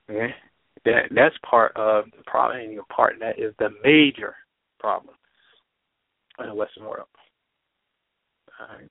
Okay, 0.09 0.33
that 0.85 1.03
that's 1.11 1.35
part 1.47 1.71
of 1.75 2.05
the 2.17 2.23
problem. 2.25 2.61
And 2.61 2.73
your 2.73 2.83
part 2.93 3.15
that 3.19 3.37
is 3.37 3.53
the 3.59 3.69
major 3.83 4.35
problem 4.79 5.13
in 6.39 6.47
the 6.47 6.55
Western 6.55 6.85
world. 6.85 7.07
Right. 8.59 8.89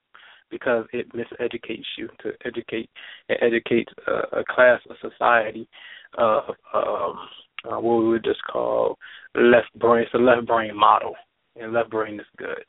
Because 0.51 0.87
it 0.93 1.13
miseducates 1.13 1.85
you 1.99 2.09
to 2.23 2.33
educate, 2.47 2.89
it 3.29 3.39
educates 3.43 3.93
a, 4.07 4.39
a 4.39 4.45
class 4.49 4.81
of 4.89 4.97
society 5.03 5.69
of 6.17 6.45
um, 6.75 7.29
uh, 7.65 7.81
what 7.81 7.99
we 7.99 8.09
would 8.09 8.25
just 8.25 8.43
call 8.51 8.97
left 9.35 9.73
brain. 9.79 10.05
It's 10.05 10.15
a 10.15 10.19
left 10.19 10.47
brain 10.47 10.77
model, 10.77 11.15
and 11.57 11.73
left 11.73 11.91
brain 11.91 12.21
is 12.21 12.27
good 12.37 12.65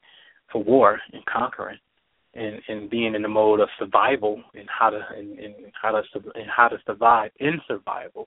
for 0.52 0.64
war 0.64 1.00
and 1.14 1.24
conquering, 1.26 1.78
and 2.34 2.60
and 2.68 2.90
being 2.90 3.16
in 3.16 3.22
the 3.22 3.28
mode 3.28 3.60
of 3.60 3.70
survival 3.78 4.42
and 4.56 4.68
how 4.68 4.90
to 4.90 5.00
and, 5.16 5.40
and 5.40 5.56
how 5.80 5.92
to 5.92 6.02
and 6.36 6.50
how 6.56 6.68
to 6.68 6.78
survive 6.86 7.32
in 7.40 7.60
survival. 7.68 8.26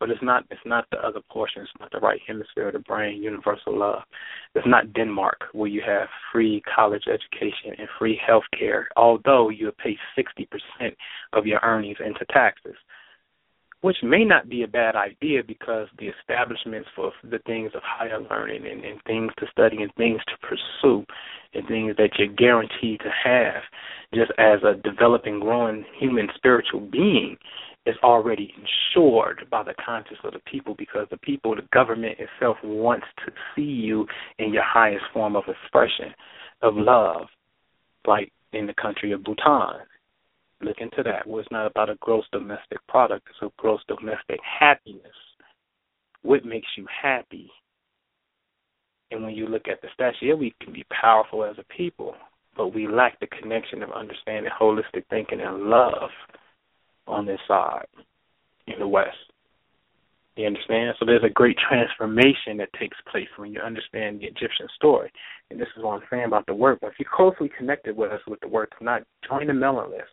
But 0.00 0.10
it's 0.10 0.22
not 0.22 0.44
it's 0.50 0.60
not 0.66 0.86
the 0.90 0.98
other 0.98 1.20
portion. 1.30 1.62
It's 1.62 1.70
not 1.78 1.92
the 1.92 2.00
right 2.00 2.20
hemisphere 2.26 2.68
of 2.68 2.72
the 2.72 2.80
brain. 2.80 3.22
Universal 3.22 3.78
love. 3.78 4.02
It's 4.54 4.66
not 4.66 4.92
Denmark 4.94 5.38
where 5.52 5.68
you 5.68 5.80
have 5.86 6.08
free 6.32 6.60
college 6.74 7.04
education 7.06 7.76
and 7.78 7.88
free 7.98 8.20
health 8.26 8.44
care. 8.58 8.88
Although 8.96 9.50
you 9.50 9.70
pay 9.82 9.96
sixty 10.16 10.46
percent 10.46 10.96
of 11.32 11.46
your 11.46 11.60
earnings 11.62 11.98
into 12.04 12.24
taxes 12.32 12.74
which 13.82 13.96
may 14.02 14.24
not 14.24 14.48
be 14.48 14.62
a 14.62 14.68
bad 14.68 14.94
idea 14.94 15.42
because 15.46 15.88
the 15.98 16.06
establishments 16.06 16.88
for 16.94 17.12
the 17.24 17.40
things 17.46 17.72
of 17.74 17.82
higher 17.84 18.20
learning 18.30 18.64
and, 18.64 18.84
and 18.84 19.00
things 19.06 19.30
to 19.38 19.46
study 19.50 19.82
and 19.82 19.92
things 19.96 20.20
to 20.26 20.34
pursue 20.46 21.04
and 21.52 21.66
things 21.66 21.94
that 21.96 22.10
you're 22.16 22.28
guaranteed 22.28 23.00
to 23.00 23.10
have 23.24 23.62
just 24.14 24.30
as 24.38 24.60
a 24.62 24.80
developing, 24.88 25.40
growing 25.40 25.84
human 25.98 26.28
spiritual 26.36 26.80
being 26.80 27.36
is 27.84 27.96
already 28.04 28.54
ensured 28.56 29.44
by 29.50 29.64
the 29.64 29.74
conscience 29.84 30.18
of 30.22 30.32
the 30.32 30.38
people 30.50 30.76
because 30.78 31.08
the 31.10 31.16
people, 31.16 31.56
the 31.56 31.62
government 31.72 32.16
itself 32.20 32.56
wants 32.62 33.06
to 33.26 33.32
see 33.54 33.62
you 33.62 34.06
in 34.38 34.52
your 34.52 34.62
highest 34.64 35.04
form 35.12 35.34
of 35.34 35.42
expression 35.48 36.14
of 36.62 36.74
love, 36.76 37.26
like 38.06 38.30
in 38.52 38.68
the 38.68 38.74
country 38.74 39.10
of 39.10 39.24
Bhutan 39.24 39.80
Look 40.62 40.76
into 40.78 41.02
that. 41.02 41.26
Well, 41.26 41.40
it's 41.40 41.50
not 41.50 41.66
about 41.66 41.90
a 41.90 41.96
gross 41.96 42.24
domestic 42.32 42.86
product, 42.88 43.26
it's 43.28 43.42
a 43.42 43.52
gross 43.60 43.80
domestic 43.88 44.38
happiness. 44.60 45.02
What 46.22 46.44
makes 46.44 46.68
you 46.76 46.86
happy? 47.02 47.50
And 49.10 49.24
when 49.24 49.34
you 49.34 49.48
look 49.48 49.68
at 49.68 49.82
the 49.82 49.88
statue, 49.92 50.26
yeah, 50.26 50.34
we 50.34 50.54
can 50.62 50.72
be 50.72 50.84
powerful 50.90 51.44
as 51.44 51.56
a 51.58 51.74
people, 51.74 52.14
but 52.56 52.68
we 52.68 52.86
lack 52.86 53.18
the 53.20 53.26
connection 53.26 53.82
of 53.82 53.90
understanding 53.92 54.50
holistic 54.58 55.04
thinking 55.10 55.40
and 55.40 55.64
love 55.64 56.10
on 57.06 57.26
this 57.26 57.40
side 57.48 57.86
in 58.68 58.78
the 58.78 58.88
West. 58.88 59.16
You 60.36 60.46
understand? 60.46 60.94
So 60.98 61.04
there's 61.04 61.24
a 61.24 61.28
great 61.28 61.58
transformation 61.68 62.56
that 62.56 62.72
takes 62.78 62.96
place 63.10 63.28
when 63.36 63.52
you 63.52 63.60
understand 63.60 64.20
the 64.20 64.26
Egyptian 64.26 64.66
story. 64.76 65.12
And 65.50 65.60
this 65.60 65.68
is 65.76 65.82
what 65.82 65.94
I'm 65.94 66.08
saying 66.08 66.24
about 66.24 66.46
the 66.46 66.54
work. 66.54 66.78
But 66.80 66.92
if 66.92 66.94
you're 66.98 67.10
closely 67.14 67.50
connected 67.58 67.94
with 67.94 68.12
us 68.12 68.20
with 68.26 68.40
the 68.40 68.48
work, 68.48 68.70
not 68.80 69.02
join 69.28 69.48
the 69.48 69.52
mailing 69.52 69.90
list. 69.90 70.08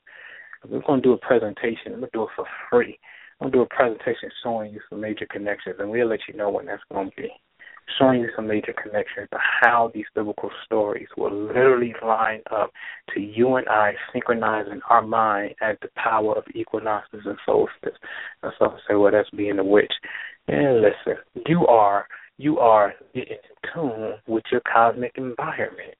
We're 0.68 0.81
going 0.81 1.02
to 1.02 1.07
do 1.07 1.14
a 1.14 1.18
presentation. 1.18 1.94
I'm 1.94 1.99
going 1.99 2.11
to 2.11 2.18
do 2.18 2.23
it 2.23 2.30
for 2.36 2.45
free. 2.69 2.99
I'm 3.40 3.49
going 3.49 3.52
to 3.52 3.57
do 3.60 3.61
a 3.61 3.76
presentation 3.76 4.30
showing 4.44 4.73
you 4.73 4.81
some 4.90 4.99
major 4.99 5.26
connections, 5.30 5.76
and 5.80 5.90
we'll 5.90 6.07
let 6.07 6.19
you 6.27 6.36
know 6.36 6.49
when 6.49 6.65
that's 6.65 6.84
going 6.91 7.10
to 7.10 7.15
be. 7.15 7.30
Showing 7.98 8.22
you 8.22 8.30
some 8.36 8.48
major 8.48 8.73
connections 8.73 9.30
to 9.31 9.38
how 9.40 9.90
these 9.94 10.06
biblical 10.14 10.52
stories 10.65 11.07
will 11.18 11.34
literally 11.48 11.95
line 12.06 12.41
up 12.52 12.72
to 13.15 13.19
you 13.19 13.56
and 13.56 13.68
I 13.68 13.94
synchronizing 14.14 14.81
our 14.90 15.02
mind 15.02 15.56
at 15.61 15.80
the 15.81 15.90
power 15.95 16.38
of 16.38 16.44
equinoxes 16.53 17.22
and 17.26 17.38
solstices. 17.48 17.98
And 18.44 18.52
some 18.60 18.77
say, 18.88 18.94
well, 18.94 19.11
that's 19.11 19.30
being 19.31 19.57
a 19.57 19.64
witch. 19.64 19.91
And 20.48 20.81
listen, 20.81 21.22
you 21.48 21.65
are 21.65 22.06
you 22.38 22.57
are 22.60 22.94
in 23.14 23.23
tune 23.73 24.14
with 24.27 24.44
your 24.52 24.61
cosmic 24.72 25.11
environment. 25.15 25.95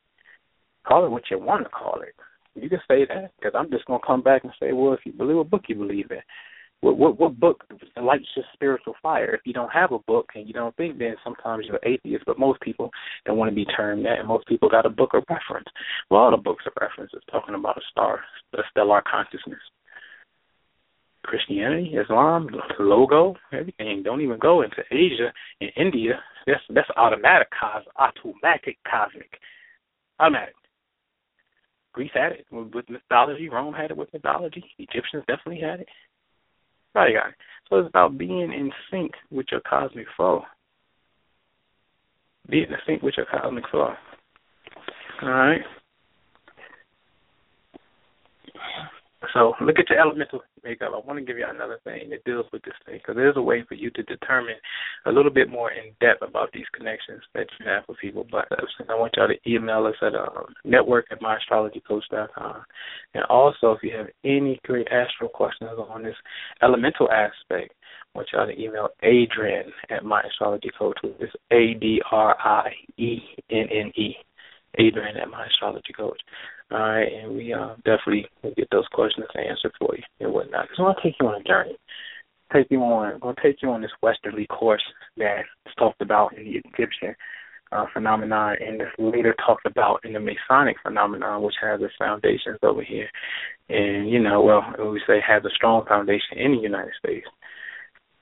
Call 0.88 1.06
it 1.06 1.12
what 1.12 1.24
you 1.30 1.38
want 1.38 1.64
to 1.64 1.70
call 1.70 2.02
it. 2.02 2.16
You 2.62 2.70
can 2.70 2.82
say 2.88 3.06
that 3.06 3.32
because 3.40 3.54
I'm 3.56 3.70
just 3.70 3.86
gonna 3.86 4.00
come 4.06 4.22
back 4.22 4.44
and 4.44 4.54
say, 4.60 4.72
well, 4.74 4.94
if 4.94 5.02
you 5.06 5.12
believe 5.12 5.38
what 5.38 5.50
book 5.50 5.64
you 5.68 5.76
believe 5.76 6.12
in, 6.12 6.22
what 6.82 6.98
what 6.98 7.20
what 7.20 7.40
book 7.40 7.66
lights 8.02 8.28
your 8.36 8.46
spiritual 8.54 8.96
fire? 9.02 9.34
If 9.36 9.42
you 9.46 9.54
don't 9.54 9.72
have 9.72 9.92
a 9.92 10.00
book 10.00 10.30
and 10.36 10.48
you 10.48 10.54
don't 10.54 10.76
think, 10.78 10.98
then 10.98 11.16
sometimes 11.24 11.66
you're 11.68 11.80
atheist. 11.84 12.26
But 12.26 12.40
most 12.40 12.62
people 12.62 12.90
don't 13.26 13.38
want 13.38 13.52
to 13.52 13.56
be 13.56 13.66
termed 13.66 14.06
that. 14.06 14.20
And 14.20 14.28
most 14.28 14.48
people 14.48 14.70
got 14.70 14.86
a 14.86 14.90
book 14.90 15.14
of 15.14 15.24
reference. 15.30 15.68
Well, 16.10 16.22
all 16.22 16.32
the 16.32 16.38
books 16.38 16.64
of 16.66 16.74
reference 16.80 17.12
is 17.14 17.24
talking 17.30 17.56
about 17.56 17.78
a 17.78 17.82
star, 17.92 18.22
a 18.54 18.62
stellar 18.72 19.04
consciousness. 19.10 19.60
Christianity, 21.24 21.96
Islam, 22.02 22.48
logo, 22.80 23.36
everything. 23.52 24.02
Don't 24.04 24.22
even 24.22 24.40
go 24.40 24.62
into 24.62 24.82
Asia 24.90 25.34
and 25.60 25.72
India. 25.76 26.20
That's 26.48 26.62
that's 26.70 26.90
automatic 26.96 27.50
cos 27.60 27.84
automatic 28.00 28.78
cosmic. 28.90 29.38
Automatic. 30.20 30.56
Greece 31.94 32.12
had 32.14 32.34
it 32.34 32.46
with 32.52 32.90
mythology. 32.90 33.50
Rome 33.50 33.74
had 33.74 33.92
it 33.92 33.98
with 33.98 34.14
mythology. 34.14 34.64
Egyptians 34.78 35.24
definitely 35.28 35.62
had 35.62 35.82
it. 35.82 35.88
Got 36.94 37.10
it. 37.10 37.16
So 37.70 37.78
it's 37.78 37.90
about 37.90 38.18
being 38.18 38.54
in 38.54 38.72
sync 38.92 39.12
with 39.32 39.48
your 39.52 39.62
cosmic 39.62 40.08
flow. 40.16 40.44
Being 42.50 42.66
in 42.70 42.78
sync 42.86 43.02
with 43.02 43.16
your 43.18 43.26
cosmic 43.26 43.68
flow. 43.70 43.94
All 45.22 45.30
right. 45.30 45.62
So 49.34 49.54
look 49.62 49.78
at 49.80 49.90
your 49.90 50.00
elemental 50.00 50.40
makeup. 50.64 50.92
I 50.96 51.06
want 51.06 51.20
to 51.20 51.26
give 51.26 51.38
you 51.38 51.46
another 51.48 51.80
thing 51.84 52.10
that 52.10 52.24
deals 52.24 52.46
with 52.54 52.64
this 52.64 52.74
thing 52.86 53.00
because 53.00 53.16
there's 53.16 53.36
a 53.36 53.42
way 53.42 53.64
for 53.68 53.76
you 53.76 53.90
to 53.92 54.04
determine 54.04 54.56
a 55.06 55.12
little 55.12 55.32
bit 55.32 55.50
more 55.50 55.72
in 55.72 55.92
depth 56.00 56.22
about 56.22 56.52
these 56.54 56.66
connections 56.74 57.22
that 57.34 57.48
you 57.60 57.66
have 57.66 57.84
with 57.90 57.98
people. 57.98 58.26
But 58.32 58.48
I 58.52 58.96
want 58.96 59.14
y'all 59.18 59.28
to 59.28 59.50
email 59.50 59.86
us 59.86 59.96
at 60.02 60.16
um, 60.16 60.46
network 60.64 61.06
at 61.12 61.20
myastrologycoach.com. 61.22 62.64
And 63.14 63.24
also, 63.26 63.74
if 63.74 63.84
you 63.84 63.92
have 63.98 64.08
any 64.24 64.60
great 64.64 64.88
astral 64.88 65.30
questions 65.30 65.72
on 65.78 66.04
this 66.04 66.16
elemental 66.62 67.10
aspect, 67.12 67.74
I 68.16 68.18
want 68.18 68.30
y'all 68.32 68.48
to 68.48 68.62
email 68.62 68.88
Adrienne 69.04 69.72
at 69.90 70.04
myastrologycoach. 70.04 70.94
It's 71.20 71.34
A 71.52 71.74
D 71.80 72.02
R 72.10 72.38
I 72.40 72.72
E 72.98 73.20
N 73.52 73.68
N 73.70 73.92
E. 73.96 74.16
Adrienne 74.80 75.18
at 75.18 75.28
myastrologycoach. 75.28 76.20
All 76.72 76.78
right, 76.78 77.12
and 77.12 77.36
we 77.36 77.52
uh, 77.52 77.76
definitely 77.78 78.28
will 78.44 78.54
get 78.56 78.68
those 78.72 78.88
questions 78.94 79.26
answered 79.36 79.72
for 79.80 79.96
you 79.96 80.04
and 80.20 80.32
whatnot. 80.32 80.66
Because 80.66 80.78
I 80.78 80.82
want 80.84 80.98
to 81.02 81.04
take 81.04 81.16
you 81.20 81.28
on 81.28 81.42
a 81.42 81.44
journey. 81.44 81.78
Take 82.54 82.68
you 82.70 82.82
on, 82.82 83.20
to 83.20 83.42
take 83.42 83.62
you 83.62 83.70
on 83.72 83.82
this 83.82 83.92
westerly 84.02 84.46
course 84.48 84.84
that's 85.18 85.48
talked 85.78 86.02
about 86.02 86.38
in 86.38 86.46
the 86.46 86.62
Egyptian 86.64 87.16
uh, 87.72 87.86
phenomenon, 87.94 88.56
and 88.60 88.82
it's 88.82 88.92
later 88.98 89.36
talked 89.46 89.66
about 89.66 90.04
in 90.04 90.14
the 90.14 90.20
Masonic 90.20 90.78
phenomenon, 90.84 91.44
which 91.44 91.56
has 91.62 91.82
its 91.82 91.94
foundations 91.98 92.58
over 92.64 92.84
here. 92.84 93.08
And 93.70 94.10
you 94.10 94.20
know, 94.20 94.42
well, 94.42 94.92
we 94.92 95.02
say 95.08 95.20
has 95.28 95.46
a 95.46 95.56
strong 95.56 95.86
foundation 95.88 96.38
in 96.38 96.52
the 96.52 96.62
United 96.62 96.94
States. 96.98 97.28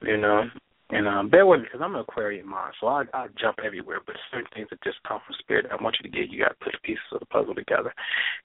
You 0.02 0.18
know, 0.18 0.44
and 0.89 1.07
um, 1.07 1.30
bear 1.30 1.45
with 1.45 1.59
me 1.61 1.65
because 1.65 1.81
I'm 1.84 1.95
an 1.95 2.01
Aquarian 2.01 2.47
mind, 2.47 2.73
so 2.80 2.88
I 2.88 3.03
I 3.14 3.27
jump 3.39 3.57
everywhere. 3.64 3.99
But 4.05 4.15
certain 4.31 4.47
things 4.53 4.68
that 4.69 4.84
just 4.84 4.97
come 5.07 5.19
from 5.26 5.35
spirit, 5.39 5.65
I 5.72 5.81
want 5.81 5.97
you 6.01 6.09
to 6.09 6.18
get. 6.18 6.30
You 6.30 6.39
got 6.39 6.49
to 6.49 6.64
put 6.64 6.73
the 6.73 6.80
pieces 6.84 7.03
of 7.11 7.19
the 7.19 7.26
puzzle 7.26 7.55
together, 7.55 7.93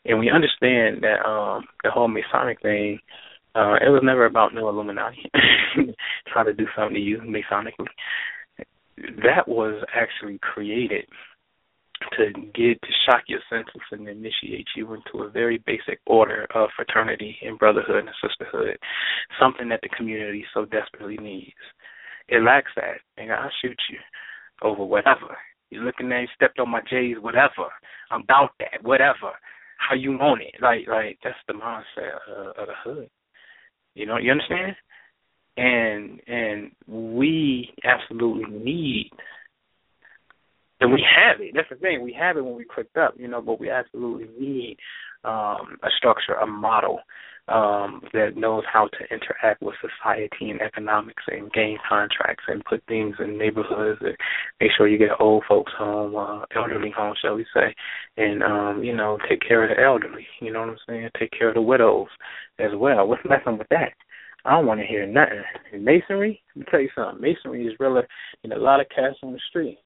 and 0.04 0.18
we 0.18 0.30
understand 0.30 1.02
that 1.02 1.24
um 1.26 1.64
the 1.84 1.90
whole 1.90 2.08
Masonic 2.08 2.60
thing. 2.62 2.98
Uh, 3.54 3.76
it 3.84 3.90
was 3.90 4.00
never 4.02 4.24
about 4.24 4.54
no 4.54 4.66
Illuminati 4.70 5.30
trying 6.32 6.46
to 6.46 6.54
do 6.54 6.64
something 6.74 6.94
to 6.94 7.00
you 7.00 7.18
Masonically. 7.18 7.86
That 8.96 9.46
was 9.46 9.84
actually 9.94 10.38
created 10.38 11.04
to 12.16 12.32
get 12.54 12.80
to 12.82 12.88
shock 13.06 13.22
your 13.26 13.40
senses 13.50 13.82
and 13.90 14.08
initiate 14.08 14.66
you 14.76 14.94
into 14.94 15.24
a 15.24 15.30
very 15.30 15.58
basic 15.66 16.00
order 16.06 16.46
of 16.54 16.70
fraternity 16.76 17.36
and 17.42 17.58
brotherhood 17.58 18.04
and 18.06 18.08
sisterhood, 18.26 18.78
something 19.40 19.68
that 19.68 19.80
the 19.82 19.88
community 19.90 20.44
so 20.54 20.64
desperately 20.64 21.16
needs. 21.16 21.52
It 22.32 22.42
lacks 22.42 22.72
that. 22.76 22.98
And 23.18 23.30
I'll 23.30 23.50
shoot 23.60 23.78
you 23.90 23.98
over 24.62 24.84
whatever. 24.84 25.36
You're 25.70 25.84
looking 25.84 26.10
at 26.12 26.22
you 26.22 26.28
stepped 26.34 26.58
on 26.58 26.70
my 26.70 26.80
J's, 26.88 27.16
whatever. 27.20 27.68
I'm 28.10 28.22
about 28.22 28.50
that, 28.58 28.82
whatever. 28.82 29.32
How 29.76 29.94
you 29.94 30.12
want 30.12 30.42
it. 30.42 30.54
Like 30.62 30.86
like 30.88 31.18
that's 31.22 31.36
the 31.46 31.54
mindset 31.54 32.16
of, 32.28 32.46
of 32.56 32.66
the 32.68 32.74
hood. 32.84 33.10
You 33.94 34.06
know, 34.06 34.16
you 34.16 34.30
understand? 34.30 34.76
And 35.56 36.20
and 36.26 36.72
we 36.86 37.74
absolutely 37.84 38.50
need 38.50 39.10
and 40.80 40.92
we 40.92 41.04
have 41.16 41.40
it. 41.40 41.52
That's 41.54 41.68
the 41.68 41.76
thing. 41.76 42.02
We 42.02 42.16
have 42.18 42.36
it 42.36 42.44
when 42.44 42.56
we 42.56 42.64
clicked 42.64 42.96
up, 42.96 43.14
you 43.16 43.28
know, 43.28 43.40
but 43.40 43.60
we 43.60 43.70
absolutely 43.70 44.28
need 44.38 44.76
um, 45.24 45.78
a 45.82 45.88
structure, 45.96 46.34
a 46.34 46.46
model 46.46 46.98
um, 47.48 48.02
that 48.12 48.36
knows 48.36 48.62
how 48.72 48.88
to 48.88 49.14
interact 49.14 49.62
with 49.62 49.74
society 49.80 50.50
and 50.50 50.60
economics 50.60 51.24
and 51.26 51.52
gain 51.52 51.76
contracts 51.88 52.44
and 52.46 52.64
put 52.64 52.82
things 52.86 53.16
in 53.18 53.36
neighborhoods 53.36 54.00
and 54.00 54.16
make 54.60 54.70
sure 54.76 54.86
you 54.86 54.98
get 54.98 55.20
old 55.20 55.42
folks 55.48 55.72
home, 55.76 56.14
uh, 56.14 56.44
elderly 56.56 56.90
home, 56.90 57.14
shall 57.20 57.34
we 57.34 57.44
say, 57.52 57.74
and 58.16 58.42
um, 58.42 58.82
you 58.84 58.94
know, 58.94 59.18
take 59.28 59.40
care 59.46 59.64
of 59.64 59.76
the 59.76 59.82
elderly. 59.82 60.26
You 60.40 60.52
know 60.52 60.60
what 60.60 60.70
I'm 60.70 60.76
saying? 60.88 61.10
Take 61.18 61.32
care 61.32 61.48
of 61.48 61.54
the 61.54 61.62
widows 61.62 62.08
as 62.58 62.70
well. 62.76 63.06
What's 63.06 63.22
messing 63.28 63.58
with 63.58 63.68
that? 63.70 63.92
I 64.44 64.52
don't 64.52 64.66
want 64.66 64.80
to 64.80 64.86
hear 64.86 65.06
nothing. 65.06 65.42
In 65.72 65.84
masonry, 65.84 66.42
let 66.54 66.60
me 66.60 66.66
tell 66.70 66.80
you 66.80 66.88
something. 66.94 67.20
Masonry 67.20 67.66
is 67.66 67.74
really, 67.78 68.02
know, 68.44 68.56
a 68.56 68.58
lot 68.58 68.80
of 68.80 68.88
cats 68.88 69.16
on 69.22 69.32
the 69.32 69.40
street. 69.48 69.78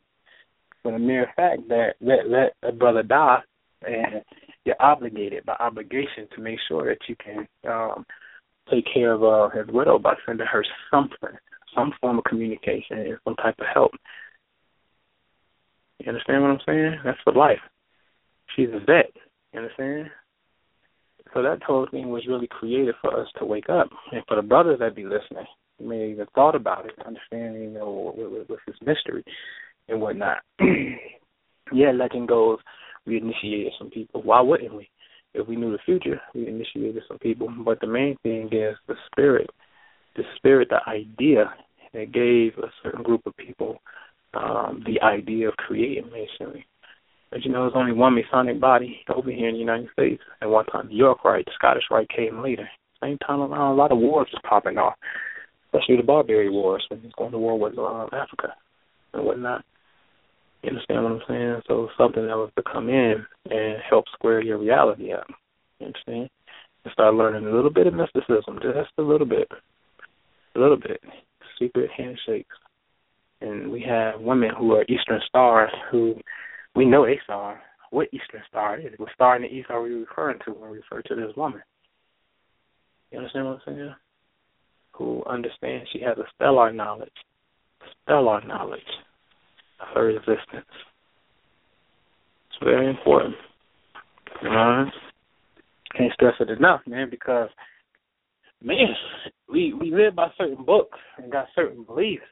For 0.82 0.92
the 0.92 0.98
mere 0.98 1.26
fact 1.36 1.68
that 1.68 1.94
let 2.00 2.28
let 2.28 2.54
a 2.62 2.72
brother 2.72 3.02
die 3.02 3.40
and 3.82 4.22
you're 4.66 4.76
obligated 4.80 5.46
by 5.46 5.54
obligation 5.60 6.26
to 6.34 6.42
make 6.42 6.58
sure 6.68 6.86
that 6.88 6.98
you 7.08 7.14
can 7.24 7.46
um, 7.70 8.04
take 8.70 8.84
care 8.92 9.12
of 9.12 9.22
uh, 9.22 9.48
his 9.56 9.66
widow 9.68 9.98
by 9.98 10.14
sending 10.26 10.46
her 10.46 10.64
something, 10.90 11.38
some 11.74 11.92
form 12.00 12.18
of 12.18 12.24
communication 12.24 12.98
and 12.98 13.18
some 13.24 13.36
type 13.36 13.54
of 13.60 13.66
help. 13.72 13.92
You 16.00 16.08
understand 16.08 16.42
what 16.42 16.50
I'm 16.50 16.58
saying? 16.66 16.96
That's 17.04 17.18
for 17.22 17.32
life. 17.32 17.60
She's 18.54 18.68
a 18.68 18.80
vet. 18.80 19.12
You 19.52 19.60
understand? 19.60 20.10
So 21.32 21.42
that 21.42 21.62
whole 21.62 21.86
thing 21.90 22.10
was 22.10 22.26
really 22.28 22.48
created 22.48 22.94
for 23.00 23.18
us 23.18 23.28
to 23.38 23.44
wake 23.44 23.68
up, 23.68 23.88
and 24.12 24.22
for 24.26 24.36
the 24.36 24.42
brothers 24.42 24.78
that 24.80 24.96
be 24.96 25.04
listening, 25.04 25.46
you 25.78 25.88
may 25.88 26.10
even 26.10 26.26
thought 26.34 26.54
about 26.54 26.86
it, 26.86 26.92
understanding, 27.06 27.62
you 27.62 27.70
know, 27.70 28.14
with, 28.16 28.32
with, 28.32 28.48
with 28.48 28.60
this 28.66 28.76
mystery 28.84 29.24
and 29.88 30.00
whatnot. 30.00 30.38
yeah, 31.72 31.92
legend 31.92 32.28
goes 32.28 32.58
we 33.06 33.18
initiated 33.18 33.72
some 33.78 33.90
people. 33.90 34.22
Why 34.22 34.40
wouldn't 34.40 34.74
we? 34.74 34.88
If 35.34 35.46
we 35.46 35.56
knew 35.56 35.72
the 35.72 35.78
future, 35.84 36.20
we 36.34 36.48
initiated 36.48 37.02
some 37.08 37.18
people. 37.18 37.52
But 37.64 37.80
the 37.80 37.86
main 37.86 38.16
thing 38.22 38.48
is 38.52 38.76
the 38.88 38.94
spirit, 39.10 39.50
the 40.16 40.22
spirit, 40.36 40.68
the 40.70 40.80
idea 40.88 41.52
that 41.92 42.12
gave 42.12 42.56
a 42.58 42.68
certain 42.82 43.02
group 43.02 43.22
of 43.26 43.36
people 43.36 43.80
um, 44.36 44.84
the 44.86 45.00
idea 45.00 45.48
of 45.48 45.56
creating 45.56 46.10
masonry. 46.10 46.66
But 47.30 47.44
you 47.44 47.52
know, 47.52 47.62
there's 47.62 47.72
only 47.76 47.92
one 47.92 48.14
Masonic 48.14 48.60
body 48.60 49.00
over 49.14 49.30
here 49.30 49.48
in 49.48 49.54
the 49.54 49.60
United 49.60 49.88
States. 49.92 50.22
At 50.40 50.50
one 50.50 50.66
time, 50.66 50.88
the 50.88 50.94
York 50.94 51.24
Rite, 51.24 51.46
the 51.46 51.52
Scottish 51.54 51.84
Rite 51.90 52.08
came 52.08 52.42
later. 52.42 52.68
Same 53.02 53.18
time 53.18 53.40
around, 53.40 53.72
a 53.72 53.74
lot 53.74 53.92
of 53.92 53.98
wars 53.98 54.28
was 54.32 54.40
popping 54.48 54.78
off, 54.78 54.94
especially 55.66 55.96
the 55.96 56.02
Barbary 56.02 56.48
Wars 56.48 56.84
when 56.88 57.00
he's 57.00 57.12
going 57.12 57.32
to 57.32 57.38
war 57.38 57.58
with 57.58 57.78
uh, 57.78 58.06
Africa 58.12 58.54
and 59.12 59.24
whatnot. 59.24 59.64
You 60.62 60.70
understand 60.70 61.04
what 61.04 61.12
I'm 61.12 61.22
saying? 61.28 61.62
So 61.68 61.88
something 61.96 62.26
that 62.26 62.36
was 62.36 62.50
to 62.56 62.62
come 62.62 62.88
in 62.88 63.24
and 63.50 63.76
help 63.88 64.06
square 64.12 64.42
your 64.42 64.58
reality 64.58 65.12
up. 65.12 65.26
You 65.78 65.86
understand? 65.86 66.30
And 66.84 66.92
start 66.92 67.14
learning 67.14 67.46
a 67.46 67.54
little 67.54 67.70
bit 67.70 67.86
of 67.86 67.94
mysticism, 67.94 68.58
just 68.62 68.90
a 68.98 69.02
little 69.02 69.26
bit, 69.26 69.48
a 70.54 70.58
little 70.58 70.76
bit, 70.76 71.00
secret 71.58 71.90
handshakes. 71.96 72.56
And 73.40 73.70
we 73.70 73.82
have 73.82 74.20
women 74.20 74.50
who 74.58 74.72
are 74.72 74.84
Eastern 74.88 75.20
stars 75.28 75.70
who 75.90 76.14
we 76.74 76.84
know 76.84 77.04
they 77.04 77.20
star. 77.24 77.60
What 77.90 78.08
Eastern 78.12 78.42
star 78.48 78.78
is? 78.78 78.92
What 78.96 79.12
star 79.14 79.36
in 79.36 79.42
the 79.42 79.48
East 79.48 79.70
are 79.70 79.82
we 79.82 79.90
referring 79.90 80.38
to 80.46 80.52
when 80.52 80.70
we 80.70 80.78
refer 80.78 81.02
to 81.02 81.14
this 81.14 81.36
woman? 81.36 81.62
You 83.10 83.18
understand 83.18 83.46
what 83.46 83.60
I'm 83.66 83.74
saying? 83.74 83.94
Who 84.92 85.22
understands 85.26 85.88
she 85.92 86.00
has 86.00 86.18
a 86.18 86.24
stellar 86.34 86.72
knowledge, 86.72 87.12
stellar 88.02 88.44
knowledge 88.46 88.80
her 89.78 90.10
existence. 90.10 90.66
It's 92.50 92.64
very 92.64 92.88
important. 92.88 93.34
Alright? 94.44 94.92
Can't 95.96 96.12
stress 96.12 96.34
it 96.40 96.50
enough, 96.50 96.80
man, 96.86 97.08
because 97.10 97.48
man, 98.62 98.94
we 99.50 99.72
we 99.72 99.90
live 99.90 100.14
by 100.14 100.28
certain 100.36 100.64
books 100.64 100.98
and 101.18 101.32
got 101.32 101.46
certain 101.54 101.84
beliefs. 101.84 102.24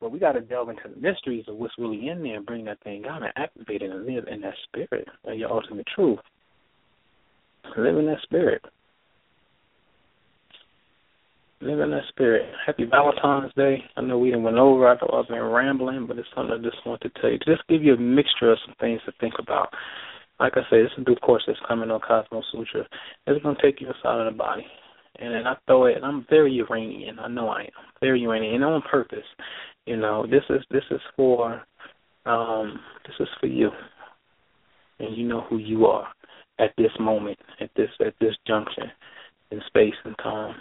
But 0.00 0.10
we 0.12 0.18
gotta 0.18 0.40
delve 0.40 0.68
into 0.68 0.82
the 0.94 1.00
mysteries 1.00 1.44
of 1.48 1.56
what's 1.56 1.78
really 1.78 2.08
in 2.08 2.22
there 2.22 2.36
and 2.36 2.46
bring 2.46 2.64
that 2.66 2.82
thing 2.82 3.06
out 3.06 3.22
and 3.22 3.32
activate 3.36 3.82
it 3.82 3.90
and 3.90 4.04
live 4.04 4.26
in 4.28 4.40
that 4.42 4.54
spirit 4.64 5.08
of 5.24 5.38
your 5.38 5.50
ultimate 5.50 5.86
truth. 5.94 6.18
Live 7.76 7.96
in 7.96 8.06
that 8.06 8.20
spirit. 8.22 8.62
Live 11.64 11.80
in 11.80 11.92
that 11.92 12.02
spirit. 12.10 12.52
Happy 12.66 12.84
Valentine's 12.84 13.50
Day. 13.54 13.82
I 13.96 14.02
know 14.02 14.18
we 14.18 14.28
didn't 14.28 14.42
went 14.42 14.58
over. 14.58 14.86
I 14.86 14.98
thought 14.98 15.18
I've 15.18 15.28
been 15.28 15.40
rambling, 15.40 16.06
but 16.06 16.18
it's 16.18 16.28
something 16.36 16.54
I 16.54 16.62
just 16.62 16.84
want 16.84 17.00
to 17.00 17.08
tell 17.18 17.30
you. 17.30 17.38
Just 17.38 17.66
give 17.70 17.82
you 17.82 17.94
a 17.94 17.98
mixture 17.98 18.52
of 18.52 18.58
some 18.66 18.74
things 18.78 19.00
to 19.06 19.12
think 19.18 19.32
about. 19.38 19.70
Like 20.38 20.52
I 20.58 20.60
this 20.70 20.90
is 20.92 20.98
a 20.98 21.08
new 21.08 21.16
course 21.16 21.42
that's 21.46 21.58
coming 21.66 21.90
on 21.90 22.00
Cosmos 22.00 22.44
Sutra. 22.52 22.86
It's 23.26 23.42
going 23.42 23.56
to 23.56 23.62
take 23.62 23.80
you 23.80 23.86
inside 23.86 24.26
of 24.26 24.30
the 24.30 24.36
body. 24.36 24.66
And 25.18 25.34
then 25.34 25.46
I 25.46 25.56
throw 25.66 25.86
it, 25.86 25.96
and 25.96 26.04
I'm 26.04 26.26
very 26.28 26.52
Uranian. 26.52 27.18
I 27.18 27.28
know 27.28 27.48
I 27.48 27.62
am. 27.62 27.84
Very 27.98 28.20
Uranian, 28.20 28.56
and 28.56 28.64
on 28.64 28.82
purpose. 28.82 29.24
You 29.86 29.96
know, 29.96 30.26
this 30.26 30.42
is 30.50 30.62
this 30.70 30.84
is 30.90 31.00
for 31.16 31.62
um 32.26 32.78
this 33.06 33.16
is 33.20 33.28
for 33.40 33.46
you. 33.46 33.70
And 34.98 35.16
you 35.16 35.26
know 35.26 35.46
who 35.48 35.56
you 35.56 35.86
are 35.86 36.08
at 36.58 36.74
this 36.76 36.92
moment, 37.00 37.38
at 37.58 37.70
this 37.74 37.88
at 38.04 38.12
this 38.20 38.34
junction 38.46 38.84
in 39.50 39.62
space 39.66 39.94
and 40.04 40.14
time. 40.18 40.56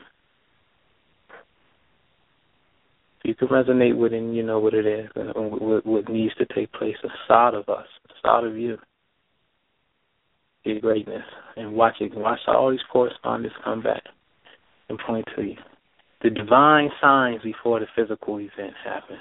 You 3.24 3.34
can 3.36 3.48
resonate 3.48 3.98
with 3.98 4.14
and 4.14 4.36
you 4.36 4.44
know 4.44 4.60
what 4.60 4.74
it 4.74 4.86
is 4.86 5.10
and 5.16 5.34
what, 5.36 5.86
what 5.86 6.10
needs 6.10 6.36
to 6.36 6.46
take 6.54 6.72
place 6.74 6.96
inside 7.04 7.54
of 7.54 7.70
us, 7.70 7.88
inside 8.10 8.46
of 8.46 8.58
you. 8.58 8.78
Your 10.64 10.80
greatness. 10.80 11.24
And 11.58 11.74
watch 11.74 11.96
it. 12.00 12.16
Watch 12.16 12.40
all 12.48 12.72
these 12.72 12.80
correspondents 12.92 13.56
come 13.64 13.82
back 13.82 14.04
and 14.90 15.00
point 15.00 15.26
to 15.36 15.44
you. 15.44 15.56
The 16.22 16.30
divine 16.30 16.90
signs 17.02 17.42
before 17.44 17.80
the 17.80 17.88
physical 17.96 18.40
event 18.40 18.74
happens. 18.84 19.20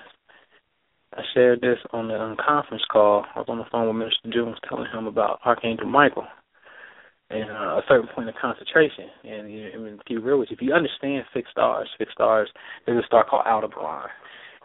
I 1.15 1.23
shared 1.35 1.61
this 1.61 1.79
on 1.93 2.09
the 2.09 2.15
um, 2.15 2.37
conference 2.45 2.85
call. 2.91 3.25
I 3.35 3.41
was 3.41 3.49
on 3.49 3.59
the 3.59 3.65
phone 3.71 3.89
with 3.89 3.97
Minister 3.97 4.31
Jones 4.33 4.57
telling 4.69 4.87
him 4.93 5.07
about 5.07 5.41
Archangel 5.45 5.87
Michael. 5.87 6.27
And 7.33 7.51
uh, 7.51 7.79
a 7.79 7.83
certain 7.89 8.09
point 8.15 8.29
of 8.29 8.35
concentration. 8.41 9.07
And 9.25 9.53
you 9.53 9.63
know, 9.65 9.71
I 9.75 9.79
mean, 9.79 9.99
to 10.07 10.19
real 10.21 10.39
with 10.39 10.51
you, 10.51 10.57
if 10.57 10.63
you 10.63 10.73
understand 10.73 11.25
fixed 11.33 11.53
stars, 11.53 11.89
fixed 11.99 12.15
stars, 12.15 12.49
there's 12.87 13.03
a 13.03 13.07
star 13.07 13.25
called 13.25 13.47
Aldebaran, 13.47 14.11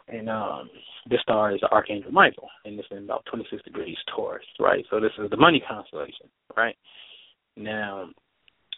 and 0.07 0.29
um, 0.29 0.69
this 1.09 1.21
star 1.21 1.53
is 1.53 1.61
the 1.61 1.69
Archangel 1.69 2.11
Michael, 2.11 2.49
and 2.65 2.79
it's 2.79 2.87
in 2.91 2.99
about 2.99 3.25
26 3.31 3.63
degrees 3.63 3.97
Taurus, 4.13 4.45
right? 4.59 4.85
So 4.89 4.99
this 4.99 5.11
is 5.17 5.29
the 5.29 5.37
money 5.37 5.61
constellation, 5.67 6.27
right? 6.55 6.75
Now, 7.55 8.09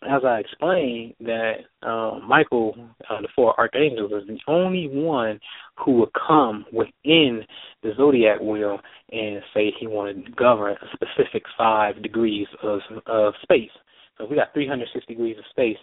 as 0.07 0.21
I 0.25 0.39
explained, 0.39 1.13
that 1.21 1.53
uh, 1.83 2.19
Michael, 2.25 2.73
uh, 3.09 3.21
the 3.21 3.27
four 3.35 3.59
archangels, 3.59 4.11
is 4.11 4.27
the 4.27 4.39
only 4.47 4.87
one 4.87 5.39
who 5.77 5.93
would 5.99 6.09
come 6.13 6.65
within 6.71 7.43
the 7.83 7.91
zodiac 7.97 8.39
wheel 8.39 8.79
and 9.11 9.41
say 9.53 9.71
he 9.77 9.87
wanted 9.87 10.25
to 10.25 10.31
govern 10.31 10.75
a 10.81 10.85
specific 10.93 11.43
five 11.57 12.01
degrees 12.01 12.47
of 12.63 12.79
of 13.07 13.33
space. 13.43 13.71
So 14.17 14.25
we 14.25 14.35
got 14.35 14.53
360 14.53 15.13
degrees 15.13 15.37
of 15.37 15.45
space. 15.49 15.77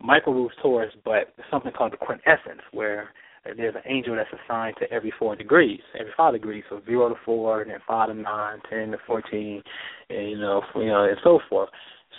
Michael 0.00 0.34
rules 0.34 0.52
Taurus, 0.60 0.92
but 1.04 1.34
something 1.50 1.72
called 1.72 1.92
the 1.92 1.96
quintessence, 1.96 2.62
where 2.72 3.10
there's 3.56 3.74
an 3.74 3.82
angel 3.86 4.16
that's 4.16 4.30
assigned 4.44 4.76
to 4.80 4.90
every 4.92 5.12
four 5.18 5.34
degrees, 5.36 5.80
every 5.98 6.12
five 6.16 6.32
degrees, 6.32 6.64
so 6.68 6.80
zero 6.86 7.08
to 7.08 7.14
four, 7.24 7.62
and 7.62 7.70
then 7.70 7.78
five 7.86 8.08
to 8.08 8.14
nine, 8.14 8.58
ten 8.70 8.90
to 8.92 8.98
fourteen, 9.06 9.62
and 10.10 10.30
you 10.30 10.38
know, 10.38 10.62
you 10.76 10.86
know, 10.86 11.04
and 11.04 11.18
so 11.24 11.40
forth. 11.48 11.68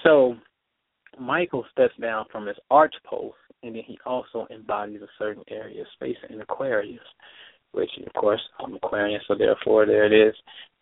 So 0.03 0.35
Michael 1.19 1.65
steps 1.71 1.93
down 1.99 2.25
from 2.31 2.47
his 2.47 2.57
arch 2.69 2.93
post, 3.05 3.35
and 3.61 3.75
then 3.75 3.83
he 3.85 3.97
also 4.05 4.47
embodies 4.51 5.01
a 5.01 5.07
certain 5.17 5.43
area 5.49 5.81
of 5.81 5.87
space 5.93 6.17
in 6.29 6.41
Aquarius, 6.41 7.03
which, 7.71 7.89
of 8.05 8.13
course, 8.13 8.41
I'm 8.59 8.75
Aquarius, 8.75 9.23
so 9.27 9.35
therefore 9.35 9.85
there 9.85 10.05
it 10.05 10.13
is, 10.13 10.35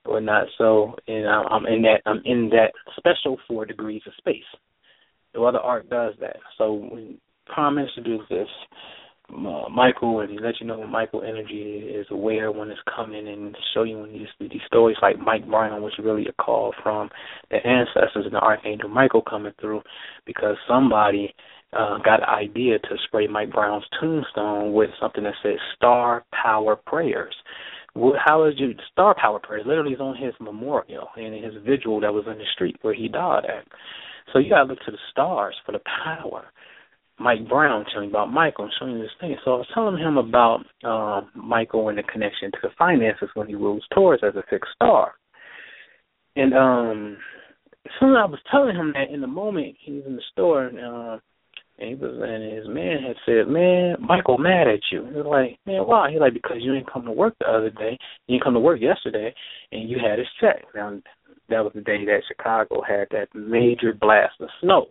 or 0.05 0.19
not 0.21 0.47
so. 0.57 0.95
And 1.07 1.27
I'm 1.27 1.65
in 1.65 1.81
that 1.83 2.01
I'm 2.05 2.21
in 2.25 2.49
that 2.49 2.73
special 2.97 3.37
four 3.47 3.65
degrees 3.65 4.01
of 4.07 4.13
space. 4.17 4.43
No 5.33 5.45
other 5.45 5.59
arc 5.59 5.89
does 5.89 6.13
that. 6.19 6.37
So 6.57 6.73
when 6.73 7.17
Prime 7.45 7.77
do 8.03 8.19
this, 8.29 8.47
uh, 9.33 9.69
Michael 9.69 10.19
and 10.19 10.29
he 10.29 10.39
let 10.39 10.59
you 10.59 10.67
know 10.67 10.85
Michael 10.85 11.23
energy 11.23 11.89
is 11.93 12.05
aware 12.11 12.51
when 12.51 12.69
it's 12.69 12.79
coming 12.95 13.27
and 13.27 13.55
show 13.73 13.83
you 13.83 13.99
when 13.99 14.13
these 14.13 14.27
these 14.39 14.61
stories 14.67 14.97
like 15.01 15.19
Mike 15.19 15.47
Brown, 15.47 15.81
which 15.81 15.93
really 16.01 16.27
a 16.27 16.33
call 16.33 16.73
from 16.83 17.09
the 17.49 17.57
ancestors 17.65 18.25
and 18.25 18.33
the 18.33 18.39
Archangel 18.39 18.89
Michael 18.89 19.21
coming 19.21 19.53
through 19.59 19.81
because 20.25 20.55
somebody 20.67 21.33
uh, 21.73 21.97
got 21.99 22.21
an 22.21 22.29
idea 22.29 22.79
to 22.79 22.95
spray 23.05 23.27
Mike 23.27 23.51
Brown's 23.51 23.85
tombstone 23.99 24.73
with 24.73 24.89
something 24.99 25.23
that 25.23 25.33
says 25.41 25.57
Star 25.75 26.25
Power 26.31 26.75
Prayers. 26.75 27.33
How 28.25 28.45
is 28.45 28.53
your 28.57 28.71
Star 28.91 29.15
Power 29.19 29.39
Prayers? 29.39 29.63
Literally 29.65 29.93
is 29.93 29.99
on 29.99 30.15
his 30.15 30.33
memorial 30.39 31.07
and 31.15 31.33
his 31.43 31.53
vigil 31.65 31.99
that 32.01 32.13
was 32.13 32.25
in 32.27 32.37
the 32.37 32.45
street 32.53 32.77
where 32.81 32.93
he 32.93 33.07
died 33.07 33.45
at. 33.45 33.65
So 34.31 34.39
you 34.39 34.49
gotta 34.49 34.69
look 34.69 34.79
to 34.85 34.91
the 34.91 34.97
stars 35.11 35.55
for 35.65 35.71
the 35.73 35.81
power. 36.05 36.45
Mike 37.19 37.47
Brown 37.47 37.85
telling 37.91 38.07
me 38.07 38.11
about 38.11 38.31
Michael 38.31 38.65
and 38.65 38.73
showing 38.79 38.95
me 38.95 39.01
this 39.01 39.11
thing. 39.19 39.35
So 39.45 39.53
I 39.53 39.57
was 39.57 39.67
telling 39.73 39.97
him 39.97 40.17
about 40.17 40.65
um, 40.83 41.29
Michael 41.35 41.89
and 41.89 41.97
the 41.97 42.03
connection 42.03 42.51
to 42.51 42.57
the 42.63 42.69
finances 42.77 43.29
when 43.35 43.47
he 43.47 43.55
rules 43.55 43.85
Taurus 43.93 44.21
as 44.23 44.35
a 44.35 44.43
fixed 44.49 44.71
star. 44.75 45.13
And 46.35 46.53
um 46.53 47.17
as 47.85 47.91
soon 47.99 48.11
as 48.11 48.17
I 48.21 48.25
was 48.25 48.39
telling 48.49 48.75
him 48.75 48.93
that 48.93 49.13
in 49.13 49.21
the 49.21 49.27
moment 49.27 49.75
he 49.83 49.93
was 49.93 50.03
in 50.05 50.15
the 50.15 50.21
store 50.31 50.65
and 50.65 50.79
uh 50.79 51.19
and 51.79 51.89
he 51.89 51.95
was 51.95 52.13
and 52.21 52.57
his 52.57 52.67
man 52.67 53.01
had 53.01 53.15
said, 53.25 53.47
Man, 53.47 53.95
Michael 53.99 54.37
mad 54.37 54.67
at 54.67 54.81
you. 54.91 55.05
He 55.05 55.13
was 55.13 55.25
like, 55.25 55.59
Man, 55.65 55.85
why? 55.87 56.11
He 56.11 56.19
like, 56.19 56.33
Because 56.33 56.57
you 56.59 56.73
didn't 56.73 56.91
come 56.91 57.05
to 57.05 57.11
work 57.11 57.35
the 57.39 57.47
other 57.47 57.69
day, 57.69 57.97
you 58.27 58.35
didn't 58.35 58.43
come 58.43 58.53
to 58.53 58.59
work 58.59 58.79
yesterday 58.79 59.33
and 59.71 59.89
you 59.89 59.97
had 59.99 60.19
his 60.19 60.27
check. 60.39 60.63
Now 60.75 60.99
that 61.49 61.63
was 61.63 61.73
the 61.73 61.81
day 61.81 62.05
that 62.05 62.21
Chicago 62.27 62.81
had 62.87 63.07
that 63.11 63.27
major 63.33 63.93
blast 63.93 64.39
of 64.39 64.49
snow. 64.61 64.87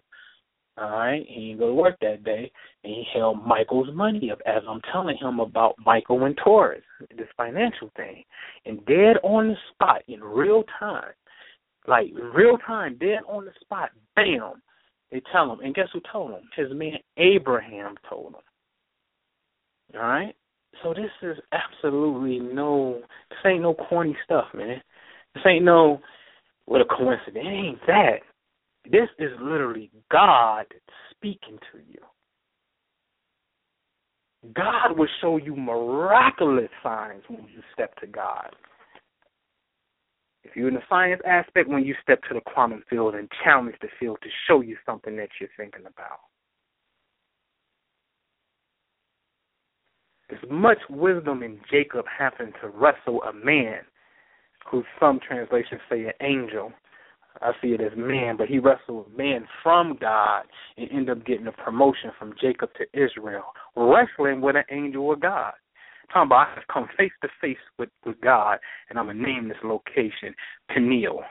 All 0.80 0.90
right, 0.90 1.26
he 1.28 1.48
didn't 1.48 1.58
go 1.58 1.66
to 1.66 1.74
work 1.74 1.96
that 2.00 2.24
day, 2.24 2.50
and 2.84 2.92
he 2.94 3.04
held 3.14 3.46
Michael's 3.46 3.94
money 3.94 4.30
up 4.30 4.38
as 4.46 4.62
I'm 4.66 4.80
telling 4.90 5.18
him 5.18 5.38
about 5.38 5.74
Michael 5.84 6.24
and 6.24 6.38
Taurus, 6.42 6.82
this 7.18 7.28
financial 7.36 7.90
thing, 7.96 8.24
and 8.64 8.84
dead 8.86 9.18
on 9.22 9.48
the 9.48 9.56
spot 9.74 10.02
in 10.08 10.24
real 10.24 10.64
time, 10.78 11.12
like 11.86 12.06
real 12.34 12.56
time, 12.66 12.96
dead 12.98 13.18
on 13.28 13.44
the 13.44 13.50
spot, 13.60 13.90
bam, 14.16 14.62
they 15.12 15.20
tell 15.30 15.52
him, 15.52 15.60
and 15.60 15.74
guess 15.74 15.88
who 15.92 16.00
told 16.10 16.30
him? 16.30 16.48
His 16.56 16.68
man 16.72 16.94
Abraham 17.18 17.96
told 18.08 18.28
him. 18.28 18.40
All 19.96 20.00
right, 20.00 20.34
so 20.82 20.94
this 20.94 21.10
is 21.20 21.36
absolutely 21.52 22.38
no, 22.38 23.00
this 23.28 23.38
ain't 23.44 23.62
no 23.62 23.74
corny 23.74 24.16
stuff, 24.24 24.46
man. 24.54 24.80
This 25.34 25.42
ain't 25.46 25.64
no 25.64 26.00
what 26.64 26.80
a 26.80 26.84
coincidence. 26.84 27.36
It 27.36 27.46
ain't 27.46 27.80
that. 27.86 28.20
This 28.90 29.08
is 29.18 29.30
literally 29.40 29.90
God 30.10 30.66
speaking 31.12 31.58
to 31.72 31.78
you. 31.78 32.00
God 34.54 34.96
will 34.96 35.08
show 35.20 35.36
you 35.36 35.54
miraculous 35.54 36.70
signs 36.82 37.22
when 37.28 37.42
you 37.42 37.62
step 37.72 37.94
to 38.00 38.06
God. 38.06 38.56
If 40.42 40.56
you're 40.56 40.68
in 40.68 40.74
the 40.74 40.80
science 40.88 41.20
aspect, 41.26 41.68
when 41.68 41.84
you 41.84 41.94
step 42.02 42.22
to 42.24 42.34
the 42.34 42.40
quantum 42.40 42.82
field 42.88 43.14
and 43.14 43.28
challenge 43.44 43.76
the 43.80 43.88
field 44.00 44.18
to 44.22 44.28
show 44.48 44.62
you 44.62 44.76
something 44.86 45.16
that 45.16 45.28
you're 45.38 45.50
thinking 45.56 45.82
about. 45.82 46.20
As 50.30 50.50
much 50.50 50.78
wisdom 50.88 51.42
in 51.42 51.60
Jacob 51.70 52.06
having 52.18 52.52
to 52.62 52.68
wrestle 52.68 53.22
a 53.24 53.32
man, 53.32 53.80
who 54.70 54.82
some 54.98 55.20
translations 55.26 55.80
say 55.90 56.06
an 56.06 56.12
angel, 56.20 56.72
I 57.40 57.52
see 57.62 57.68
it 57.68 57.80
as 57.80 57.92
man, 57.96 58.36
but 58.36 58.48
he 58.48 58.58
wrestled 58.58 59.06
with 59.06 59.16
man 59.16 59.46
from 59.62 59.96
God 60.00 60.42
and 60.76 60.88
ended 60.90 61.18
up 61.18 61.26
getting 61.26 61.46
a 61.46 61.52
promotion 61.52 62.10
from 62.18 62.34
Jacob 62.40 62.70
to 62.74 62.84
Israel, 62.92 63.44
wrestling 63.76 64.40
with 64.40 64.56
an 64.56 64.64
angel 64.70 65.12
of 65.12 65.20
God. 65.20 65.52
talking 66.12 66.26
about 66.26 66.48
I 66.48 66.54
have 66.54 66.68
come 66.72 66.88
face 66.98 67.12
to 67.22 67.28
face 67.40 67.56
with, 67.78 67.88
with 68.04 68.20
God, 68.20 68.58
and 68.88 68.98
I'm 68.98 69.06
gonna 69.06 69.22
name 69.22 69.48
this 69.48 69.56
location 69.62 70.34
Peniel. 70.68 71.22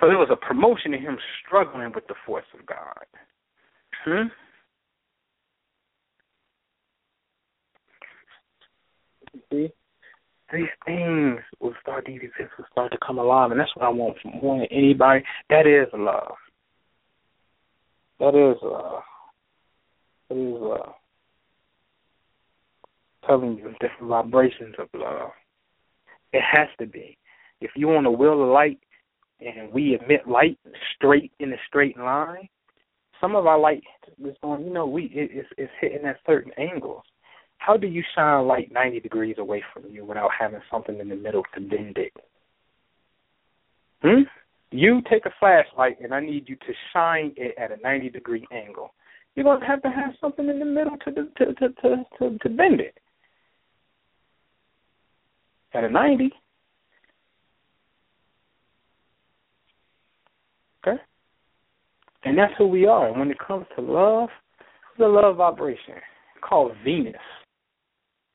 So 0.00 0.08
there 0.08 0.18
was 0.18 0.28
a 0.30 0.36
promotion 0.36 0.92
in 0.92 1.00
him 1.00 1.16
struggling 1.44 1.92
with 1.94 2.06
the 2.06 2.14
force 2.26 2.44
of 2.58 2.66
God. 2.66 3.06
Hmm? 4.04 4.28
See? 9.50 9.72
These 10.52 10.68
things 10.84 11.40
will 11.60 11.74
start 11.80 12.04
these 12.06 12.20
events 12.20 12.52
will 12.56 12.66
start 12.70 12.92
to 12.92 12.98
come 13.04 13.18
alive 13.18 13.50
and 13.50 13.60
that's 13.60 13.74
what 13.74 13.86
I 13.86 13.88
want 13.88 14.16
from 14.20 14.32
more 14.40 14.58
than 14.58 14.68
anybody. 14.70 15.24
That 15.50 15.66
is 15.66 15.88
love. 15.92 16.34
That 18.20 18.34
is 18.34 18.56
love. 18.62 19.02
That 20.28 20.36
is 20.36 20.60
love. 20.60 20.94
Telling 23.26 23.58
you 23.58 23.72
different 23.80 24.08
vibrations 24.08 24.74
of 24.78 24.88
love. 24.94 25.30
It 26.32 26.42
has 26.42 26.68
to 26.78 26.86
be. 26.86 27.18
If 27.60 27.72
you 27.74 27.88
want 27.88 28.04
to 28.04 28.10
will 28.10 28.42
of 28.42 28.48
light 28.48 28.78
and 29.40 29.72
we 29.72 29.98
emit 30.00 30.28
light 30.28 30.58
straight 30.94 31.32
in 31.40 31.52
a 31.52 31.56
straight 31.66 31.98
line, 31.98 32.48
some 33.20 33.34
of 33.34 33.46
our 33.46 33.58
light 33.58 33.82
is 34.24 34.36
going 34.42 34.64
you 34.64 34.72
know, 34.72 34.86
we 34.86 35.04
it, 35.06 35.30
it's 35.32 35.48
it's 35.58 35.72
hitting 35.80 36.06
at 36.06 36.18
certain 36.26 36.52
angles 36.58 37.02
how 37.58 37.76
do 37.76 37.86
you 37.86 38.02
shine 38.14 38.46
light 38.46 38.70
90 38.72 39.00
degrees 39.00 39.36
away 39.38 39.62
from 39.72 39.84
you 39.90 40.04
without 40.04 40.30
having 40.38 40.60
something 40.70 40.98
in 41.00 41.08
the 41.08 41.16
middle 41.16 41.42
to 41.54 41.60
bend 41.60 41.98
it? 41.98 42.12
Hmm? 44.02 44.22
You 44.70 45.00
take 45.10 45.26
a 45.26 45.32
flashlight 45.40 46.00
and 46.00 46.12
I 46.12 46.20
need 46.20 46.48
you 46.48 46.56
to 46.56 46.72
shine 46.92 47.32
it 47.36 47.54
at 47.58 47.72
a 47.72 47.80
90 47.82 48.10
degree 48.10 48.46
angle. 48.52 48.92
You're 49.34 49.44
going 49.44 49.60
to 49.60 49.66
have 49.66 49.82
to 49.82 49.90
have 49.90 50.14
something 50.20 50.48
in 50.48 50.58
the 50.58 50.64
middle 50.64 50.96
to 51.04 51.12
to 51.12 51.54
to 51.54 51.68
to 51.68 52.04
to, 52.18 52.38
to 52.38 52.48
bend 52.48 52.80
it. 52.80 52.98
At 55.74 55.84
a 55.84 55.90
90. 55.90 56.30
Okay? 60.86 61.02
And 62.24 62.38
that's 62.38 62.52
who 62.56 62.66
we 62.66 62.86
are. 62.86 63.12
When 63.12 63.30
it 63.30 63.38
comes 63.38 63.66
to 63.76 63.82
love, 63.82 64.30
the 64.98 65.06
love 65.06 65.36
vibration 65.36 65.94
called 66.40 66.72
Venus. 66.82 67.14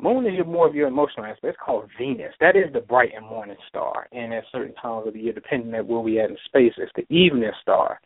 Moon 0.02 0.26
is 0.26 0.34
your 0.34 0.46
more 0.46 0.68
of 0.68 0.74
your 0.74 0.88
emotional 0.88 1.28
aspect. 1.28 1.46
It's 1.46 1.58
called 1.64 1.90
Venus. 1.98 2.34
That 2.40 2.56
is 2.56 2.74
the 2.74 2.80
bright 2.80 3.12
and 3.16 3.26
morning 3.26 3.58
star. 3.70 4.08
And 4.12 4.34
at 4.34 4.44
certain 4.52 4.74
times 4.76 5.06
of 5.08 5.14
the 5.14 5.20
year, 5.20 5.34
depending 5.34 5.76
on 5.76 5.88
where 5.88 6.00
we 6.00 6.20
at 6.20 6.32
in 6.32 6.38
space, 6.46 6.74
it's 6.78 6.92
the 6.96 7.06
evening 7.14 7.52
star. 7.62 8.00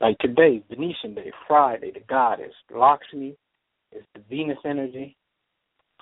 Like 0.00 0.16
today, 0.18 0.62
Venetian 0.68 1.14
Day, 1.14 1.32
Friday, 1.48 1.90
the 1.92 2.00
goddess. 2.08 2.52
Lakshmi 2.72 3.36
is 3.90 4.04
the 4.14 4.20
Venus 4.30 4.58
energy. 4.64 5.16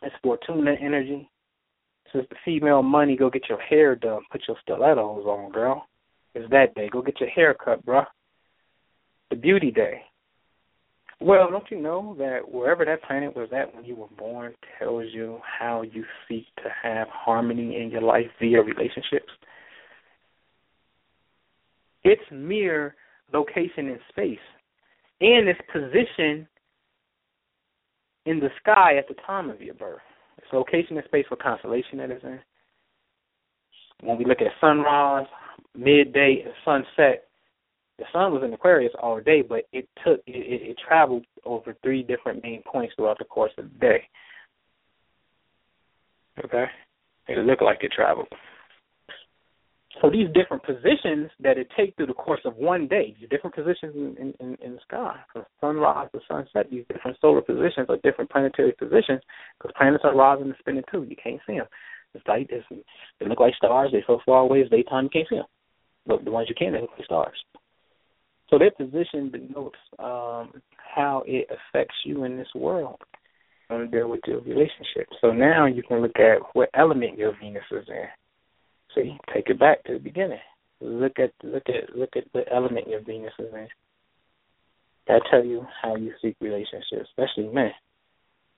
It's 0.02 0.14
Fortuna 0.22 0.74
energy. 0.78 1.30
So 2.12 2.18
it's 2.18 2.28
the 2.28 2.36
female 2.44 2.82
money. 2.82 3.16
Go 3.16 3.30
get 3.30 3.48
your 3.48 3.60
hair 3.60 3.96
done. 3.96 4.20
Put 4.30 4.42
your 4.46 4.58
stilettos 4.62 5.24
on, 5.24 5.50
girl. 5.50 5.86
It's 6.34 6.50
that 6.50 6.74
day. 6.74 6.90
Go 6.90 7.00
get 7.00 7.20
your 7.20 7.30
hair 7.30 7.54
cut, 7.54 7.84
bruh. 7.86 8.04
The 9.30 9.36
beauty 9.36 9.70
day. 9.70 10.02
Well, 11.24 11.50
don't 11.50 11.70
you 11.70 11.80
know 11.80 12.14
that 12.18 12.40
wherever 12.50 12.84
that 12.84 13.02
planet 13.02 13.34
was 13.34 13.48
at 13.52 13.74
when 13.74 13.84
you 13.84 13.96
were 13.96 14.08
born 14.18 14.54
tells 14.78 15.06
you 15.12 15.38
how 15.42 15.82
you 15.82 16.04
seek 16.28 16.44
to 16.56 16.68
have 16.82 17.08
harmony 17.08 17.80
in 17.82 17.90
your 17.90 18.02
life 18.02 18.26
via 18.40 18.62
relationships? 18.62 19.30
its 22.04 22.22
mere 22.30 22.94
location 23.32 23.88
in 23.88 23.98
space 24.10 24.38
and 25.20 25.48
its 25.48 25.60
position 25.72 26.46
in 28.26 28.38
the 28.40 28.50
sky 28.60 28.96
at 28.96 29.08
the 29.08 29.14
time 29.26 29.50
of 29.50 29.60
your 29.60 29.74
birth. 29.74 30.00
Its 30.38 30.46
location 30.52 30.96
in 30.96 31.04
space, 31.04 31.24
what 31.28 31.42
constellation 31.42 31.98
that 31.98 32.10
is 32.10 32.22
in. 32.22 32.38
When 34.02 34.18
we 34.18 34.24
look 34.24 34.40
at 34.40 34.48
sunrise, 34.60 35.26
midday, 35.74 36.44
and 36.44 36.54
sunset, 36.64 37.24
the 37.98 38.04
sun 38.12 38.32
was 38.32 38.42
in 38.44 38.52
Aquarius 38.52 38.92
all 39.00 39.20
day, 39.20 39.42
but 39.42 39.62
it 39.72 39.88
took 40.04 40.20
it, 40.26 40.32
it, 40.36 40.70
it 40.70 40.76
traveled 40.86 41.24
over 41.44 41.76
three 41.82 42.02
different 42.02 42.42
main 42.42 42.62
points 42.62 42.94
throughout 42.96 43.18
the 43.18 43.24
course 43.24 43.52
of 43.58 43.64
the 43.64 43.78
day. 43.78 44.08
Okay, 46.44 46.64
it 47.28 47.38
looked 47.38 47.62
like 47.62 47.78
it 47.82 47.92
traveled. 47.94 48.28
So 50.02 50.10
these 50.10 50.26
different 50.34 50.64
positions 50.64 51.30
that 51.38 51.56
it 51.56 51.68
takes 51.76 51.94
through 51.96 52.06
the 52.06 52.14
course 52.14 52.40
of 52.44 52.56
one 52.56 52.88
day, 52.88 53.14
these 53.18 53.28
different 53.28 53.54
positions 53.54 53.94
in, 53.94 54.34
in, 54.40 54.56
in 54.60 54.72
the 54.74 54.80
sky, 54.86 55.16
from 55.32 55.44
sunrise 55.60 56.08
to 56.12 56.20
sunset, 56.26 56.66
these 56.70 56.84
different 56.92 57.16
solar 57.20 57.40
positions 57.40 57.86
are 57.88 57.98
different 58.02 58.30
planetary 58.30 58.72
positions 58.72 59.20
because 59.56 59.72
planets 59.76 60.02
are 60.04 60.16
rising 60.16 60.46
and 60.46 60.56
spinning 60.58 60.82
too. 60.90 61.06
You 61.08 61.14
can't 61.22 61.40
see 61.46 61.58
them. 61.58 61.66
It's 62.12 62.26
like 62.26 62.48
it's, 62.50 62.66
they 63.20 63.28
look 63.28 63.40
like 63.40 63.54
stars. 63.54 63.90
They're 63.92 64.02
so 64.06 64.20
far 64.26 64.40
away. 64.40 64.60
It's 64.60 64.70
daytime. 64.70 65.04
You 65.04 65.10
can't 65.10 65.28
see 65.28 65.36
them. 65.36 65.46
But 66.06 66.24
the 66.24 66.30
ones 66.30 66.48
you 66.48 66.54
can, 66.54 66.72
they 66.72 66.80
look 66.80 66.90
like 66.96 67.04
stars. 67.04 67.36
So 68.50 68.58
their 68.58 68.70
position 68.70 69.30
denotes 69.30 69.78
um, 69.98 70.60
how 70.76 71.22
it 71.26 71.48
affects 71.50 71.96
you 72.04 72.24
in 72.24 72.36
this 72.36 72.48
world 72.54 73.00
on 73.70 73.80
you 73.80 73.86
deal 73.88 74.10
with 74.10 74.20
your 74.26 74.40
relationship. 74.40 75.08
So 75.20 75.32
now 75.32 75.66
you 75.66 75.82
can 75.82 76.00
look 76.00 76.18
at 76.18 76.38
what 76.52 76.68
element 76.74 77.18
your 77.18 77.32
Venus 77.40 77.64
is 77.70 77.86
in. 77.88 78.06
See, 78.94 79.18
take 79.32 79.48
it 79.48 79.58
back 79.58 79.82
to 79.84 79.94
the 79.94 79.98
beginning. 79.98 80.38
Look 80.80 81.18
at 81.18 81.32
look 81.42 81.64
at 81.68 81.96
look 81.96 82.10
at 82.16 82.24
the 82.32 82.42
element 82.52 82.88
your 82.88 83.00
Venus 83.00 83.32
is 83.38 83.52
in. 83.52 83.68
That 85.08 85.22
tell 85.30 85.44
you 85.44 85.66
how 85.82 85.96
you 85.96 86.12
seek 86.22 86.36
relationships, 86.40 87.08
especially 87.10 87.52
men. 87.52 87.70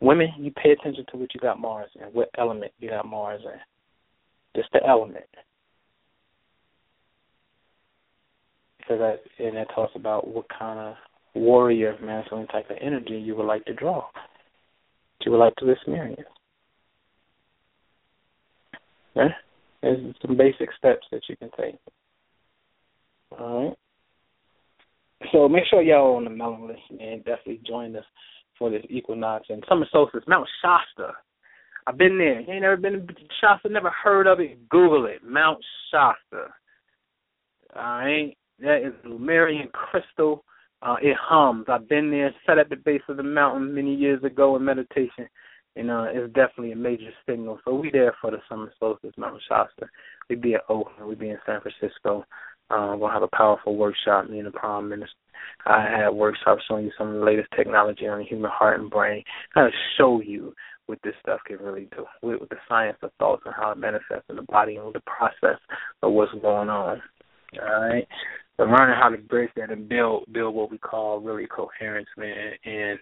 Women, 0.00 0.28
you 0.38 0.50
pay 0.50 0.72
attention 0.72 1.04
to 1.10 1.16
what 1.16 1.34
you 1.34 1.40
got 1.40 1.58
Mars 1.58 1.90
in, 1.94 2.08
what 2.08 2.28
element 2.36 2.72
you 2.78 2.90
got 2.90 3.06
Mars 3.06 3.40
in. 3.44 4.60
Just 4.60 4.72
the 4.72 4.80
element. 4.86 5.24
That 8.88 9.18
and 9.38 9.56
that 9.56 9.68
talks 9.74 9.92
about 9.96 10.28
what 10.28 10.46
kind 10.56 10.78
of 10.78 10.94
warrior 11.34 11.96
masculine 12.00 12.46
type 12.46 12.70
of 12.70 12.76
energy 12.80 13.16
you 13.16 13.34
would 13.36 13.46
like 13.46 13.64
to 13.64 13.74
draw. 13.74 14.04
You 15.24 15.32
would 15.32 15.38
like 15.38 15.56
to 15.56 15.68
experience. 15.68 16.20
Okay? 19.16 19.34
There's 19.82 20.14
some 20.24 20.36
basic 20.36 20.68
steps 20.78 21.06
that 21.10 21.22
you 21.28 21.36
can 21.36 21.50
take. 21.58 21.74
All 23.38 23.64
right. 23.64 23.76
So 25.32 25.48
make 25.48 25.64
sure 25.68 25.82
y'all 25.82 26.16
on 26.16 26.24
the 26.24 26.30
mailing 26.30 26.68
list 26.68 26.80
and 26.90 27.24
definitely 27.24 27.60
join 27.66 27.96
us 27.96 28.04
for 28.58 28.70
this 28.70 28.84
equinox 28.88 29.46
and 29.48 29.64
summer 29.68 29.86
solstice, 29.90 30.22
Mount 30.28 30.48
Shasta. 30.62 31.12
I've 31.86 31.98
been 31.98 32.18
there. 32.18 32.40
You 32.40 32.52
ain't 32.52 32.62
never 32.62 32.76
been 32.76 33.06
to 33.06 33.14
Shasta, 33.40 33.68
never 33.68 33.90
heard 33.90 34.26
of 34.26 34.40
it. 34.40 34.68
Google 34.68 35.06
it. 35.06 35.24
Mount 35.24 35.58
Shasta. 35.90 36.52
All 37.74 37.82
right. 37.82 38.36
That 38.60 38.82
is 38.86 38.92
Lemurian 39.04 39.68
crystal. 39.72 40.44
Uh, 40.82 40.96
it 41.02 41.16
hums. 41.20 41.66
I've 41.68 41.88
been 41.88 42.10
there, 42.10 42.34
sat 42.46 42.58
at 42.58 42.68
the 42.68 42.76
base 42.76 43.02
of 43.08 43.16
the 43.16 43.22
mountain 43.22 43.74
many 43.74 43.94
years 43.94 44.22
ago 44.24 44.56
in 44.56 44.64
meditation 44.64 45.28
and 45.76 45.90
uh, 45.90 46.06
it's 46.08 46.32
definitely 46.32 46.72
a 46.72 46.76
major 46.76 47.10
signal. 47.28 47.60
So 47.64 47.74
we 47.74 47.90
there 47.90 48.14
for 48.20 48.30
the 48.30 48.38
summer 48.48 48.72
solstice, 48.80 49.12
Mount 49.16 49.40
Shasta. 49.46 49.86
We 50.28 50.36
be 50.36 50.54
at 50.54 50.62
Oakland, 50.68 51.06
we 51.06 51.14
be 51.14 51.28
in 51.28 51.38
San 51.46 51.60
Francisco. 51.60 52.24
Um, 52.70 52.98
we'll 52.98 53.10
have 53.10 53.22
a 53.22 53.28
powerful 53.28 53.76
workshop. 53.76 54.28
Me 54.28 54.38
and 54.38 54.46
the 54.46 54.50
Prime 54.50 54.88
Minister. 54.88 55.14
I 55.66 55.82
had 55.82 56.08
workshops 56.08 56.62
showing 56.66 56.86
you 56.86 56.92
some 56.98 57.08
of 57.08 57.14
the 57.14 57.24
latest 57.24 57.48
technology 57.54 58.08
on 58.08 58.18
the 58.18 58.24
human 58.24 58.50
heart 58.52 58.80
and 58.80 58.90
brain. 58.90 59.22
Kind 59.54 59.68
of 59.68 59.72
show 59.96 60.20
you 60.20 60.52
what 60.86 60.98
this 61.04 61.14
stuff 61.20 61.40
can 61.46 61.58
really 61.58 61.88
do 61.94 62.04
with, 62.22 62.40
with 62.40 62.48
the 62.48 62.56
science 62.68 62.96
of 63.02 63.10
thoughts 63.18 63.42
and 63.44 63.54
how 63.54 63.70
it 63.70 63.78
manifests 63.78 64.24
in 64.28 64.36
the 64.36 64.42
body 64.42 64.76
and 64.76 64.92
the 64.94 65.00
process 65.00 65.60
of 66.02 66.12
what's 66.12 66.32
going 66.42 66.68
on. 66.68 67.00
All 67.60 67.88
right. 67.88 68.08
So 68.56 68.64
learning 68.64 68.96
how 69.00 69.10
to 69.10 69.18
bridge 69.18 69.50
that 69.56 69.70
and 69.70 69.88
build 69.88 70.24
build 70.32 70.54
what 70.54 70.70
we 70.70 70.78
call 70.78 71.20
really 71.20 71.46
coherence, 71.46 72.08
man, 72.16 72.52
and 72.64 72.98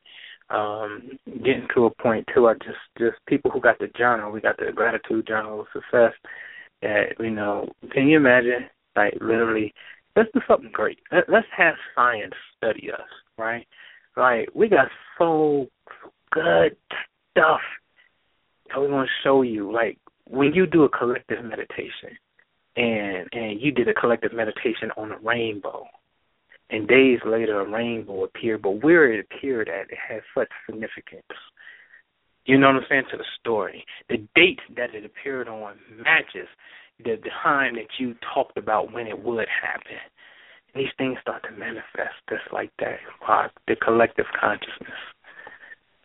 um 0.51 1.18
getting 1.44 1.68
to 1.74 1.86
a 1.86 2.02
point 2.02 2.26
too. 2.35 2.48
I 2.48 2.55
just 2.55 2.78
just 2.98 3.16
people 3.26 3.51
who 3.51 3.60
got 3.60 3.78
the 3.78 3.89
journal, 3.97 4.32
we 4.32 4.40
got 4.40 4.56
the 4.56 4.72
gratitude 4.74 5.26
journal 5.26 5.60
of 5.60 5.66
success. 5.72 6.12
That 6.82 7.14
you 7.20 7.31
know, 7.31 7.68
can 7.93 8.09
you 8.09 8.16
imagine? 8.16 8.68
Like 8.97 9.14
literally, 9.20 9.72
let's 10.16 10.31
do 10.35 10.40
something 10.47 10.70
great. 10.72 10.98
Let, 11.12 11.28
let's 11.28 11.47
have 11.56 11.74
science 11.94 12.35
study 12.56 12.90
us, 12.93 13.09
right? 13.39 13.66
Like 14.16 14.48
we 14.55 14.68
got 14.68 14.89
so 15.18 15.68
good 16.32 16.76
stuff 17.31 17.60
that 18.68 18.81
we 18.81 18.89
want 18.89 19.09
to 19.09 19.22
show 19.22 19.43
you. 19.43 19.72
Like 19.72 19.98
when 20.28 20.52
you 20.52 20.66
do 20.66 20.85
a 20.85 20.89
collective 20.89 21.44
meditation, 21.44 22.16
and 22.77 23.29
and 23.33 23.61
you 23.61 23.71
did 23.71 23.89
a 23.89 23.95
collective 23.95 24.33
meditation 24.33 24.91
on 24.97 25.13
a 25.13 25.19
rainbow, 25.19 25.87
and 26.71 26.89
days 26.89 27.21
later 27.25 27.61
a 27.61 27.69
rainbow 27.69 28.25
appeared, 28.25 28.63
but 28.63 28.83
where 28.83 29.13
it 29.13 29.27
appeared 29.31 29.69
at 29.69 29.91
it 29.91 29.99
had 30.09 30.23
such 30.37 30.49
significance. 30.67 31.23
You 32.47 32.59
know 32.59 32.67
what 32.67 32.77
I'm 32.77 32.83
saying 32.89 33.05
to 33.11 33.17
the 33.17 33.25
story. 33.41 33.85
The 34.11 34.19
date 34.35 34.61
that 34.77 34.95
it 34.95 35.05
appeared 35.05 35.49
on 35.49 35.77
matches 35.97 36.49
the 37.03 37.17
time 37.43 37.75
that 37.77 37.89
you 37.99 38.15
talked 38.35 38.57
about 38.57 38.93
when 38.93 39.07
it 39.07 39.19
would 39.19 39.49
happen. 39.49 39.99
And 40.75 40.85
these 40.85 40.93
things 40.99 41.19
start 41.21 41.43
to 41.45 41.53
manifest 41.53 42.15
just 42.29 42.53
like 42.53 42.71
that 42.79 42.99
the 43.67 43.77
collective 43.77 44.27
consciousness. 44.39 45.14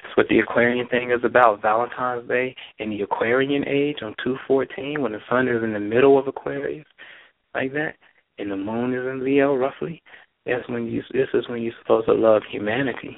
That's 0.10 0.18
what 0.18 0.28
the 0.30 0.40
Aquarian 0.40 0.88
thing 0.88 1.12
is 1.12 1.24
about. 1.24 1.62
Valentine's 1.62 2.28
Day 2.28 2.56
in 2.80 2.90
the 2.90 3.02
Aquarian 3.02 3.68
age 3.68 3.98
on 4.02 4.16
two 4.24 4.38
fourteen, 4.48 5.02
when 5.02 5.12
the 5.12 5.20
sun 5.30 5.48
is 5.48 5.64
in 5.64 5.74
the 5.74 5.80
middle 5.80 6.18
of 6.18 6.28
Aquarius, 6.28 6.88
like 7.54 7.74
that, 7.74 7.94
and 8.40 8.50
the 8.50 8.58
moon 8.58 8.96
is 8.96 9.06
in 9.06 9.24
Leo 9.24 9.56
roughly. 9.56 10.02
That's 10.48 10.68
when 10.68 10.88
you. 10.88 11.04
This 11.14 11.28
is 11.36 11.48
when 11.48 11.62
you're 11.62 11.74
supposed 11.80 12.08
to 12.08 12.14
love 12.14 12.42
humanity, 12.50 13.18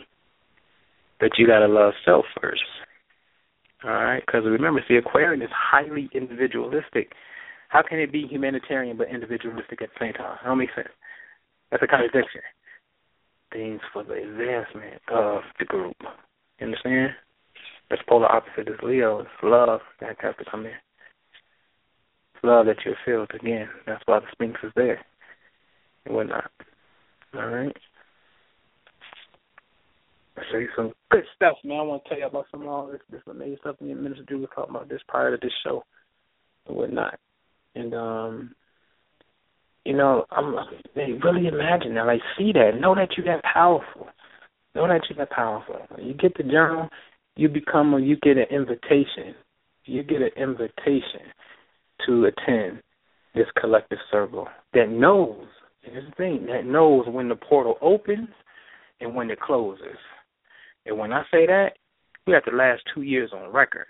but 1.21 1.29
you 1.37 1.47
gotta 1.47 1.67
love 1.67 1.93
self 2.03 2.25
first. 2.41 2.61
All 3.85 3.91
right, 3.91 4.21
because 4.25 4.43
remember, 4.43 4.83
see, 4.85 4.97
Aquarian 4.97 5.41
is 5.41 5.49
highly 5.53 6.09
individualistic. 6.13 7.13
How 7.69 7.83
can 7.87 7.99
it 7.99 8.11
be 8.11 8.27
humanitarian 8.29 8.97
but 8.97 9.07
individualistic 9.07 9.81
at 9.81 9.89
the 9.93 10.05
same 10.05 10.13
time? 10.13 10.37
That 10.43 10.49
don't 10.49 10.57
make 10.57 10.73
sense. 10.75 10.89
That's 11.71 11.83
a 11.83 11.87
contradiction. 11.87 12.41
Things 13.53 13.79
for 13.93 14.03
the 14.03 14.15
advancement 14.15 15.01
of 15.07 15.43
the 15.57 15.65
group. 15.65 15.95
You 16.61 16.67
understand? 16.67 17.09
That's 17.89 18.03
polar 18.07 18.31
opposite 18.31 18.69
is 18.69 18.79
Leo. 18.83 19.21
It's 19.21 19.29
love 19.41 19.81
that 19.99 20.15
has 20.21 20.35
to 20.37 20.45
come 20.49 20.67
in. 20.67 20.71
It's 22.35 22.43
love 22.43 22.67
that 22.67 22.77
you 22.85 22.93
feel 23.03 23.25
again. 23.33 23.67
That's 23.87 24.03
why 24.05 24.19
the 24.19 24.27
Sphinx 24.31 24.59
is 24.63 24.71
there 24.75 25.03
and 26.05 26.15
whatnot. 26.15 26.51
All 27.33 27.47
right. 27.47 27.75
I 30.37 30.41
show 30.51 30.59
you 30.59 30.69
some 30.75 30.93
good 31.09 31.23
stuff, 31.35 31.57
man. 31.63 31.79
I 31.79 31.81
want 31.81 32.03
to 32.03 32.09
tell 32.09 32.19
you 32.19 32.27
about 32.27 32.45
some 32.51 32.61
of 32.61 32.67
all 32.67 32.87
this, 32.87 33.01
this 33.11 33.21
amazing 33.29 33.57
stuff 33.61 33.81
me 33.81 33.91
and 33.91 34.01
Minister 34.01 34.23
Drew 34.23 34.41
was 34.41 34.49
talking 34.55 34.75
about 34.75 34.87
this 34.87 35.01
prior 35.07 35.35
to 35.35 35.37
this 35.41 35.53
show 35.63 35.83
and 36.67 36.77
whatnot. 36.77 37.19
And 37.73 37.93
um 37.95 38.55
you 39.83 39.97
know, 39.97 40.25
I'm 40.29 40.55
they 40.95 41.13
really 41.23 41.47
imagine 41.47 41.95
that, 41.95 42.05
like 42.05 42.21
see 42.37 42.51
that, 42.53 42.79
know 42.79 42.93
that 42.93 43.17
you 43.17 43.23
that 43.23 43.41
powerful. 43.43 44.07
Know 44.75 44.87
that 44.87 45.01
you 45.09 45.15
that 45.17 45.29
powerful. 45.31 45.75
You 45.99 46.13
get 46.13 46.35
the 46.37 46.43
journal, 46.43 46.89
you 47.35 47.49
become 47.49 47.97
you 48.03 48.17
get 48.17 48.37
an 48.37 48.45
invitation. 48.49 49.35
You 49.85 50.03
get 50.03 50.21
an 50.21 50.31
invitation 50.37 51.31
to 52.05 52.25
attend 52.25 52.81
this 53.33 53.47
collective 53.59 53.97
circle 54.11 54.47
that 54.73 54.89
knows 54.89 55.45
the 55.83 56.01
thing 56.15 56.45
that 56.47 56.65
knows 56.65 57.05
when 57.07 57.29
the 57.29 57.35
portal 57.35 57.77
opens 57.81 58.29
and 58.99 59.15
when 59.15 59.31
it 59.31 59.39
closes. 59.39 59.97
And 60.85 60.97
when 60.97 61.11
I 61.11 61.23
say 61.31 61.45
that, 61.47 61.71
we 62.27 62.33
have 62.33 62.43
the 62.45 62.55
last 62.55 62.83
two 62.93 63.01
years 63.01 63.31
on 63.33 63.51
record 63.51 63.87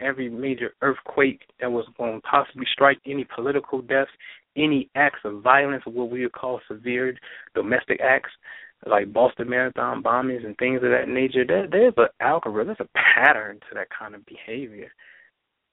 every 0.00 0.28
major 0.28 0.72
earthquake 0.82 1.42
that 1.60 1.70
was 1.70 1.86
going 1.96 2.20
to 2.20 2.20
possibly 2.20 2.66
strike 2.72 2.98
any 3.06 3.26
political 3.34 3.80
deaths, 3.80 4.10
any 4.56 4.90
acts 4.94 5.20
of 5.24 5.42
violence, 5.42 5.82
what 5.86 6.10
we 6.10 6.22
would 6.22 6.32
call 6.32 6.60
severe 6.68 7.16
domestic 7.54 8.00
acts, 8.00 8.30
like 8.86 9.12
Boston 9.12 9.50
Marathon 9.50 10.02
bombings 10.02 10.44
and 10.44 10.56
things 10.58 10.76
of 10.82 10.90
that 10.90 11.08
nature. 11.08 11.44
There, 11.46 11.68
there's 11.70 11.94
an 11.96 12.08
algorithm, 12.20 12.74
there's 12.78 12.88
a 12.88 12.98
pattern 12.98 13.56
to 13.68 13.74
that 13.74 13.88
kind 13.96 14.14
of 14.14 14.24
behavior. 14.26 14.90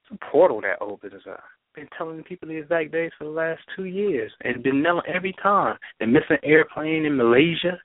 It's 0.04 0.20
a 0.22 0.32
portal 0.32 0.62
that 0.62 0.82
opens 0.82 1.24
up 1.30 1.44
been 1.76 1.88
telling 1.98 2.24
people 2.24 2.48
the 2.48 2.56
exact 2.56 2.92
days 2.92 3.12
for 3.18 3.26
the 3.26 3.30
last 3.30 3.62
two 3.76 3.86
years, 3.86 4.32
and 4.42 4.64
been 4.64 4.82
knowing 4.82 5.04
every 5.14 5.36
time. 5.44 5.78
The 6.00 6.08
missing 6.08 6.38
airplane 6.44 7.06
in 7.06 7.18
Malaysia. 7.18 7.80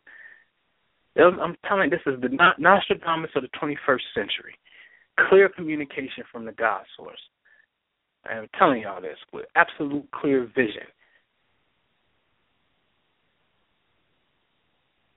I'm 1.17 1.57
telling 1.69 1.91
you, 1.91 1.99
this 1.99 2.15
is 2.15 2.21
the 2.21 2.55
Nostradamus 2.59 3.31
of 3.35 3.43
the 3.43 3.49
21st 3.61 4.01
century. 4.15 4.55
Clear 5.29 5.49
communication 5.49 6.25
from 6.31 6.45
the 6.45 6.53
God 6.53 6.83
source. 6.97 7.21
I 8.29 8.35
am 8.35 8.47
telling 8.59 8.83
y'all 8.83 9.03
this 9.03 9.19
with 9.33 9.47
absolute 9.57 10.09
clear 10.13 10.49
vision. 10.55 10.87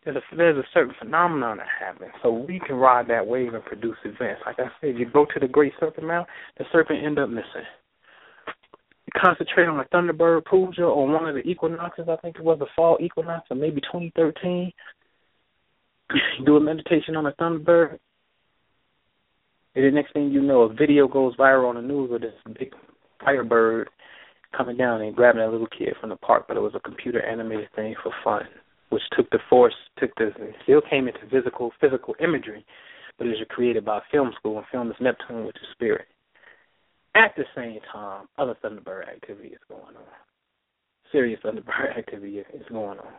There's 0.05 0.17
a, 0.17 0.35
there's 0.35 0.57
a 0.57 0.67
certain 0.73 0.93
phenomenon 0.99 1.57
that 1.57 1.67
happens. 1.79 2.11
So 2.21 2.31
we 2.31 2.59
can 2.59 2.75
ride 2.75 3.07
that 3.09 3.25
wave 3.25 3.53
and 3.53 3.63
produce 3.63 3.97
events. 4.03 4.41
Like 4.45 4.59
I 4.59 4.69
said, 4.81 4.97
you 4.97 5.05
go 5.05 5.25
to 5.25 5.39
the 5.39 5.47
Great 5.47 5.73
Serpent 5.79 6.05
Mound, 6.05 6.27
the 6.57 6.65
serpent 6.71 7.03
end 7.03 7.19
up 7.19 7.29
missing. 7.29 7.67
You 9.05 9.21
concentrate 9.21 9.67
on 9.67 9.77
the 9.77 9.85
Thunderbird 9.85 10.45
Puja 10.45 10.83
or 10.83 11.07
one 11.07 11.27
of 11.27 11.35
the 11.35 11.41
equinoxes, 11.41 12.05
I 12.09 12.17
think 12.17 12.37
it 12.37 12.43
was 12.43 12.59
the 12.59 12.67
fall 12.75 12.97
equinox 13.01 13.47
or 13.49 13.55
maybe 13.55 13.81
2013. 13.81 14.71
You 16.13 16.19
do 16.45 16.57
a 16.57 16.59
meditation 16.59 17.15
on 17.15 17.23
the 17.23 17.31
Thunderbird, 17.31 17.97
and 19.75 19.85
the 19.85 19.91
next 19.91 20.13
thing 20.13 20.31
you 20.31 20.41
know, 20.41 20.61
a 20.61 20.73
video 20.73 21.07
goes 21.07 21.35
viral 21.35 21.69
on 21.69 21.75
the 21.75 21.81
news 21.81 22.11
of 22.11 22.21
this 22.21 22.33
big 22.59 22.73
firebird 23.23 23.89
coming 24.55 24.77
down 24.77 25.01
and 25.01 25.15
grabbing 25.15 25.41
that 25.41 25.51
little 25.51 25.67
kid 25.67 25.95
from 25.99 26.09
the 26.09 26.15
park, 26.17 26.45
but 26.47 26.57
it 26.57 26.59
was 26.59 26.73
a 26.75 26.79
computer 26.79 27.25
animated 27.25 27.69
thing 27.75 27.95
for 28.03 28.11
fun, 28.23 28.43
which 28.93 29.03
took 29.15 29.29
the 29.31 29.39
force, 29.49 29.73
took 29.97 30.13
the 30.15 30.31
still 30.63 30.81
came 30.81 31.07
into 31.07 31.19
physical 31.31 31.71
physical 31.81 32.15
imagery, 32.19 32.65
but 33.17 33.27
it 33.27 33.31
was 33.31 33.47
created 33.49 33.83
by 33.83 34.01
film 34.11 34.31
school, 34.37 34.57
and 34.57 34.67
film 34.71 34.89
is 34.89 34.97
Neptune, 34.99 35.45
which 35.45 35.57
is 35.57 35.67
spirit. 35.73 36.07
At 37.15 37.35
the 37.35 37.43
same 37.55 37.79
time, 37.91 38.27
other 38.37 38.55
Thunderbird 38.63 39.07
activity 39.07 39.49
is 39.49 39.59
going 39.69 39.95
on. 39.95 40.13
Serious 41.11 41.39
Thunderbird 41.43 41.97
activity 41.97 42.37
is 42.37 42.65
going 42.69 42.99
on. 42.99 43.13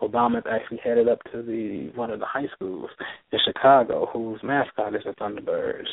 Obama 0.00 0.40
actually 0.48 0.78
headed 0.82 1.08
up 1.08 1.18
to 1.32 1.42
the 1.42 1.90
one 1.96 2.10
of 2.10 2.20
the 2.20 2.26
high 2.26 2.46
schools 2.54 2.90
in 3.32 3.38
Chicago, 3.44 4.06
whose 4.12 4.40
mascot 4.44 4.94
is 4.94 5.02
the 5.04 5.12
Thunderbirds. 5.12 5.88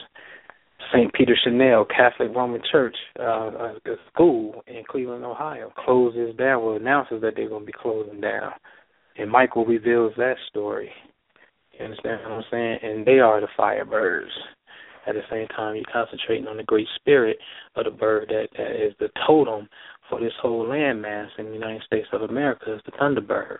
St. 0.94 1.14
Peter 1.14 1.36
Chanel 1.44 1.86
Catholic 1.86 2.36
Roman 2.36 2.62
Church, 2.72 2.96
uh, 3.20 3.24
a 3.24 3.96
school 4.14 4.64
in 4.68 4.84
Cleveland, 4.90 5.26
Ohio, 5.26 5.72
closes 5.78 6.36
down, 6.38 6.64
well, 6.64 6.76
announces 6.76 7.22
that 7.22 7.34
they're 7.36 7.50
going 7.50 7.62
to 7.62 7.66
be 7.66 7.74
closing 7.74 8.22
down. 8.22 8.52
And 9.18 9.32
Michael 9.32 9.66
reveals 9.66 10.14
that 10.18 10.36
story. 10.50 10.92
You 11.78 11.86
understand 11.86 12.22
what 12.24 12.32
I'm 12.32 12.44
saying? 12.52 12.78
And 12.84 13.06
they 13.06 13.20
are 13.20 13.42
the 13.42 13.48
Firebirds. 13.58 14.30
At 15.08 15.14
the 15.14 15.22
same 15.30 15.48
time, 15.50 15.76
you're 15.76 15.86
concentrating 15.92 16.48
on 16.48 16.58
the 16.58 16.64
great 16.64 16.88
spirit 16.96 17.38
of 17.76 17.86
the 17.86 17.92
bird 17.92 18.30
that, 18.30 18.48
that 18.58 18.72
is 18.72 18.94
the 19.00 19.10
totem 19.28 19.70
for 20.10 20.20
this 20.20 20.34
whole 20.42 20.66
landmass 20.66 21.28
in 21.38 21.46
the 21.46 21.54
United 21.54 21.84
States 21.84 22.08
of 22.12 22.24
America 22.24 22.74
is 22.74 22.82
the 22.86 22.92
Thunderbird. 22.94 23.60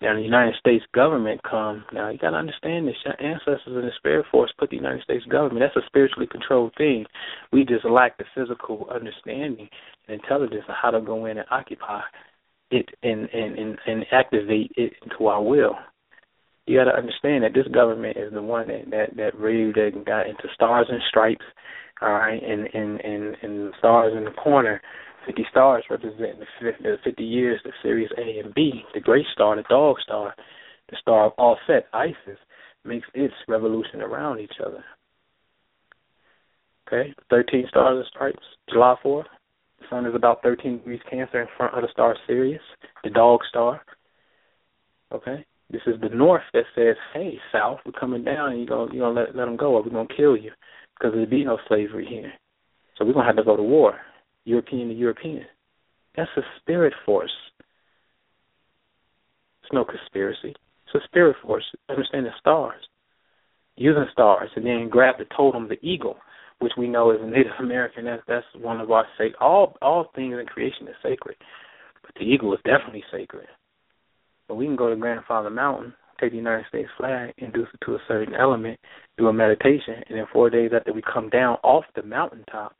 Now 0.00 0.14
the 0.14 0.22
United 0.22 0.54
States 0.58 0.84
government 0.94 1.42
come. 1.42 1.84
Now 1.92 2.08
you 2.08 2.18
got 2.18 2.30
to 2.30 2.36
understand 2.36 2.88
this. 2.88 2.96
Your 3.04 3.20
ancestors 3.22 3.60
in 3.66 3.82
the 3.82 3.90
spirit 3.98 4.26
force 4.30 4.52
put 4.58 4.70
the 4.70 4.76
United 4.76 5.02
States 5.02 5.24
government. 5.26 5.60
That's 5.60 5.84
a 5.84 5.86
spiritually 5.86 6.26
controlled 6.30 6.72
thing. 6.78 7.04
We 7.52 7.64
just 7.64 7.84
lack 7.84 8.16
the 8.16 8.24
physical 8.34 8.88
understanding 8.92 9.68
and 10.08 10.20
intelligence 10.20 10.64
of 10.68 10.74
how 10.80 10.90
to 10.90 11.00
go 11.00 11.26
in 11.26 11.38
and 11.38 11.46
occupy 11.50 12.00
it 12.70 12.88
and 13.02 13.28
and 13.32 13.58
and, 13.58 13.78
and 13.86 14.06
activate 14.12 14.72
it 14.76 14.92
into 15.02 15.26
our 15.26 15.42
will. 15.42 15.74
You 16.66 16.78
got 16.78 16.84
to 16.84 16.96
understand 16.96 17.44
that 17.44 17.52
this 17.54 17.66
government 17.72 18.16
is 18.16 18.32
the 18.32 18.42
one 18.42 18.68
that 18.68 18.90
that 18.90 19.16
that 19.16 19.34
really 19.38 19.72
that 19.72 20.04
got 20.06 20.28
into 20.28 20.44
stars 20.54 20.86
and 20.88 21.00
stripes, 21.08 21.44
all 22.00 22.12
right, 22.12 22.42
and 22.42 22.68
and 22.72 23.00
and 23.00 23.36
and 23.42 23.74
stars 23.78 24.14
in 24.16 24.24
the 24.24 24.30
corner 24.30 24.80
50 25.26 25.46
stars 25.50 25.84
representing 25.90 26.40
the 26.40 26.96
50 27.04 27.24
years 27.24 27.60
of 27.64 27.72
Sirius 27.82 28.10
A 28.18 28.40
and 28.44 28.54
B. 28.54 28.82
The 28.94 29.00
Great 29.00 29.26
Star, 29.32 29.56
the 29.56 29.62
Dog 29.68 29.96
Star, 30.02 30.34
the 30.88 30.96
star 31.00 31.26
of 31.26 31.32
all 31.38 31.56
set, 31.66 31.86
Isis, 31.92 32.38
makes 32.84 33.06
its 33.14 33.34
revolution 33.48 34.00
around 34.00 34.40
each 34.40 34.54
other. 34.64 34.84
Okay, 36.88 37.14
13 37.30 37.66
stars 37.68 37.98
and 37.98 38.06
stripes, 38.06 38.44
July 38.68 38.96
4th. 39.04 39.24
The 39.78 39.86
sun 39.88 40.06
is 40.06 40.14
about 40.14 40.42
13 40.42 40.78
degrees 40.78 41.00
Cancer 41.08 41.40
in 41.40 41.48
front 41.56 41.74
of 41.74 41.82
the 41.82 41.88
star 41.92 42.16
Sirius, 42.26 42.62
the 43.04 43.10
Dog 43.10 43.40
Star. 43.48 43.82
Okay, 45.12 45.44
this 45.70 45.82
is 45.86 46.00
the 46.00 46.08
North 46.08 46.42
that 46.52 46.64
says, 46.74 46.96
"Hey, 47.12 47.40
South, 47.52 47.80
we're 47.84 47.92
coming 47.92 48.24
down, 48.24 48.52
and 48.52 48.60
you 48.60 48.66
gonna 48.66 48.92
you 48.92 49.00
gonna 49.00 49.20
let 49.20 49.36
let 49.36 49.44
them 49.44 49.56
go, 49.56 49.74
or 49.74 49.82
we're 49.82 49.90
gonna 49.90 50.08
kill 50.08 50.36
you, 50.36 50.52
because 50.96 51.12
there'll 51.12 51.26
be 51.26 51.44
no 51.44 51.58
slavery 51.68 52.06
here. 52.06 52.32
So 52.96 53.04
we're 53.04 53.12
gonna 53.12 53.26
have 53.26 53.36
to 53.36 53.44
go 53.44 53.56
to 53.56 53.62
war." 53.62 54.00
European 54.44 54.88
to 54.88 54.94
European. 54.94 55.44
That's 56.16 56.30
a 56.36 56.42
spirit 56.60 56.92
force. 57.04 57.32
It's 59.62 59.72
no 59.72 59.84
conspiracy. 59.84 60.54
It's 60.86 60.94
a 60.94 61.06
spirit 61.06 61.36
force. 61.42 61.64
Understand 61.88 62.26
the 62.26 62.30
stars. 62.40 62.82
Using 63.76 64.06
stars 64.12 64.50
and 64.56 64.66
then 64.66 64.88
grab 64.90 65.16
the 65.18 65.26
totem, 65.36 65.68
the 65.68 65.78
eagle, 65.86 66.16
which 66.58 66.72
we 66.76 66.88
know 66.88 67.10
is 67.12 67.18
a 67.22 67.26
Native 67.26 67.52
American. 67.58 68.04
That's 68.04 68.22
that's 68.28 68.46
one 68.60 68.80
of 68.80 68.90
our 68.90 69.06
sacred. 69.16 69.36
All 69.40 69.76
all 69.80 70.10
things 70.14 70.36
in 70.38 70.46
creation 70.46 70.88
is 70.88 70.94
sacred, 71.02 71.36
but 72.02 72.12
the 72.16 72.24
eagle 72.24 72.52
is 72.52 72.60
definitely 72.64 73.04
sacred. 73.10 73.46
But 74.48 74.56
we 74.56 74.66
can 74.66 74.76
go 74.76 74.90
to 74.90 74.96
Grandfather 74.96 75.48
Mountain, 75.48 75.94
take 76.20 76.32
the 76.32 76.36
United 76.36 76.66
States 76.68 76.90
flag, 76.98 77.32
induce 77.38 77.68
it 77.72 77.80
to 77.86 77.94
a 77.94 77.98
certain 78.08 78.34
element, 78.34 78.78
do 79.16 79.28
a 79.28 79.32
meditation, 79.32 80.02
and 80.08 80.18
then 80.18 80.26
four 80.32 80.50
days 80.50 80.72
after 80.74 80.92
we 80.92 81.02
come 81.02 81.30
down 81.30 81.56
off 81.62 81.84
the 81.94 82.02
mountaintop, 82.02 82.74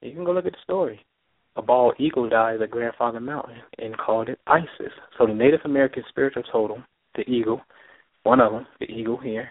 you 0.00 0.12
can 0.12 0.24
go 0.24 0.32
look 0.32 0.46
at 0.46 0.52
the 0.52 0.58
story. 0.62 1.00
A 1.56 1.62
bald 1.62 1.94
eagle 1.98 2.28
died 2.28 2.62
at 2.62 2.70
Grandfather 2.70 3.20
Mountain 3.20 3.56
and 3.78 3.96
called 3.96 4.28
it 4.28 4.38
Isis. 4.46 4.92
So 5.18 5.26
the 5.26 5.34
Native 5.34 5.60
American 5.64 6.04
spiritual 6.08 6.44
totem, 6.44 6.84
the 7.16 7.28
eagle, 7.28 7.62
one 8.22 8.40
of 8.40 8.52
them, 8.52 8.66
the 8.78 8.86
eagle 8.86 9.16
here, 9.16 9.50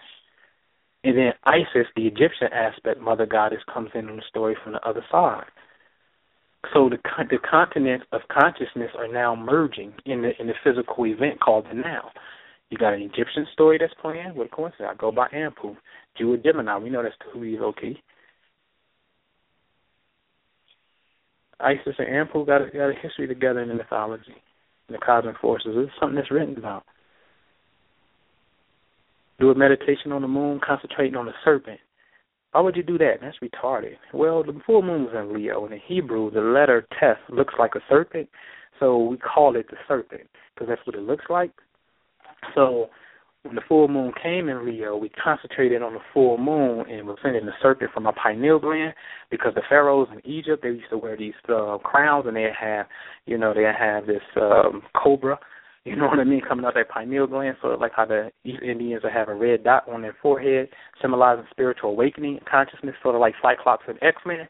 and 1.04 1.16
then 1.16 1.32
Isis, 1.44 1.86
the 1.94 2.06
Egyptian 2.06 2.48
aspect, 2.52 3.00
Mother 3.00 3.26
Goddess, 3.26 3.62
comes 3.72 3.90
in 3.94 4.08
on 4.08 4.16
the 4.16 4.22
story 4.28 4.56
from 4.62 4.72
the 4.72 4.88
other 4.88 5.04
side. 5.10 5.44
So 6.74 6.88
the 6.88 6.98
the 7.30 7.38
continents 7.38 8.04
of 8.12 8.22
consciousness 8.32 8.90
are 8.98 9.06
now 9.06 9.36
merging 9.36 9.92
in 10.06 10.22
the 10.22 10.30
in 10.40 10.48
the 10.48 10.54
physical 10.64 11.06
event 11.06 11.40
called 11.40 11.66
the 11.70 11.74
now. 11.74 12.10
You 12.70 12.76
got 12.76 12.94
an 12.94 13.02
Egyptian 13.02 13.46
story 13.52 13.78
that's 13.78 13.94
playing. 14.02 14.34
What 14.34 14.48
a 14.48 14.50
coincidence! 14.50 14.90
I 14.92 14.96
go 14.96 15.12
by 15.12 15.28
Anpu, 15.28 15.76
Jew 16.16 16.36
Gemini. 16.38 16.76
We 16.78 16.90
know 16.90 17.02
that's 17.02 17.14
Tahuti 17.24 17.58
Loki. 17.58 18.02
Isis 21.60 21.96
and 21.98 22.08
Anpu 22.08 22.46
got 22.46 22.62
a, 22.62 22.70
got 22.70 22.90
a 22.90 22.94
history 23.00 23.26
together 23.26 23.60
in 23.60 23.68
the 23.68 23.74
mythology, 23.74 24.34
in 24.88 24.92
the 24.92 24.98
cosmic 24.98 25.38
forces. 25.38 25.76
Is 25.76 25.88
something 26.00 26.16
that's 26.16 26.30
written 26.30 26.56
about. 26.56 26.84
Do 29.40 29.50
a 29.50 29.54
meditation 29.54 30.12
on 30.12 30.22
the 30.22 30.28
moon, 30.28 30.60
concentrating 30.64 31.16
on 31.16 31.26
the 31.26 31.32
serpent. 31.44 31.80
Why 32.52 32.60
would 32.62 32.76
you 32.76 32.82
do 32.82 32.98
that? 32.98 33.18
That's 33.20 33.36
retarded. 33.42 33.96
Well, 34.12 34.42
the 34.42 34.58
full 34.66 34.82
moon 34.82 35.04
was 35.04 35.14
in 35.14 35.34
Leo, 35.34 35.64
and 35.64 35.74
in 35.74 35.80
Hebrew, 35.86 36.30
the 36.30 36.40
letter 36.40 36.86
Teth 36.98 37.18
looks 37.28 37.54
like 37.58 37.74
a 37.74 37.80
serpent, 37.88 38.28
so 38.80 38.98
we 38.98 39.16
call 39.18 39.54
it 39.56 39.66
the 39.70 39.76
serpent 39.86 40.28
because 40.54 40.68
that's 40.68 40.84
what 40.86 40.96
it 40.96 41.02
looks 41.02 41.26
like. 41.28 41.52
So 42.54 42.88
when 43.48 43.56
the 43.56 43.62
full 43.66 43.88
moon 43.88 44.12
came 44.22 44.50
in 44.50 44.66
Leo, 44.66 44.94
we 44.94 45.08
concentrated 45.08 45.80
on 45.80 45.94
the 45.94 46.00
full 46.12 46.36
moon 46.36 46.84
and 46.90 47.06
was 47.06 47.16
sending 47.22 47.46
the 47.46 47.52
serpent 47.62 47.90
from 47.94 48.06
our 48.06 48.12
pineal 48.12 48.58
gland 48.58 48.92
because 49.30 49.54
the 49.54 49.62
pharaohs 49.70 50.08
in 50.12 50.20
Egypt 50.30 50.62
they 50.62 50.68
used 50.68 50.90
to 50.90 50.98
wear 50.98 51.16
these 51.16 51.32
uh, 51.48 51.78
crowns 51.78 52.26
and 52.26 52.36
they 52.36 52.50
have, 52.60 52.86
you 53.24 53.38
know, 53.38 53.54
they 53.54 53.62
have 53.62 54.06
this 54.06 54.20
um, 54.36 54.82
cobra, 54.94 55.38
you 55.84 55.96
know 55.96 56.08
what 56.08 56.18
I 56.18 56.24
mean, 56.24 56.42
coming 56.46 56.66
out 56.66 56.74
their 56.74 56.84
pineal 56.84 57.26
gland, 57.26 57.56
sort 57.62 57.72
of 57.72 57.80
like 57.80 57.92
how 57.96 58.04
the 58.04 58.30
East 58.44 58.62
Indians 58.62 59.02
would 59.02 59.14
have 59.14 59.28
a 59.28 59.34
red 59.34 59.64
dot 59.64 59.88
on 59.88 60.02
their 60.02 60.16
forehead, 60.20 60.68
symbolizing 61.00 61.46
spiritual 61.50 61.90
awakening, 61.90 62.38
consciousness, 62.50 62.96
sort 63.02 63.14
of 63.14 63.22
like 63.22 63.34
Cyclops 63.40 63.84
and 63.88 63.98
X 64.02 64.18
Men. 64.26 64.46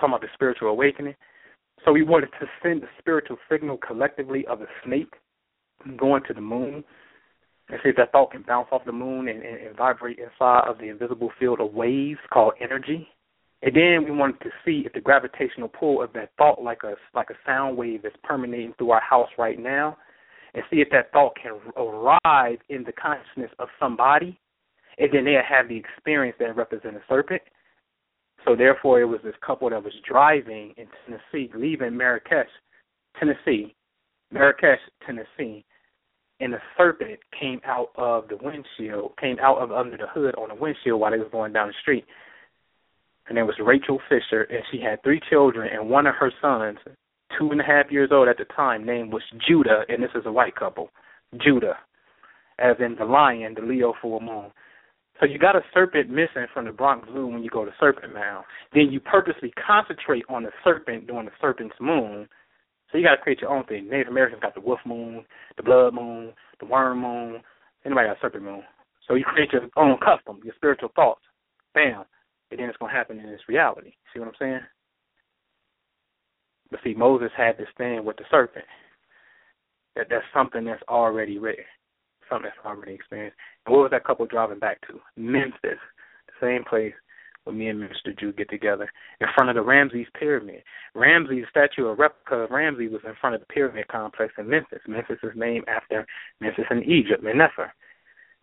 Talking 0.00 0.14
about 0.14 0.20
the 0.22 0.28
spiritual 0.32 0.68
awakening. 0.68 1.14
So 1.84 1.92
we 1.92 2.02
wanted 2.02 2.30
to 2.40 2.46
send 2.62 2.80
the 2.80 2.88
spiritual 2.98 3.36
signal 3.50 3.76
collectively 3.76 4.46
of 4.46 4.60
the 4.60 4.66
snake 4.82 5.12
going 5.98 6.22
to 6.26 6.32
the 6.32 6.40
moon 6.40 6.82
and 7.68 7.80
see 7.82 7.90
if 7.90 7.96
that 7.96 8.12
thought 8.12 8.30
can 8.30 8.42
bounce 8.42 8.68
off 8.70 8.84
the 8.84 8.92
moon 8.92 9.28
and, 9.28 9.42
and, 9.42 9.66
and 9.66 9.76
vibrate 9.76 10.18
inside 10.18 10.68
of 10.68 10.78
the 10.78 10.88
invisible 10.88 11.30
field 11.38 11.60
of 11.60 11.74
waves 11.74 12.20
called 12.32 12.52
energy. 12.60 13.08
And 13.62 13.74
then 13.74 14.04
we 14.04 14.16
wanted 14.16 14.40
to 14.40 14.50
see 14.64 14.82
if 14.84 14.92
the 14.92 15.00
gravitational 15.00 15.68
pull 15.68 16.02
of 16.02 16.12
that 16.12 16.30
thought, 16.36 16.62
like 16.62 16.82
a 16.84 16.94
like 17.14 17.30
a 17.30 17.34
sound 17.44 17.76
wave 17.76 18.02
that's 18.02 18.16
permeating 18.22 18.74
through 18.76 18.90
our 18.90 19.00
house 19.00 19.30
right 19.38 19.58
now, 19.58 19.96
and 20.54 20.62
see 20.70 20.76
if 20.76 20.88
that 20.90 21.10
thought 21.12 21.36
can 21.40 21.58
arrive 21.76 22.58
in 22.68 22.84
the 22.84 22.92
consciousness 22.92 23.50
of 23.58 23.68
somebody, 23.80 24.38
and 24.98 25.10
then 25.12 25.24
they'll 25.24 25.40
have 25.48 25.68
the 25.68 25.76
experience 25.76 26.36
that 26.38 26.54
represents 26.54 26.98
a 26.98 27.12
serpent. 27.12 27.42
So 28.44 28.54
therefore, 28.54 29.00
it 29.00 29.06
was 29.06 29.20
this 29.24 29.34
couple 29.44 29.70
that 29.70 29.82
was 29.82 29.92
driving 30.08 30.74
in 30.76 30.86
Tennessee, 31.04 31.50
leaving 31.56 31.96
Marrakesh, 31.96 32.46
Tennessee, 33.18 33.74
Marrakesh, 34.30 34.78
Tennessee, 35.04 35.64
and 36.40 36.52
the 36.52 36.58
serpent 36.76 37.18
came 37.38 37.60
out 37.64 37.90
of 37.96 38.28
the 38.28 38.36
windshield, 38.36 39.12
came 39.20 39.38
out 39.40 39.58
of 39.58 39.72
under 39.72 39.96
the 39.96 40.06
hood 40.06 40.34
on 40.36 40.48
the 40.48 40.54
windshield 40.54 41.00
while 41.00 41.10
they 41.10 41.18
was 41.18 41.28
going 41.32 41.52
down 41.52 41.68
the 41.68 41.74
street. 41.80 42.04
Her 43.24 43.34
name 43.34 43.46
was 43.46 43.56
Rachel 43.58 44.00
Fisher, 44.08 44.42
and 44.42 44.62
she 44.70 44.80
had 44.80 45.02
three 45.02 45.20
children, 45.30 45.68
and 45.72 45.90
one 45.90 46.06
of 46.06 46.14
her 46.14 46.30
sons, 46.40 46.78
two 47.38 47.50
and 47.50 47.60
a 47.60 47.64
half 47.64 47.90
years 47.90 48.10
old 48.12 48.28
at 48.28 48.38
the 48.38 48.44
time, 48.44 48.84
name 48.84 49.10
was 49.10 49.22
Judah, 49.48 49.82
and 49.88 50.02
this 50.02 50.10
is 50.14 50.26
a 50.26 50.32
white 50.32 50.54
couple, 50.54 50.90
Judah, 51.42 51.76
as 52.58 52.76
in 52.78 52.94
the 52.96 53.04
lion, 53.04 53.54
the 53.54 53.62
Leo 53.62 53.94
full 54.00 54.20
moon. 54.20 54.52
So 55.18 55.26
you 55.26 55.38
got 55.38 55.56
a 55.56 55.62
serpent 55.72 56.10
missing 56.10 56.46
from 56.52 56.66
the 56.66 56.72
Bronx 56.72 57.08
Zoo 57.12 57.26
when 57.26 57.42
you 57.42 57.48
go 57.48 57.64
to 57.64 57.72
Serpent 57.80 58.12
Mound. 58.12 58.44
Then 58.74 58.88
you 58.90 59.00
purposely 59.00 59.52
concentrate 59.66 60.24
on 60.28 60.42
the 60.42 60.50
serpent 60.62 61.06
during 61.06 61.24
the 61.24 61.32
serpent's 61.40 61.74
moon 61.80 62.28
So 62.90 62.98
you 62.98 63.04
got 63.04 63.16
to 63.16 63.22
create 63.22 63.40
your 63.40 63.50
own 63.50 63.64
thing. 63.64 63.88
Native 63.88 64.08
Americans 64.08 64.42
got 64.42 64.54
the 64.54 64.60
wolf 64.60 64.80
moon, 64.86 65.24
the 65.56 65.62
blood 65.62 65.94
moon, 65.94 66.32
the 66.60 66.66
worm 66.66 67.00
moon. 67.00 67.42
Anybody 67.84 68.08
got 68.08 68.16
a 68.16 68.20
serpent 68.20 68.44
moon. 68.44 68.62
So 69.06 69.14
you 69.14 69.24
create 69.24 69.52
your 69.52 69.68
own 69.76 69.98
custom, 69.98 70.40
your 70.44 70.54
spiritual 70.56 70.90
thoughts. 70.94 71.22
Bam. 71.74 72.04
And 72.50 72.60
then 72.60 72.68
it's 72.68 72.78
to 72.78 72.86
happen 72.86 73.18
in 73.18 73.26
this 73.26 73.40
reality. 73.48 73.92
See 74.12 74.20
what 74.20 74.28
I'm 74.28 74.34
saying? 74.38 74.60
But 76.70 76.80
see, 76.82 76.94
Moses 76.94 77.30
had 77.36 77.58
this 77.58 77.68
thing 77.76 78.04
with 78.04 78.16
the 78.16 78.24
serpent. 78.30 78.64
That 79.94 80.06
that's 80.10 80.24
something 80.34 80.64
that's 80.64 80.82
already 80.88 81.38
written, 81.38 81.64
something 82.28 82.50
that's 82.50 82.66
already 82.66 82.92
experienced. 82.92 83.36
And 83.64 83.74
what 83.74 83.82
was 83.82 83.90
that 83.92 84.04
couple 84.04 84.26
driving 84.26 84.58
back 84.58 84.80
to? 84.88 85.00
Memphis, 85.16 85.78
the 86.26 86.32
same 86.40 86.64
place 86.64 86.94
where 87.46 87.54
me 87.54 87.68
and 87.68 87.80
Mr. 87.80 88.18
Jew 88.18 88.32
get 88.32 88.50
together, 88.50 88.90
in 89.20 89.28
front 89.34 89.50
of 89.50 89.54
the 89.56 89.62
Ramses 89.62 90.06
pyramid. 90.18 90.62
Ramses, 90.94 91.44
statue, 91.48 91.86
a 91.86 91.94
replica 91.94 92.42
of 92.42 92.50
Ramses, 92.50 92.90
was 92.90 93.02
in 93.06 93.14
front 93.20 93.36
of 93.36 93.40
the 93.40 93.46
pyramid 93.46 93.86
complex 93.86 94.34
in 94.36 94.50
Memphis. 94.50 94.80
Memphis 94.88 95.18
is 95.22 95.30
named 95.36 95.64
after 95.68 96.04
Memphis 96.40 96.64
in 96.70 96.82
Egypt, 96.82 97.22
Mennefer. 97.22 97.70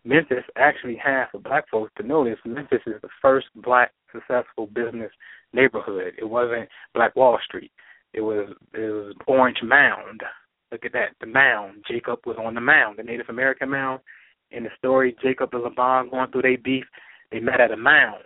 Memphis 0.04 0.44
actually 0.56 0.96
has, 0.96 1.28
for 1.32 1.38
black 1.38 1.68
folks 1.70 1.92
to 1.96 2.06
know 2.06 2.24
this, 2.24 2.38
Memphis 2.46 2.82
is 2.86 3.00
the 3.02 3.08
first 3.20 3.46
black 3.56 3.92
successful 4.12 4.66
business 4.66 5.10
neighborhood. 5.52 6.14
It 6.18 6.24
wasn't 6.28 6.68
Black 6.94 7.14
Wall 7.16 7.38
Street. 7.44 7.72
It 8.12 8.20
was 8.20 8.48
it 8.72 8.78
was 8.78 9.14
Orange 9.26 9.58
Mound. 9.62 10.22
Look 10.70 10.84
at 10.84 10.92
that, 10.92 11.14
the 11.20 11.26
mound. 11.26 11.84
Jacob 11.88 12.20
was 12.26 12.36
on 12.38 12.54
the 12.54 12.60
mound, 12.60 12.98
the 12.98 13.02
Native 13.02 13.28
American 13.28 13.70
mound. 13.70 14.00
In 14.50 14.64
the 14.64 14.70
story, 14.78 15.16
Jacob 15.22 15.50
and 15.52 15.62
Laban 15.62 16.10
going 16.10 16.30
through 16.30 16.42
their 16.42 16.58
beef, 16.58 16.84
they 17.30 17.40
met 17.40 17.60
at 17.60 17.72
a 17.72 17.76
mound. 17.76 18.22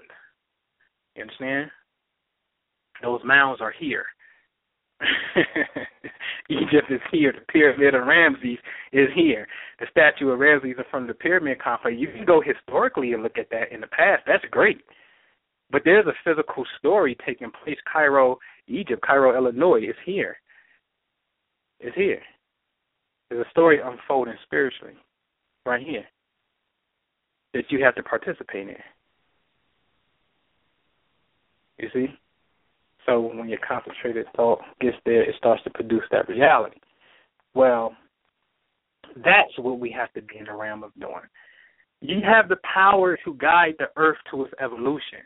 You 1.19 1.25
understand? 1.25 1.71
Those 3.03 3.21
mounds 3.25 3.61
are 3.61 3.73
here. 3.77 4.07
Egypt 6.49 6.91
is 6.91 7.01
here. 7.11 7.33
The 7.33 7.53
pyramid 7.53 7.95
of 7.95 8.07
Ramses 8.07 8.59
is 8.93 9.09
here. 9.17 9.49
The 9.81 9.87
statue 9.91 10.31
of 10.31 10.39
Ramses 10.39 10.77
is 10.79 10.87
from 10.93 11.09
the 11.09 11.15
pyramid 11.15 11.61
complex. 11.61 11.97
You 11.99 12.09
can 12.09 12.25
go 12.25 12.41
historically 12.41 13.15
and 13.15 13.23
look 13.25 13.37
at 13.37 13.51
that 13.51 13.73
in 13.73 13.81
the 13.81 13.89
past. 13.89 14.23
That's 14.27 14.45
great. 14.53 14.81
But 15.71 15.83
there's 15.85 16.07
a 16.07 16.15
physical 16.25 16.65
story 16.79 17.17
taking 17.27 17.51
place. 17.65 17.77
Cairo, 17.93 18.39
Egypt, 18.69 19.03
Cairo, 19.05 19.37
Illinois 19.37 19.83
is 19.89 19.97
here. 20.07 20.37
It's 21.81 21.97
here. 21.97 22.23
There's 23.29 23.45
a 23.45 23.51
story 23.51 23.81
unfolding 23.85 24.35
spiritually 24.45 24.95
right 25.67 25.85
here 25.85 26.05
that 27.55 27.65
you 27.71 27.85
have 27.85 27.97
to 27.97 28.05
participate 28.05 28.69
in. 28.69 28.77
You 31.79 31.89
see? 31.93 32.07
So 33.07 33.21
when 33.21 33.49
your 33.49 33.59
concentrated 33.67 34.27
thought 34.37 34.61
gets 34.81 34.97
there, 35.07 35.23
it 35.23 35.35
starts 35.39 35.63
to 35.65 35.71
produce 35.71 36.05
that 36.11 36.29
reality. 36.29 36.79
Well, 37.55 37.97
that's 39.17 39.57
what 39.59 39.81
we 39.81 39.91
have 39.91 40.13
to 40.13 40.23
be 40.23 40.39
in 40.39 40.45
the 40.45 40.55
realm 40.55 40.83
of 40.83 40.93
doing. 41.01 41.15
You 42.01 42.21
have 42.25 42.49
the 42.49 42.59
power 42.75 43.19
to 43.25 43.35
guide 43.35 43.75
the 43.79 43.89
earth 43.97 44.19
to 44.31 44.45
its 44.45 44.55
evolution. 44.61 45.21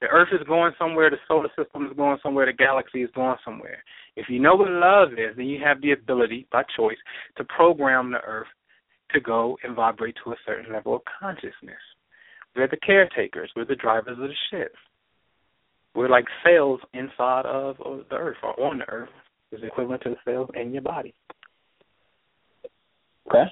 The 0.00 0.08
earth 0.08 0.28
is 0.32 0.46
going 0.46 0.72
somewhere, 0.78 1.10
the 1.10 1.16
solar 1.28 1.48
system 1.56 1.86
is 1.86 1.96
going 1.96 2.18
somewhere, 2.22 2.46
the 2.46 2.52
galaxy 2.52 3.02
is 3.02 3.10
going 3.14 3.36
somewhere. 3.44 3.82
If 4.16 4.26
you 4.28 4.40
know 4.40 4.56
what 4.56 4.70
love 4.70 5.12
is, 5.12 5.36
then 5.36 5.46
you 5.46 5.60
have 5.64 5.80
the 5.80 5.92
ability, 5.92 6.48
by 6.50 6.64
choice, 6.76 6.98
to 7.36 7.44
program 7.44 8.10
the 8.10 8.20
earth 8.20 8.48
to 9.12 9.20
go 9.20 9.56
and 9.62 9.76
vibrate 9.76 10.16
to 10.24 10.32
a 10.32 10.36
certain 10.44 10.72
level 10.72 10.96
of 10.96 11.02
consciousness. 11.20 11.80
We're 12.54 12.68
the 12.68 12.78
caretakers, 12.78 13.50
we're 13.54 13.64
the 13.64 13.76
drivers 13.76 14.18
of 14.18 14.28
the 14.28 14.34
ship. 14.50 14.74
We're 15.94 16.08
like 16.08 16.24
cells 16.44 16.80
inside 16.94 17.44
of, 17.44 17.76
the 17.78 18.16
earth 18.16 18.38
or 18.42 18.58
on 18.60 18.78
the 18.78 18.88
earth 18.88 19.10
is 19.50 19.60
equivalent 19.62 20.02
to 20.02 20.10
the 20.10 20.16
cells 20.24 20.48
in 20.54 20.72
your 20.72 20.82
body. 20.82 21.14
Okay? 23.28 23.44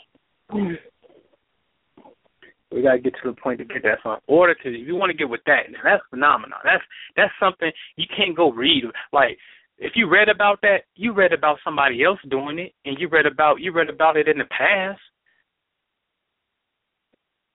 We 2.73 2.83
gotta 2.83 2.99
get 2.99 3.15
to 3.23 3.31
the 3.31 3.41
point 3.41 3.59
to 3.59 3.65
get 3.65 3.83
that. 3.83 3.99
In 4.05 4.17
order 4.27 4.55
to 4.55 4.69
if 4.69 4.87
you 4.87 4.95
want 4.95 5.11
to 5.11 5.17
get 5.17 5.29
with 5.29 5.43
that, 5.47 5.71
Now 5.71 5.81
that's 5.85 6.03
phenomenal. 6.09 6.59
That's 6.65 6.83
that's 7.17 7.33
something 7.41 7.71
you 7.97 8.07
can't 8.17 8.37
go 8.37 8.53
read. 8.53 8.85
Like 9.13 9.37
if 9.79 9.93
you 9.95 10.09
read 10.09 10.29
about 10.29 10.61
that, 10.63 10.83
you 10.95 11.13
read 11.13 11.33
about 11.33 11.59
somebody 11.65 12.05
else 12.05 12.19
doing 12.31 12.59
it 12.59 12.73
and 12.85 12.97
you 12.99 13.09
read 13.09 13.27
about 13.27 13.61
you 13.61 13.73
read 13.73 13.91
about 13.91 14.17
it 14.17 14.29
in 14.29 14.39
the 14.39 14.45
past. 14.45 15.01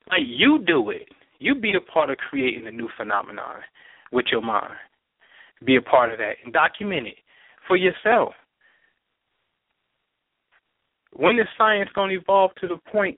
Like 0.10 0.24
you 0.26 0.60
do 0.66 0.90
it. 0.92 1.08
You 1.40 1.56
be 1.56 1.74
a 1.76 1.92
part 1.92 2.10
of 2.10 2.18
creating 2.18 2.68
a 2.68 2.72
new 2.72 2.90
phenomenon 2.98 3.62
with 4.12 4.26
your 4.32 4.42
mind. 4.42 4.74
Be 5.64 5.78
a 5.78 5.82
part 5.82 6.12
of 6.12 6.18
that 6.20 6.34
and 6.44 6.54
document 6.54 7.08
it 7.08 7.18
for 7.68 7.78
yourself. 7.78 8.34
When 11.14 11.40
is 11.40 11.48
science 11.58 11.90
going 11.96 12.10
to 12.10 12.18
evolve 12.18 12.52
to 12.60 12.68
the 12.68 12.78
point 12.92 13.18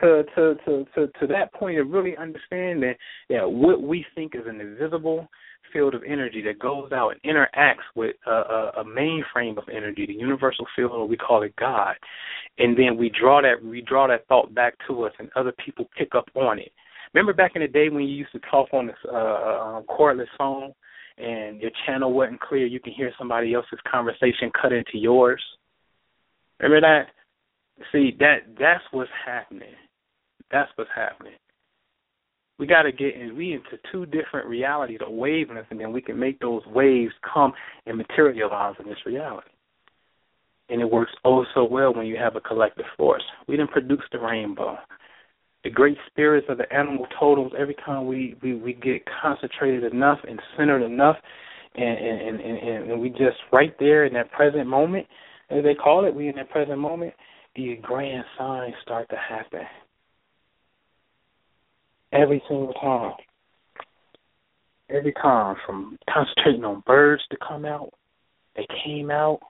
to 0.00 0.22
to 0.34 0.54
to 0.66 0.84
to, 0.94 1.06
to 1.20 1.26
that 1.28 1.52
point 1.54 1.78
of 1.78 1.90
really 1.90 2.16
understanding 2.16 2.94
that 3.30 3.50
what 3.50 3.82
we 3.82 4.04
think 4.14 4.34
is 4.34 4.46
an 4.46 4.60
invisible 4.60 5.28
field 5.72 5.94
of 5.94 6.02
energy 6.06 6.42
that 6.42 6.58
goes 6.58 6.92
out 6.92 7.12
and 7.12 7.36
interacts 7.36 7.84
with 7.94 8.16
a, 8.26 8.30
a, 8.30 8.72
a 8.78 8.84
mainframe 8.84 9.58
of 9.58 9.64
energy, 9.70 10.06
the 10.06 10.14
universal 10.14 10.66
field, 10.74 10.92
or 10.92 11.06
we 11.06 11.16
call 11.16 11.42
it 11.42 11.54
God, 11.56 11.94
and 12.58 12.76
then 12.76 12.96
we 12.96 13.10
draw 13.10 13.42
that 13.42 13.62
we 13.62 13.80
draw 13.82 14.06
that 14.08 14.26
thought 14.28 14.54
back 14.54 14.74
to 14.86 15.04
us, 15.04 15.12
and 15.18 15.30
other 15.36 15.52
people 15.64 15.88
pick 15.96 16.14
up 16.14 16.28
on 16.34 16.58
it. 16.58 16.72
Remember 17.14 17.32
back 17.32 17.52
in 17.54 17.62
the 17.62 17.68
day 17.68 17.88
when 17.88 18.02
you 18.02 18.14
used 18.14 18.32
to 18.32 18.40
talk 18.50 18.68
on 18.72 18.86
this 18.86 18.96
uh, 19.06 19.16
uh, 19.16 19.82
cordless 19.82 20.26
phone, 20.36 20.72
and 21.18 21.60
your 21.60 21.70
channel 21.86 22.12
wasn't 22.12 22.40
clear, 22.40 22.66
you 22.66 22.80
can 22.80 22.92
hear 22.92 23.12
somebody 23.18 23.54
else's 23.54 23.80
conversation 23.90 24.50
cut 24.60 24.72
into 24.72 24.96
yours. 24.98 25.42
Remember 26.60 26.80
that? 26.80 27.06
See 27.92 28.16
that 28.18 28.38
that's 28.58 28.82
what's 28.90 29.10
happening. 29.24 29.74
That's 30.50 30.70
what's 30.76 30.90
happening. 30.94 31.34
We 32.58 32.66
got 32.66 32.82
to 32.82 32.92
get 32.92 33.14
in. 33.14 33.36
We 33.36 33.52
into 33.52 33.78
two 33.92 34.06
different 34.06 34.48
realities 34.48 34.98
of 35.00 35.12
wavelengths, 35.12 35.70
and 35.70 35.78
then 35.78 35.92
we 35.92 36.00
can 36.00 36.18
make 36.18 36.40
those 36.40 36.62
waves 36.66 37.12
come 37.32 37.52
and 37.86 37.96
materialize 37.96 38.74
in 38.80 38.86
this 38.86 38.98
reality. 39.06 39.50
And 40.68 40.80
it 40.80 40.90
works 40.90 41.12
oh 41.24 41.44
so 41.54 41.64
well 41.64 41.94
when 41.94 42.06
you 42.06 42.16
have 42.16 42.36
a 42.36 42.40
collective 42.40 42.84
force. 42.96 43.22
We 43.46 43.56
didn't 43.56 43.70
produce 43.70 44.02
the 44.10 44.18
rainbow. 44.18 44.76
The 45.64 45.70
great 45.70 45.96
spirits 46.06 46.46
of 46.48 46.58
the 46.58 46.72
animal 46.72 47.06
totems. 47.18 47.52
Every 47.58 47.74
time 47.84 48.06
we 48.06 48.36
we 48.42 48.54
we 48.54 48.74
get 48.74 49.02
concentrated 49.22 49.92
enough 49.92 50.18
and 50.28 50.40
centered 50.56 50.84
enough, 50.84 51.16
and 51.74 51.98
and 51.98 52.40
and, 52.40 52.90
and 52.90 53.00
we 53.00 53.10
just 53.10 53.36
right 53.52 53.74
there 53.78 54.06
in 54.06 54.14
that 54.14 54.30
present 54.32 54.66
moment, 54.66 55.06
as 55.50 55.64
they 55.64 55.74
call 55.74 56.04
it, 56.04 56.14
we 56.14 56.28
in 56.28 56.36
that 56.36 56.50
present 56.50 56.78
moment. 56.78 57.12
These 57.56 57.78
grand 57.82 58.24
signs 58.38 58.74
start 58.82 59.08
to 59.10 59.16
happen 59.16 59.66
every 62.12 62.42
single 62.48 62.72
time. 62.74 63.14
Every 64.90 65.12
time, 65.12 65.56
from 65.66 65.98
concentrating 66.12 66.64
on 66.64 66.82
birds 66.86 67.22
to 67.30 67.36
come 67.46 67.64
out, 67.64 67.92
they 68.56 68.66
came 68.84 69.10
out. 69.10 69.40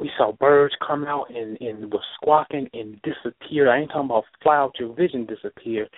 We 0.00 0.10
saw 0.16 0.32
birds 0.32 0.74
come 0.86 1.04
out 1.04 1.26
and, 1.28 1.60
and 1.60 1.92
was 1.92 2.02
squawking 2.16 2.68
and 2.72 2.98
disappeared. 3.02 3.68
I 3.68 3.78
ain't 3.78 3.90
talking 3.90 4.06
about 4.06 4.24
fly 4.42 4.56
out 4.56 4.72
your 4.80 4.94
vision 4.94 5.26
disappeared. 5.26 5.90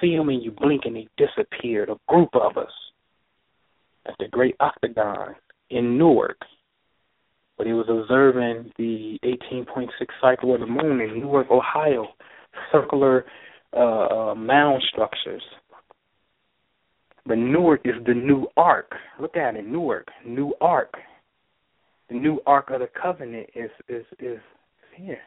See 0.00 0.16
them 0.16 0.30
and 0.30 0.42
you 0.42 0.50
blink 0.50 0.82
and 0.86 0.96
they 0.96 1.06
disappeared. 1.18 1.90
A 1.90 1.96
group 2.08 2.30
of 2.34 2.56
us 2.56 2.72
at 4.06 4.14
the 4.18 4.28
Great 4.28 4.56
Octagon 4.58 5.34
in 5.70 5.98
Newark. 5.98 6.38
But 7.58 7.66
he 7.66 7.72
was 7.72 7.86
observing 7.88 8.72
the 8.78 9.18
18.6 9.24 9.88
cycle 10.20 10.54
of 10.54 10.60
the 10.60 10.66
moon 10.66 11.00
in 11.00 11.20
Newark, 11.20 11.50
Ohio. 11.50 12.08
Circular 12.72 13.26
uh, 13.74 14.30
uh, 14.30 14.34
mound 14.34 14.82
structures. 14.90 15.42
But 17.26 17.36
Newark 17.36 17.82
is 17.84 17.94
the 18.06 18.14
new 18.14 18.46
ark. 18.56 18.92
Look 19.20 19.36
at 19.36 19.56
it, 19.56 19.66
Newark, 19.66 20.08
new 20.24 20.54
ark. 20.60 20.94
The 22.08 22.14
new 22.14 22.40
ark 22.46 22.70
of 22.70 22.80
the 22.80 22.88
covenant 23.00 23.50
is 23.54 23.70
is 23.88 24.04
is 24.18 24.38
here. 24.94 25.20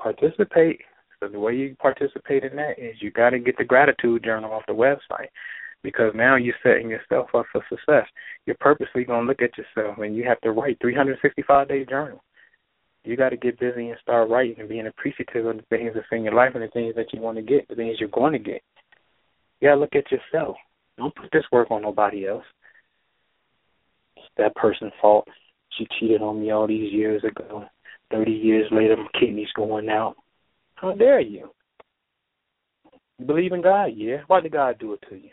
Participate. 0.00 0.80
So 1.20 1.28
the 1.28 1.40
way 1.40 1.54
you 1.54 1.74
participate 1.80 2.44
in 2.44 2.56
that 2.56 2.78
is 2.78 2.96
you 3.00 3.10
got 3.10 3.30
to 3.30 3.38
get 3.38 3.56
the 3.56 3.64
gratitude 3.64 4.22
journal 4.22 4.52
off 4.52 4.64
the 4.66 4.74
website 4.74 5.28
because 5.82 6.12
now 6.14 6.36
you're 6.36 6.54
setting 6.62 6.90
yourself 6.90 7.28
up 7.34 7.46
for 7.50 7.64
success. 7.70 8.06
You're 8.44 8.56
purposely 8.60 9.04
going 9.04 9.22
to 9.22 9.26
look 9.26 9.40
at 9.40 9.56
yourself 9.56 9.98
and 9.98 10.14
you 10.14 10.24
have 10.24 10.40
to 10.42 10.52
write 10.52 10.78
365 10.80 11.68
day 11.68 11.86
journal 11.86 12.22
you 13.06 13.16
got 13.16 13.28
to 13.28 13.36
get 13.36 13.58
busy 13.60 13.88
and 13.88 13.98
start 14.02 14.28
writing 14.28 14.56
and 14.58 14.68
being 14.68 14.88
appreciative 14.88 15.46
of 15.46 15.56
the 15.56 15.62
things 15.70 15.92
that's 15.94 16.06
in 16.10 16.24
your 16.24 16.34
life 16.34 16.52
and 16.54 16.62
the 16.62 16.68
things 16.68 16.94
that 16.96 17.12
you 17.12 17.20
want 17.20 17.36
to 17.36 17.42
get, 17.42 17.68
the 17.68 17.76
things 17.76 17.98
you're 18.00 18.08
going 18.08 18.32
to 18.32 18.38
get. 18.38 18.62
You 19.60 19.68
got 19.68 19.74
to 19.76 19.80
look 19.80 19.94
at 19.94 20.10
yourself. 20.10 20.56
Don't 20.98 21.14
put 21.14 21.30
this 21.32 21.44
work 21.52 21.70
on 21.70 21.82
nobody 21.82 22.26
else. 22.26 22.44
It's 24.16 24.26
that 24.36 24.56
person's 24.56 24.92
fault. 25.00 25.28
She 25.76 25.86
cheated 25.98 26.22
on 26.22 26.40
me 26.40 26.50
all 26.50 26.66
these 26.66 26.92
years 26.92 27.22
ago. 27.24 27.64
Thirty 28.10 28.32
years 28.32 28.66
later, 28.70 28.96
my 28.96 29.06
kidneys 29.18 29.48
going 29.56 29.88
out. 29.88 30.16
How 30.76 30.92
dare 30.92 31.20
you? 31.20 31.50
You 33.18 33.26
believe 33.26 33.52
in 33.52 33.62
God? 33.62 33.92
Yeah. 33.94 34.18
Why 34.26 34.40
did 34.40 34.52
God 34.52 34.78
do 34.78 34.92
it 34.92 35.00
to 35.08 35.16
you? 35.16 35.30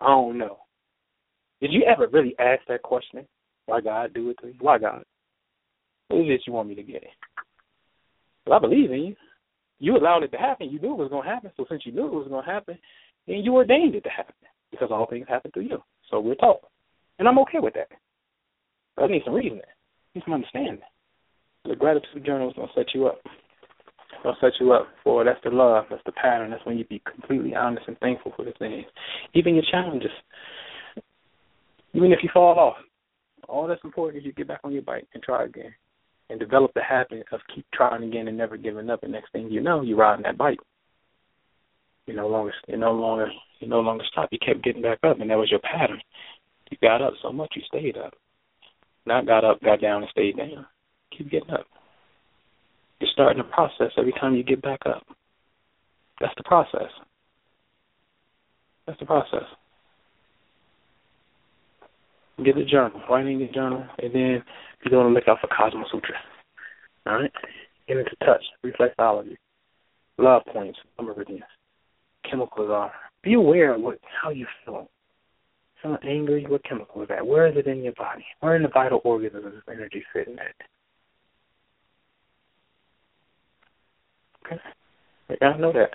I 0.00 0.08
don't 0.08 0.38
know. 0.38 0.58
Did 1.60 1.72
you 1.72 1.84
ever 1.84 2.08
really 2.08 2.34
ask 2.38 2.62
that 2.68 2.82
question? 2.82 3.26
Why 3.66 3.80
God 3.80 4.14
do 4.14 4.30
it 4.30 4.38
to 4.42 4.48
you? 4.48 4.54
Why 4.60 4.78
God? 4.78 5.04
What 6.08 6.20
is 6.20 6.26
it 6.28 6.42
you 6.46 6.52
want 6.52 6.68
me 6.68 6.74
to 6.74 6.82
get? 6.82 7.04
Well, 8.46 8.58
I 8.58 8.60
believe 8.60 8.90
in 8.90 9.00
you. 9.00 9.16
You 9.78 9.96
allowed 9.96 10.22
it 10.22 10.32
to 10.32 10.38
happen. 10.38 10.70
You 10.70 10.80
knew 10.80 10.92
it 10.92 10.98
was 10.98 11.10
going 11.10 11.24
to 11.24 11.28
happen. 11.28 11.50
So 11.56 11.66
since 11.68 11.84
you 11.84 11.92
knew 11.92 12.06
it 12.06 12.12
was 12.12 12.28
going 12.28 12.44
to 12.44 12.50
happen, 12.50 12.78
then 13.26 13.38
you 13.38 13.54
ordained 13.54 13.94
it 13.94 14.04
to 14.04 14.10
happen 14.10 14.34
because 14.70 14.88
all 14.90 15.06
things 15.06 15.26
happen 15.28 15.50
through 15.52 15.64
you. 15.64 15.82
So 16.10 16.20
we're 16.20 16.34
taught. 16.36 16.60
And 17.18 17.28
I'm 17.28 17.38
okay 17.40 17.58
with 17.58 17.74
that. 17.74 17.88
But 18.94 19.04
I 19.04 19.08
need 19.08 19.22
some 19.24 19.34
reasoning. 19.34 19.60
Need 20.16 20.22
some 20.24 20.32
understanding. 20.32 20.78
The 21.66 21.76
gratitude 21.76 22.24
journal 22.24 22.48
is 22.48 22.54
to 22.54 22.66
set 22.74 22.86
you 22.94 23.06
up. 23.06 23.20
It's 23.26 24.22
to 24.22 24.32
set 24.40 24.52
you 24.58 24.72
up 24.72 24.88
for 25.04 25.24
that's 25.24 25.38
the 25.44 25.50
love, 25.50 25.84
that's 25.90 26.02
the 26.06 26.12
pattern. 26.12 26.52
That's 26.52 26.64
when 26.64 26.78
you 26.78 26.86
be 26.86 27.02
completely 27.04 27.54
honest 27.54 27.86
and 27.86 27.98
thankful 27.98 28.32
for 28.34 28.46
the 28.46 28.52
things. 28.58 28.86
Even 29.34 29.54
your 29.54 29.64
challenges. 29.70 30.10
Even 31.92 32.12
if 32.12 32.20
you 32.22 32.30
fall 32.32 32.58
off, 32.58 32.76
all 33.46 33.66
that's 33.66 33.84
important 33.84 34.22
is 34.22 34.24
you 34.26 34.32
get 34.32 34.48
back 34.48 34.60
on 34.64 34.72
your 34.72 34.80
bike 34.80 35.06
and 35.12 35.22
try 35.22 35.44
again 35.44 35.74
and 36.30 36.40
develop 36.40 36.72
the 36.72 36.82
habit 36.82 37.26
of 37.30 37.40
keep 37.54 37.66
trying 37.74 38.02
again 38.02 38.26
and 38.26 38.38
never 38.38 38.56
giving 38.56 38.88
up. 38.88 39.02
And 39.02 39.12
next 39.12 39.32
thing 39.32 39.50
you 39.50 39.60
know, 39.60 39.82
you're 39.82 39.98
riding 39.98 40.22
that 40.22 40.38
bike. 40.38 40.60
You 42.06 42.16
no 42.16 42.26
longer, 42.26 42.54
you 42.68 42.78
no 42.78 42.92
longer, 42.92 43.28
you 43.60 43.68
no 43.68 43.80
longer 43.80 44.04
stop. 44.10 44.30
You 44.32 44.38
kept 44.38 44.64
getting 44.64 44.80
back 44.80 45.00
up, 45.02 45.20
and 45.20 45.28
that 45.28 45.36
was 45.36 45.50
your 45.50 45.60
pattern. 45.60 46.00
You 46.70 46.78
got 46.80 47.02
up 47.02 47.12
so 47.20 47.32
much, 47.32 47.52
you 47.54 47.62
stayed 47.68 47.98
up. 47.98 48.14
Not 49.06 49.26
got 49.26 49.44
up, 49.44 49.62
got 49.62 49.80
down, 49.80 50.02
and 50.02 50.10
stayed 50.10 50.36
down. 50.36 50.66
Keep 51.16 51.30
getting 51.30 51.50
up. 51.50 51.66
You're 53.00 53.10
starting 53.12 53.38
the 53.38 53.44
process 53.44 53.92
every 53.96 54.12
time 54.12 54.34
you 54.34 54.42
get 54.42 54.62
back 54.62 54.80
up. 54.86 55.02
That's 56.20 56.34
the 56.36 56.42
process. 56.44 56.90
That's 58.86 58.98
the 58.98 59.06
process. 59.06 59.44
Get 62.44 62.56
a 62.56 62.64
journal, 62.64 63.00
write 63.08 63.26
in 63.26 63.48
journal, 63.54 63.86
and 63.98 64.14
then 64.14 64.42
you're 64.82 64.90
going 64.90 65.06
to 65.06 65.12
look 65.12 65.28
out 65.28 65.38
for 65.40 65.48
Cosmo 65.48 65.84
Sutra. 65.90 66.16
All 67.06 67.14
right? 67.14 67.32
Get 67.88 67.96
into 67.96 68.10
touch, 68.24 68.44
reflexology, 68.64 69.36
love 70.18 70.42
points, 70.52 70.78
meridians, 71.00 71.44
chemicals 72.28 72.70
are. 72.70 72.92
Be 73.22 73.34
aware 73.34 73.74
of 73.74 73.80
what 73.80 73.98
how 74.22 74.30
you 74.30 74.46
feel. 74.64 74.88
Angry, 76.04 76.46
what 76.48 76.64
chemical 76.64 77.02
is 77.02 77.08
that? 77.08 77.26
Where 77.26 77.46
is 77.46 77.56
it 77.56 77.66
in 77.66 77.82
your 77.82 77.92
body? 77.94 78.24
Where 78.40 78.56
in 78.56 78.62
the 78.62 78.68
vital 78.68 79.00
organs 79.04 79.34
is 79.34 79.62
energy 79.70 80.04
sitting 80.14 80.38
at? 80.38 80.54
Okay. 84.46 84.60
You 85.30 85.36
gotta 85.40 85.60
know 85.60 85.72
that. 85.72 85.90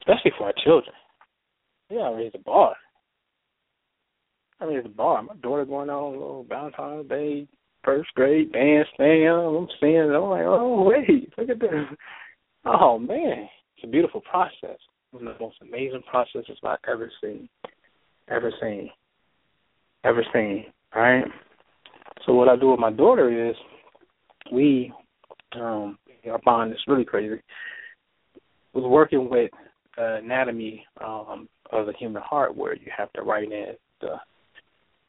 Especially 0.00 0.32
for 0.36 0.46
our 0.46 0.54
children. 0.64 0.94
Yeah, 1.90 2.10
raise 2.14 2.32
the 2.32 2.38
bar. 2.38 2.74
I 4.60 4.66
mean, 4.66 4.76
it's 4.78 4.86
a 4.86 4.90
bar. 4.90 5.22
My 5.22 5.34
daughter 5.36 5.64
going 5.64 5.90
on 5.90 6.14
a 6.14 6.18
little 6.18 6.44
Valentine's 6.48 7.08
Day 7.08 7.46
first 7.84 8.12
grade 8.14 8.52
dance 8.52 8.88
thing. 8.96 9.28
I'm 9.28 9.68
seeing 9.80 9.94
it. 9.94 10.14
I'm 10.14 10.30
like, 10.30 10.44
oh 10.44 10.82
wait, 10.82 11.32
look 11.38 11.48
at 11.48 11.60
this. 11.60 11.70
Oh 12.64 12.98
man, 12.98 13.48
it's 13.78 13.84
a 13.84 13.90
beautiful 13.90 14.20
process. 14.22 14.78
One 15.12 15.26
of 15.26 15.38
the 15.38 15.44
most 15.44 15.56
amazing 15.62 16.02
processes 16.10 16.58
I've 16.64 16.78
ever 16.90 17.10
seen, 17.22 17.48
ever 18.28 18.52
seen, 18.60 18.90
ever 20.04 20.24
seen. 20.32 20.66
Right. 20.94 21.24
So 22.26 22.34
what 22.34 22.48
I 22.48 22.56
do 22.56 22.70
with 22.70 22.80
my 22.80 22.90
daughter 22.90 23.50
is, 23.50 23.56
we, 24.52 24.92
um, 25.54 25.98
our 26.28 26.40
bond 26.44 26.72
is 26.72 26.78
really 26.86 27.04
crazy. 27.04 27.40
Was 28.74 28.84
working 28.84 29.30
with 29.30 29.50
uh, 29.96 30.16
anatomy 30.16 30.84
um, 31.02 31.48
of 31.72 31.86
the 31.86 31.92
human 31.98 32.22
heart, 32.22 32.56
where 32.56 32.74
you 32.74 32.90
have 32.96 33.12
to 33.14 33.22
write 33.22 33.44
in 33.44 33.74
the 34.00 34.16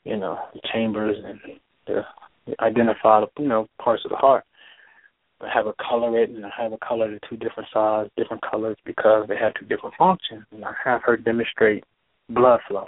you 0.06 0.18
know, 0.18 0.40
the 0.54 0.62
chambers 0.72 1.18
and 1.24 1.40
the 1.88 2.02
identify 2.60 3.22
the 3.22 3.28
you 3.42 3.48
know 3.48 3.68
parts 3.82 4.04
of 4.06 4.12
the 4.12 4.18
heart. 4.18 4.44
Have 5.42 5.68
a 5.68 5.74
color 5.74 6.20
it 6.20 6.30
and 6.30 6.46
I 6.46 6.50
have 6.58 6.74
a 6.74 6.78
color 6.78 7.10
the 7.10 7.20
two 7.30 7.38
different 7.38 7.70
sides, 7.74 8.10
different 8.18 8.44
colors 8.50 8.78
because 8.86 9.28
they 9.28 9.38
have 9.38 9.54
two 9.54 9.66
different 9.66 9.96
functions. 9.98 10.44
And 10.52 10.66
I 10.66 10.74
have 10.84 11.02
her 11.04 11.16
demonstrate 11.18 11.84
blood 12.30 12.60
flow. 12.68 12.86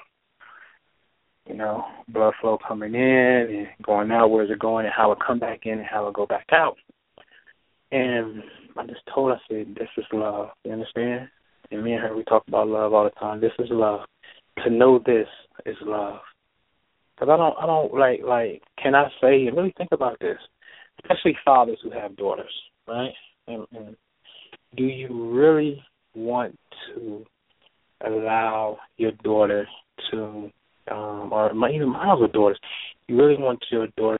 You 1.47 1.55
know, 1.55 1.83
blood 2.07 2.33
flow 2.39 2.57
coming 2.65 2.93
in 2.93 3.01
and 3.01 3.67
going 3.83 4.11
out, 4.11 4.29
where's 4.29 4.51
it 4.51 4.59
going 4.59 4.85
and 4.85 4.93
how 4.95 5.11
it 5.11 5.17
come 5.25 5.39
back 5.39 5.61
in 5.65 5.79
and 5.79 5.87
how 5.87 6.07
it 6.07 6.13
go 6.13 6.25
back 6.25 6.47
out. 6.51 6.77
And 7.91 8.43
I 8.77 8.85
just 8.85 9.01
told 9.13 9.31
her, 9.31 9.35
I 9.35 9.39
said, 9.49 9.75
This 9.75 9.89
is 9.97 10.05
love. 10.13 10.49
You 10.63 10.73
understand? 10.73 11.29
And 11.71 11.83
me 11.83 11.93
and 11.93 12.01
her 12.01 12.15
we 12.15 12.23
talk 12.23 12.43
about 12.47 12.67
love 12.67 12.93
all 12.93 13.03
the 13.05 13.09
time. 13.11 13.41
This 13.41 13.51
is 13.59 13.69
love. 13.69 14.01
To 14.63 14.69
know 14.69 14.99
this 14.99 15.27
is 15.65 15.77
love. 15.81 16.19
Because 17.15 17.33
I 17.33 17.37
don't, 17.37 17.55
I 17.61 17.65
don't 17.65 17.93
like, 17.93 18.21
like, 18.25 18.63
can 18.81 18.95
I 18.95 19.09
say 19.21 19.45
and 19.47 19.55
really 19.55 19.73
think 19.77 19.89
about 19.91 20.19
this, 20.19 20.37
especially 20.99 21.38
fathers 21.43 21.80
who 21.84 21.91
have 21.91 22.15
daughters, 22.15 22.53
right? 22.88 23.13
And, 23.47 23.65
and 23.76 23.95
do 24.76 24.84
you 24.84 25.31
really 25.31 25.84
want 26.15 26.57
to 26.93 27.26
allow 28.05 28.77
your 28.97 29.11
daughter 29.23 29.68
to, 30.11 30.51
um, 30.89 31.31
or 31.31 31.51
even 31.69 31.89
my 31.89 32.11
other 32.11 32.27
daughters, 32.27 32.59
you 33.07 33.18
really 33.18 33.38
want 33.38 33.63
your 33.72 33.88
daughter 33.97 34.19